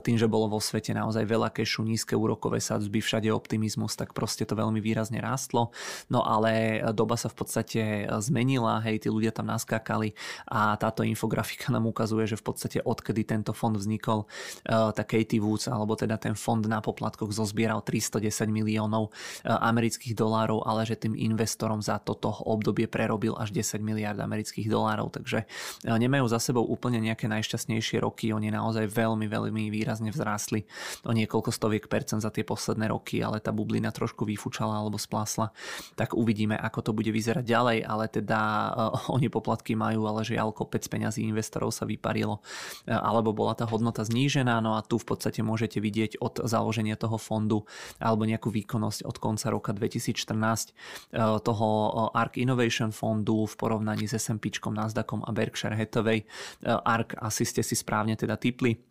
[0.06, 4.46] tým, že bolo vo svete naozaj veľa kešu, nízke úrokové sadzby, všade optimizmus, tak proste
[4.46, 5.74] to veľmi výrazne rástlo.
[6.08, 7.82] No ale doba sa v podstate
[8.22, 10.14] zmenila, hej, tí ľudia tam naskákali
[10.48, 14.30] a táto infografika nám ukazuje, že v podstate odkedy tento fond vznikol,
[14.64, 19.56] e, tak Katie Woods, alebo teda ten fond na poplatkoch zozbieral 300 110 miliónov eh,
[19.56, 25.16] amerických dolárov, ale že tým investorom za toto obdobie prerobil až 10 miliard amerických dolárov,
[25.16, 30.68] takže eh, nemajú za sebou úplne nejaké najšťastnejšie roky, oni naozaj veľmi, veľmi výrazne vzrástli
[31.08, 35.56] o niekoľko stoviek percent za tie posledné roky, ale tá bublina trošku vyfúčala alebo splásla,
[35.96, 38.40] tak uvidíme, ako to bude vyzerať ďalej, ale teda
[38.76, 42.42] uh, oni poplatky majú, ale žiaľ kopec peňazí investorov sa vyparilo,
[42.90, 47.22] alebo bola tá hodnota znížená, no a tu v podstate môžete vidieť od založenia toho
[47.22, 47.70] fondu
[48.10, 54.10] alebo nejakú výkonnosť od konca roka 2014 eh, toho eh, ARK Innovation fondu v porovnaní
[54.10, 56.26] s S&P, Nasdaqom a Berkshire Hathaway.
[56.26, 58.89] Eh, ARK asi ste si správne teda typli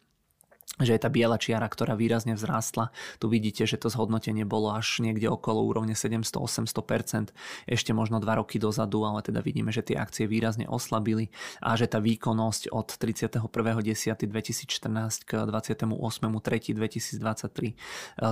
[0.78, 2.94] že je tá biela čiara, ktorá výrazne vzrástla.
[3.18, 7.34] Tu vidíte, že to zhodnotenie bolo až niekde okolo úrovne 700-800%,
[7.66, 11.90] ešte možno 2 roky dozadu, ale teda vidíme, že tie akcie výrazne oslabili a že
[11.90, 17.74] tá výkonnosť od 31.10.2014 k 28.3.2023 eh,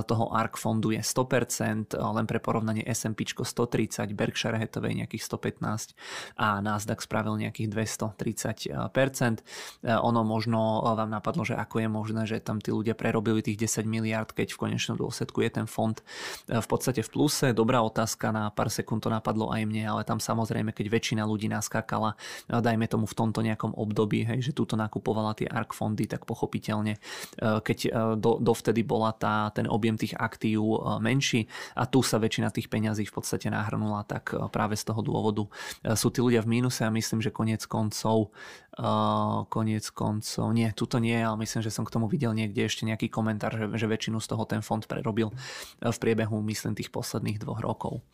[0.07, 5.93] toho ARK fondu je 100%, len pre porovnanie S&P 130, Berkshire Hathaway nejakých 115
[6.39, 9.43] a Nasdaq spravil nejakých 230%.
[9.83, 13.57] Eh, ono možno vám napadlo, že ako je možné, že tam tí ľudia prerobili tých
[13.69, 17.53] 10 miliard, keď v konečnom dôsledku je ten fond e, v podstate v pluse.
[17.53, 21.47] Dobrá otázka, na pár sekúnd to napadlo aj mne, ale tam samozrejme, keď väčšina ľudí
[21.47, 22.15] naskákala,
[22.49, 26.25] e, dajme tomu v tomto nejakom období, hej, že túto nakupovala tie ARK fondy, tak
[26.27, 26.99] pochopiteľne, e,
[27.61, 27.79] keď
[28.17, 31.45] do, dovtedy bola tá, ten objem tých aktív menší
[31.77, 35.43] a tu sa väčšina tých peňazí v podstate nahrnula, tak práve z toho dôvodu
[35.95, 38.33] sú tí ľudia v mínuse a myslím, že konec koncov
[38.77, 42.85] Uh, koniec koncov, nie, tuto nie, ale myslím, že som k tomu videl niekde ešte
[42.85, 45.33] nejaký komentár, že, že väčšinu z toho ten fond prerobil
[45.81, 48.05] v priebehu, myslím, tých posledných dvoch rokov.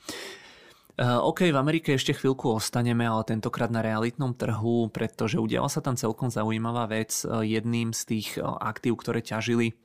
[0.96, 5.84] Uh, OK, v Amerike ešte chvíľku ostaneme, ale tentokrát na realitnom trhu, pretože udiala sa
[5.84, 7.12] tam celkom zaujímavá vec.
[7.28, 9.76] Jedným z tých aktív, ktoré ťažili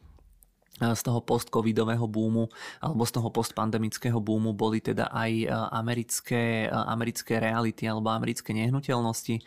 [0.79, 2.47] z toho post-covidového búmu
[2.79, 8.55] alebo z toho postpandemického búmu boli teda aj e, americké, e, americké reality alebo americké
[8.55, 9.35] nehnuteľnosti.
[9.39, 9.43] E,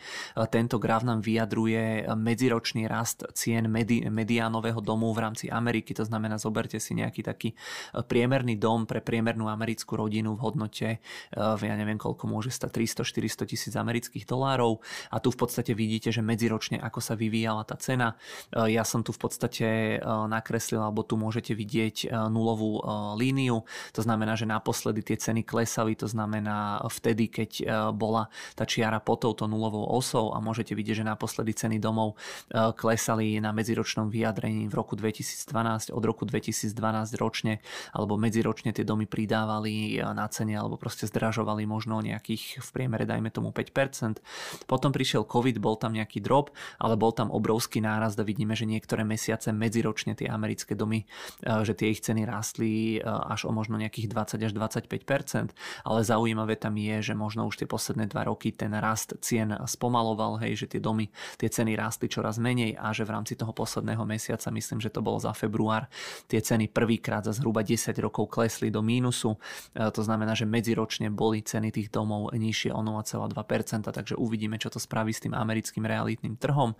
[0.52, 5.96] tento graf nám vyjadruje medziročný rast cien medi, mediánového domu v rámci Ameriky.
[5.96, 7.48] To znamená, zoberte si nejaký taký
[7.92, 10.88] priemerný dom pre priemernú americkú rodinu v hodnote,
[11.36, 14.80] ja neviem koľko môže stať, 300-400 tisíc amerických dolárov.
[15.12, 18.18] A tu v podstate vidíte, že medziročne ako sa vyvíjala tá cena.
[18.52, 19.66] Ja som tu v podstate
[20.04, 22.82] nakreslil, alebo tu môžete vidieť e, nulovú e,
[23.14, 23.62] líniu.
[23.94, 28.26] To znamená, že naposledy tie ceny klesali, to znamená vtedy, keď e, bola
[28.58, 32.18] tá čiara pod touto nulovou osou a môžete vidieť, že naposledy ceny domov
[32.50, 36.74] klesali na medziročnom vyjadrení v roku 2012, od roku 2012
[37.20, 37.62] ročne
[37.94, 43.28] alebo medziročne tie domy pridávali na cene alebo proste zdražovali možno nejakých v priemere dajme
[43.30, 44.18] tomu 5%.
[44.66, 46.50] Potom prišiel COVID, bol tam nejaký drop,
[46.80, 51.04] ale bol tam obrovský nárast a vidíme, že niektoré mesiace medziročne tie americké domy
[51.42, 55.52] že tie ich ceny rástli až o možno nejakých 20 až 25%
[55.84, 60.40] ale zaujímavé tam je, že možno už tie posledné dva roky ten rast cien spomaloval,
[60.42, 61.08] hej, že tie domy,
[61.38, 65.02] tie ceny rástli čoraz menej a že v rámci toho posledného mesiaca, myslím, že to
[65.02, 65.88] bolo za február,
[66.30, 69.36] tie ceny prvýkrát za zhruba 10 rokov klesli do mínusu.
[69.74, 74.78] To znamená, že medziročne boli ceny tých domov nižšie o 0,2%, takže uvidíme, čo to
[74.78, 76.74] spraví s tým americkým realitným trhom.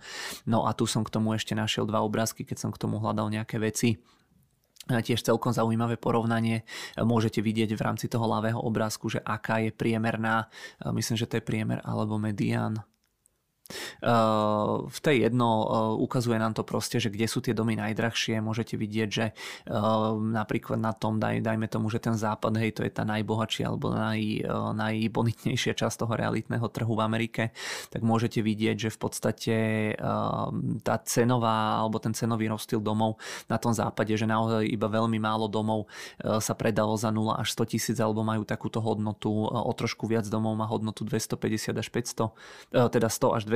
[0.47, 3.29] No a tu som k tomu ešte našiel dva obrázky, keď som k tomu hľadal
[3.29, 3.99] nejaké veci
[4.87, 6.67] tiež celkom zaujímavé porovnanie.
[6.99, 10.51] Môžete vidieť v rámci toho ľavého obrázku, že aká je priemerná,
[10.91, 12.83] myslím, že to je priemer alebo medián
[14.83, 15.49] v tej jedno
[16.03, 18.43] ukazuje nám to proste, že kde sú tie domy najdrahšie.
[18.43, 19.25] Môžete vidieť, že
[20.19, 23.95] napríklad na tom, daj, dajme tomu, že ten západ, hej, to je tá najbohatšia alebo
[23.95, 24.43] naj,
[24.75, 27.43] najbonitnejšia časť toho realitného trhu v Amerike,
[27.87, 29.55] tak môžete vidieť, že v podstate
[30.83, 33.15] tá cenová alebo ten cenový rozstyl domov
[33.47, 35.87] na tom západe, že naozaj iba veľmi málo domov
[36.19, 40.59] sa predalo za 0 až 100 tisíc alebo majú takúto hodnotu, o trošku viac domov
[40.59, 43.52] má hodnotu 250 až 500, teda 100 až 250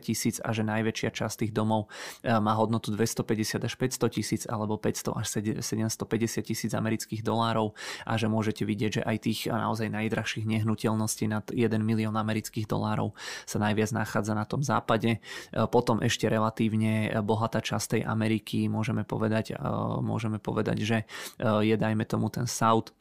[0.00, 1.88] tisíc a že najväčšia časť tých domov
[2.22, 5.26] e, má hodnotu 250 až 500 tisíc alebo 500 až
[5.64, 7.72] 750 tisíc amerických dolárov
[8.04, 13.16] a že môžete vidieť, že aj tých naozaj najdrahších nehnuteľností nad 1 milión amerických dolárov
[13.44, 15.18] sa najviac nachádza na tom západe.
[15.18, 15.20] E,
[15.68, 19.56] potom ešte relatívne bohatá časť tej Ameriky, môžeme povedať,
[20.00, 20.98] môžeme povedať, že
[21.40, 22.92] je dajme tomu ten South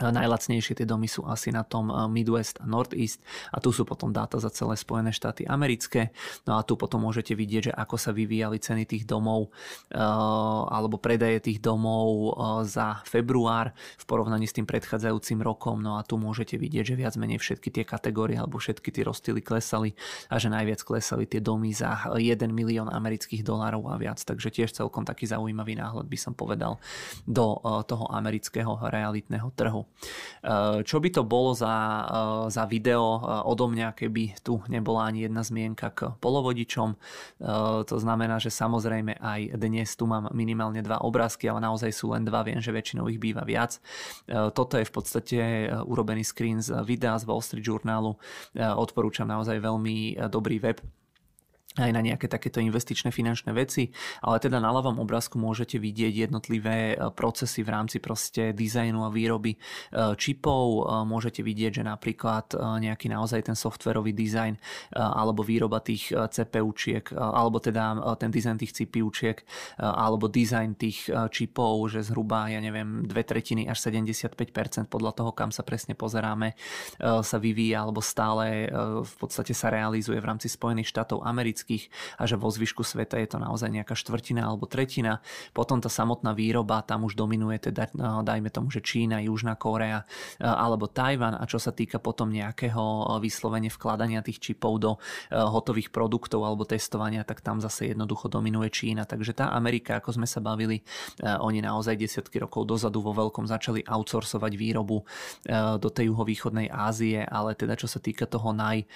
[0.00, 3.20] Najlacnejšie tie domy sú asi na tom eh, Midwest a Northeast
[3.52, 6.16] a tu sú potom dáta za celé Spojené štáty americké.
[6.48, 9.52] No a tu potom môžete vidieť, že ako sa vyvíjali ceny tých domov
[9.92, 10.00] eh,
[10.72, 12.32] alebo predaje tých domov eh,
[12.64, 15.84] za február v porovnaní s tým predchádzajúcim rokom.
[15.84, 19.44] No a tu môžete vidieť, že viac menej všetky tie kategórie alebo všetky tie rozstily
[19.44, 19.92] klesali
[20.32, 24.24] a že najviac klesali tie domy za 1 milión amerických dolárov a viac.
[24.24, 26.80] Takže tiež celkom taký zaujímavý náhľad by som povedal
[27.28, 29.81] do toho amerického realitného trhu.
[30.42, 35.06] Eh, čo by to bolo za, eh, za video eh, odo mňa, keby tu nebola
[35.06, 36.94] ani jedna zmienka k polovodičom.
[37.86, 42.22] To znamená, že samozrejme aj dnes tu mám minimálne dva obrázky, ale naozaj sú len
[42.22, 43.82] dva, viem, že väčšinou ich býva viac.
[44.30, 45.38] Toto je v podstate
[45.84, 48.14] urobený screen z videa z Wall Street Journalu.
[48.56, 50.78] Odporúčam naozaj veľmi dobrý web
[51.80, 53.88] aj na nejaké takéto investičné finančné veci,
[54.20, 59.12] ale teda na ľavom obrázku môžete vidieť jednotlivé e, procesy v rámci proste dizajnu a
[59.12, 59.58] výroby e,
[60.20, 60.64] čipov.
[60.64, 64.54] E, môžete vidieť, že napríklad nejaký naozaj ten softverový dizajn
[64.94, 69.38] alebo výroba tých CPUčiek, alebo teda ten dizajn tých CPUčiek,
[69.78, 74.36] alebo dizajn tých čipov, že zhruba, ja neviem, dve tretiny až 75%
[74.88, 76.54] podľa toho, kam sa presne pozeráme,
[77.00, 78.68] sa vyvíja alebo stále
[79.02, 83.22] v podstate sa realizuje v rámci Spojených štátov amerických amerických a že vo zvyšku sveta
[83.22, 85.22] je to naozaj nejaká štvrtina alebo tretina.
[85.54, 90.02] Potom tá samotná výroba, tam už dominuje teda, no, dajme tomu, že Čína, Južná Korea
[90.02, 94.98] e, alebo Tajvan a čo sa týka potom nejakého e, vyslovene vkladania tých čipov do
[95.30, 99.06] e, hotových produktov alebo testovania, tak tam zase jednoducho dominuje Čína.
[99.06, 100.82] Takže tá Amerika, ako sme sa bavili,
[101.22, 105.04] oni naozaj desiatky rokov dozadu vo veľkom začali outsourcovať výrobu
[105.78, 108.88] do tej juhovýchodnej Ázie, ale teda čo sa týka toho naj,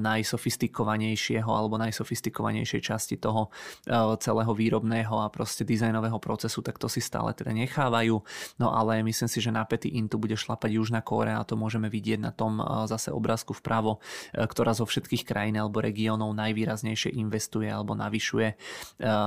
[0.00, 3.52] najsofistikovanejšieho alebo alebo najsofistikovanejšej časti toho
[3.84, 8.16] eh, celého výrobného a proste dizajnového procesu, tak to si stále teda nechávajú.
[8.56, 11.92] No ale myslím si, že na Petty Intu bude šlapať Južná Kórea a to môžeme
[11.92, 14.00] vidieť na tom eh, zase obrázku vpravo,
[14.32, 18.48] eh, ktorá zo všetkých krajín alebo regiónov najvýraznejšie investuje alebo navyšuje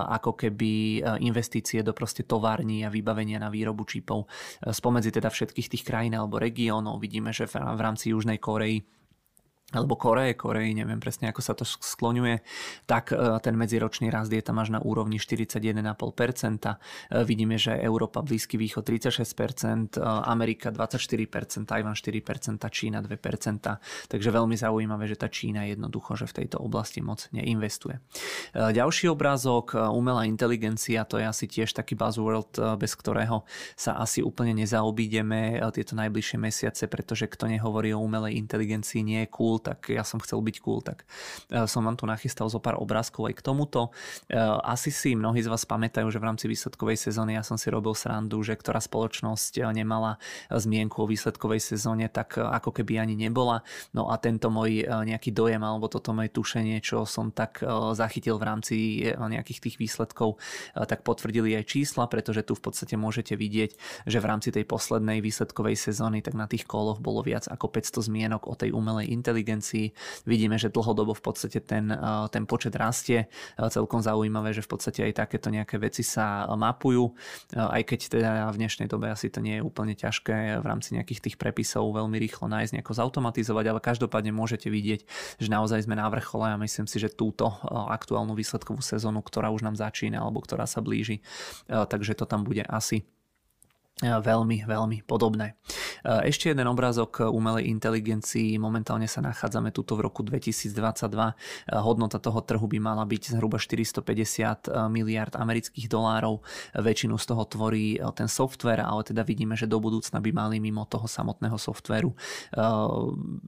[0.10, 4.32] ako keby investície do proste tovární a vybavenia na výrobu čipov.
[4.64, 8.80] Spomedzi teda všetkých tých krajín alebo regiónov vidíme, že v rámci Južnej Korei
[9.70, 12.42] alebo Koreje, Koreji, neviem presne ako sa to skloňuje,
[12.90, 15.86] tak e, ten medziročný rast je tam až na úrovni 41,5%.
[15.86, 16.76] E,
[17.22, 23.78] vidíme, že Európa, Blízky východ 36%, e, Amerika 24%, Tajvan 4%, Čína 2%.
[24.10, 28.02] Takže veľmi zaujímavé, že tá Čína jednoducho, že v tejto oblasti moc neinvestuje.
[28.56, 33.46] Ďalší obrázok, umelá inteligencia, to je asi tiež taký buzzword, bez ktorého
[33.78, 39.32] sa asi úplne nezaobídeme tieto najbližšie mesiace, pretože kto nehovorí o umelej inteligencii, nie je
[39.34, 41.04] cool, tak ja som chcel byť cool, tak
[41.52, 43.92] e, som vám tu nachystal zo pár obrázkov aj k tomuto.
[44.28, 47.68] E, asi si mnohí z vás pamätajú, že v rámci výsledkovej sezóny ja som si
[47.70, 50.18] robil srandu, že ktorá spoločnosť e, nemala
[50.50, 53.62] zmienku o výsledkovej sezóne, tak ako keby ani nebola.
[53.94, 57.62] No a tento môj nejaký dojem alebo toto moje tušenie, čo som tak
[57.94, 58.76] zachytil v rámci
[59.14, 60.40] nejakých tých výsledkov,
[60.74, 63.72] tak potvrdili aj čísla, pretože tu v podstate môžete vidieť,
[64.08, 68.10] že v rámci tej poslednej výsledkovej sezóny tak na tých koloch bolo viac ako 500
[68.10, 69.92] zmienok o tej umelej inteligencii inteligencii.
[70.30, 71.98] Vidíme, že dlhodobo v podstate ten, eh,
[72.30, 73.26] ten počet rastie.
[73.26, 78.00] Eh, celkom zaujímavé, že v podstate aj takéto nejaké veci sa mapujú, eh, aj keď
[78.14, 81.90] teda v dnešnej dobe asi to nie je úplne ťažké v rámci nejakých tých prepisov
[81.90, 85.02] veľmi rýchlo nájsť, nejako zautomatizovať, ale každopádne môžete vidieť,
[85.42, 89.66] že naozaj sme na vrchole a myslím si, že túto aktuálnu výsledkovú sezónu, ktorá už
[89.66, 91.24] nám začína alebo ktorá sa blíži,
[91.68, 93.08] takže to tam bude asi
[94.00, 95.60] veľmi, veľmi podobné.
[96.04, 98.56] Ešte jeden obrázok umelej inteligencii.
[98.56, 100.72] Momentálne sa nachádzame tuto v roku 2022.
[101.84, 106.40] Hodnota toho trhu by mala byť zhruba 450 miliard amerických dolárov.
[106.80, 110.88] Väčšinu z toho tvorí ten software, ale teda vidíme, že do budúcna by mali mimo
[110.88, 112.16] toho samotného softveru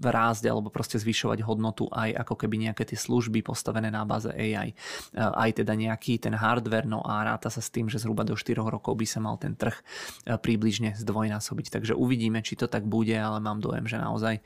[0.03, 4.75] rásť alebo proste zvyšovať hodnotu aj ako keby nejaké tie služby postavené na báze AI.
[5.15, 8.59] Aj teda nejaký ten hardware, no a ráta sa s tým, že zhruba do 4
[8.59, 9.79] rokov by sa mal ten trh
[10.41, 11.69] približne zdvojnásobiť.
[11.69, 14.41] Takže uvidíme, či to tak bude, ale mám dojem, že naozaj e,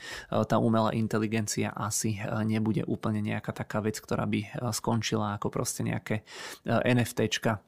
[0.45, 5.47] tá umelá inteligencia asi e, nebude úplne nejaká taká vec, ktorá by e, skončila ako
[5.47, 6.27] proste nejaké
[6.67, 7.63] NFTčka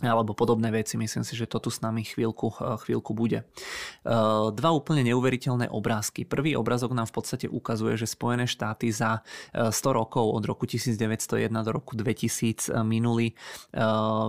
[0.00, 0.96] alebo podobné veci.
[0.96, 3.44] Myslím si, že to tu s nami chvíľku, eh, chvíľku bude.
[3.44, 6.24] Eh, dva úplne neuveriteľné obrázky.
[6.24, 9.20] Prvý obrazok nám v podstate ukazuje, že Spojené štáty za
[9.52, 13.36] 100 eh, rokov od roku 1901 do roku 2000 minuli,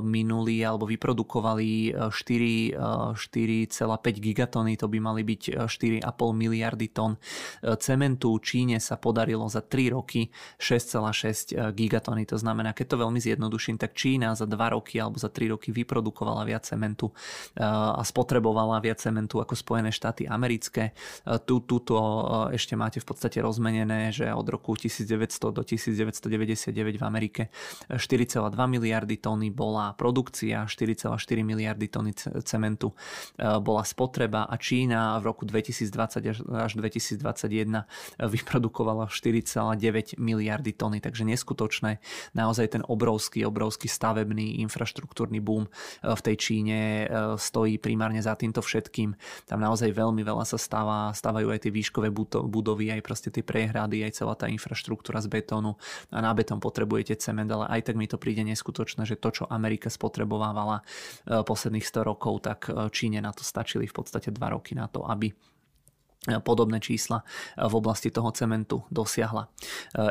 [0.04, 2.76] minuli alebo vyprodukovali 4,
[3.16, 7.16] 4,5 gigatony, to by mali byť 4,5 miliardy tón
[7.80, 8.36] cementu.
[8.44, 10.28] Číne sa podarilo za 3 roky
[10.60, 12.26] 6,6 gigatony.
[12.28, 15.53] To znamená, keď to veľmi zjednoduším, tak Čína za 2 roky alebo za 3 roky
[15.60, 17.12] vyprodukovala viac cementu
[17.58, 20.94] eh, a spotrebovala viac cementu ako Spojené štáty americké.
[20.94, 21.96] Eh, tu, tuto
[22.50, 27.42] eh, ešte máte v podstate rozmenené, že od roku 1900 do 1999 v Amerike
[27.90, 31.14] 4,2 miliardy tóny bola produkcia, 4,4
[31.44, 32.16] miliardy tóny
[32.46, 32.96] cementu
[33.38, 37.86] bola spotreba a Čína v roku 2020 až 2021
[38.20, 42.00] vyprodukovala 4,9 miliardy tóny, takže neskutočné.
[42.34, 48.34] Naozaj ten obrovský, obrovský stavebný infraštruktúrny boom eh, v tej Číne eh, stojí primárne za
[48.40, 49.14] týmto všetkým.
[49.46, 52.10] Tam naozaj veľmi veľa sa stáva, stávajú aj tie výškové
[52.48, 55.76] budovy, aj proste tie prehrady, aj celá tá infraštruktúra z betónu.
[56.10, 59.44] A na betón potrebujete cement, ale aj tak mi to príde neskutočné, že to, čo
[59.52, 64.74] Amerika spotrebovávala eh, posledných 100 rokov, tak Číne na to stačili v podstate 2 roky
[64.74, 65.36] na to, aby
[66.24, 67.28] podobné čísla
[67.60, 69.52] v oblasti toho cementu dosiahla.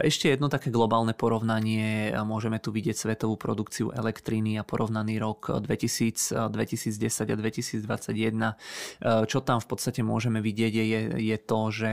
[0.04, 6.52] Ešte jedno také globálne porovnanie, môžeme tu vidieť svetovú produkciu elektriny a porovnaný rok 2000,
[6.52, 9.24] 2010 a 2021.
[9.24, 11.92] Čo tam v podstate môžeme vidieť je, je to, že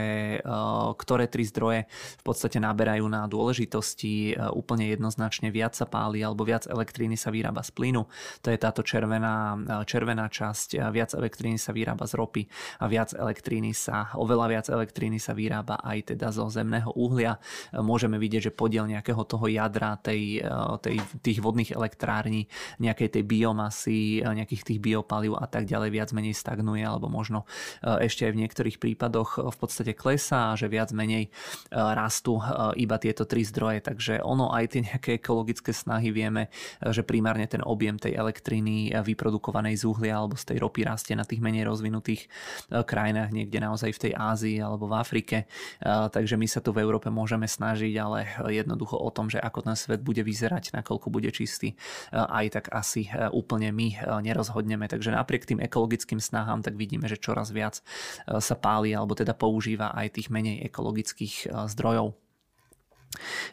[1.00, 1.88] ktoré tri zdroje
[2.20, 7.64] v podstate naberajú na dôležitosti úplne jednoznačne viac sa páli alebo viac elektriny sa vyrába
[7.64, 8.04] z plynu.
[8.44, 9.56] To je táto červená,
[9.88, 12.42] červená časť, viac elektriny sa vyrába z ropy
[12.82, 17.38] a viac elektriny sa oveľa viac elektriny sa vyrába aj teda zo zemného uhlia.
[17.76, 20.42] Môžeme vidieť, že podiel nejakého toho jadra, tej,
[20.82, 22.46] tej, tých vodných elektrární,
[22.82, 27.44] nejakej tej biomasy, nejakých tých biopalív a tak ďalej viac menej stagnuje alebo možno
[27.84, 31.30] e, ešte aj v niektorých prípadoch v podstate klesá a že viac menej e,
[31.70, 32.44] rastú e,
[32.82, 33.84] iba tieto tri zdroje.
[33.84, 36.48] Takže ono aj tie nejaké ekologické snahy vieme,
[36.80, 41.26] že primárne ten objem tej elektriny vyprodukovanej z uhlia alebo z tej ropy rastie na
[41.26, 42.26] tých menej rozvinutých
[42.70, 45.36] krajinách, niekde naozaj v tej Ázii alebo v Afrike.
[45.84, 49.76] Takže my sa tu v Európe môžeme snažiť, ale jednoducho o tom, že ako ten
[49.76, 51.76] svet bude vyzerať, nakoľko bude čistý,
[52.12, 54.88] aj tak asi úplne my nerozhodneme.
[54.88, 57.84] Takže napriek tým ekologickým snahám, tak vidíme, že čoraz viac
[58.26, 62.16] sa páli alebo teda používa aj tých menej ekologických zdrojov.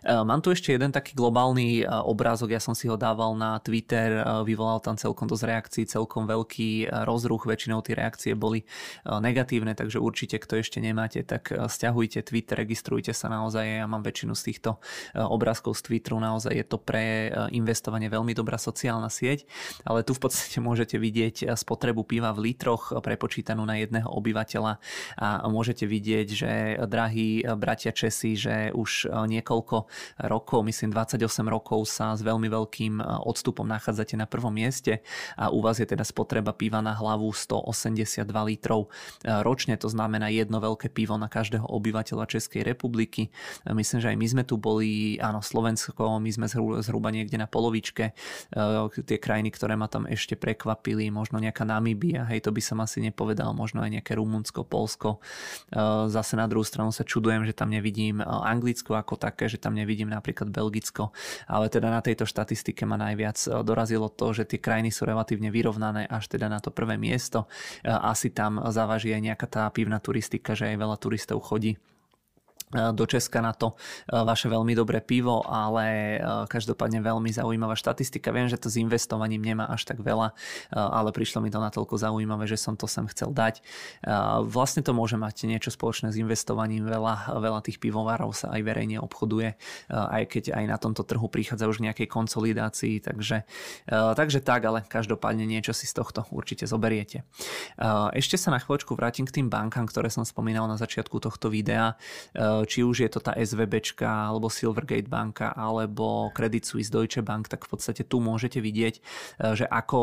[0.06, 3.58] E, mám tu ešte jeden taký globálny e, obrázok, ja som si ho dával na
[3.58, 8.64] Twitter, e, vyvolal tam celkom dosť reakcií, celkom veľký rozruch, väčšinou tie reakcie boli
[9.06, 14.34] negatívne, takže určite, kto ešte nemáte, tak stiahujte Twitter, registrujte sa naozaj, ja mám väčšinu
[14.38, 14.78] z týchto
[15.16, 19.48] obrázkov z Twitteru, naozaj je to pre investovanie veľmi dobrá sociálna sieť,
[19.88, 24.74] ale tu v podstate môžete vidieť spotrebu piva v litroch prepočítanú na jedného obyvateľa.
[25.18, 26.52] A môžete vidieť, že
[26.86, 29.88] drahí bratia Česi, že už niekoľko niekoľko
[30.28, 35.00] rokov, myslím 28 rokov sa s veľmi veľkým e, odstupom nachádzate na prvom mieste
[35.40, 38.92] a u vás je teda spotreba piva na hlavu 182 litrov
[39.24, 43.32] e, ročne, to znamená jedno veľké pivo na každého obyvateľa Českej republiky.
[43.64, 46.52] E, myslím, že aj my sme tu boli, áno, Slovensko, my sme
[46.84, 48.12] zhruba niekde na polovičke.
[49.06, 53.00] Tie krajiny, ktoré ma tam ešte prekvapili, možno nejaká Namíbia, hej, to by som asi
[53.00, 55.22] nepovedal, možno aj nejaké Rumunsko, Polsko.
[56.10, 60.10] Zase na druhú stranu sa čudujem, že tam nevidím Anglicko ako také, že tam nevidím
[60.10, 61.14] napríklad Belgicko,
[61.46, 65.54] ale teda na tejto štatistike ma najviac e, dorazilo to, že tie krajiny sú relatívne
[65.54, 67.46] vyrovnané až teda na to prvé miesto.
[67.86, 71.78] E, asi tam zavaží aj nejaká tá pivná turistika, že aj veľa turistov chodí
[72.68, 73.80] do Česka na to
[74.12, 78.36] e, vaše veľmi dobré pivo, ale e, každopádne veľmi zaujímavá štatistika.
[78.36, 81.96] Viem, že to s investovaním nemá až tak veľa, e, ale prišlo mi to natoľko
[81.96, 83.64] zaujímavé, že som to sem chcel dať.
[84.44, 86.84] Vlastne to môže mať niečo spoločné s investovaním.
[86.88, 89.56] Veľa, veľa tých pivovarov sa aj verejne obchoduje,
[89.90, 93.44] aj keď aj na tomto trhu prichádza už nejakej konsolidácii, takže,
[93.88, 97.24] takže tak, ale každopádne niečo si z tohto určite zoberiete.
[98.14, 101.98] Ešte sa na chvíľočku vrátim k tým bankám, ktoré som spomínal na začiatku tohto videa
[102.66, 107.68] či už je to tá SVBčka, alebo Silvergate banka, alebo Credit Suisse Deutsche Bank, tak
[107.68, 109.02] v podstate tu môžete vidieť, e,
[109.54, 110.02] že ako,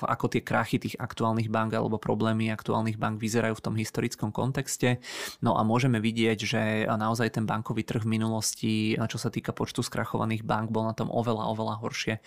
[0.00, 5.02] ako tie krachy tých aktuálnych bank alebo problémy aktuálnych bank vyzerajú v tom historickom kontexte.
[5.42, 9.82] No a môžeme vidieť, že naozaj ten bankový trh v minulosti, čo sa týka počtu
[9.82, 12.20] skrachovaných bank, bol na tom oveľa, oveľa horšie e,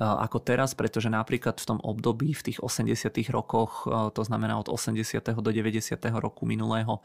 [0.00, 4.72] ako teraz, pretože napríklad v tom období v tých 80 rokoch, e, to znamená od
[4.72, 5.20] 80.
[5.42, 5.98] do 90.
[6.16, 7.04] roku minulého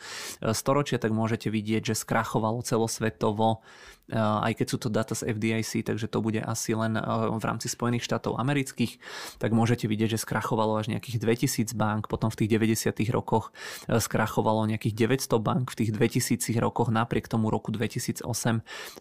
[0.54, 3.60] storočia, tak môžete vidieť, že skrachovalo celosvetovo,
[4.08, 7.04] eh, aj keď sú to data z FDIC, takže to bude asi len eh,
[7.36, 9.04] v rámci Spojených štátov amerických,
[9.44, 12.96] tak môžete vidieť, že skrachovalo až nejakých 2000 bank, potom v tých 90.
[13.12, 13.52] rokoch
[13.92, 18.24] eh, skrachovalo nejakých 900 bank, v tých 2000 rokoch napriek tomu roku 2008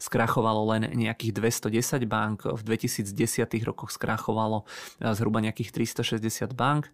[0.02, 3.14] skrachovalo len nejakých 210 bank, v 2010
[3.62, 4.66] rokoch skrachovalo
[4.98, 6.90] zhruba nejakých 360 bank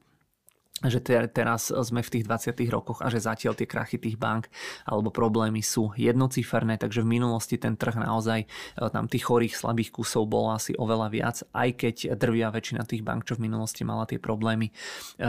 [0.82, 0.98] že
[1.30, 4.50] teraz sme v tých 20 rokoch a že zatiaľ tie krachy tých bank
[4.86, 8.46] alebo problémy sú jednociferné, takže v minulosti ten trh naozaj e,
[8.90, 13.28] tam tých chorých slabých kusov bolo asi oveľa viac, aj keď drvia väčšina tých bank,
[13.28, 14.72] čo v minulosti mala tie problémy, e,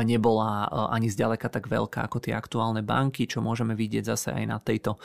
[0.02, 4.46] nebola e, ani zďaleka tak veľká ako tie aktuálne banky, čo môžeme vidieť zase aj
[4.46, 4.98] na tejto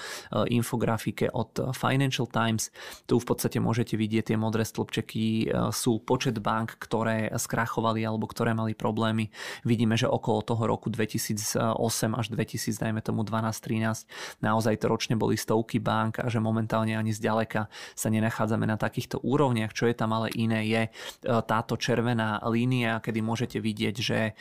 [0.49, 2.71] infografike od Financial Times.
[3.07, 8.53] Tu v podstate môžete vidieť tie modré stĺpčeky sú počet bank, ktoré skrachovali alebo ktoré
[8.53, 9.31] mali problémy.
[9.65, 14.07] Vidíme, že okolo okolo toho roku 2008 až 2000, dajme tomu 12-13,
[14.39, 17.67] naozaj to ročne boli stovky bank a že momentálne ani zďaleka
[17.99, 19.75] sa nenachádzame na takýchto úrovniach.
[19.75, 20.91] Čo je tam ale iné je e,
[21.27, 24.33] táto červená línia, kedy môžete vidieť, že e,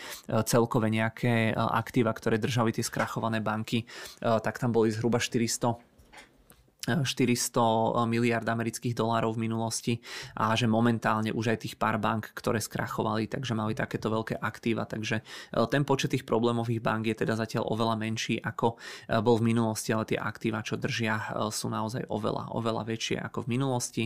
[0.46, 5.97] celkové nejaké e, aktíva, ktoré držali tie skrachované banky, tak tam boli zhruba 400
[6.88, 9.94] 400 miliard amerických dolárov v minulosti
[10.40, 14.88] a že momentálne už aj tých pár bank, ktoré skrachovali, takže mali takéto veľké aktíva,
[14.88, 15.24] takže e,
[15.68, 19.92] ten počet tých problémových bank je teda zatiaľ oveľa menší ako e, bol v minulosti,
[19.92, 24.04] ale tie aktíva, čo držia, e, sú naozaj oveľa, oveľa väčšie ako v minulosti.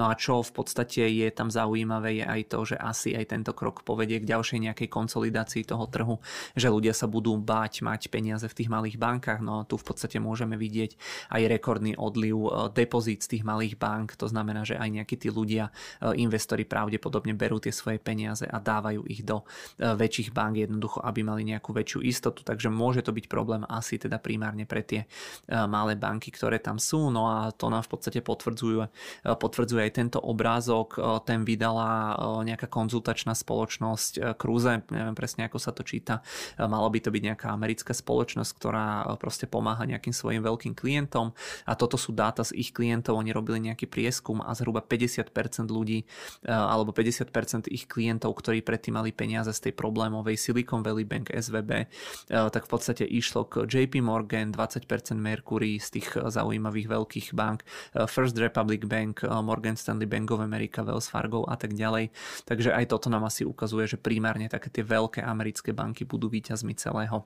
[0.00, 3.52] No a čo v podstate je tam zaujímavé je aj to, že asi aj tento
[3.52, 6.16] krok povedie k ďalšej nejakej konsolidácii toho trhu,
[6.56, 10.16] že ľudia sa budú báť mať peniaze v tých malých bankách, no tu v podstate
[10.22, 10.96] môžeme vidieť
[11.34, 14.14] aj rekordný odliv odliv e, depozít z tých malých bank.
[14.22, 18.62] To znamená, že aj nejakí tí ľudia, e, investori pravdepodobne berú tie svoje peniaze a
[18.62, 19.44] dávajú ich do e,
[19.82, 22.46] väčších bank jednoducho, aby mali nejakú väčšiu istotu.
[22.46, 25.04] Takže môže to byť problém asi teda primárne pre tie
[25.48, 27.10] malé banky, ktoré tam sú.
[27.10, 28.86] No a to nám v podstate potvrdzuje,
[29.24, 31.00] potvrdzuje aj tento obrázok.
[31.24, 36.20] Ten vydala nejaká konzultačná spoločnosť Cruze, neviem presne ako sa to číta.
[36.60, 38.86] Malo by to byť nejaká americká spoločnosť, ktorá
[39.16, 41.32] proste pomáha nejakým svojim veľkým klientom
[41.66, 45.32] a toto sú dáta z ich klientov, oni robili nejaký prieskum a zhruba 50%
[45.68, 51.08] ľudí eh, alebo 50% ich klientov, ktorí predtým mali peniaze z tej problémovej Silicon Valley
[51.08, 51.86] Bank SVB, eh,
[52.28, 57.64] tak v podstate išlo k JP Morgan, 20% Mercury z tých zaujímavých veľkých bank,
[58.08, 62.12] First Republic Bank, Morgan Stanley Bank of America, Wells Fargo a tak ďalej.
[62.44, 66.74] Takže aj toto nám asi ukazuje, že primárne také tie veľké americké banky budú výťazmi
[66.76, 67.24] celého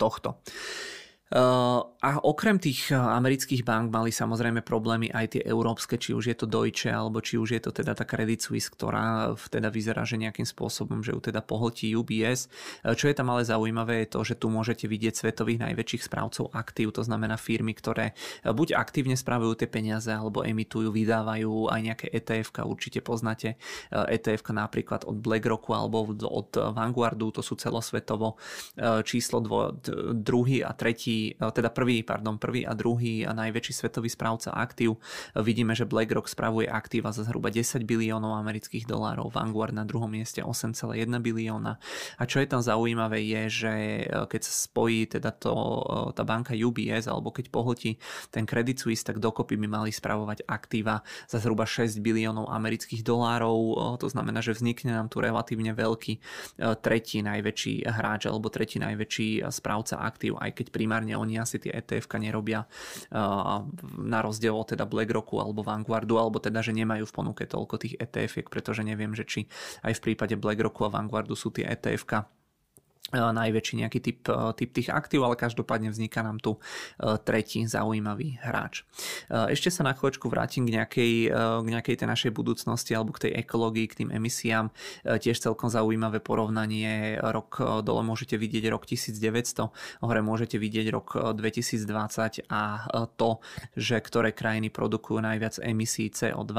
[0.00, 0.40] tohto.
[1.28, 6.48] A okrem tých amerických bank mali samozrejme problémy aj tie európske, či už je to
[6.48, 10.48] Deutsche, alebo či už je to teda tá Credit Suisse, ktorá teda vyzerá, že nejakým
[10.48, 12.48] spôsobom, že ju teda pohltí UBS.
[12.80, 16.96] Čo je tam ale zaujímavé je to, že tu môžete vidieť svetových najväčších správcov aktív,
[16.96, 22.64] to znamená firmy, ktoré buď aktívne spravujú tie peniaze, alebo emitujú, vydávajú aj nejaké ETF,
[22.64, 23.60] určite poznáte
[23.92, 28.40] ETF napríklad od BlackRocku alebo od Vanguardu, to sú celosvetovo
[29.04, 29.76] číslo dvo,
[30.16, 35.00] druhý a tretí E, teda prvý, pardon, prvý a druhý a najväčší svetový správca aktív.
[35.34, 40.40] Vidíme, že BlackRock spravuje aktíva za zhruba 10 biliónov amerických dolárov, Vanguard na druhom mieste
[40.40, 41.82] 8,1 bilióna.
[42.16, 43.74] A čo je tam zaujímavé je, že
[44.04, 47.98] e, keď sa spojí teda to, e, tá banka UBS alebo keď pohltí
[48.30, 53.96] ten Credit Suisse, tak dokopy by mali spravovať aktíva za zhruba 6 biliónov amerických dolárov.
[53.98, 56.20] To znamená, že vznikne nám tu relatívne veľký
[56.80, 61.72] tretí najväčší hráč alebo tretí najväčší správca aktív, aj keď primárne primárne oni asi tie
[61.72, 62.68] etf nerobia
[63.96, 67.94] na rozdiel od teda BlackRocku alebo Vanguardu, alebo teda, že nemajú v ponuke toľko tých
[67.96, 69.40] etf pretože neviem, že či
[69.80, 72.04] aj v prípade BlackRocku a Vanguardu sú tie etf
[73.12, 78.40] najväčší nejaký typ, e, typ tých aktív, ale každopádne vzniká nám tu e, tretí zaujímavý
[78.44, 78.84] hráč.
[79.28, 83.32] Ešte sa na chvíľočku vrátim k nejakej, k nejakej tej našej budúcnosti alebo k tej
[83.44, 84.70] ekológii, k tým emisiám.
[85.04, 87.18] Tiež celkom zaujímavé porovnanie.
[87.20, 92.62] Rok dole môžete vidieť rok 1900, hore môžete vidieť rok 2020 a
[93.18, 93.30] to,
[93.76, 96.52] že ktoré krajiny produkujú najviac emisí CO2,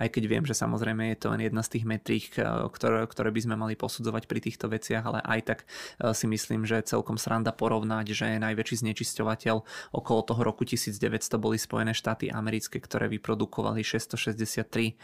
[0.00, 2.26] aj keď viem, že samozrejme je to len jedna z tých metrík,
[2.72, 5.58] ktoré, ktoré by sme mali posudzovať pri týchto veciach, ale aj tak
[5.93, 9.56] E, si myslím, že celkom sranda porovnať, že najväčší znečisťovateľ
[9.94, 14.94] okolo toho roku 1900 boli Spojené štáty americké, ktoré vyprodukovali 663, e,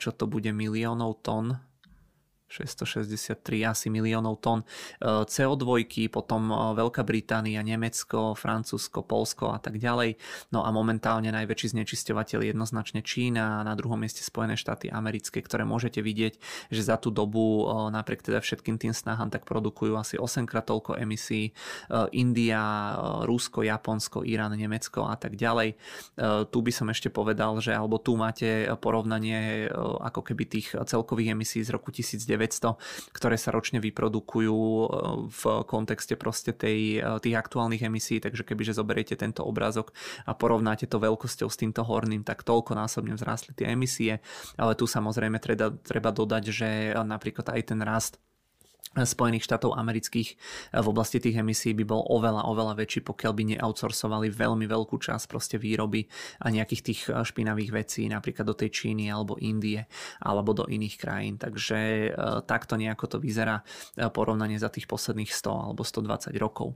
[0.00, 1.60] čo to bude miliónov tón
[2.48, 4.66] 663 asi miliónov tón e,
[5.28, 10.16] CO2, potom e, Veľká Británia, Nemecko, Francúzsko, Polsko a tak ďalej.
[10.50, 15.68] No a momentálne najväčší znečisťovateľ jednoznačne Čína a na druhom mieste Spojené štáty americké, ktoré
[15.68, 16.40] môžete vidieť,
[16.72, 20.64] že za tú dobu e, napriek teda všetkým tým snahám tak produkujú asi 8 krát
[20.64, 21.52] toľko emisí.
[22.12, 22.60] India,
[23.24, 25.76] Rusko, Japonsko, Irán, Nemecko a tak ďalej.
[26.48, 29.68] Tu by som ešte povedal, že alebo tu máte porovnanie
[30.00, 32.78] ako keby tých celkových emisí z roku 1900 900,
[33.10, 34.86] ktoré sa ročne vyprodukujú e,
[35.26, 39.90] v kontexte proste tej, e, tých aktuálnych emisí, takže kebyže zoberiete tento obrázok
[40.24, 44.22] a porovnáte to veľkosťou s týmto horným, tak toľko násobne vzrástli tie emisie,
[44.54, 48.22] ale tu samozrejme treba, treba dodať, že napríklad aj ten rast
[49.04, 50.28] Spojených štátov amerických
[50.74, 55.24] v oblasti tých emisí by bol oveľa, oveľa väčší, pokiaľ by neoutsourcovali veľmi veľkú časť
[55.28, 56.08] proste výroby
[56.42, 59.84] a nejakých tých eh, špinavých vecí, napríklad do tej Číny alebo Indie
[60.22, 61.34] alebo do iných krajín.
[61.36, 62.12] Takže eh,
[62.46, 63.62] takto nejako to vyzerá
[63.98, 66.74] eh, porovnanie za tých posledných 100 alebo 120 rokov.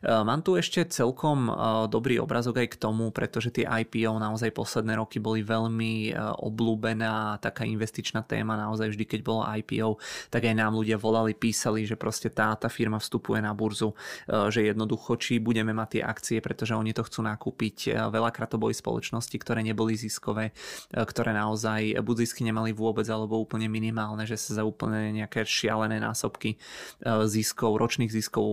[0.00, 1.50] Mám tu ešte celkom
[1.90, 7.68] dobrý obrazok aj k tomu, pretože tie IPO naozaj posledné roky boli veľmi obľúbená taká
[7.68, 10.00] investičná téma, naozaj vždy, keď bolo IPO,
[10.32, 14.48] tak aj nám ľudia volali písali, že proste tá, tá firma vstupuje na burzu, e,
[14.48, 17.76] že jednoducho, či budeme mať tie akcie, pretože oni to chcú nakúpiť.
[17.92, 20.56] E, veľakrát to boli spoločnosti, ktoré neboli ziskové,
[20.88, 25.44] e, ktoré naozaj buď zisky nemali vôbec, alebo úplne minimálne, že sa za úplne nejaké
[25.44, 26.56] šialené násobky
[27.04, 28.44] ziskov, ročných ziskov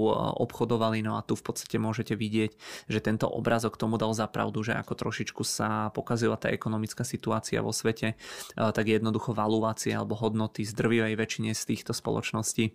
[0.41, 1.05] obchodovali.
[1.05, 2.51] No a tu v podstate môžete vidieť,
[2.89, 7.69] že tento obrazok tomu dal zapravdu, že ako trošičku sa pokazila tá ekonomická situácia vo
[7.69, 8.17] svete,
[8.57, 12.73] tak jednoducho valuácie alebo hodnoty z drvivej väčšine z týchto spoločností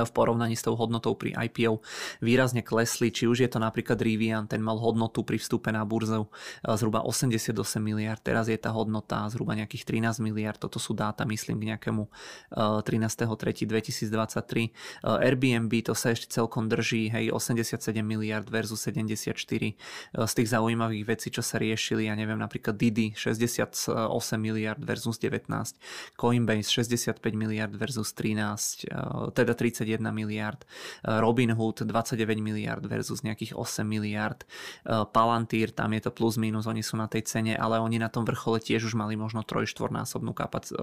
[0.00, 1.84] v porovnaní s tou hodnotou pri IPO
[2.24, 6.24] výrazne klesli, či už je to napríklad Rivian, ten mal hodnotu pri vstupe na burzu
[6.24, 7.52] eh, zhruba 88
[7.82, 12.08] miliard, teraz je tá hodnota zhruba nejakých 13 miliard, toto sú dáta myslím k nejakému
[12.56, 13.68] 13.3.2023.
[13.68, 19.74] Eh, eh, Airbnb to sa ešte celkom drží, hej, 87 miliard versus 74.
[20.12, 23.90] Z tých zaujímavých vecí, čo sa riešili, ja neviem, napríklad Didi 68
[24.38, 25.76] miliard versus 19,
[26.14, 28.86] Coinbase 65 miliard versus 13,
[29.34, 34.46] teda 30 31 miliard, eh, Robinhood 29 miliard versus nejakých 8 miliard,
[34.86, 38.08] eh, Palantír, tam je to plus minus, oni sú na tej cene, ale oni na
[38.08, 40.78] tom vrchole tiež už mali možno 3-4 kapac- eh,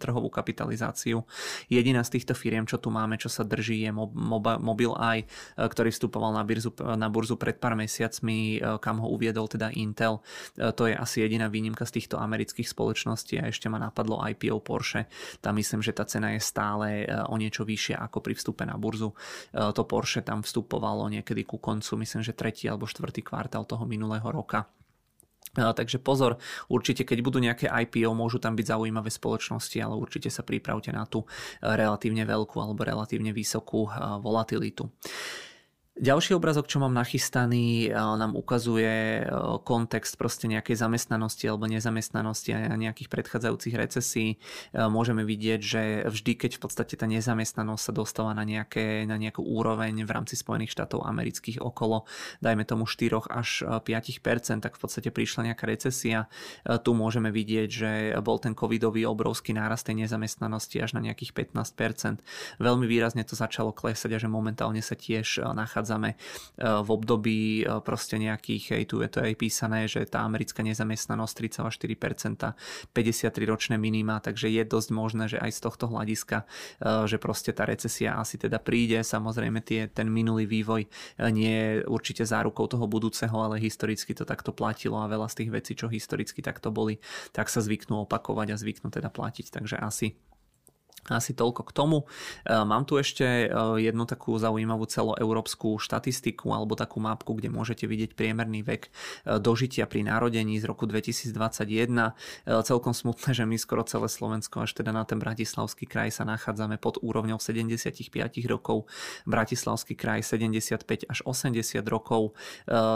[0.00, 1.22] trhovú kapitalizáciu.
[1.68, 5.26] Jediná z týchto firiem, čo tu máme, čo sa drží, je Mobileye,
[5.56, 10.22] ktorý vstupoval na, birzu, na burzu pred pár mesiacmi, kam ho uviedol teda Intel.
[10.56, 15.10] To je asi jediná výnimka z týchto amerických spoločností a ešte ma napadlo IPO Porsche.
[15.42, 18.78] Tam myslím, že tá cena je stále o niečo vyššia ako pri pri vstupe na
[18.78, 19.10] burzu.
[19.50, 23.82] E, to Porsche tam vstupovalo niekedy ku koncu, myslím, že tretí alebo štvrtý kvartál toho
[23.90, 24.70] minulého roka.
[25.58, 26.38] E, takže pozor,
[26.70, 31.02] určite keď budú nejaké IPO, môžu tam byť zaujímavé spoločnosti, ale určite sa pripravte na
[31.10, 31.26] tú
[31.58, 34.86] relatívne veľkú alebo relatívne vysokú e, volatilitu.
[36.00, 39.20] Ďalší obrazok, čo mám nachystaný, nám ukazuje
[39.68, 44.40] kontext proste nejakej zamestnanosti alebo nezamestnanosti a nejakých predchádzajúcich recesí.
[44.72, 49.44] Môžeme vidieť, že vždy, keď v podstate tá nezamestnanosť sa dostáva na, nejaké, na nejakú
[49.44, 52.08] úroveň v rámci Spojených štátov amerických okolo,
[52.40, 56.32] dajme tomu 4 až 5% tak v podstate prišla nejaká recesia.
[56.64, 57.90] Tu môžeme vidieť, že
[58.24, 62.24] bol ten covidový obrovský nárast tej nezamestnanosti až na nejakých 15%
[62.56, 67.40] Veľmi výrazne to začalo klesať a že momentálne sa tiež nachádza nachádzame eh, v období
[67.66, 71.34] eh, proste nejakých, hej, tu je to aj písané, že tá americká nezamestnanosť
[71.66, 72.54] 3,4%,
[72.94, 77.50] 53 ročné minima, takže je dosť možné, že aj z tohto hľadiska, eh, že proste
[77.50, 79.02] tá recesia asi teda príde.
[79.02, 80.86] Samozrejme tie, ten minulý vývoj
[81.32, 85.50] nie je určite zárukou toho budúceho, ale historicky to takto platilo a veľa z tých
[85.50, 87.02] vecí, čo historicky takto boli,
[87.34, 89.46] tak sa zvyknú opakovať a zvyknú teda platiť.
[89.50, 90.14] Takže asi
[91.08, 91.98] asi toľko k tomu.
[92.44, 93.48] E, mám tu ešte e,
[93.80, 98.90] jednu takú zaujímavú celoeurópsku štatistiku alebo takú mapku, kde môžete vidieť priemerný vek e,
[99.40, 102.12] dožitia pri narodení z roku 2021.
[102.46, 106.76] Celkom smutné, že my skoro celé Slovensko až teda na ten Bratislavský kraj sa nachádzame
[106.76, 108.12] pod úrovňou 75
[108.50, 108.84] rokov.
[109.24, 112.36] Bratislavský kraj 75 až 80 rokov.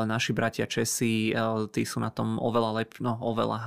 [0.04, 1.32] Naši bratia Česi,
[1.70, 3.58] tí sú na tom oveľa lep, no oveľa.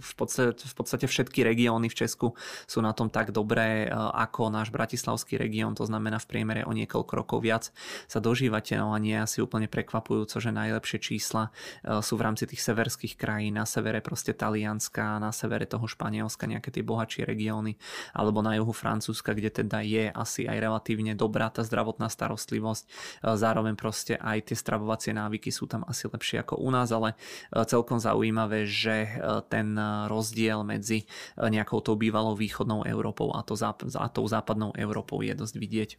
[0.00, 2.34] V podstate, v podstate všetky regióny v Česku
[2.64, 6.72] sú na tom tak dobré E, ako náš bratislavský región, to znamená v priemere o
[6.72, 7.70] niekoľko rokov viac
[8.08, 11.50] sa dožívate, no a nie asi úplne prekvapujúco, že najlepšie čísla
[11.84, 16.48] e, sú v rámci tých severských krajín, na severe proste Talianska, na severe toho Španielska,
[16.48, 17.76] nejaké tie bohatšie regióny,
[18.14, 22.88] alebo na juhu Francúzska, kde teda je asi aj relatívne dobrá tá zdravotná starostlivosť, e,
[23.36, 27.18] zároveň proste aj tie stravovacie návyky sú tam asi lepšie ako u nás, ale
[27.50, 29.74] celkom zaujímavé, že ten
[30.06, 35.54] rozdiel medzi nejakou tou bývalou východnou Európou a to za tou západnou Európou je dosť
[35.58, 35.90] vidieť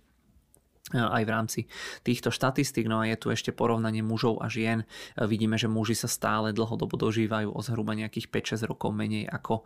[0.93, 1.59] aj v rámci
[2.01, 2.89] týchto štatistík.
[2.89, 4.85] No a je tu ešte porovnanie mužov a žien.
[5.17, 8.29] Vidíme, že muži sa stále dlhodobo dožívajú o zhruba nejakých
[8.59, 9.63] 5-6 rokov menej ako,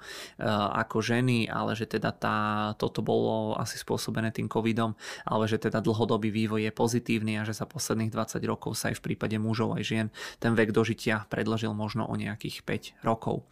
[0.75, 2.39] ako ženy, ale že teda tá,
[2.75, 7.55] toto bolo asi spôsobené tým covidom, ale že teda dlhodobý vývoj je pozitívny a že
[7.55, 10.07] za posledných 20 rokov sa aj v prípade mužov aj žien
[10.39, 12.67] ten vek dožitia predložil možno o nejakých
[12.99, 13.47] 5 rokov.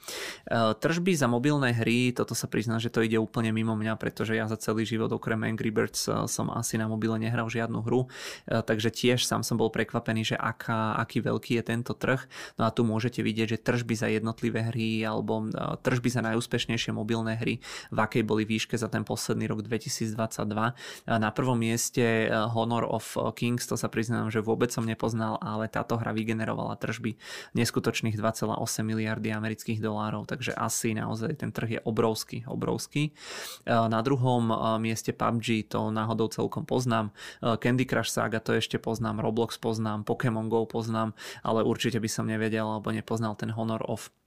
[0.51, 4.49] Tržby za mobilné hry, toto sa prizná, že to ide úplne mimo mňa, pretože ja
[4.51, 8.09] za celý život okrem Angry Birds som asi na mobile nehral žiadnu hru,
[8.49, 12.25] e, takže tiež sám som bol prekvapený, že aká, aký veľký je tento trh.
[12.57, 16.91] No a tu môžete vidieť, že tržby za jednotlivé hry alebo e, tržby za najúspešnejšie
[16.97, 17.61] mobilné hry,
[17.93, 20.17] v akej boli výške za ten posledný rok 2022.
[21.05, 25.69] Na prvom mieste e, Honor of Kings, to sa priznám, že vôbec som nepoznal, ale
[25.69, 27.15] táto hra vygenerovala tržby
[27.53, 33.13] neskutočných 2,8 miliardy amerických dolárov, takže asi naozaj ten trh je obrovský, obrovský.
[33.67, 37.11] Na druhom mieste PUBG to náhodou celkom poznám.
[37.41, 42.29] Candy Crush Saga to ešte poznám, Roblox poznám, Pokémon Go poznám, ale určite by som
[42.29, 44.20] nevedel alebo nepoznal ten Honor of Eh,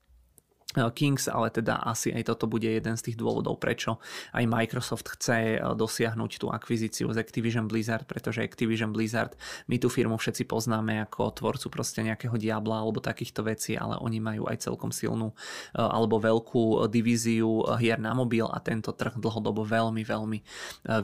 [0.74, 4.02] Kings, ale teda asi aj toto bude jeden z tých dôvodov, prečo
[4.34, 9.38] aj Microsoft chce eh, dosiahnuť tú akvizíciu z Activision Blizzard, pretože Activision Blizzard,
[9.70, 14.18] my tú firmu všetci poznáme ako tvorcu proste nejakého Diabla alebo takýchto vecí, ale oni
[14.18, 19.62] majú aj celkom silnú eh, alebo veľkú divíziu hier na mobil a tento trh dlhodobo
[19.62, 20.38] veľmi, veľmi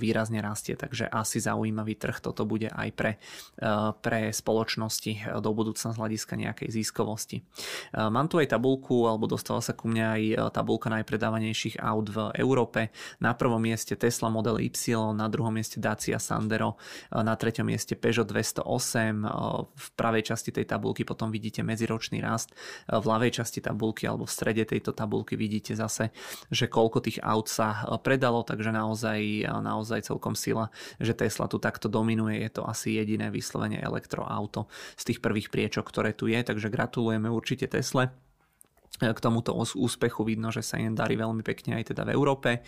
[0.00, 3.12] výrazne rastie, takže asi zaujímavý trh toto bude aj pre,
[4.02, 7.42] pre spoločnosti do budúcna z hľadiska nejakej získovosti.
[7.94, 12.08] Mám tu aj tabulku, alebo dostal dostala sa ku mne aj e, tabulka najpredávanejších aut
[12.08, 12.88] v Európe.
[13.20, 14.72] Na prvom mieste Tesla Model Y,
[15.12, 16.80] na druhom mieste Dacia Sandero,
[17.12, 18.64] e, na treťom mieste Peugeot 208.
[18.64, 19.28] E,
[19.68, 22.56] v pravej časti tej tabulky potom vidíte medziročný rast.
[22.88, 26.10] V ľavej časti tabulky alebo v strede tejto tabulky vidíte zase,
[26.48, 31.92] že koľko tých aut sa predalo, takže naozaj, naozaj celkom sila, že Tesla tu takto
[31.92, 32.40] dominuje.
[32.40, 34.66] Je to asi jediné vyslovene elektroauto
[34.96, 38.29] z tých prvých priečok, ktoré tu je, takže gratulujeme určite Tesle
[39.00, 42.50] k tomuto úspechu vidno, že sa im darí veľmi pekne aj teda v Európe.
[42.52, 42.60] E,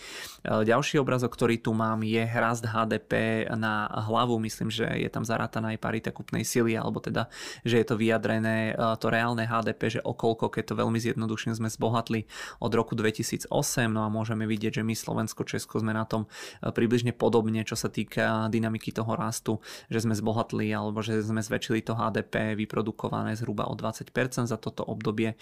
[0.48, 4.40] ďalší obrazok, ktorý tu mám, je rast HDP na hlavu.
[4.40, 7.28] Myslím, že je tam zarátaná aj parita kupnej sily, alebo teda,
[7.68, 11.68] že je to vyjadrené e, to reálne HDP, že okolko, keď to veľmi zjednodušne sme
[11.68, 12.24] zbohatli
[12.64, 13.52] od roku 2008,
[13.92, 16.24] no a môžeme vidieť, že my Slovensko, Česko sme na tom
[16.64, 19.60] e, približne podobne, čo sa týka dynamiky toho rastu,
[19.92, 24.80] že sme zbohatli alebo že sme zväčšili to HDP vyprodukované zhruba o 20% za toto
[24.86, 25.36] obdobie.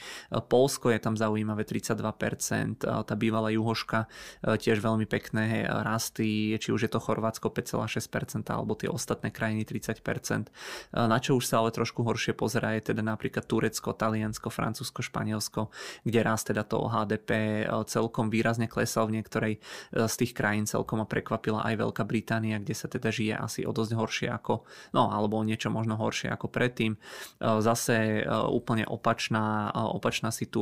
[0.50, 4.06] Polsko Polsko je tam zaujímavé 32%, tá bývalá juhoška
[4.46, 10.46] tiež veľmi pekné rasty, či už je to Chorvátsko 5,6% alebo tie ostatné krajiny 30%.
[10.94, 15.74] Na čo už sa ale trošku horšie pozerá je teda napríklad Turecko, Taliansko, Francúzsko, Španielsko,
[16.06, 19.58] kde rast teda toho HDP celkom výrazne klesal v niektorej
[19.90, 23.74] z tých krajín celkom ma prekvapila aj Veľká Británia, kde sa teda žije asi o
[23.74, 24.62] dosť horšie ako,
[24.94, 26.94] no alebo niečo možno horšie ako predtým.
[27.42, 30.59] Zase úplne opačná, opačná situácia.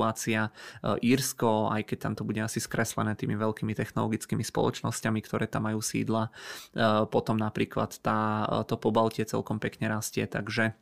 [1.03, 5.83] Írsko, aj keď tam to bude asi skreslené tými veľkými technologickými spoločnosťami, ktoré tam majú
[5.83, 6.31] sídla.
[7.11, 10.75] Potom napríklad tá, to pobaltie celkom pekne rastie, takže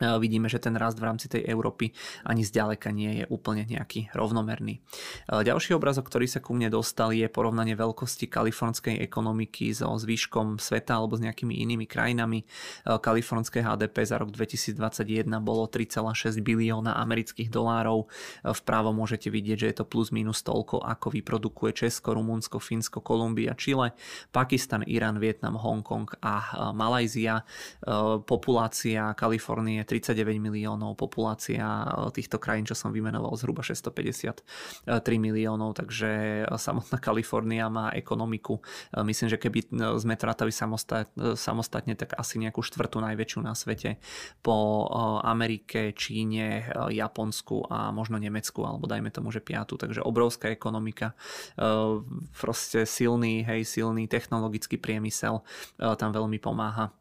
[0.00, 1.94] vidíme, že ten rast v rámci tej Európy
[2.26, 4.82] ani zďaleka nie je úplne nejaký rovnomerný.
[5.30, 10.98] Ďalší obrazok, ktorý sa ku mne dostal, je porovnanie veľkosti kalifornskej ekonomiky so zvyškom sveta
[10.98, 12.42] alebo s nejakými inými krajinami.
[12.82, 18.10] Kalifornské HDP za rok 2021 bolo 3,6 bilióna amerických dolárov.
[18.42, 23.54] Vpravo môžete vidieť, že je to plus minus toľko, ako vyprodukuje Česko, Rumunsko, Fínsko, Kolumbia,
[23.54, 23.94] Čile,
[24.34, 27.46] Pakistan, Irán, Vietnam, Hongkong a Malajzia.
[28.24, 34.44] Populácia Kalifornie 39 miliónov, populácia týchto krajín, čo som vymenoval, zhruba 653
[35.20, 38.58] miliónov, takže samotná Kalifornia má ekonomiku.
[39.04, 39.70] Myslím, že keby
[40.00, 44.00] sme to rátali samostatne, tak asi nejakú štvrtú najväčšiu na svete
[44.40, 44.88] po
[45.22, 49.76] Amerike, Číne, Japonsku a možno Nemecku, alebo dajme tomu, že piatu.
[49.76, 51.12] Takže obrovská ekonomika,
[52.40, 55.44] proste silný, hej, silný technologický priemysel
[55.76, 56.94] tam veľmi pomáha.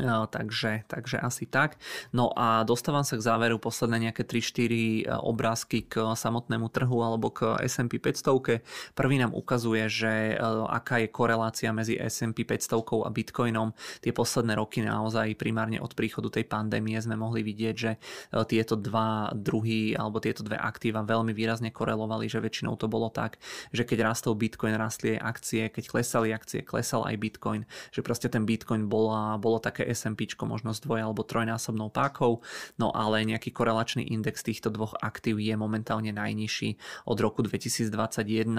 [0.00, 1.76] Takže, takže asi tak.
[2.16, 4.72] No a dostávam sa k záveru posledné nejaké 3-4 e,
[5.20, 8.64] obrázky k samotnému trhu alebo k S&P 500.
[8.96, 10.40] Prvý nám ukazuje, že
[10.72, 13.76] aká je korelácia medzi S&P 500 a Bitcoinom.
[14.00, 18.00] Tie posledné roky naozaj primárne od príchodu tej pandémie sme mohli vidieť, že
[18.48, 23.36] tieto dva druhy alebo tieto dve aktíva veľmi výrazne korelovali, že väčšinou to bolo tak,
[23.76, 27.62] že keď rastol Bitcoin, rastli aj akcie, keď klesali akcie, klesal aj Bitcoin,
[27.92, 32.38] že proste ten Bitcoin bola, bolo také také S&P možno s dvoj alebo trojnásobnou pákou,
[32.78, 36.78] no ale nejaký korelačný index týchto dvoch aktív je momentálne najnižší
[37.10, 37.90] od roku 2021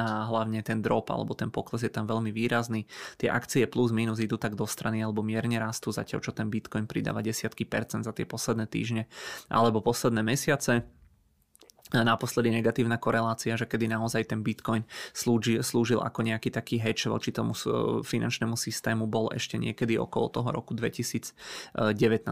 [0.04, 2.84] a hlavne ten drop alebo ten pokles je tam veľmi výrazný.
[3.16, 6.84] Tie akcie plus minus idú tak do strany alebo mierne rastú, zatiaľ čo ten Bitcoin
[6.84, 9.08] pridáva desiatky percent za tie posledné týždne
[9.48, 10.84] alebo posledné mesiace
[11.92, 17.36] naposledy negatívna korelácia, že kedy naozaj ten Bitcoin slúži, slúžil ako nejaký taký hedge voči
[17.36, 17.52] tomu
[18.02, 21.36] finančnému systému, bol ešte niekedy okolo toho roku 2019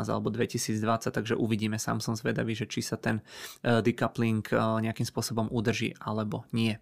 [0.08, 0.82] alebo 2020,
[1.14, 3.22] takže uvidíme, sám som zvedavý, že či sa ten
[3.62, 4.56] e, decoupling e,
[4.88, 6.80] nejakým spôsobom udrží alebo nie.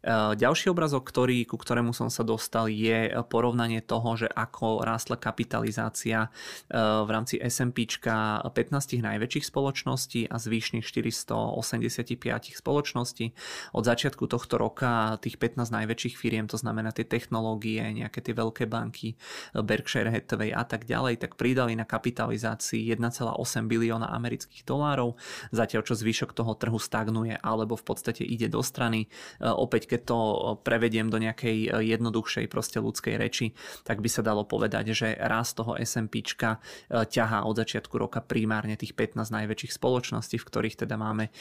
[0.00, 5.18] E, ďalší obrazok, ktorý, ku ktorému som sa dostal, je porovnanie toho, že ako rástla
[5.18, 6.30] kapitalizácia
[6.70, 8.48] v rámci S&P 15
[9.02, 13.34] najväčších spoločností a zvyšných 480 25 spoločností.
[13.74, 18.64] Od začiatku tohto roka tých 15 najväčších firiem, to znamená tie technológie, nejaké tie veľké
[18.70, 19.18] banky,
[19.54, 23.34] Berkshire Hathaway a tak ďalej, tak pridali na kapitalizácii 1,8
[23.66, 25.18] bilióna amerických dolárov,
[25.50, 29.06] zatiaľ čo zvyšok toho trhu stagnuje alebo v podstate ide do strany.
[29.40, 30.18] Opäť keď to
[30.62, 35.74] prevediem do nejakej jednoduchšej proste ľudskej reči, tak by sa dalo povedať, že rast toho
[35.78, 36.56] S&P e,
[36.90, 41.32] ťahá od začiatku roka primárne tých 15 najväčších spoločností, v ktorých teda máme e,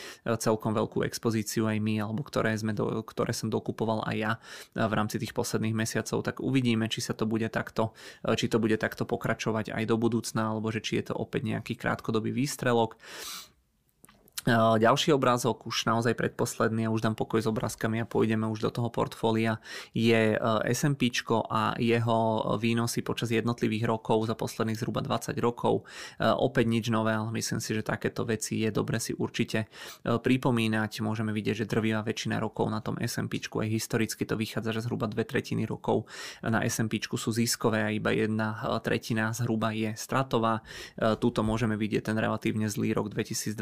[0.54, 4.32] celkom veľkú expozíciu aj my, alebo ktoré, sme do, ktoré som dokupoval aj ja
[4.78, 7.98] v rámci tých posledných mesiacov, tak uvidíme, či sa to bude takto,
[8.38, 11.74] či to bude takto pokračovať aj do budúcna, alebo že či je to opäť nejaký
[11.74, 13.02] krátkodobý výstrelok.
[14.52, 18.72] Ďalší obrázok, už naozaj predposledný, a už dám pokoj s obrázkami a pôjdeme už do
[18.76, 19.64] toho portfólia,
[19.96, 20.36] je
[20.68, 21.08] S&P
[21.48, 22.20] a jeho
[22.60, 25.88] výnosy počas jednotlivých rokov za posledných zhruba 20 rokov.
[26.20, 29.72] Opäť nič nové, ale myslím si, že takéto veci je dobre si určite
[30.04, 31.00] pripomínať.
[31.00, 35.08] Môžeme vidieť, že drvivá väčšina rokov na tom S&P, aj historicky to vychádza, že zhruba
[35.08, 36.04] dve tretiny rokov
[36.44, 40.60] na S&P sú ziskové a iba jedna tretina zhruba je stratová.
[41.24, 43.56] Tuto môžeme vidieť ten relatívne zlý rok 2022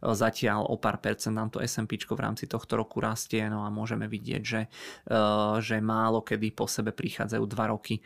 [0.00, 4.06] Zatiaľ o pár percent nám to S&P v rámci tohto roku rastie, no a môžeme
[4.06, 4.60] vidieť, že,
[5.08, 5.18] e,
[5.58, 8.02] že málo kedy po sebe prichádzajú dva roky e,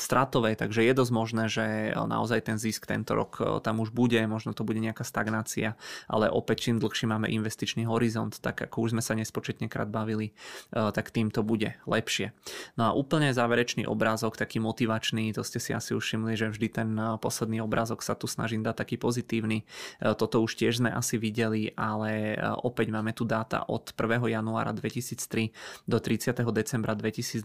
[0.00, 4.18] stratové, takže je dosť možné, že naozaj ten zisk tento rok e, tam už bude,
[4.24, 5.76] možno to bude nejaká stagnácia,
[6.08, 10.32] ale opäť čím dlhšie máme investičný horizont, tak ako už sme sa nespočetne krát bavili,
[10.70, 12.32] tak tým to bude lepšie.
[12.78, 16.88] No a úplne záverečný obrázok, taký motivačný, to ste si asi už že vždy ten
[17.18, 19.66] posledný obrázok sa tu snažím dať taký pozitívny.
[19.98, 24.30] Toto už tiež sme asi videli, ale e, opäť máme tu dáta od 1.
[24.30, 26.46] januára 2003 do 30.
[26.54, 27.44] decembra 2022,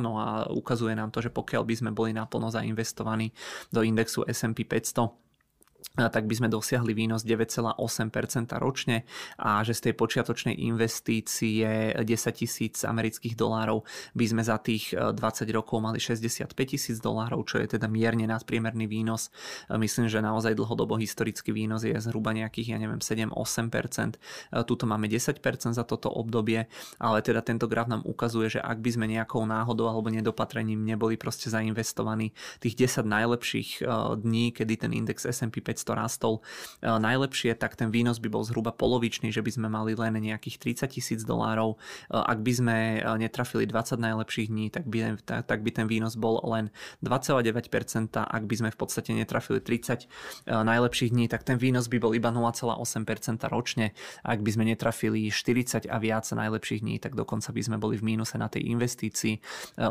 [0.00, 3.34] no a ukazuje nám to, že pokiaľ by sme boli naplno zainvestovaní
[3.74, 5.25] do indexu S&P 500,
[5.96, 7.80] tak by sme dosiahli výnos 9,8%
[8.60, 9.08] ročne
[9.40, 12.04] a že z tej počiatočnej investície 10
[12.36, 13.80] tisíc amerických dolárov
[14.12, 15.16] by sme za tých 20
[15.56, 19.32] rokov mali 65 tisíc dolárov, čo je teda mierne nadpriemerný výnos.
[19.72, 24.20] Myslím, že naozaj dlhodobo historický výnos je zhruba nejakých, ja neviem, 7-8%.
[24.68, 25.40] Tuto máme 10%
[25.72, 26.68] za toto obdobie,
[27.00, 31.16] ale teda tento graf nám ukazuje, že ak by sme nejakou náhodou alebo nedopatrením neboli
[31.16, 33.80] proste zainvestovaní tých 10 najlepších
[34.20, 36.42] dní, kedy ten index S&P 500 to rastol
[36.82, 40.82] e, najlepšie, tak ten výnos by bol zhruba polovičný, že by sme mali len nejakých
[40.82, 41.78] 30 tisíc dolárov.
[42.10, 46.18] E, ak by sme e, netrafili 20 najlepších dní, tak by, tak by ten výnos
[46.18, 46.74] bol len
[47.06, 48.18] 2,9%.
[48.18, 50.10] Ak by sme v podstate netrafili 30
[50.50, 52.82] najlepších dní, tak ten výnos by bol iba 0,8%
[53.46, 53.94] ročne.
[54.26, 58.16] Ak by sme netrafili 40 a viac najlepších dní, tak dokonca by sme boli v
[58.16, 59.38] mínuse na tej investícii.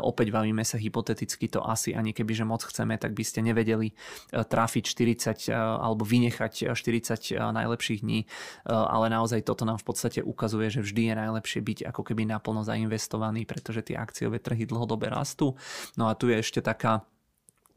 [0.02, 3.94] Opäť bavíme sa hypoteticky, to asi ani keby, že moc chceme, tak by ste nevedeli
[4.34, 8.26] trafiť 40 alebo vynechať 40 najlepších dní,
[8.66, 12.66] ale naozaj toto nám v podstate ukazuje, že vždy je najlepšie byť ako keby naplno
[12.66, 15.54] zainvestovaný, pretože tie akciové trhy dlhodobé rastú.
[15.94, 17.06] No a tu je ešte taká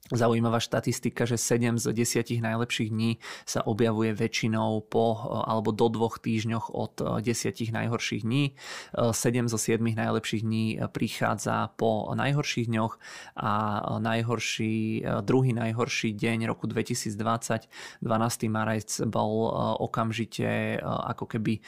[0.09, 6.17] Zaujímavá štatistika, že 7 z 10 najlepších dní sa objavuje väčšinou po alebo do dvoch
[6.17, 7.29] týždňoch od 10
[7.69, 8.57] najhorších dní.
[8.97, 12.97] 7 zo 7 najlepších dní prichádza po najhorších dňoch
[13.37, 13.53] a
[14.01, 17.69] najhorší, druhý najhorší deň roku 2020,
[18.01, 18.49] 12.
[18.49, 21.61] marec bol okamžite ako keby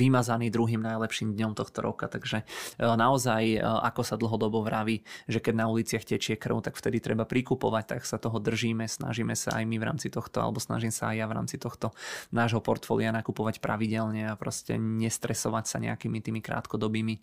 [0.00, 2.08] vymazaný druhým najlepším dňom tohto roka.
[2.08, 2.48] Takže
[2.80, 7.48] naozaj, ako sa dlhodobo vraví, že keď na uliciach tečie krv, tak vtedy treba prikúpiť
[7.50, 11.10] vykupovať, tak sa toho držíme, snažíme sa aj my v rámci tohto, alebo snažím sa
[11.10, 11.90] aj ja v rámci tohto
[12.30, 17.20] nášho portfólia nakupovať pravidelne a proste nestresovať sa nejakými tými krátkodobými e,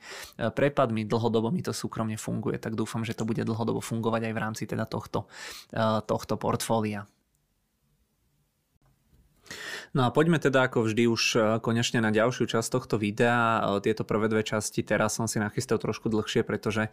[0.52, 1.08] prepadmi.
[1.08, 4.64] Dlhodobo mi to súkromne funguje, tak dúfam, že to bude dlhodobo fungovať aj v rámci
[4.68, 5.32] teda tohto,
[5.72, 7.08] e, tohto portfólia.
[9.98, 13.66] No a poďme teda ako vždy už e, konečne na ďalšiu časť tohto videa.
[13.82, 16.90] E, tieto prvé dve časti teraz som si nachystal trošku dlhšie, pretože e,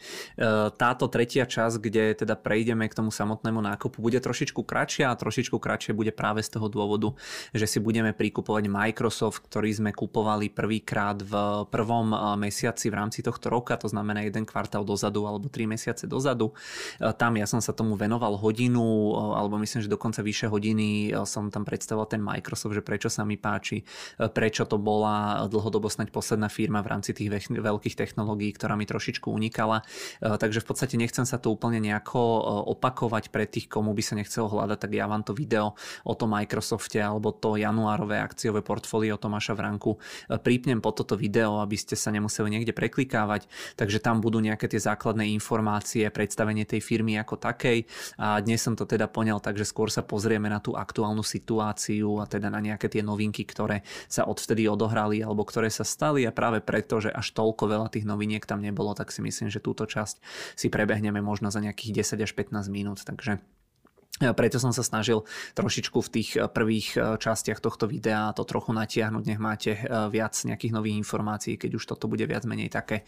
[0.73, 5.61] táto tretia časť, kde teda prejdeme k tomu samotnému nákupu, bude trošičku kratšia a trošičku
[5.61, 7.13] kratšie bude práve z toho dôvodu,
[7.53, 12.09] že si budeme prikupovať Microsoft, ktorý sme kupovali prvýkrát v prvom
[12.41, 16.57] mesiaci v rámci tohto roka, to znamená jeden kvartál dozadu alebo tri mesiace dozadu.
[17.21, 21.69] Tam ja som sa tomu venoval hodinu, alebo myslím, že dokonca vyše hodiny som tam
[21.69, 26.47] predstavoval ten Microsoft, že prečo sa mi páči, e, prečo to bola dlhodobo snať posledná
[26.47, 29.83] firma v rámci tých veľkých technológií, ktorá mi trošičku unikala.
[30.23, 32.41] E, takže v podstate nechcem sa to úplne nejako e,
[32.71, 35.75] opakovať pre tých, komu by sa nechcelo hľadať, tak ja vám to video
[36.07, 39.99] o tom Microsofte alebo to januárové akciové portfólio Tomáša Vranku
[40.45, 43.49] prípnem po toto video, aby ste sa nemuseli niekde preklikávať.
[43.81, 47.89] Takže tam budú nejaké tie základné informácie, predstavenie tej firmy ako takej.
[48.21, 52.29] A dnes som to teda poňal, takže skôr sa pozrieme na tú aktuálnu situáciu a
[52.29, 56.61] teda na nejaké tie novinky, ktoré sa odvtedy odohrali alebo ktoré sa stali a práve
[56.61, 60.21] preto, že až toľko veľa tých noviniek tam nebolo, tak si myslím, že túto časť
[60.59, 63.03] si prebehneme možno za nejakých 10 až 15 minút.
[63.03, 63.41] Takže
[64.23, 65.27] preto som sa snažil
[65.59, 69.83] trošičku v tých eh, prvých eh, častiach tohto videa to trochu natiahnuť, nech máte eh,
[70.07, 73.03] viac nejakých nových informácií, keď už toto bude viac menej také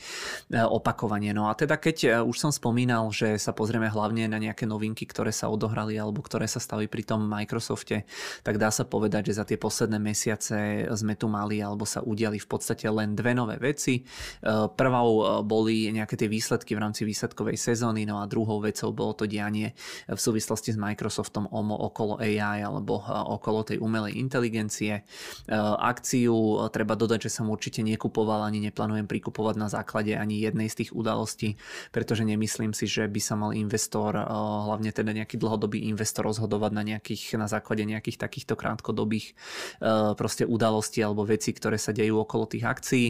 [0.51, 1.31] opakovanie.
[1.31, 5.31] No a teda keď už som spomínal, že sa pozrieme hlavne na nejaké novinky, ktoré
[5.31, 8.09] sa odohrali alebo ktoré sa stali pri tom Microsofte,
[8.43, 12.41] tak dá sa povedať, že za tie posledné mesiace sme tu mali alebo sa udiali
[12.41, 14.03] v podstate len dve nové veci.
[14.79, 19.29] Prvou boli nejaké tie výsledky v rámci výsledkovej sezóny, no a druhou vecou bolo to
[19.29, 19.77] dianie
[20.09, 25.05] v súvislosti s Microsoftom Microsoftom okolo AI alebo okolo tej umelej inteligencie.
[25.77, 30.81] Akciu treba dodať, že som určite nekupoval ani neplánujem prikupovať na základe ani jednej z
[30.81, 31.61] tých udalostí,
[31.93, 36.83] pretože nemyslím si, že by sa mal investor, hlavne teda nejaký dlhodobý investor rozhodovať na,
[36.87, 39.37] nejakých, na základe nejakých takýchto krátkodobých
[40.17, 43.07] proste udalostí alebo vecí, ktoré sa dejú okolo tých akcií.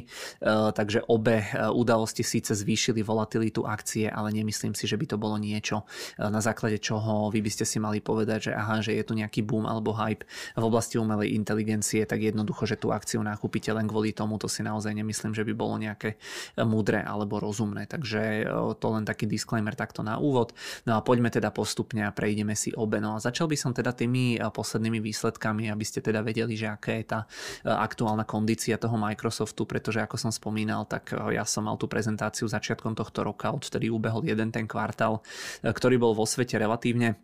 [0.75, 5.85] Takže obe udalosti síce zvýšili volatilitu akcie, ale nemyslím si, že by to bolo niečo,
[6.17, 9.43] na základe čoho vy by ste si mali povedať, že aha, že je tu nejaký
[9.43, 10.22] boom alebo hype
[10.55, 14.62] v oblasti umelej inteligencie, tak jednoducho, že tú akciu nakúpite len kvôli tomu, to si
[14.62, 17.90] naozaj nemyslím, že by bolo nejaké e, múdre alebo rozumné.
[17.90, 20.55] Takže e, to len taký disclaimer takto na úvod.
[20.86, 23.02] No a poďme teda postupne a prejdeme si obe.
[23.02, 26.70] No a začal by som teda tými e, poslednými výsledkami, aby ste teda vedeli, že
[26.70, 27.20] aká je tá
[27.66, 32.94] aktuálna kondícia toho Microsoftu, pretože ako som spomínal, tak ja som mal tú prezentáciu začiatkom
[32.94, 35.24] tohto roka, odtedy ubehol jeden ten kvartál,
[35.64, 37.18] ktorý bol vo svete relatívne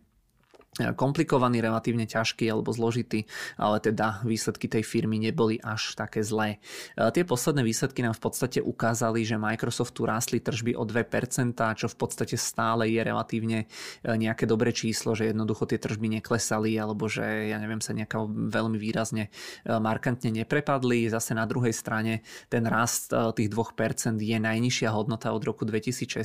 [0.73, 3.29] komplikovaný, relatívne ťažký alebo zložitý,
[3.61, 6.65] ale teda výsledky tej firmy neboli až také zlé.
[6.97, 11.87] E, tie posledné výsledky nám v podstate ukázali, že Microsoftu rástli tržby o 2%, čo
[11.93, 13.69] v podstate stále je relatívne
[14.01, 18.25] e, nejaké dobré číslo, že jednoducho tie tržby neklesali alebo že ja neviem sa nejaká
[18.33, 21.13] veľmi výrazne e, markantne neprepadli.
[21.13, 26.17] Zase na druhej strane ten rast tých 2% je najnižšia hodnota od roku 2016.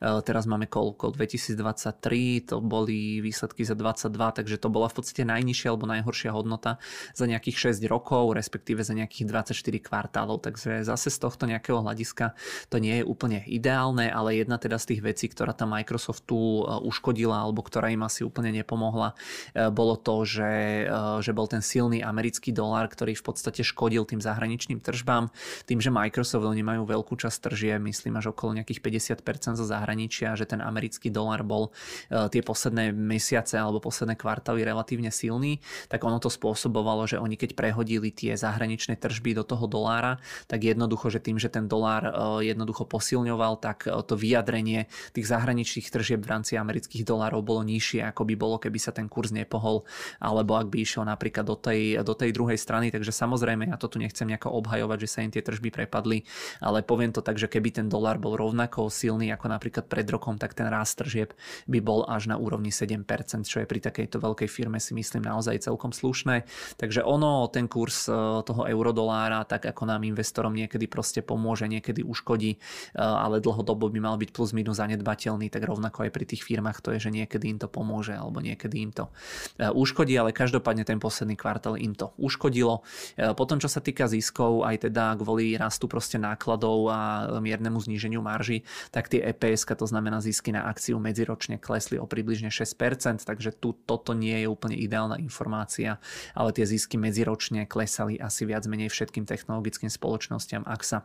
[0.00, 1.12] Teraz máme koľko?
[1.12, 6.30] 2023, to boli výsledky výsledky za 22, takže to bola v podstate najnižšia alebo najhoršia
[6.30, 6.78] hodnota
[7.14, 10.46] za nejakých 6 rokov, respektíve za nejakých 24 kvartálov.
[10.46, 12.38] Takže zase z tohto nejakého hľadiska
[12.70, 16.62] to nie je úplne ideálne, ale jedna teda z tých vecí, ktorá tam Microsoftu e,
[16.86, 19.18] uškodila alebo ktorá im asi úplne nepomohla,
[19.54, 24.06] e, bolo to, že, e, že bol ten silný americký dolár, ktorý v podstate škodil
[24.06, 25.30] tým zahraničným tržbám.
[25.66, 30.38] Tým, že Microsoft oni majú veľkú časť tržie, myslím až okolo nejakých 50% zo zahraničia,
[30.38, 31.70] že ten americký dolár bol
[32.08, 37.40] tie posledné mesiace mesiace alebo posledné kvartály relatívne silný, tak ono to spôsobovalo, že oni
[37.40, 42.04] keď prehodili tie zahraničné tržby do toho dolára, tak jednoducho, že tým, že ten dolár
[42.04, 47.64] e, jednoducho posilňoval, tak e, to vyjadrenie tých zahraničných tržieb v rámci amerických dolárov bolo
[47.64, 49.88] nižšie, ako by bolo, keby sa ten kurz nepohol,
[50.20, 52.92] alebo ak by išiel napríklad do tej, do tej druhej strany.
[52.92, 56.26] Takže samozrejme, ja to tu nechcem nejako obhajovať, že sa im tie tržby prepadli,
[56.60, 60.36] ale poviem to tak, že keby ten dolár bol rovnako silný ako napríklad pred rokom,
[60.36, 61.32] tak ten rast tržieb
[61.70, 63.06] by bol až na úrovni 7%
[63.46, 66.48] čo je pri takejto veľkej firme si myslím naozaj celkom slušné.
[66.80, 72.02] Takže ono, ten kurz e, toho eurodolára, tak ako nám investorom niekedy proste pomôže, niekedy
[72.02, 72.58] uškodí, e,
[72.98, 76.94] ale dlhodobo by mal byť plus minus zanedbateľný, tak rovnako aj pri tých firmách to
[76.94, 79.10] je, že niekedy im to pomôže alebo niekedy im to
[79.58, 82.86] e, uškodí, ale každopádne ten posledný kvartál im to uškodilo.
[83.34, 87.00] Potom, čo sa týka ziskov, aj teda kvôli rastu proste nákladov a
[87.42, 88.62] miernemu zníženiu marží,
[88.94, 93.76] tak tie EPS, to znamená zisky na akciu medziročne klesli o približne 6%, takže tu
[93.84, 96.00] toto nie je úplne ideálna informácia,
[96.32, 101.04] ale tie zisky medziročne klesali asi viac menej všetkým technologickým spoločnosťam, ak sa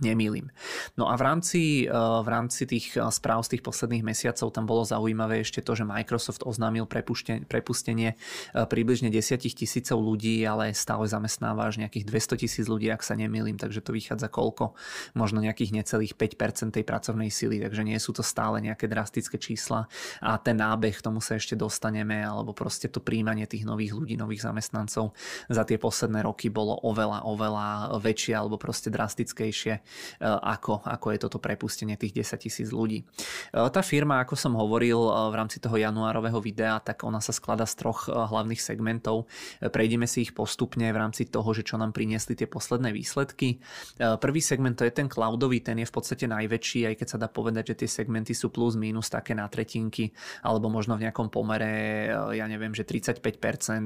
[0.00, 0.48] nemýlim.
[0.96, 4.64] No a v rámci, eh, v rámci tých eh, správ z tých posledných mesiacov tam
[4.64, 11.04] bolo zaujímavé ešte to, že Microsoft oznámil prepustenie eh, približne 10 tisícov ľudí, ale stále
[11.04, 14.72] zamestnáva až nejakých 200 tisíc ľudí, ak sa nemýlim, takže to vychádza koľko?
[15.12, 19.90] Možno nejakých necelých 5% tej pracovnej sily, takže nie sú to stále nejaké drastické čísla
[20.24, 24.46] a ten nábeh, tomu sa ešte dostaneme, alebo proste to príjmanie tých nových ľudí, nových
[24.46, 25.12] zamestnancov
[25.50, 27.66] za tie posledné roky bolo oveľa, oveľa
[27.98, 29.81] väčšie alebo proste drastickejšie
[30.18, 33.02] E, ako, ako je toto prepustenie tých 10 tisíc ľudí.
[33.02, 33.04] E,
[33.52, 37.66] tá firma, ako som hovoril e, v rámci toho januárového videa, tak ona sa sklada
[37.68, 39.26] z troch hlavných segmentov.
[39.60, 43.58] Prejdeme si ich postupne v rámci toho, že čo nám priniesli tie posledné výsledky.
[43.98, 47.28] Prvý segment to je ten cloudový, ten je v podstate najväčší, aj keď sa dá
[47.28, 50.10] povedať, že tie segmenty sú plus minus také na tretinky,
[50.42, 53.22] alebo možno v nejakom pomere, ja neviem, že 35%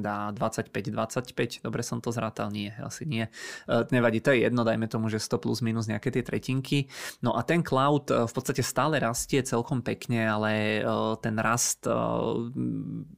[0.07, 3.29] a 25-25, dobre som to zrátal, nie, asi nie.
[3.67, 6.91] Nevadí, to je jedno, dajme tomu, že 100 plus minus nejaké tie tretinky.
[7.23, 10.85] No a ten cloud eh, v podstate stále rastie celkom pekne, ale eh,
[11.23, 11.95] ten rast eh,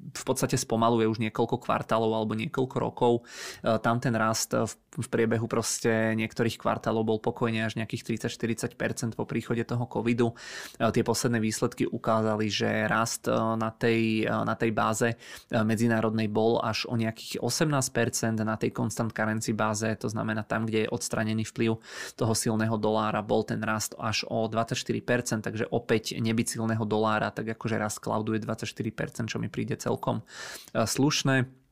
[0.09, 3.12] v podstate spomaluje už niekoľko kvartálov alebo niekoľko rokov.
[3.61, 4.57] Tam ten rast
[4.99, 10.32] v priebehu proste niektorých kvartálov bol pokojne až nejakých 30-40% po príchode toho covidu.
[10.81, 15.09] Tie posledné výsledky ukázali, že rast na tej, na tej báze
[15.53, 20.89] medzinárodnej bol až o nejakých 18%, na tej constant currency báze, to znamená tam, kde
[20.89, 21.78] je odstranený vplyv
[22.16, 27.55] toho silného dolára bol ten rast až o 24%, takže opäť nebyť silného dolára, tak
[27.55, 30.26] akože rast cloudu je 24%, čo mi príde celkom
[30.74, 31.68] eh, slušné.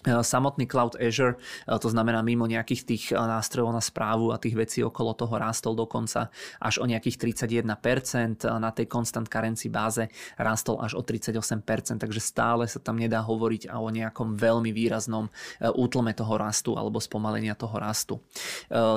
[0.00, 4.40] E, samotný Cloud Azure, e, to znamená mimo nejakých tých e, nástrojov na správu a
[4.40, 10.08] tých vecí okolo toho rástol dokonca až o nejakých 31%, na tej constant currency báze
[10.40, 15.28] rástol až o 38%, takže stále sa tam nedá hovoriť o nejakom veľmi výraznom
[15.60, 18.14] útlme toho rastu alebo spomalenia toho rastu.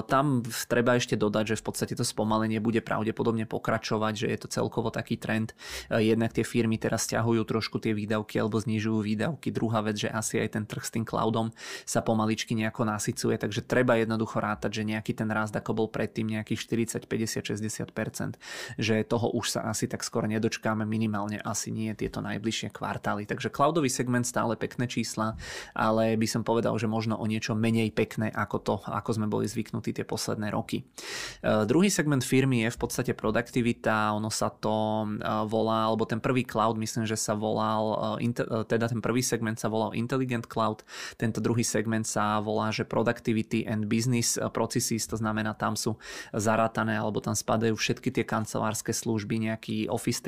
[0.07, 4.47] Tam treba ešte dodať, že v podstate to spomalenie bude pravdepodobne pokračovať, že je to
[4.47, 5.55] celkovo taký trend.
[5.89, 9.51] Jednak tie firmy teraz ťahujú trošku tie výdavky alebo znižujú výdavky.
[9.53, 11.49] Druhá vec, že asi aj ten trh tým cloudom
[11.90, 16.38] sa pomaličky nejako nasycuje, takže treba jednoducho rátať, že nejaký ten rast ako bol predtým
[16.38, 16.70] nejakých
[17.02, 18.38] 40, 50, 60%,
[18.78, 23.26] že toho už sa asi tak skoro nedočkáme, minimálne asi nie tieto najbližšie kvartály.
[23.26, 25.34] Takže cloudový segment stále pekné čísla,
[25.74, 29.49] ale by som povedal, že možno o niečo menej pekné ako to, ako sme boli
[29.49, 30.86] zvyknutí tie posledné roky.
[31.41, 36.22] Uh, druhý segment firmy je v podstate produktivita, ono sa to uh, volá, alebo ten
[36.22, 40.82] prvý cloud myslím, že sa volal, uh, teda ten prvý segment sa volal Intelligent Cloud,
[41.18, 45.97] tento druhý segment sa volá, že Productivity and Business Processes, to znamená tam sú
[46.35, 50.22] zarátané alebo tam spadajú všetky tie kancelárske služby, nejaký Office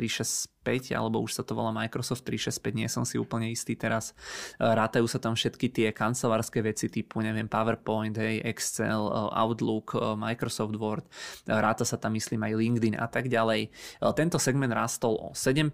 [0.98, 4.18] alebo už sa to volá Microsoft 365, nie som si úplne istý teraz.
[4.58, 11.06] Rátajú sa tam všetky tie kancelárske veci typu, neviem, PowerPoint, hej, Excel, Outlook, Microsoft Word,
[11.46, 13.70] ráta sa tam myslím aj LinkedIn a tak ďalej.
[14.18, 15.70] Tento segment rastol o 7%,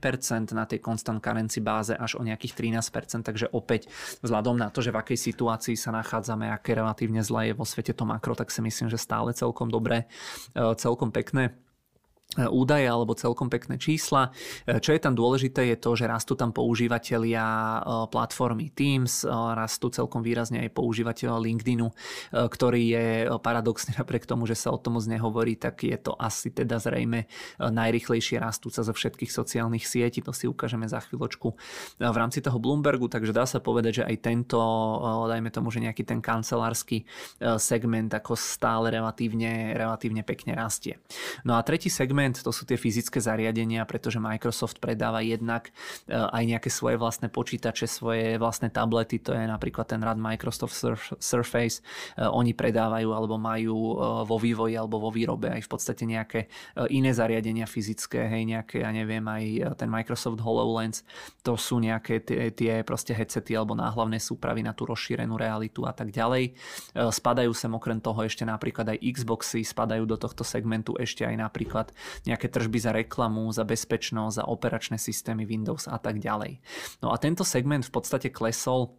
[0.51, 3.87] na tej constant currency báze až o nejakých 13%, takže opäť
[4.19, 7.95] vzhľadom na to, že v akej situácii sa nachádzame, aké relatívne zlé je vo svete
[7.95, 10.09] to makro, tak si myslím, že stále celkom dobré,
[10.55, 11.70] celkom pekné E,
[12.39, 14.31] údaje alebo celkom pekné čísla.
[14.63, 19.91] E, čo je tam dôležité je to, že rastú tam používateľia e, platformy Teams, rastú
[19.91, 21.87] celkom výrazne aj používateľa LinkedInu,
[22.31, 23.05] ktorý je
[23.43, 27.27] paradoxne napriek tomu, že sa o tom moc nehovorí, tak je to asi teda zrejme
[27.59, 31.47] najrychlejšie rastúca zo všetkých sociálnych sietí, to si ukážeme za chvíľočku
[31.99, 34.59] v rámci toho Bloombergu, takže dá sa povedať, že aj tento,
[35.27, 37.07] dajme tomu, že nejaký ten kancelársky
[37.59, 40.99] segment ako stále relatívne, relatívne pekne rastie.
[41.47, 45.73] No a tretí segment segment, to sú tie fyzické zariadenia, pretože Microsoft predáva jednak
[46.05, 50.77] e, aj nejaké svoje vlastné počítače, svoje vlastné tablety, to je napríklad ten rad Microsoft
[51.17, 51.81] Surface.
[52.13, 53.95] E, oni predávajú alebo majú e,
[54.29, 56.45] vo vývoji alebo vo výrobe aj v podstate nejaké
[56.93, 61.01] iné zariadenia fyzické, hej, nejaké, ja neviem, aj ten Microsoft HoloLens,
[61.41, 65.93] to sú nejaké tie, tie proste headsety alebo náhlavné súpravy na tú rozšírenú realitu a
[65.95, 66.53] tak ďalej.
[66.93, 71.87] Spadajú sem okrem toho ešte napríklad aj Xboxy, spadajú do tohto segmentu ešte aj napríklad
[72.25, 76.59] nejaké tržby za reklamu, za bezpečnosť, za operačné systémy Windows a tak ďalej.
[77.03, 78.95] No a tento segment v podstate klesol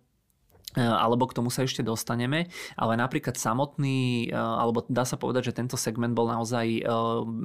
[0.77, 5.57] alebo k tomu sa ešte dostaneme, ale napríklad samotný, e, alebo dá sa povedať, že
[5.57, 6.83] tento segment bol naozaj e,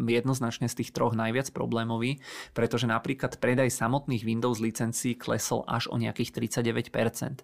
[0.08, 2.24] jednoznačne z tých troch najviac problémový,
[2.56, 7.44] pretože napríklad predaj samotných Windows licencií klesol až o nejakých 39%.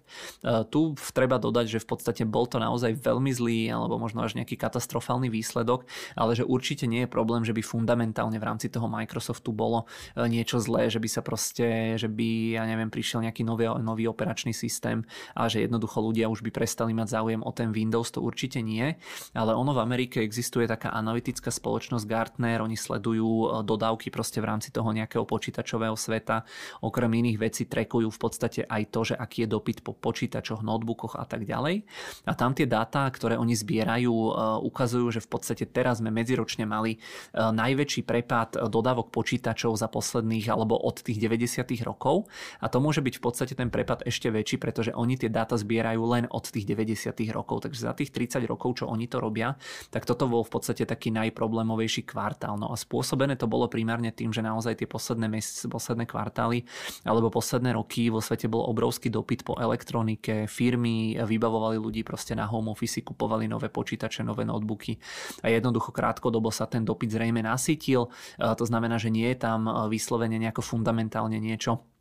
[0.70, 0.80] Tu
[1.12, 5.28] treba dodať, že v podstate bol to naozaj veľmi zlý, alebo možno až nejaký katastrofálny
[5.28, 5.84] výsledok,
[6.16, 10.60] ale že určite nie je problém, že by fundamentálne v rámci toho Microsoftu bolo niečo
[10.60, 15.02] zlé, že by sa proste, že by, ja neviem, prišiel nejaký nový, nový operačný systém
[15.34, 18.62] a že jedno jednoducho ľudia už by prestali mať záujem o ten Windows, to určite
[18.62, 18.94] nie,
[19.34, 24.54] ale ono v Amerike existuje taká analytická spoločnosť Gartner, oni sledujú e, dodávky proste v
[24.54, 26.46] rámci toho nejakého počítačového sveta,
[26.86, 31.18] okrem iných vecí trekujú v podstate aj to, že aký je dopyt po počítačoch, notebookoch
[31.18, 31.82] a tak ďalej.
[32.30, 36.62] A tam tie dáta, ktoré oni zbierajú, e, ukazujú, že v podstate teraz sme medziročne
[36.70, 36.98] mali e,
[37.34, 41.66] najväčší prepad dodávok počítačov za posledných alebo od tých 90.
[41.82, 42.30] rokov
[42.62, 46.02] a to môže byť v podstate ten prepad ešte väčší, pretože oni tie dáta zbierajú
[46.04, 47.16] len od tých 90.
[47.32, 47.64] rokov.
[47.64, 49.56] Takže za tých 30 rokov, čo oni to robia,
[49.88, 52.60] tak toto bol v podstate taký najproblémovejší kvartál.
[52.60, 56.68] No a spôsobené to bolo primárne tým, že naozaj tie posledné mesiace, posledné kvartály
[57.08, 62.44] alebo posledné roky vo svete bol obrovský dopyt po elektronike, firmy vybavovali ľudí proste na
[62.44, 65.00] home office, kupovali nové počítače, nové notebooky
[65.40, 68.12] a jednoducho krátkodobo sa ten dopyt zrejme nasytil.
[68.36, 71.93] To znamená, že nie je tam vyslovene nejako fundamentálne niečo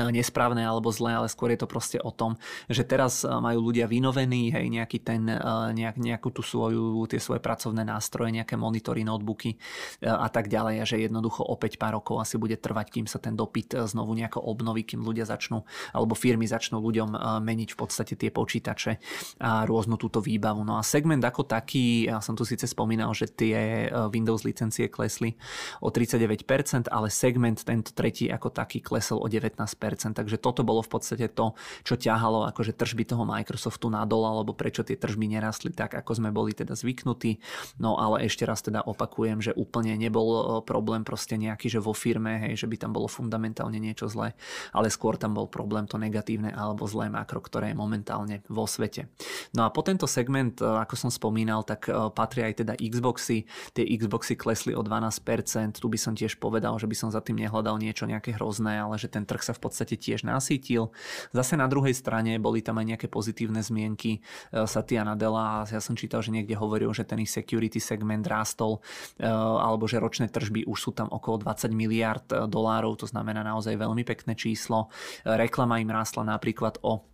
[0.00, 4.56] nesprávne alebo zlé, ale skôr je to proste o tom, že teraz majú ľudia vynovený,
[4.56, 5.28] hej, nejaký ten,
[5.76, 9.60] nejak, nejakú tú svoju, tie svoje pracovné nástroje, nejaké monitory, notebooky
[10.00, 13.36] a tak ďalej a že jednoducho opäť pár rokov asi bude trvať, kým sa ten
[13.36, 15.60] dopyt znovu nejako obnoví, kým ľudia začnú,
[15.92, 18.96] alebo firmy začnú ľuďom meniť v podstate tie počítače
[19.44, 20.64] a rôznu túto výbavu.
[20.64, 25.36] No a segment ako taký, ja som tu síce spomínal, že tie Windows licencie klesli
[25.84, 30.90] o 39%, ale segment tento tretí ako taký klesol o 19% takže toto bolo v
[30.92, 35.98] podstate to, čo ťahalo akože tržby toho Microsoftu nadol, alebo prečo tie tržby nerastli tak,
[35.98, 37.42] ako sme boli teda zvyknutí.
[37.82, 41.96] No ale ešte raz teda opakujem, že úplne nebol e, problém proste nejaký, že vo
[41.96, 44.38] firme, hej, že by tam bolo fundamentálne niečo zlé,
[44.70, 49.10] ale skôr tam bol problém to negatívne alebo zlé makro, ktoré je momentálne vo svete.
[49.56, 53.48] No a po tento segment, e, ako som spomínal, tak e, patria aj teda Xboxy.
[53.72, 57.40] Tie Xboxy klesli o 12%, tu by som tiež povedal, že by som za tým
[57.40, 60.92] nehľadal niečo nejaké hrozné, ale že ten trh sa v podstate podstate tiež nasítil.
[61.32, 65.64] Zase na druhej strane boli tam aj nejaké pozitívne zmienky e, Satya Nadella.
[65.64, 68.84] Ja som čítal, že niekde hovoril, že ten security segment rástol,
[69.16, 73.40] e, alebo že ročné tržby už sú tam okolo 20 miliard e, dolárov, to znamená
[73.40, 74.92] naozaj veľmi pekné číslo.
[75.24, 77.11] Reklama im rástla napríklad o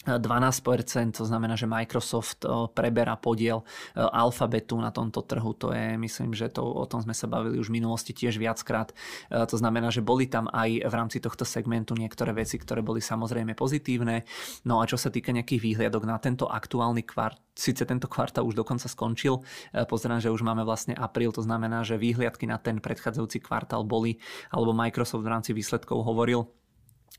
[0.00, 3.60] 12%, to znamená, že Microsoft preberá podiel
[3.92, 5.52] alfabetu na tomto trhu.
[5.60, 8.96] To je, myslím, že to, o tom sme sa bavili už v minulosti tiež viackrát.
[9.28, 13.52] To znamená, že boli tam aj v rámci tohto segmentu niektoré veci, ktoré boli samozrejme
[13.52, 14.24] pozitívne.
[14.64, 18.56] No a čo sa týka nejakých výhliadok na tento aktuálny kvart, síce tento kvartál už
[18.56, 19.44] dokonca skončil,
[19.84, 24.16] pozerám, že už máme vlastne apríl, to znamená, že výhliadky na ten predchádzajúci kvartál boli,
[24.48, 26.48] alebo Microsoft v rámci výsledkov hovoril,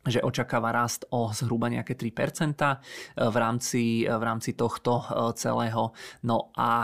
[0.02, 2.76] že očakáva rast o zhruba nejaké 3% e,
[3.30, 5.06] v rámci, v rámci tohto e,
[5.38, 5.94] celého.
[6.26, 6.84] No a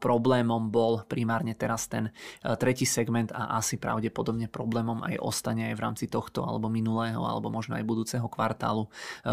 [0.00, 2.08] problémom bol primárne teraz ten
[2.40, 7.52] tretí segment a asi pravdepodobne problémom aj ostane aj v rámci tohto alebo minulého alebo
[7.52, 8.88] možno aj budúceho kvartálu.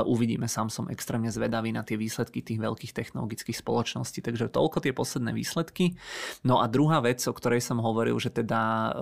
[0.07, 4.23] Uvidíme, sám som extrémne zvedavý na tie výsledky tých veľkých technologických spoločností.
[4.23, 5.95] Takže toľko tie posledné výsledky.
[6.43, 8.93] No a druhá vec, o ktorej som hovoril, že teda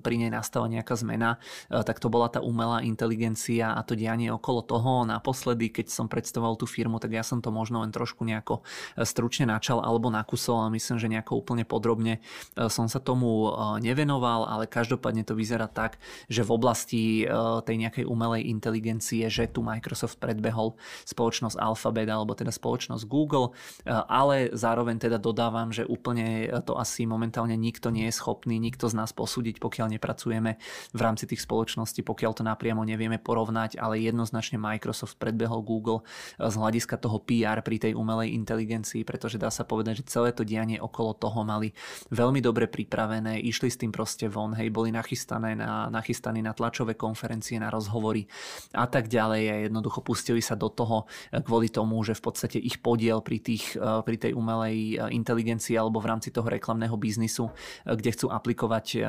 [0.00, 4.32] pri nej nastala nejaká zmena, tak to bola tá umelá inteligencia inteligencia a to dianie
[4.32, 5.04] okolo toho.
[5.04, 8.64] Naposledy, keď som predstavoval tú firmu, tak ja som to možno len trošku nejako
[8.96, 12.18] e, stručne načal alebo nakusol a myslím, že nejako úplne podrobne
[12.56, 16.00] e, som sa tomu e, nevenoval, ale každopádne to vyzerá tak,
[16.32, 17.02] že v oblasti
[17.64, 23.52] tej nejakej umelej inteligencie, že tu Microsoft predbehol spoločnosť Alphabet alebo teda spoločnosť Google,
[23.86, 28.94] ale zároveň teda dodávam, že úplne to asi momentálne nikto nie je schopný, nikto z
[28.96, 30.56] nás posúdiť, pokiaľ nepracujeme
[30.94, 36.48] v rámci tých spoločností, pokiaľ to napriamo nevieme porovnať, ale jednoznačne Microsoft predbehol Google eh,
[36.48, 40.46] z hľadiska toho PR pri tej umelej inteligencii, pretože dá sa povedať, že celé to
[40.46, 41.74] dianie okolo toho mali
[42.14, 46.94] veľmi dobre pripravené, išli s tým proste von, hej, boli nachystané na, nachystaní na tlačové
[46.94, 48.24] konferencie, na rozhovory
[48.72, 52.58] a tak ďalej a jednoducho pustili sa do toho eh, kvôli tomu, že v podstate
[52.58, 57.50] ich podiel pri, tých, eh, pri tej umelej inteligencii alebo v rámci toho reklamného biznisu,
[57.84, 59.02] kde chcú aplikovať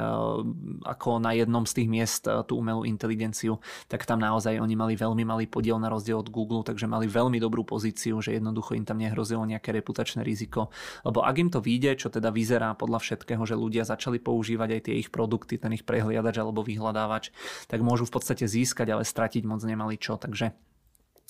[0.85, 4.95] ako na jednom z tých miest tú umelú inteligenciu, tak tak tam naozaj oni mali
[4.95, 8.87] veľmi malý podiel na rozdiel od Google, takže mali veľmi dobrú pozíciu, že jednoducho im
[8.87, 10.71] tam nehrozilo nejaké reputačné riziko.
[11.03, 14.81] Lebo ak im to vyjde, čo teda vyzerá podľa všetkého, že ľudia začali používať aj
[14.87, 17.35] tie ich produkty, ten ich prehliadač alebo vyhľadávač,
[17.67, 20.15] tak môžu v podstate získať, ale stratiť moc nemali čo.
[20.15, 20.55] Takže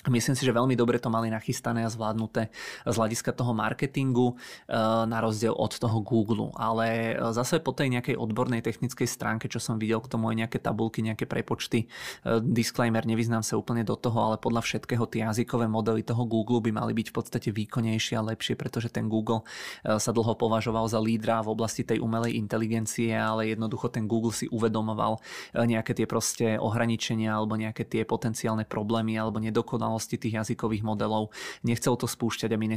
[0.08, 2.48] Myslím si, že veľmi dobre to mali nachystané a zvládnuté
[2.88, 6.56] z hľadiska toho marketingu eh, na rozdiel od toho Google.
[6.56, 10.48] Ale eh, zase po tej nejakej odbornej technickej stránke, čo som videl k tomu aj
[10.48, 15.28] nejaké tabulky, nejaké prepočty, eh, disclaimer, nevyznám sa úplne do toho, ale podľa všetkého tie
[15.28, 19.44] jazykové modely toho Google by mali byť v podstate výkonnejšie a lepšie, pretože ten Google
[19.84, 24.48] sa dlho považoval za lídra v oblasti tej umelej inteligencie, ale jednoducho ten Google si
[24.48, 25.20] uvedomoval
[25.56, 31.34] nejaké tie proste ohraničenia alebo nejaké tie potenciálne problémy alebo nedokonalosti znalosti tých jazykových modelov.
[31.66, 32.70] Nechcel to spúšťať, aby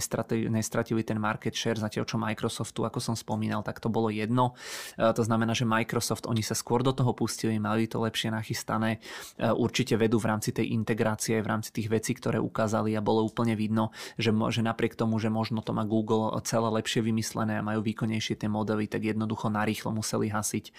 [0.49, 4.57] nestratili, ten market share, zatiaľ čo Microsoftu, ako som spomínal, tak to bolo jedno.
[4.97, 8.97] E, to znamená, že Microsoft, oni sa skôr do toho pustili, mali to lepšie nachystané.
[9.36, 13.28] E, určite vedú v rámci tej integrácie, v rámci tých vecí, ktoré ukázali a bolo
[13.28, 17.66] úplne vidno, že, že napriek tomu, že možno to má Google celé lepšie vymyslené a
[17.66, 20.73] majú výkonnejšie tie modely, tak jednoducho narýchlo museli hasiť e,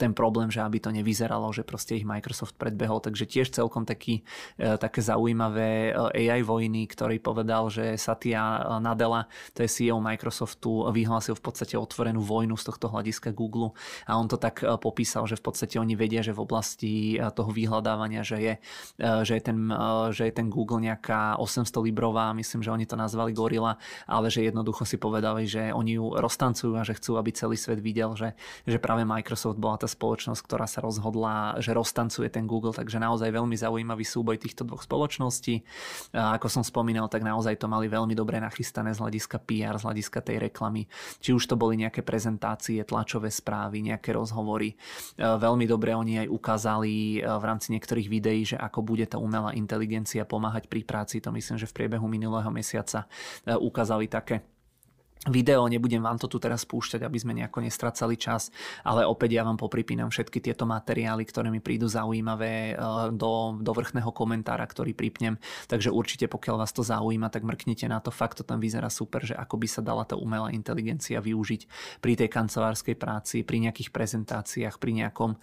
[0.00, 3.04] ten problém, že aby to nevyzeralo, že proste ich Microsoft predbehol.
[3.04, 4.22] Takže tiež celkom taký,
[4.56, 11.44] také zaujímavé AI vojny, ktorý povedal, že Satya Nadella, to je CEO Microsoftu, vyhlásil v
[11.44, 13.74] podstate otvorenú vojnu z tohto hľadiska Google
[14.06, 17.26] a on to tak eh, popísal, že v podstate oni vedia, že v oblasti eh,
[17.34, 18.54] toho vyhľadávania, že je,
[19.00, 19.58] že je, ten,
[20.14, 24.46] že je ten Google nejaká 800 librová, myslím, že oni to nazvali gorila, ale že
[24.46, 28.38] jednoducho si povedali, že oni ju roztancujú a že chcú, aby celý svet videl, že,
[28.64, 33.34] že práve Microsoft bola tá spoločnosť, ktorá sa rozhodla, že roztancuje ten Google, takže naozaj
[33.34, 35.63] veľmi zaujímavý súboj týchto dvoch spoločností.
[36.14, 40.18] Ako som spomínal, tak naozaj to mali veľmi dobre nachystané z hľadiska PR, z hľadiska
[40.22, 40.86] tej reklamy.
[41.18, 44.78] Či už to boli nejaké prezentácie, tlačové správy, nejaké rozhovory.
[45.18, 50.22] Veľmi dobre oni aj ukázali v rámci niektorých videí, že ako bude tá umelá inteligencia
[50.22, 51.18] pomáhať pri práci.
[51.20, 53.04] To myslím, že v priebehu minulého mesiaca
[53.46, 54.46] ukázali také
[55.28, 58.52] video, nebudem vám to tu teraz spúšťať, aby sme nejako nestracali čas,
[58.84, 63.72] ale opäť ja vám popripínam všetky tieto materiály, ktoré mi prídu zaujímavé e, do, do
[63.72, 68.40] vrchného komentára, ktorý pripnem, takže určite pokiaľ vás to zaujíma, tak mrknite na to, fakt
[68.40, 71.62] to tam vyzerá super, že ako by sa dala tá umelá inteligencia využiť
[72.04, 75.38] pri tej kancelárskej práci, pri nejakých prezentáciách, pri nejakom e,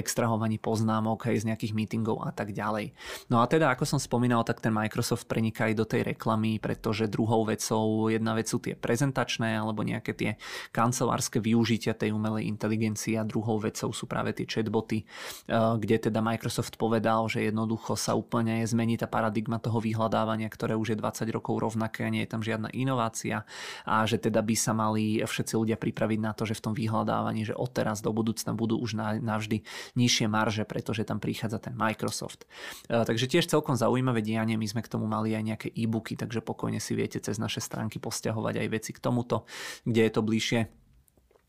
[0.00, 2.96] extrahovaní poznámok, aj z nejakých meetingov a tak ďalej.
[3.28, 7.10] No a teda, ako som spomínal, tak ten Microsoft preniká aj do tej reklamy, pretože
[7.10, 10.30] druhou vecou, jedna vec sú tie prezentácie, prezentačné alebo nejaké tie
[10.70, 16.22] kancelárske využitia tej umelej inteligencie a druhou vecou sú práve tie chatboty, eh, kde teda
[16.22, 21.34] Microsoft povedal, že jednoducho sa úplne zmení tá paradigma toho vyhľadávania, ktoré už je 20
[21.34, 23.42] rokov rovnaké, nie je tam žiadna inovácia
[23.82, 27.50] a že teda by sa mali všetci ľudia pripraviť na to, že v tom vyhľadávaní,
[27.50, 29.66] že odteraz do budúcna budú už navždy
[29.98, 32.46] nižšie marže, pretože tam prichádza ten Microsoft.
[32.86, 36.44] Eh, takže tiež celkom zaujímavé dianie, my sme k tomu mali aj nejaké e-booky, takže
[36.44, 39.48] pokojne si viete cez naše stránky posťahovať aj veci k tomuto,
[39.88, 40.60] kde je to bližšie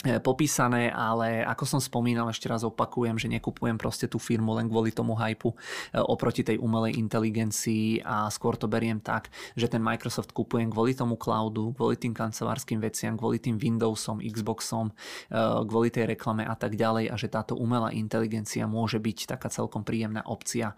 [0.01, 4.89] popísané, ale ako som spomínal, ešte raz opakujem, že nekupujem proste tú firmu len kvôli
[4.89, 5.55] tomu hypu e,
[6.01, 11.21] oproti tej umelej inteligencii a skôr to beriem tak, že ten Microsoft kupujem kvôli tomu
[11.21, 14.93] cloudu, kvôli tým kancelárským veciam, kvôli tým Windowsom, Xboxom, e,
[15.69, 19.85] kvôli tej reklame a tak ďalej a že táto umelá inteligencia môže byť taká celkom
[19.85, 20.73] príjemná opcia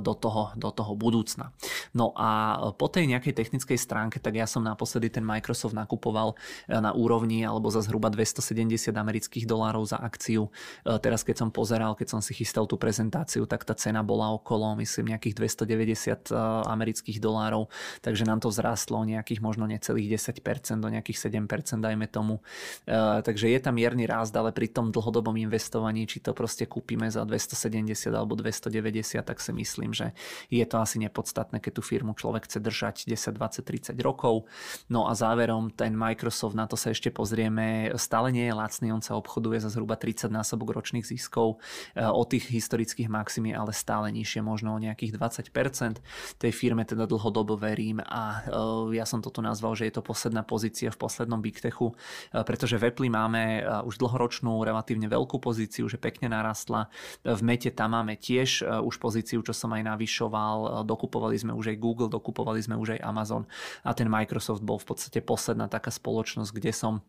[0.00, 1.54] do toho, do toho budúcna.
[1.94, 6.34] No a po tej nejakej technickej stránke, tak ja som naposledy ten Microsoft nakupoval
[6.68, 10.50] na úrovni alebo za zhruba 200 270 amerických dolárov za akciu.
[10.82, 14.34] E, teraz keď som pozeral, keď som si chystal tú prezentáciu, tak tá cena bola
[14.34, 17.70] okolo, myslím, nejakých 290 e, amerických dolárov,
[18.02, 22.42] takže nám to vzrastlo nejakých možno necelých 10% do nejakých 7%, dajme tomu.
[22.88, 27.06] E, takže je tam mierny rást, ale pri tom dlhodobom investovaní, či to proste kúpime
[27.06, 30.10] za 270 alebo 290, tak si myslím, že
[30.50, 34.48] je to asi nepodstatné, keď tú firmu človek chce držať 10, 20, 30 rokov.
[34.88, 38.88] No a záverom ten Microsoft, na to sa ešte pozrieme, stále stále nie je lacný,
[38.88, 41.60] on sa obchoduje za zhruba 30 násobok ročných ziskov
[41.92, 46.00] e, od tých historických maxim ale stále nižšie, možno o nejakých 20%.
[46.40, 50.00] Tej firme teda dlhodobo verím a e, ja som to tu nazval, že je to
[50.00, 51.92] posledná pozícia v poslednom Big Techu,
[52.32, 56.88] e, pretože v Apple máme už dlhoročnú relatívne veľkú pozíciu, že pekne narastla.
[57.28, 60.88] V Mete tam máme tiež už pozíciu, čo som aj navyšoval.
[60.88, 63.44] Dokupovali sme už aj Google, dokupovali sme už aj Amazon
[63.84, 67.04] a ten Microsoft bol v podstate posledná taká spoločnosť, kde som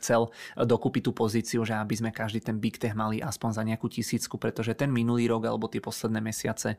[0.00, 3.86] chcel dokúpiť tú pozíciu, že aby sme každý ten Big Tech mali aspoň za nejakú
[3.92, 6.78] tisícku, pretože ten minulý rok alebo tie posledné mesiace e,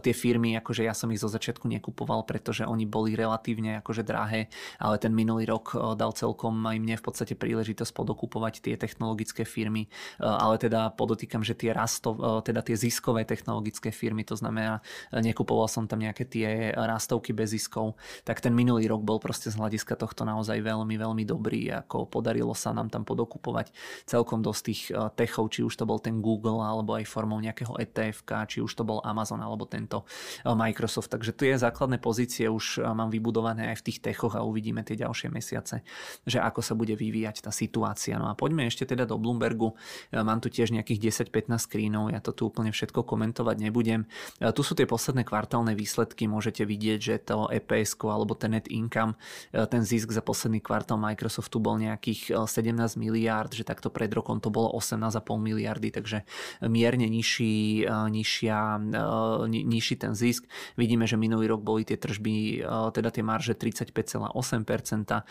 [0.00, 4.48] tie firmy, akože ja som ich zo začiatku nekupoval, pretože oni boli relatívne akože drahé,
[4.80, 9.86] ale ten minulý rok dal celkom aj mne v podstate príležitosť podokupovať tie technologické firmy,
[10.18, 14.80] ale teda podotýkam, že tie rastov, teda tie ziskové technologické firmy, to znamená,
[15.12, 19.58] nekupoval som tam nejaké tie rastovky bez ziskov, tak ten minulý rok bol proste z
[19.58, 23.74] hľadiska tohto naozaj veľmi, veľmi dobrý, ako podať podarilo sa nám tam podokupovať
[24.06, 27.74] celkom dosť tých eh, techov, či už to bol ten Google alebo aj formou nejakého
[27.74, 31.10] ETF, či už to bol Amazon alebo tento eh, Microsoft.
[31.10, 34.86] Takže tu je základné pozície už eh, mám vybudované aj v tých techoch a uvidíme
[34.86, 35.82] tie ďalšie mesiace,
[36.22, 38.14] že ako sa bude vyvíjať tá situácia.
[38.14, 39.74] No a poďme ešte teda do Bloombergu.
[40.14, 44.06] Mám tu tiež nejakých 10-15 screenov, ja to tu úplne všetko komentovať nebudem.
[44.38, 49.16] Tu sú tie posledné kvartálne výsledky, môžete vidieť, že to EPS alebo ten net income,
[49.50, 54.12] ten zisk za posledný kvartál Microsoftu bol nejakých nejakých 17 eh, miliárd, že takto pred
[54.12, 56.22] rokom to bolo 18,5 miliardy, takže
[56.68, 60.44] mierne nižší, eh, nižšia, eh, ni, nižší ten zisk.
[60.76, 65.24] Vidíme, že minulý rok boli tie tržby, teda tie marže 35,8%,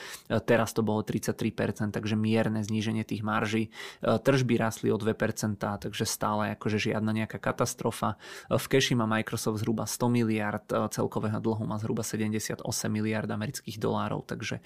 [0.46, 3.70] teraz to bolo 33%, takže mierne zníženie tých marží.
[4.02, 8.16] Tržby rastli o 2%, takže stále akože žiadna nejaká katastrofa.
[8.50, 14.26] V keši má Microsoft zhruba 100 miliard, celkového dlhu má zhruba 78 miliard amerických dolárov,
[14.26, 14.62] takže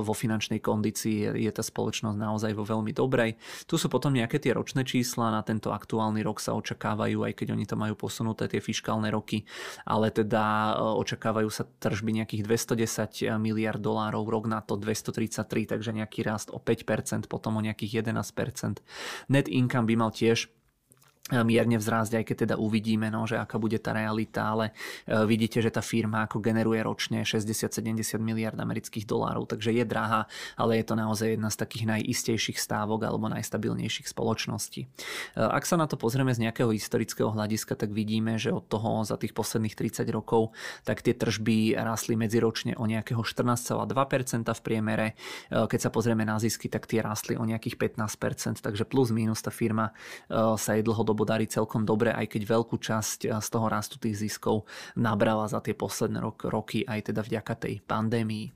[0.00, 3.40] vo finančnej kondícii tá spoločnosť naozaj vo veľmi dobrej.
[3.64, 7.56] Tu sú potom nejaké tie ročné čísla, na tento aktuálny rok sa očakávajú, aj keď
[7.56, 9.48] oni to majú posunuté tie fiskálne roky,
[9.88, 15.96] ale teda e, očakávajú sa tržby nejakých 210 miliard dolárov, rok na to 233, takže
[15.96, 18.84] nejaký rast o 5%, potom o nejakých 11%.
[19.32, 20.59] Net income by mal tiež
[21.28, 24.74] mierne vzrásť, aj keď teda uvidíme, no, že aká bude tá realita, ale
[25.06, 30.26] e, vidíte, že tá firma ako generuje ročne 60-70 miliard amerických dolárov, takže je drahá,
[30.58, 34.80] ale je to naozaj jedna z takých najistejších stávok alebo najstabilnejších spoločností.
[34.84, 34.88] E,
[35.38, 39.14] ak sa na to pozrieme z nejakého historického hľadiska, tak vidíme, že od toho za
[39.14, 40.50] tých posledných 30 rokov
[40.82, 43.86] tak tie tržby rastli medziročne o nejakého 14,2%
[44.50, 45.06] v priemere.
[45.46, 49.44] E, keď sa pozrieme na zisky, tak tie rastli o nejakých 15%, takže plus minus
[49.46, 49.92] tá firma
[50.30, 53.98] sa jej dlhodobo dlhodobo darí celkom dobre, aj keď veľkú časť eh, z toho rastu
[53.98, 54.62] tých ziskov
[54.94, 58.54] nabrala za tie posledné roky aj teda vďaka tej pandémii.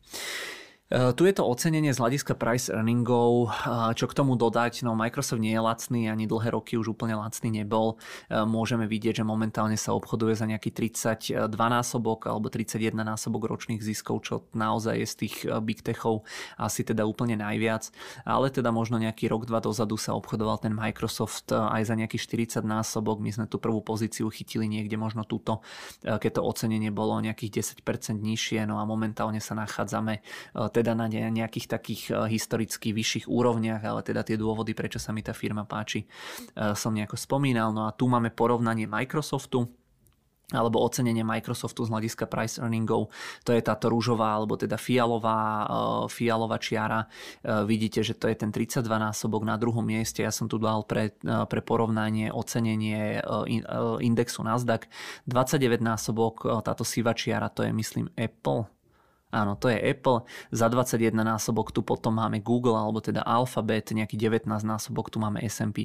[0.94, 3.50] E, tu je to ocenenie z hľadiska price earningov.
[3.50, 4.86] E, čo k tomu dodať?
[4.86, 7.98] No Microsoft nie je lacný, ani dlhé roky už úplne lacný nebol.
[8.30, 13.82] E, môžeme vidieť, že momentálne sa obchoduje za nejaký 32 násobok alebo 31 násobok ročných
[13.82, 15.34] ziskov, čo naozaj je z tých
[15.66, 16.22] big techov
[16.54, 17.90] asi teda úplne najviac.
[18.22, 22.62] Ale teda možno nejaký rok, dva dozadu sa obchodoval ten Microsoft aj za nejaký 40
[22.62, 23.18] násobok.
[23.18, 25.58] My sme tú prvú pozíciu chytili niekde možno túto,
[26.04, 30.22] keď to ocenenie bolo nejakých 10% nižšie, no a momentálne sa nachádzame
[30.54, 35.24] teda na nejakých takých e, historicky vyšších úrovniach, ale teda tie dôvody, prečo sa mi
[35.24, 36.06] tá firma páči, e,
[36.76, 37.72] som nejako spomínal.
[37.72, 39.64] No a tu máme porovnanie Microsoftu,
[40.52, 43.08] alebo ocenenie Microsoftu z hľadiska price earningov.
[43.48, 45.66] To je táto rúžová alebo teda fialová, e,
[46.12, 47.08] fialová čiara.
[47.64, 50.20] Vidíte, že to je ten 32 násobok na druhom mieste.
[50.20, 53.24] Ja som tu dal pre, pre porovnanie ocenenie
[54.04, 54.84] indexu Nasdaq.
[55.24, 58.73] 29 násobok, táto siva čiara, to je myslím Apple
[59.34, 60.22] Áno, to je Apple.
[60.54, 65.42] Za 21 násobok tu potom máme Google, alebo teda Alphabet, nejaký 19 násobok tu máme
[65.42, 65.82] SMP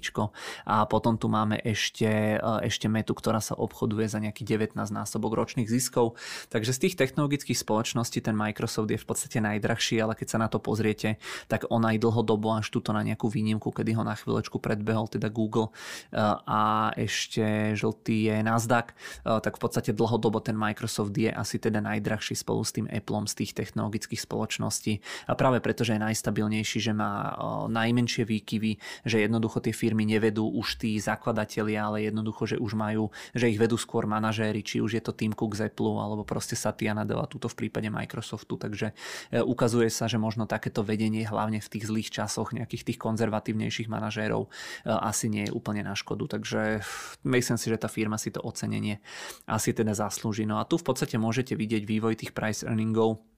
[0.70, 5.34] a potom tu máme ešte, e, ešte Metu, ktorá sa obchoduje za nejaký 19 násobok
[5.34, 6.14] ročných ziskov.
[6.54, 10.48] Takže z tých technologických spoločností ten Microsoft je v podstate najdrahší, ale keď sa na
[10.48, 11.18] to pozriete,
[11.50, 15.34] tak on aj dlhodobo až tuto na nejakú výnimku, kedy ho na chvíľočku predbehol teda
[15.34, 15.74] Google
[16.14, 21.58] e, a ešte žltý je Nasdaq, e, tak v podstate dlhodobo ten Microsoft je asi
[21.58, 25.00] teda najdrahší spolu s tým Appleom z tých technologických spoločností.
[25.32, 27.36] A práve preto, že je najstabilnejší, že má
[27.72, 28.72] najmenšie výkyvy,
[29.08, 33.60] že jednoducho tie firmy nevedú už tí zakladatelia, ale jednoducho, že už majú, že ich
[33.62, 37.30] vedú skôr manažéri, či už je to Tim Cook z Apple, alebo proste Satya Nadella,
[37.30, 38.60] túto v prípade Microsoftu.
[38.60, 38.92] Takže
[39.32, 43.88] e, ukazuje sa, že možno takéto vedenie hlavne v tých zlých časoch nejakých tých konzervatívnejších
[43.88, 44.50] manažérov e,
[44.90, 46.40] asi nie je úplne na škodu.
[46.40, 46.84] Takže
[47.24, 49.00] myslím si, že tá firma si to ocenenie
[49.46, 50.44] asi teda zaslúži.
[50.44, 53.29] No a tu v podstate môžete vidieť vývoj tých price earningov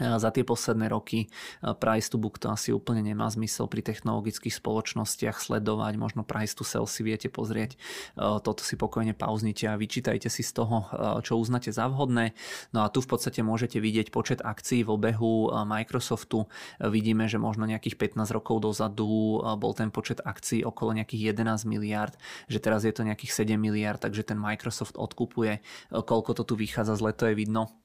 [0.00, 1.28] za tie posledné roky
[1.60, 6.64] price to book to asi úplne nemá zmysel pri technologických spoločnostiach sledovať, možno price to
[6.64, 7.76] sell si viete pozrieť,
[8.16, 10.88] toto si pokojne pauznite a vyčítajte si z toho,
[11.20, 12.32] čo uznáte za vhodné.
[12.72, 16.48] No a tu v podstate môžete vidieť počet akcií v obehu Microsoftu.
[16.80, 22.16] Vidíme, že možno nejakých 15 rokov dozadu bol ten počet akcií okolo nejakých 11 miliard,
[22.48, 25.60] že teraz je to nejakých 7 miliard, takže ten Microsoft odkupuje.
[25.92, 27.81] Koľko to tu vychádza zle, to je vidno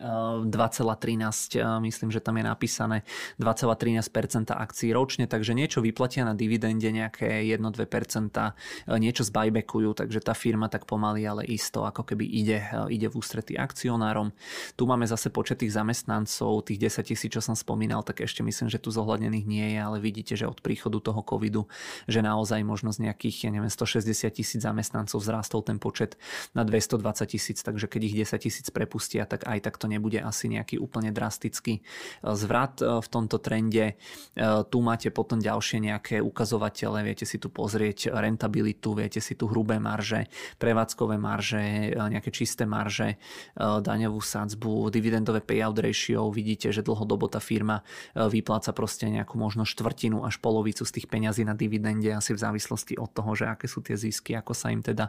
[0.00, 2.96] 2,13, myslím, že tam je napísané
[3.36, 10.72] 2,13% akcií ročne, takže niečo vyplatia na dividende nejaké 1-2%, niečo zbajbackujú, takže tá firma
[10.72, 14.32] tak pomaly, ale isto ako keby ide, ide v ústretí akcionárom.
[14.80, 18.72] Tu máme zase počet tých zamestnancov, tých 10 tisíc, čo som spomínal, tak ešte myslím,
[18.72, 21.68] že tu zohľadnených nie je, ale vidíte, že od príchodu toho covidu,
[22.08, 26.16] že naozaj možno z nejakých, ja neviem, 160 tisíc zamestnancov vzrástol ten počet
[26.56, 30.46] na 220 tisíc, takže keď ich 10 tisíc prepustia, tak aj tak to nebude asi
[30.46, 31.82] nejaký úplne drastický e,
[32.38, 33.86] zvrat e, v tomto trende.
[33.90, 33.94] E,
[34.70, 39.82] tu máte potom ďalšie nejaké ukazovatele, viete si tu pozrieť rentabilitu, viete si tu hrubé
[39.82, 40.30] marže,
[40.62, 43.16] prevádzkové marže, nejaké čisté marže,
[43.56, 47.82] daňovú sadzbu, dividendové payout ratio, vidíte, že dlhodobo tá firma
[48.14, 52.94] vypláca proste nejakú možno štvrtinu až polovicu z tých peňazí na dividende asi v závislosti
[53.00, 55.08] od toho, že aké sú tie zisky, ako sa im teda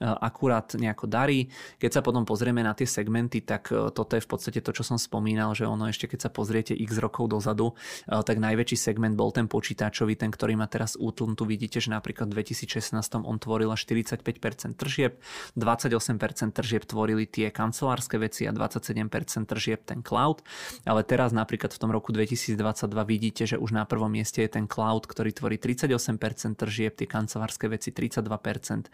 [0.00, 1.52] akurát nejako darí.
[1.76, 4.96] Keď sa potom pozrieme na tie segmenty, tak toto je v podstate to, čo som
[4.96, 9.30] spomínal, že ono ešte keď sa pozriete x rokov dozadu, eh, tak najväčší segment bol
[9.30, 11.36] ten počítačový, ten, ktorý má teraz útlm.
[11.36, 15.20] Tu vidíte, že napríklad v 2016 on tvoril 45% tržieb,
[15.54, 20.40] 28% tržieb tvorili tie kancelárske veci a 27% tržieb ten cloud.
[20.88, 22.56] Ale teraz napríklad v tom roku 2022
[23.04, 27.68] vidíte, že už na prvom mieste je ten cloud, ktorý tvorí 38% tržieb, tie kancelárske
[27.68, 28.88] veci 32%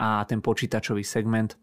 [0.00, 1.54] a ten počítačový segment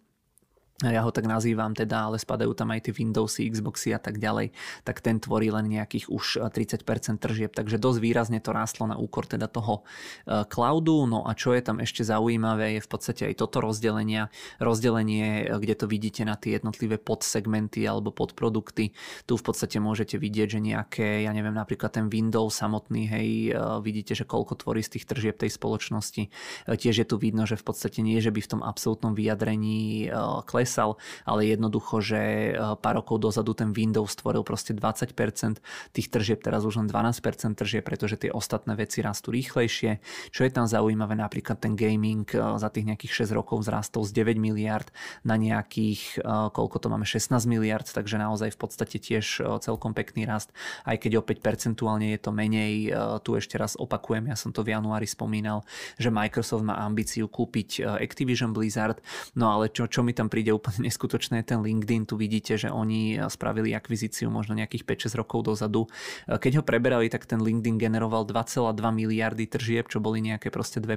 [0.90, 4.50] ja ho tak nazývam teda, ale spadajú tam aj tie Windowsy, Xboxy a tak ďalej,
[4.82, 9.30] tak ten tvorí len nejakých už 30% tržieb, takže dosť výrazne to rástlo na úkor
[9.30, 9.86] teda toho
[10.26, 11.06] e, cloudu.
[11.06, 15.60] No a čo je tam ešte zaujímavé, je v podstate aj toto rozdelenie, rozdelenie, e,
[15.62, 18.98] kde to vidíte na tie jednotlivé podsegmenty alebo podprodukty.
[19.30, 23.62] Tu v podstate môžete vidieť, že nejaké, ja neviem, napríklad ten Windows samotný, hej, e,
[23.86, 26.34] vidíte, že koľko tvorí z tých tržieb tej spoločnosti.
[26.66, 30.10] Tiež je tu vidno, že v podstate nie, že by v tom absolútnom vyjadrení
[30.48, 30.96] kles klesal,
[31.28, 35.60] ale jednoducho, že e, pár rokov dozadu ten Windows stvoril proste 20%
[35.92, 40.00] tých tržieb, teraz už len 12% tržieb, pretože tie ostatné veci rastú rýchlejšie.
[40.32, 44.16] Čo je tam zaujímavé, napríklad ten gaming e, za tých nejakých 6 rokov zrastol z
[44.16, 44.88] 9 miliard
[45.28, 50.24] na nejakých, e, koľko to máme, 16 miliard, takže naozaj v podstate tiež celkom pekný
[50.24, 50.56] rast,
[50.88, 52.94] aj keď opäť percentuálne je to menej.
[53.26, 55.66] Tu ešte raz opakujem, ja som to v januári spomínal,
[55.98, 59.02] že Microsoft má ambíciu kúpiť Activision Blizzard,
[59.34, 62.06] no ale čo, čo mi tam príde úplne neskutočné ten LinkedIn.
[62.06, 65.90] Tu vidíte, že oni spravili akvizíciu možno nejakých 5-6 rokov dozadu.
[66.30, 70.94] Keď ho preberali, tak ten LinkedIn generoval 2,2 miliardy tržieb, čo boli nejaké proste 2%.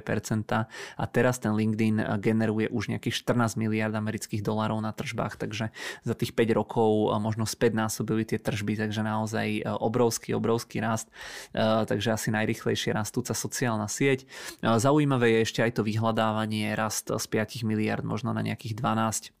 [1.01, 5.73] A teraz ten LinkedIn generuje už nejakých 14 miliard amerických dolárov na tržbách, takže
[6.05, 11.09] za tých 5 rokov možno späť násobili tie tržby, takže naozaj obrovský, obrovský rast.
[11.55, 14.27] Takže asi najrychlejšie rastúca sociálna sieť.
[14.61, 19.31] Zaujímavé je ešte aj to vyhľadávanie, rast z 5 miliard možno na nejakých 12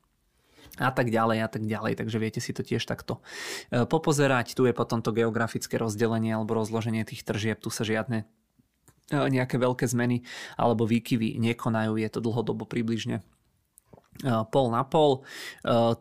[0.79, 3.23] a tak ďalej a tak ďalej, takže viete si to tiež takto
[3.71, 4.55] e, popozerať.
[4.55, 9.59] Tu je potom to geografické rozdelenie alebo rozloženie tých tržieb, tu sa žiadne e, nejaké
[9.59, 10.23] veľké zmeny
[10.55, 13.23] alebo výkyvy nekonajú, je to dlhodobo približne
[14.23, 15.27] pol na pol.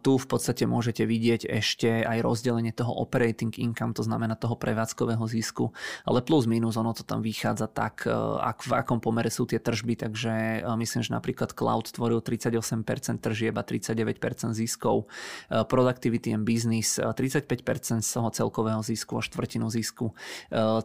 [0.07, 5.27] Tu v podstate môžete vidieť ešte aj rozdelenie toho operating income, to znamená toho prevádzkového
[5.27, 5.75] zisku,
[6.07, 8.07] ale plus minus ono to tam vychádza tak,
[8.39, 12.87] ak, v akom pomere sú tie tržby, takže myslím, že napríklad cloud tvoril 38%
[13.19, 15.11] tržieb a 39% ziskov,
[15.51, 17.51] productivity and business 35%
[17.99, 20.15] z toho celkového zisku a štvrtinu zisku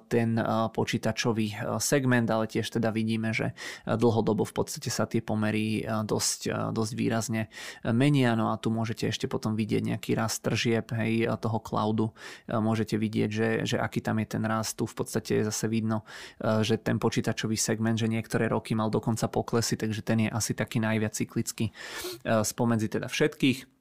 [0.10, 0.34] ten
[0.74, 3.54] počítačový segment, ale tiež teda vidíme, že
[3.86, 7.52] dlhodobo v podstate sa tie pomery dosť, dosť výrazne výrazne
[7.84, 8.40] menia.
[8.40, 12.16] No a tu môžete ešte potom vidieť nejaký rast tržieb hej, toho cloudu.
[12.48, 14.80] Môžete vidieť, že, že aký tam je ten rast.
[14.80, 16.08] Tu v podstate je zase vidno,
[16.40, 20.80] že ten počítačový segment, že niektoré roky mal dokonca poklesy, takže ten je asi taký
[20.80, 21.76] najviac cyklický
[22.24, 23.79] spomedzi teda všetkých.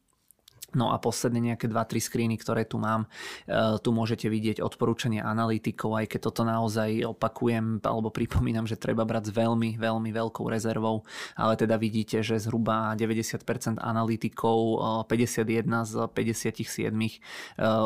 [0.77, 3.09] No a posledne nejaké 2-3 screeny, ktoré tu mám,
[3.49, 9.09] e, tu môžete vidieť odporúčania analytikov, aj keď toto naozaj opakujem alebo pripomínam, že treba
[9.09, 11.09] brať s veľmi, veľmi veľkou rezervou,
[11.41, 14.59] ale teda vidíte, že zhruba 90% analytikov,
[15.09, 17.17] 51 z 57 e,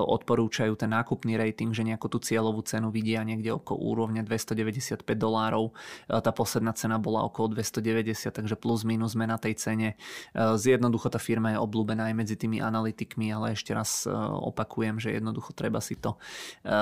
[0.02, 5.70] odporúčajú ten nákupný rating, že nejakú tú cieľovú cenu vidia niekde okolo úrovne 295 dolárov.
[6.10, 9.94] E, tá posledná cena bola okolo 290, takže plus minus sme na tej cene.
[10.32, 15.12] Zjednoducho tá firma je obľúbená aj medzi tými analytikmi, ale ešte raz e, opakujem, že
[15.12, 16.16] jednoducho treba si to,
[16.64, 16.72] e,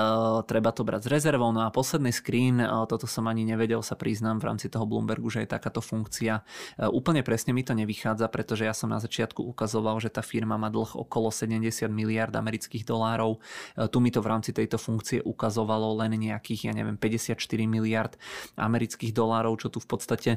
[0.47, 1.51] treba to brať s rezervou.
[1.51, 5.27] No a posledný screen, e, toto som ani nevedel, sa priznám v rámci toho Bloombergu,
[5.27, 6.47] že je takáto funkcia.
[6.79, 10.71] Úplne presne mi to nevychádza, pretože ja som na začiatku ukazoval, že tá firma má
[10.71, 13.43] dlh okolo 70 miliard amerických dolárov.
[13.75, 17.35] Tu mi to v rámci tejto funkcie ukazovalo len nejakých, ja neviem, 54
[17.67, 18.15] miliard
[18.55, 20.31] amerických dolárov, čo tu v podstate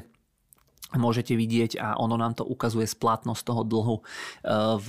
[0.93, 4.87] môžete vidieť a ono nám to ukazuje splatnosť toho dlhu eh, v,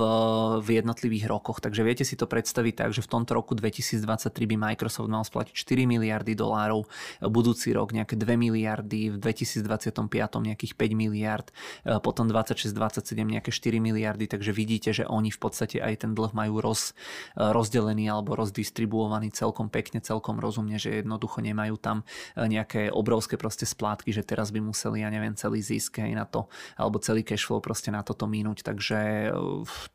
[0.60, 1.64] v jednotlivých rokoch.
[1.64, 4.04] Takže viete si to predstaviť tak, že v tomto roku 2023
[4.44, 6.84] by Microsoft mal splatiť 4 miliardy dolárov,
[7.24, 9.96] budúci rok nejaké 2 miliardy, v 2025
[10.44, 11.48] nejakých 5 miliard,
[11.88, 16.32] eh, potom 26-27 nejaké 4 miliardy, takže vidíte, že oni v podstate aj ten dlh
[16.36, 16.92] majú roz,
[17.36, 22.04] rozdelený alebo rozdistribuovaný celkom pekne, celkom rozumne, že jednoducho nemajú tam
[22.36, 26.26] nejaké obrovské proste splátky, že teraz by museli, ja neviem, celý zisk zisk aj na
[26.26, 28.66] to, alebo celý cash flow proste na toto minúť.
[28.66, 29.30] Takže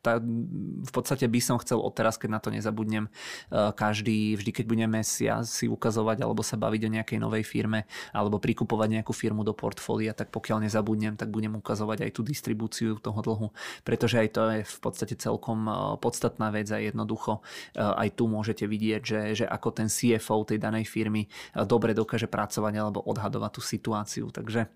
[0.00, 3.12] tá, v podstate by som chcel odteraz, keď na to nezabudnem,
[3.52, 7.84] e, každý, vždy keď budeme si, si ukazovať alebo sa baviť o nejakej novej firme
[8.16, 12.96] alebo prikupovať nejakú firmu do portfólia, tak pokiaľ nezabudnem, tak budem ukazovať aj tú distribúciu
[12.96, 13.48] toho dlhu,
[13.84, 18.64] pretože aj to je v podstate celkom e, podstatná vec a jednoducho aj tu môžete
[18.64, 21.26] vidieť, že, že ako ten CFO tej danej firmy
[21.66, 24.30] dobre dokáže pracovať alebo odhadovať tú situáciu.
[24.30, 24.70] Takže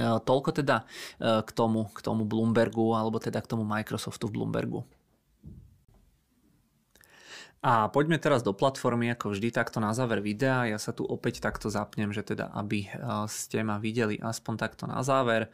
[0.00, 0.88] toľko teda
[1.20, 4.80] e, k tomu, k tomu Bloombergu, alebo teda k tomu Microsoftu v Bloombergu.
[7.62, 10.66] A poďme teraz do platformy, ako vždy takto na záver videa.
[10.66, 12.98] Ja sa tu opäť takto zapnem, že teda aby e,
[13.30, 15.52] ste ma videli aspoň takto na záver.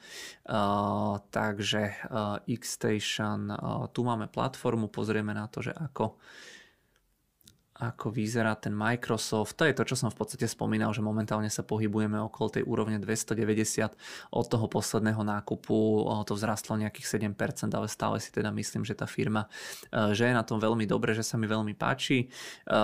[0.48, 6.16] Uh, takže uh, Xstation, uh, tu máme platformu, pozrieme na to, že ako
[7.78, 9.54] ako vyzerá ten Microsoft.
[9.54, 12.98] To je to, čo som v podstate spomínal, že momentálne sa pohybujeme okolo tej úrovne
[12.98, 13.94] 290
[14.34, 16.02] od toho posledného nákupu.
[16.26, 19.46] To vzrastlo nejakých 7%, ale stále si teda myslím, že tá firma,
[19.94, 22.26] e, že je na tom veľmi dobre, že sa mi veľmi páči.
[22.26, 22.76] E,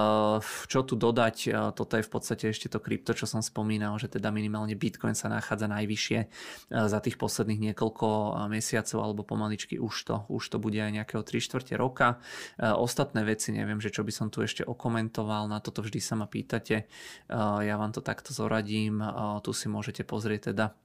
[0.70, 1.36] čo tu dodať?
[1.42, 5.18] E, toto je v podstate ešte to krypto, čo som spomínal, že teda minimálne Bitcoin
[5.18, 6.18] sa nachádza najvyššie
[6.70, 11.40] za tých posledných niekoľko mesiacov alebo pomaličky už to, už to bude aj nejakého 3
[11.42, 12.22] čtvrte roka.
[12.60, 16.20] Ostatné veci neviem, že čo by som tu ešte okolo komentoval, na toto vždy sa
[16.20, 16.84] ma pýtate.
[17.32, 19.00] Ja vám to takto zoradím,
[19.40, 20.76] tu si môžete pozrieť teda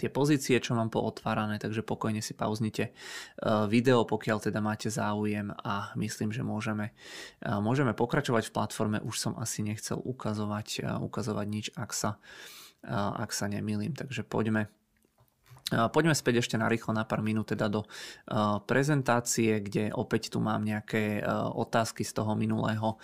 [0.00, 2.96] tie pozície, čo mám pootvárané, takže pokojne si pauznite
[3.68, 6.96] video, pokiaľ teda máte záujem a myslím, že môžeme,
[7.44, 8.98] môžeme pokračovať v platforme.
[9.04, 12.16] Už som asi nechcel ukazovať, ukazovať nič, ak sa,
[12.88, 14.72] ak sa nemýlim, takže poďme
[15.72, 17.88] Poďme späť ešte na rýchlo na pár minút teda do
[18.68, 21.24] prezentácie, kde opäť tu mám nejaké
[21.56, 23.00] otázky z toho minulého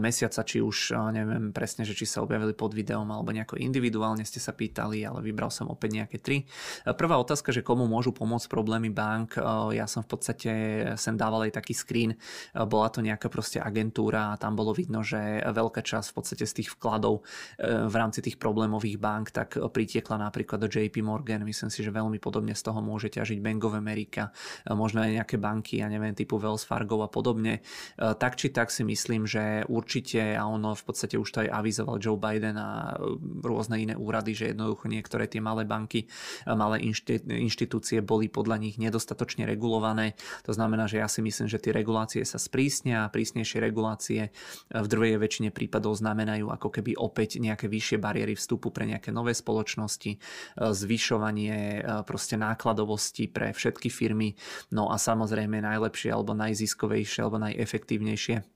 [0.00, 4.40] mesiaca, či už neviem presne, že či sa objavili pod videom alebo nejako individuálne ste
[4.40, 6.48] sa pýtali, ale vybral som opäť nejaké tri.
[6.86, 9.36] Prvá otázka, že komu môžu pomôcť problémy bank.
[9.74, 10.50] Ja som v podstate
[10.96, 12.16] sem dával aj taký screen.
[12.54, 16.62] Bola to nejaká proste agentúra a tam bolo vidno, že veľká časť v podstate z
[16.62, 17.26] tých vkladov
[17.58, 21.42] v rámci tých problémových bank tak pritiekla napríklad do JP Morgan.
[21.42, 24.30] Myslím si, že veľmi veľmi podobne z toho môže ťažiť Bank of America,
[24.70, 27.58] možno aj nejaké banky, ja neviem, typu Wells Fargo a podobne.
[27.58, 31.50] E, tak či tak si myslím, že určite, a ono v podstate už to aj
[31.50, 36.52] avizoval Joe Biden a e, rôzne iné úrady, že jednoducho niektoré tie malé banky, e,
[36.54, 36.78] malé
[37.26, 40.14] inštitúcie boli podľa nich nedostatočne regulované.
[40.46, 44.30] To znamená, že ja si myslím, že tie regulácie sa sprísnia a prísnejšie regulácie
[44.70, 49.32] v druhej väčšine prípadov znamenajú ako keby opäť nejaké vyššie bariéry vstupu pre nejaké nové
[49.32, 50.20] spoločnosti,
[50.56, 54.34] zvyšovanie proste nákladovosti pre všetky firmy,
[54.74, 58.55] no a samozrejme najlepšie alebo najziskovejšie alebo najefektívnejšie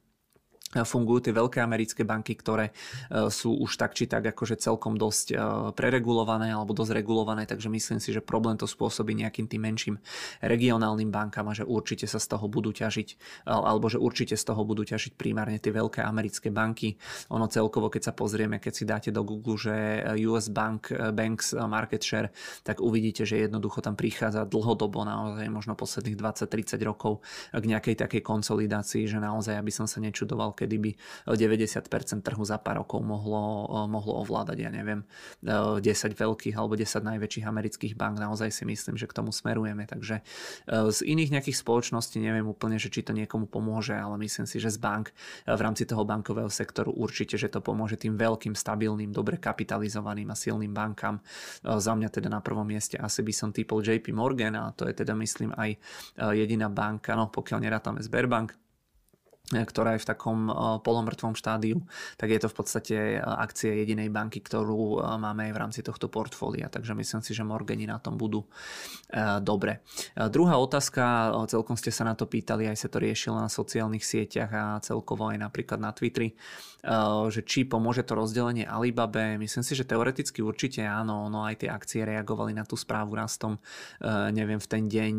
[0.71, 5.27] fungujú tie veľké americké banky, ktoré e, sú už tak či tak akože celkom dosť
[5.35, 5.37] e,
[5.75, 9.97] preregulované alebo dosť regulované, takže myslím si, že problém to spôsobí nejakým tým menším
[10.39, 13.19] regionálnym bankám a že určite sa z toho budú ťažiť
[13.51, 16.95] alebo že určite z toho budú ťažiť primárne tie veľké americké banky.
[17.35, 19.75] Ono celkovo, keď sa pozrieme, keď si dáte do Google, že
[20.31, 22.31] US Bank, e, Banks Market Share,
[22.63, 28.23] tak uvidíte, že jednoducho tam prichádza dlhodobo, naozaj možno posledných 20-30 rokov k nejakej takej
[28.23, 30.91] konsolidácii, že naozaj, aby som sa nečudoval, kedy by
[31.33, 35.09] 90% trhu za pár rokov mohlo, mohlo ovládať, ja neviem,
[35.41, 35.81] 10
[36.13, 38.21] veľkých alebo 10 najväčších amerických bank.
[38.21, 39.89] Naozaj si myslím, že k tomu smerujeme.
[39.89, 40.21] Takže
[40.69, 44.69] z iných nejakých spoločností neviem úplne, že či to niekomu pomôže, ale myslím si, že
[44.69, 45.17] z bank
[45.49, 50.37] v rámci toho bankového sektoru určite, že to pomôže tým veľkým, stabilným, dobre kapitalizovaným a
[50.37, 51.23] silným bankám.
[51.65, 54.93] Za mňa teda na prvom mieste asi by som typol JP Morgan a to je
[54.93, 55.71] teda myslím aj
[56.37, 58.53] jediná banka, no pokiaľ nerátame Sberbank,
[59.51, 61.83] ktorá je v takom eh, polomrtvom štádiu,
[62.17, 66.07] tak je to v podstate eh, akcie jedinej banky, ktorú máme aj v rámci tohto
[66.07, 66.71] portfólia.
[66.71, 68.47] Takže myslím si, že Morgani na tom budú
[69.43, 69.83] dobre.
[70.15, 74.51] Druhá otázka, celkom ste sa na to pýtali, aj sa to riešilo na sociálnych sieťach
[74.51, 76.35] a celkovo aj napríklad na Twitteri,
[77.29, 79.37] že či pomôže to rozdelenie Alibabe.
[79.37, 83.61] Myslím si, že teoreticky určite áno, no aj tie akcie reagovali na tú správu rastom,
[84.33, 85.15] neviem, v ten deň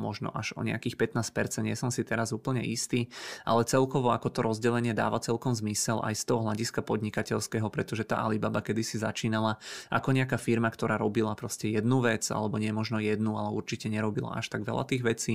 [0.00, 3.12] možno až o nejakých 15%, nie som si teraz úplne istý,
[3.44, 8.24] ale celkovo ako to rozdelenie dáva celkom zmysel aj z toho hľadiska podnikateľského, pretože tá
[8.24, 9.60] Alibaba kedysi začínala
[9.92, 14.34] ako nejaká firma, ktorá robila proste jednu vec, alebo nie možno jednu, ale určite nerobila
[14.38, 15.34] až tak veľa tých vecí.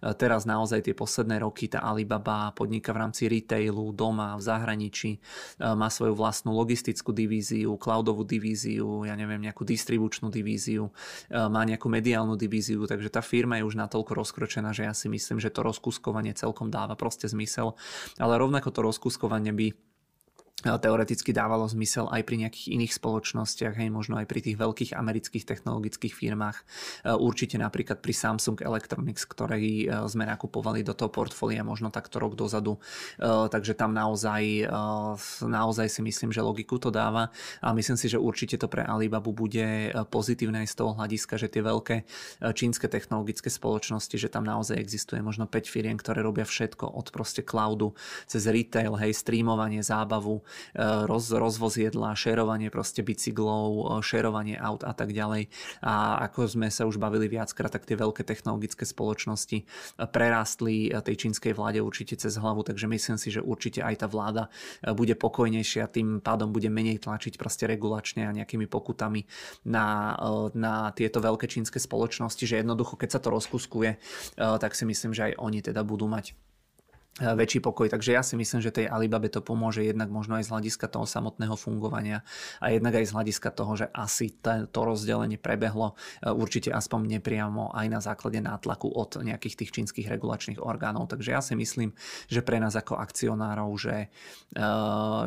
[0.00, 5.17] Teraz naozaj tie posledné roky tá Alibaba podniká v rámci retailu, doma, v zahraničí,
[5.58, 10.90] má svoju vlastnú logistickú divíziu, cloudovú divíziu, ja neviem, nejakú distribučnú divíziu,
[11.30, 15.38] má nejakú mediálnu divíziu, takže tá firma je už natoľko rozkročená, že ja si myslím,
[15.42, 17.74] že to rozkuskovanie celkom dáva proste zmysel.
[18.18, 19.74] Ale rovnako to rozkuskovanie by
[20.58, 25.46] teoreticky dávalo zmysel aj pri nejakých iných spoločnostiach, hej, možno aj pri tých veľkých amerických
[25.46, 26.58] technologických firmách.
[26.58, 32.18] E, určite napríklad pri Samsung Electronics, ktorý e, sme nakupovali do toho portfólia možno takto
[32.18, 32.74] rok dozadu.
[32.74, 34.66] E, takže tam naozaj,
[35.46, 37.30] naozaj si myslím, že logiku to dáva
[37.62, 41.46] a myslím si, že určite to pre Alibabu bude pozitívne aj z toho hľadiska, že
[41.46, 41.96] tie veľké
[42.54, 47.46] čínske technologické spoločnosti, že tam naozaj existuje možno 5 firiem, ktoré robia všetko od proste
[47.46, 47.94] cloudu
[48.26, 50.42] cez retail, hej, streamovanie, zábavu,
[50.78, 55.50] roz, rozvoz jedla, šerovanie proste bicyklov, eh, šerovanie aut a tak ďalej.
[55.82, 59.66] A ako sme sa už bavili viackrát, tak tie veľké technologické spoločnosti eh,
[60.08, 64.50] prerástli tej čínskej vláde určite cez hlavu, takže myslím si, že určite aj tá vláda
[64.82, 69.24] bude pokojnejšia, tým pádom bude menej tlačiť proste regulačne a nejakými pokutami
[69.62, 70.18] na,
[70.58, 73.96] na tieto veľké čínske spoločnosti, že jednoducho keď sa to rozkuskuje,
[74.36, 76.34] tak si myslím, že aj oni teda budú mať
[77.18, 77.90] väčší pokoj.
[77.90, 81.06] Takže ja si myslím, že tej Alibabe to pomôže jednak možno aj z hľadiska toho
[81.06, 82.22] samotného fungovania
[82.62, 87.74] a jednak aj z hľadiska toho, že asi to rozdelenie prebehlo e, určite aspoň nepriamo
[87.74, 91.10] aj na základe nátlaku od nejakých tých čínskych regulačných orgánov.
[91.10, 91.92] Takže ja si myslím,
[92.30, 94.08] že pre nás ako akcionárov, že,
[94.54, 94.68] e,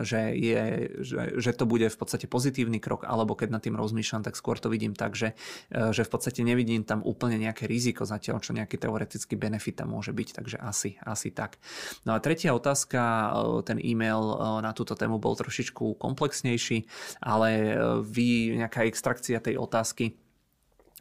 [0.07, 0.61] že, je,
[1.03, 4.55] že, že to bude v podstate pozitívny krok, alebo keď nad tým rozmýšľam, tak skôr
[4.55, 5.35] to vidím tak, že,
[5.71, 9.91] e, že v podstate nevidím tam úplne nejaké riziko zatiaľ, čo nejaký teoretický benefit tam
[9.91, 10.29] môže byť.
[10.39, 11.59] Takže asi, asi tak.
[12.05, 13.31] No a tretia otázka, e,
[13.65, 16.85] ten e-mail e, na túto tému bol trošičku komplexnejší,
[17.25, 20.20] ale e, vy, nejaká extrakcia tej otázky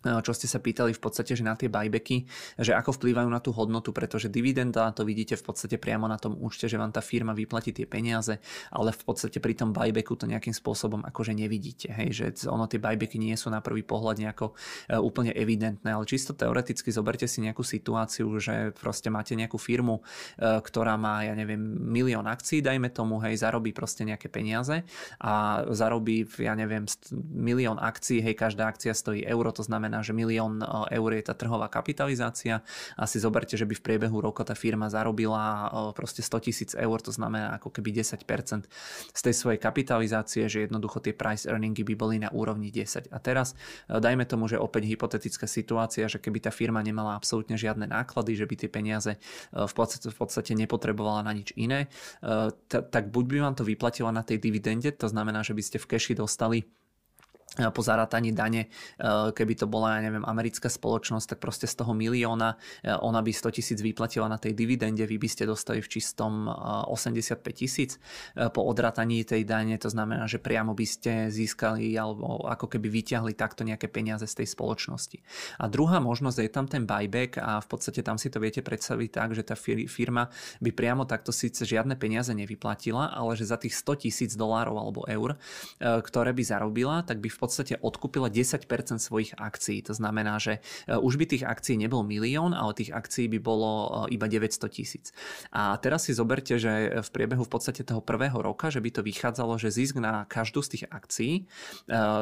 [0.00, 2.24] čo ste sa pýtali v podstate, že na tie buybacky,
[2.56, 6.36] že ako vplývajú na tú hodnotu, pretože dividenda, to vidíte v podstate priamo na tom
[6.40, 8.40] účte, že vám tá firma vyplatí tie peniaze,
[8.72, 12.80] ale v podstate pri tom buybacku to nejakým spôsobom akože nevidíte, hej, že ono tie
[12.80, 14.56] buybacky nie sú na prvý pohľad nejako
[14.88, 20.00] e, úplne evidentné, ale čisto teoreticky zoberte si nejakú situáciu, že proste máte nejakú firmu,
[20.40, 24.80] e, ktorá má, ja neviem, milión akcií, dajme tomu, hej, zarobí proste nejaké peniaze
[25.20, 26.88] a zarobí, ja neviem,
[27.28, 31.24] milión akcií, hej, každá akcia stojí euro, to znamená znamená, že milión e, eur je
[31.26, 32.62] tá trhová kapitalizácia
[32.94, 36.70] a si zoberte, že by v priebehu roka tá firma zarobila e, proste 100 tisíc
[36.78, 38.70] eur, to znamená ako keby 10%
[39.10, 43.10] z tej svojej kapitalizácie, že jednoducho tie price earningy by boli na úrovni 10.
[43.10, 43.58] A teraz
[43.90, 48.38] e, dajme tomu, že opäť hypotetická situácia, že keby tá firma nemala absolútne žiadne náklady,
[48.38, 49.12] že by tie peniaze
[49.50, 51.90] v podstate, v podstate nepotrebovala na nič iné,
[52.68, 55.88] tak buď by vám to vyplatila na tej dividende, to znamená, že by ste v
[55.96, 56.68] keši dostali
[57.50, 58.70] po zarátaní dane,
[59.34, 62.54] keby to bola, ja neviem, americká spoločnosť, tak proste z toho milióna
[63.02, 67.42] ona by 100 tisíc vyplatila na tej dividende, vy by ste dostali v čistom 85
[67.50, 67.98] tisíc
[68.54, 73.34] po odrátaní tej dane, to znamená, že priamo by ste získali alebo ako keby vyťahli
[73.34, 75.18] takto nejaké peniaze z tej spoločnosti.
[75.58, 79.08] A druhá možnosť je tam ten buyback a v podstate tam si to viete predstaviť
[79.10, 80.30] tak, že tá firma
[80.62, 85.02] by priamo takto síce žiadne peniaze nevyplatila, ale že za tých 100 tisíc dolárov alebo
[85.10, 85.34] eur,
[85.82, 88.68] ktoré by zarobila, tak by v podstate odkúpila 10%
[89.00, 89.80] svojich akcií.
[89.88, 93.70] To znamená, že e, už by tých akcií nebol milión, ale tých akcií by bolo
[94.06, 95.16] e, iba 900 tisíc.
[95.48, 99.00] A teraz si zoberte, že v priebehu v podstate toho prvého roka, že by to
[99.00, 101.42] vychádzalo, že zisk na každú z tých akcií, e,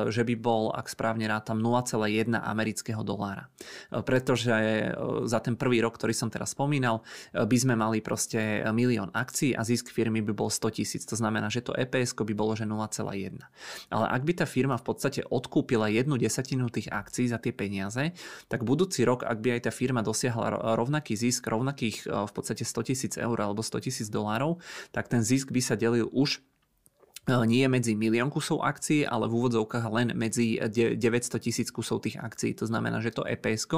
[0.08, 3.50] že by bol, ak správne rátam, 0,1 amerického dolára.
[3.90, 4.92] Pretože
[5.24, 9.64] za ten prvý rok, ktorý som teraz spomínal, by sme mali proste milión akcií a
[9.64, 11.02] zisk firmy by bol 100 tisíc.
[11.08, 13.40] To znamená, že to EPS by bolo, že 0,1.
[13.88, 17.56] Ale ak by tá firma v podstate podstate odkúpila jednu desatinu tých akcií za tie
[17.56, 18.12] peniaze,
[18.52, 22.88] tak budúci rok, ak by aj tá firma dosiahla rovnaký zisk, rovnakých v podstate 100
[22.92, 24.60] tisíc eur alebo 100 tisíc dolárov,
[24.92, 26.44] tak ten zisk by sa delil už
[27.28, 30.96] nie medzi milión kusov akcií, ale v úvodzovkách len medzi 900
[31.36, 32.56] tisíc kusov tých akcií.
[32.56, 33.68] To znamená, že to EPS,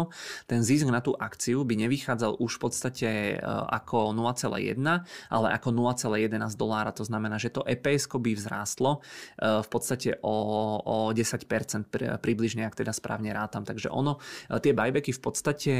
[0.46, 3.36] ten zisk na tú akciu by nevychádzal už v podstate e,
[3.74, 4.78] ako 0,1,
[5.32, 6.94] ale ako 0,11 dolára.
[6.94, 9.02] To znamená, že to EPS by vzrástlo
[9.40, 10.36] e, v podstate o,
[10.78, 13.66] o 10% približne, ak teda správne rátam.
[13.66, 14.22] Takže ono,
[14.62, 15.72] tie buybacky v podstate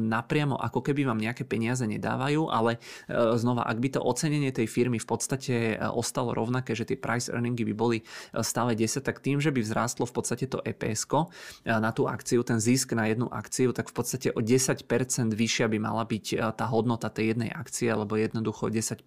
[0.00, 4.96] napriamo ako keby vám nejaké peniaze nedávajú, ale znova, ak by to ocenenie tej firmy
[4.96, 5.54] v podstate
[5.92, 8.04] ostalo rovnaké, že tie price earningy by boli e,
[8.46, 11.26] stále 10, tak tým, že by vzrástlo v podstate to EPS e,
[11.66, 14.86] na tú akciu, ten zisk na jednu akciu, tak v podstate o 10%
[15.34, 19.02] vyššia by mala byť e, tá hodnota tej jednej akcie, alebo jednoducho o 10%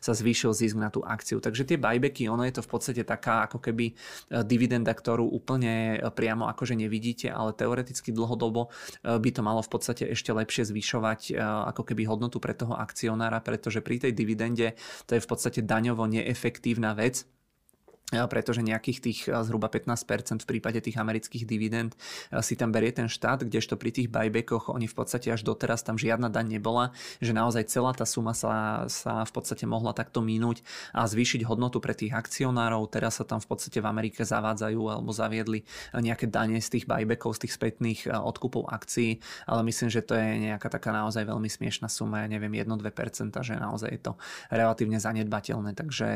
[0.00, 1.44] sa zvýšil zisk na tú akciu.
[1.44, 3.92] Takže tie buybacky, ono je to v podstate taká ako keby
[4.46, 8.70] dividenda, ktorú úplne priamo akože nevidíte, ale teoreticky dlhodobo
[9.02, 11.34] by to malo v podstate ešte lepšie zvyšovať
[11.74, 14.78] ako keby hodnotu pre toho akcionára, pretože pri tej dividende
[15.10, 17.17] to je v podstate daňovo neefektívna vec,
[18.08, 21.92] pretože nejakých tých zhruba 15% v prípade tých amerických dividend
[22.40, 26.00] si tam berie ten štát, kdežto pri tých buybackoch oni v podstate až doteraz tam
[26.00, 30.64] žiadna daň nebola, že naozaj celá tá suma sa, sa v podstate mohla takto minúť
[30.96, 32.88] a zvýšiť hodnotu pre tých akcionárov.
[32.88, 37.36] Teraz sa tam v podstate v Amerike zavádzajú alebo zaviedli nejaké dane z tých buybackov,
[37.36, 41.92] z tých spätných odkupov akcií, ale myslím, že to je nejaká taká naozaj veľmi smiešná
[41.92, 44.12] suma, ja neviem, 1-2%, že naozaj je to
[44.48, 45.76] relatívne zanedbateľné.
[45.76, 46.08] Takže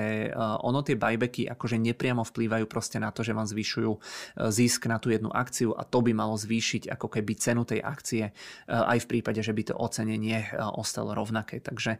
[0.64, 3.98] ono tie buybacky akože nepriamo vplývajú proste na to, že vám zvyšujú e,
[4.54, 8.30] zisk na tú jednu akciu a to by malo zvýšiť ako keby cenu tej akcie
[8.30, 8.32] e,
[8.70, 11.58] aj v prípade, že by to ocenenie e, ostalo rovnaké.
[11.58, 11.98] Takže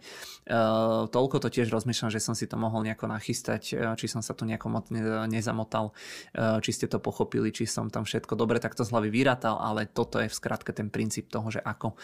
[1.08, 4.44] toľko to tiež rozmýšľam, že som si to mohol nejako nachystať, či som sa tu
[4.44, 4.86] nejako moc
[5.26, 5.96] nezamotal,
[6.60, 10.20] či ste to pochopili, či som tam všetko dobre takto z hlavy vyratal, ale toto
[10.20, 11.96] je v skratke ten princíp toho, že ako,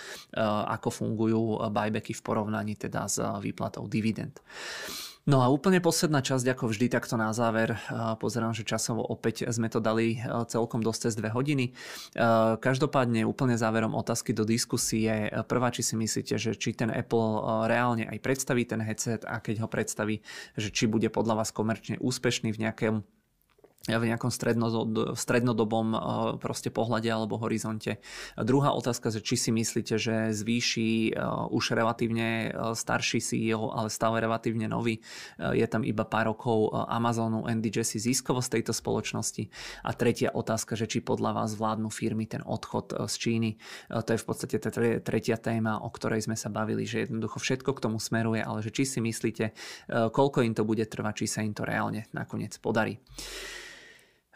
[0.70, 4.40] ako fungujú buybacky v porovnaní teda s výplatou dividend.
[5.28, 7.76] No a úplne posledná časť, ako vždy takto na záver,
[8.16, 10.16] pozerám, že časovo opäť sme to dali
[10.48, 11.76] celkom dosť cez dve hodiny.
[12.64, 15.28] Každopádne úplne záverom otázky do diskusie.
[15.44, 19.62] Prvá, či si myslíte, že či ten Apple reálne aj predstaví ten headset a keď
[19.62, 20.24] ho predstaví,
[20.56, 22.94] že či bude podľa vás komerčne úspešný v nejakom
[23.96, 24.28] v nejakom
[25.16, 26.00] strednodobom eh,
[26.36, 28.04] proste pohľade alebo horizonte.
[28.36, 31.18] Druhá otázka, že či si myslíte, že zvýši eh,
[31.48, 35.00] už relatívne eh, starší CEO, ale stále relatívne nový,
[35.38, 39.48] je tam iba pár rokov Amazonu, Andy Jassy z tejto spoločnosti.
[39.86, 43.50] A tretia otázka, že či podľa vás vládnu firmy ten odchod z Číny.
[43.88, 44.68] To je v podstate tá
[45.00, 48.74] tretia téma, o ktorej sme sa bavili, že jednoducho všetko k tomu smeruje, ale že
[48.74, 49.54] či si myslíte,
[50.10, 52.98] koľko im to bude trvať, či sa im to reálne nakoniec podarí.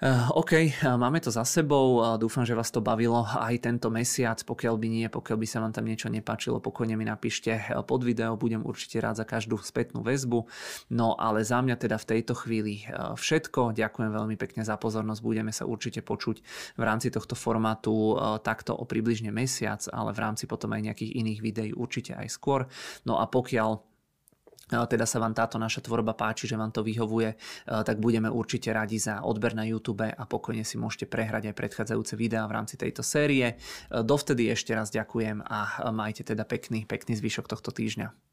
[0.03, 2.03] Eh, OK, eh, máme to za sebou.
[2.19, 4.35] Dúfam, že vás to bavilo aj tento mesiac.
[4.43, 8.03] Pokiaľ by nie, pokiaľ by sa vám tam niečo nepáčilo, pokojne mi napíšte eh, pod
[8.03, 8.35] video.
[8.35, 10.43] Budem určite rád za každú spätnú väzbu.
[10.91, 12.83] No ale za mňa teda v tejto chvíli
[13.15, 13.79] všetko.
[13.79, 15.23] Ďakujem veľmi pekne za pozornosť.
[15.23, 16.43] Budeme sa určite počuť
[16.75, 21.39] v rámci tohto formátu takto o približne mesiac, ale v rámci potom aj nejakých iných
[21.39, 22.67] videí určite aj skôr.
[23.07, 23.92] No a pokiaľ
[24.89, 27.36] teda sa vám táto naša tvorba páči, že vám to vyhovuje,
[27.68, 32.17] tak budeme určite radi za odber na YouTube a pokojne si môžete prehrať aj predchádzajúce
[32.17, 33.60] videá v rámci tejto série.
[33.92, 38.32] Dovtedy ešte raz ďakujem a majte teda pekný, pekný zvyšok tohto týždňa.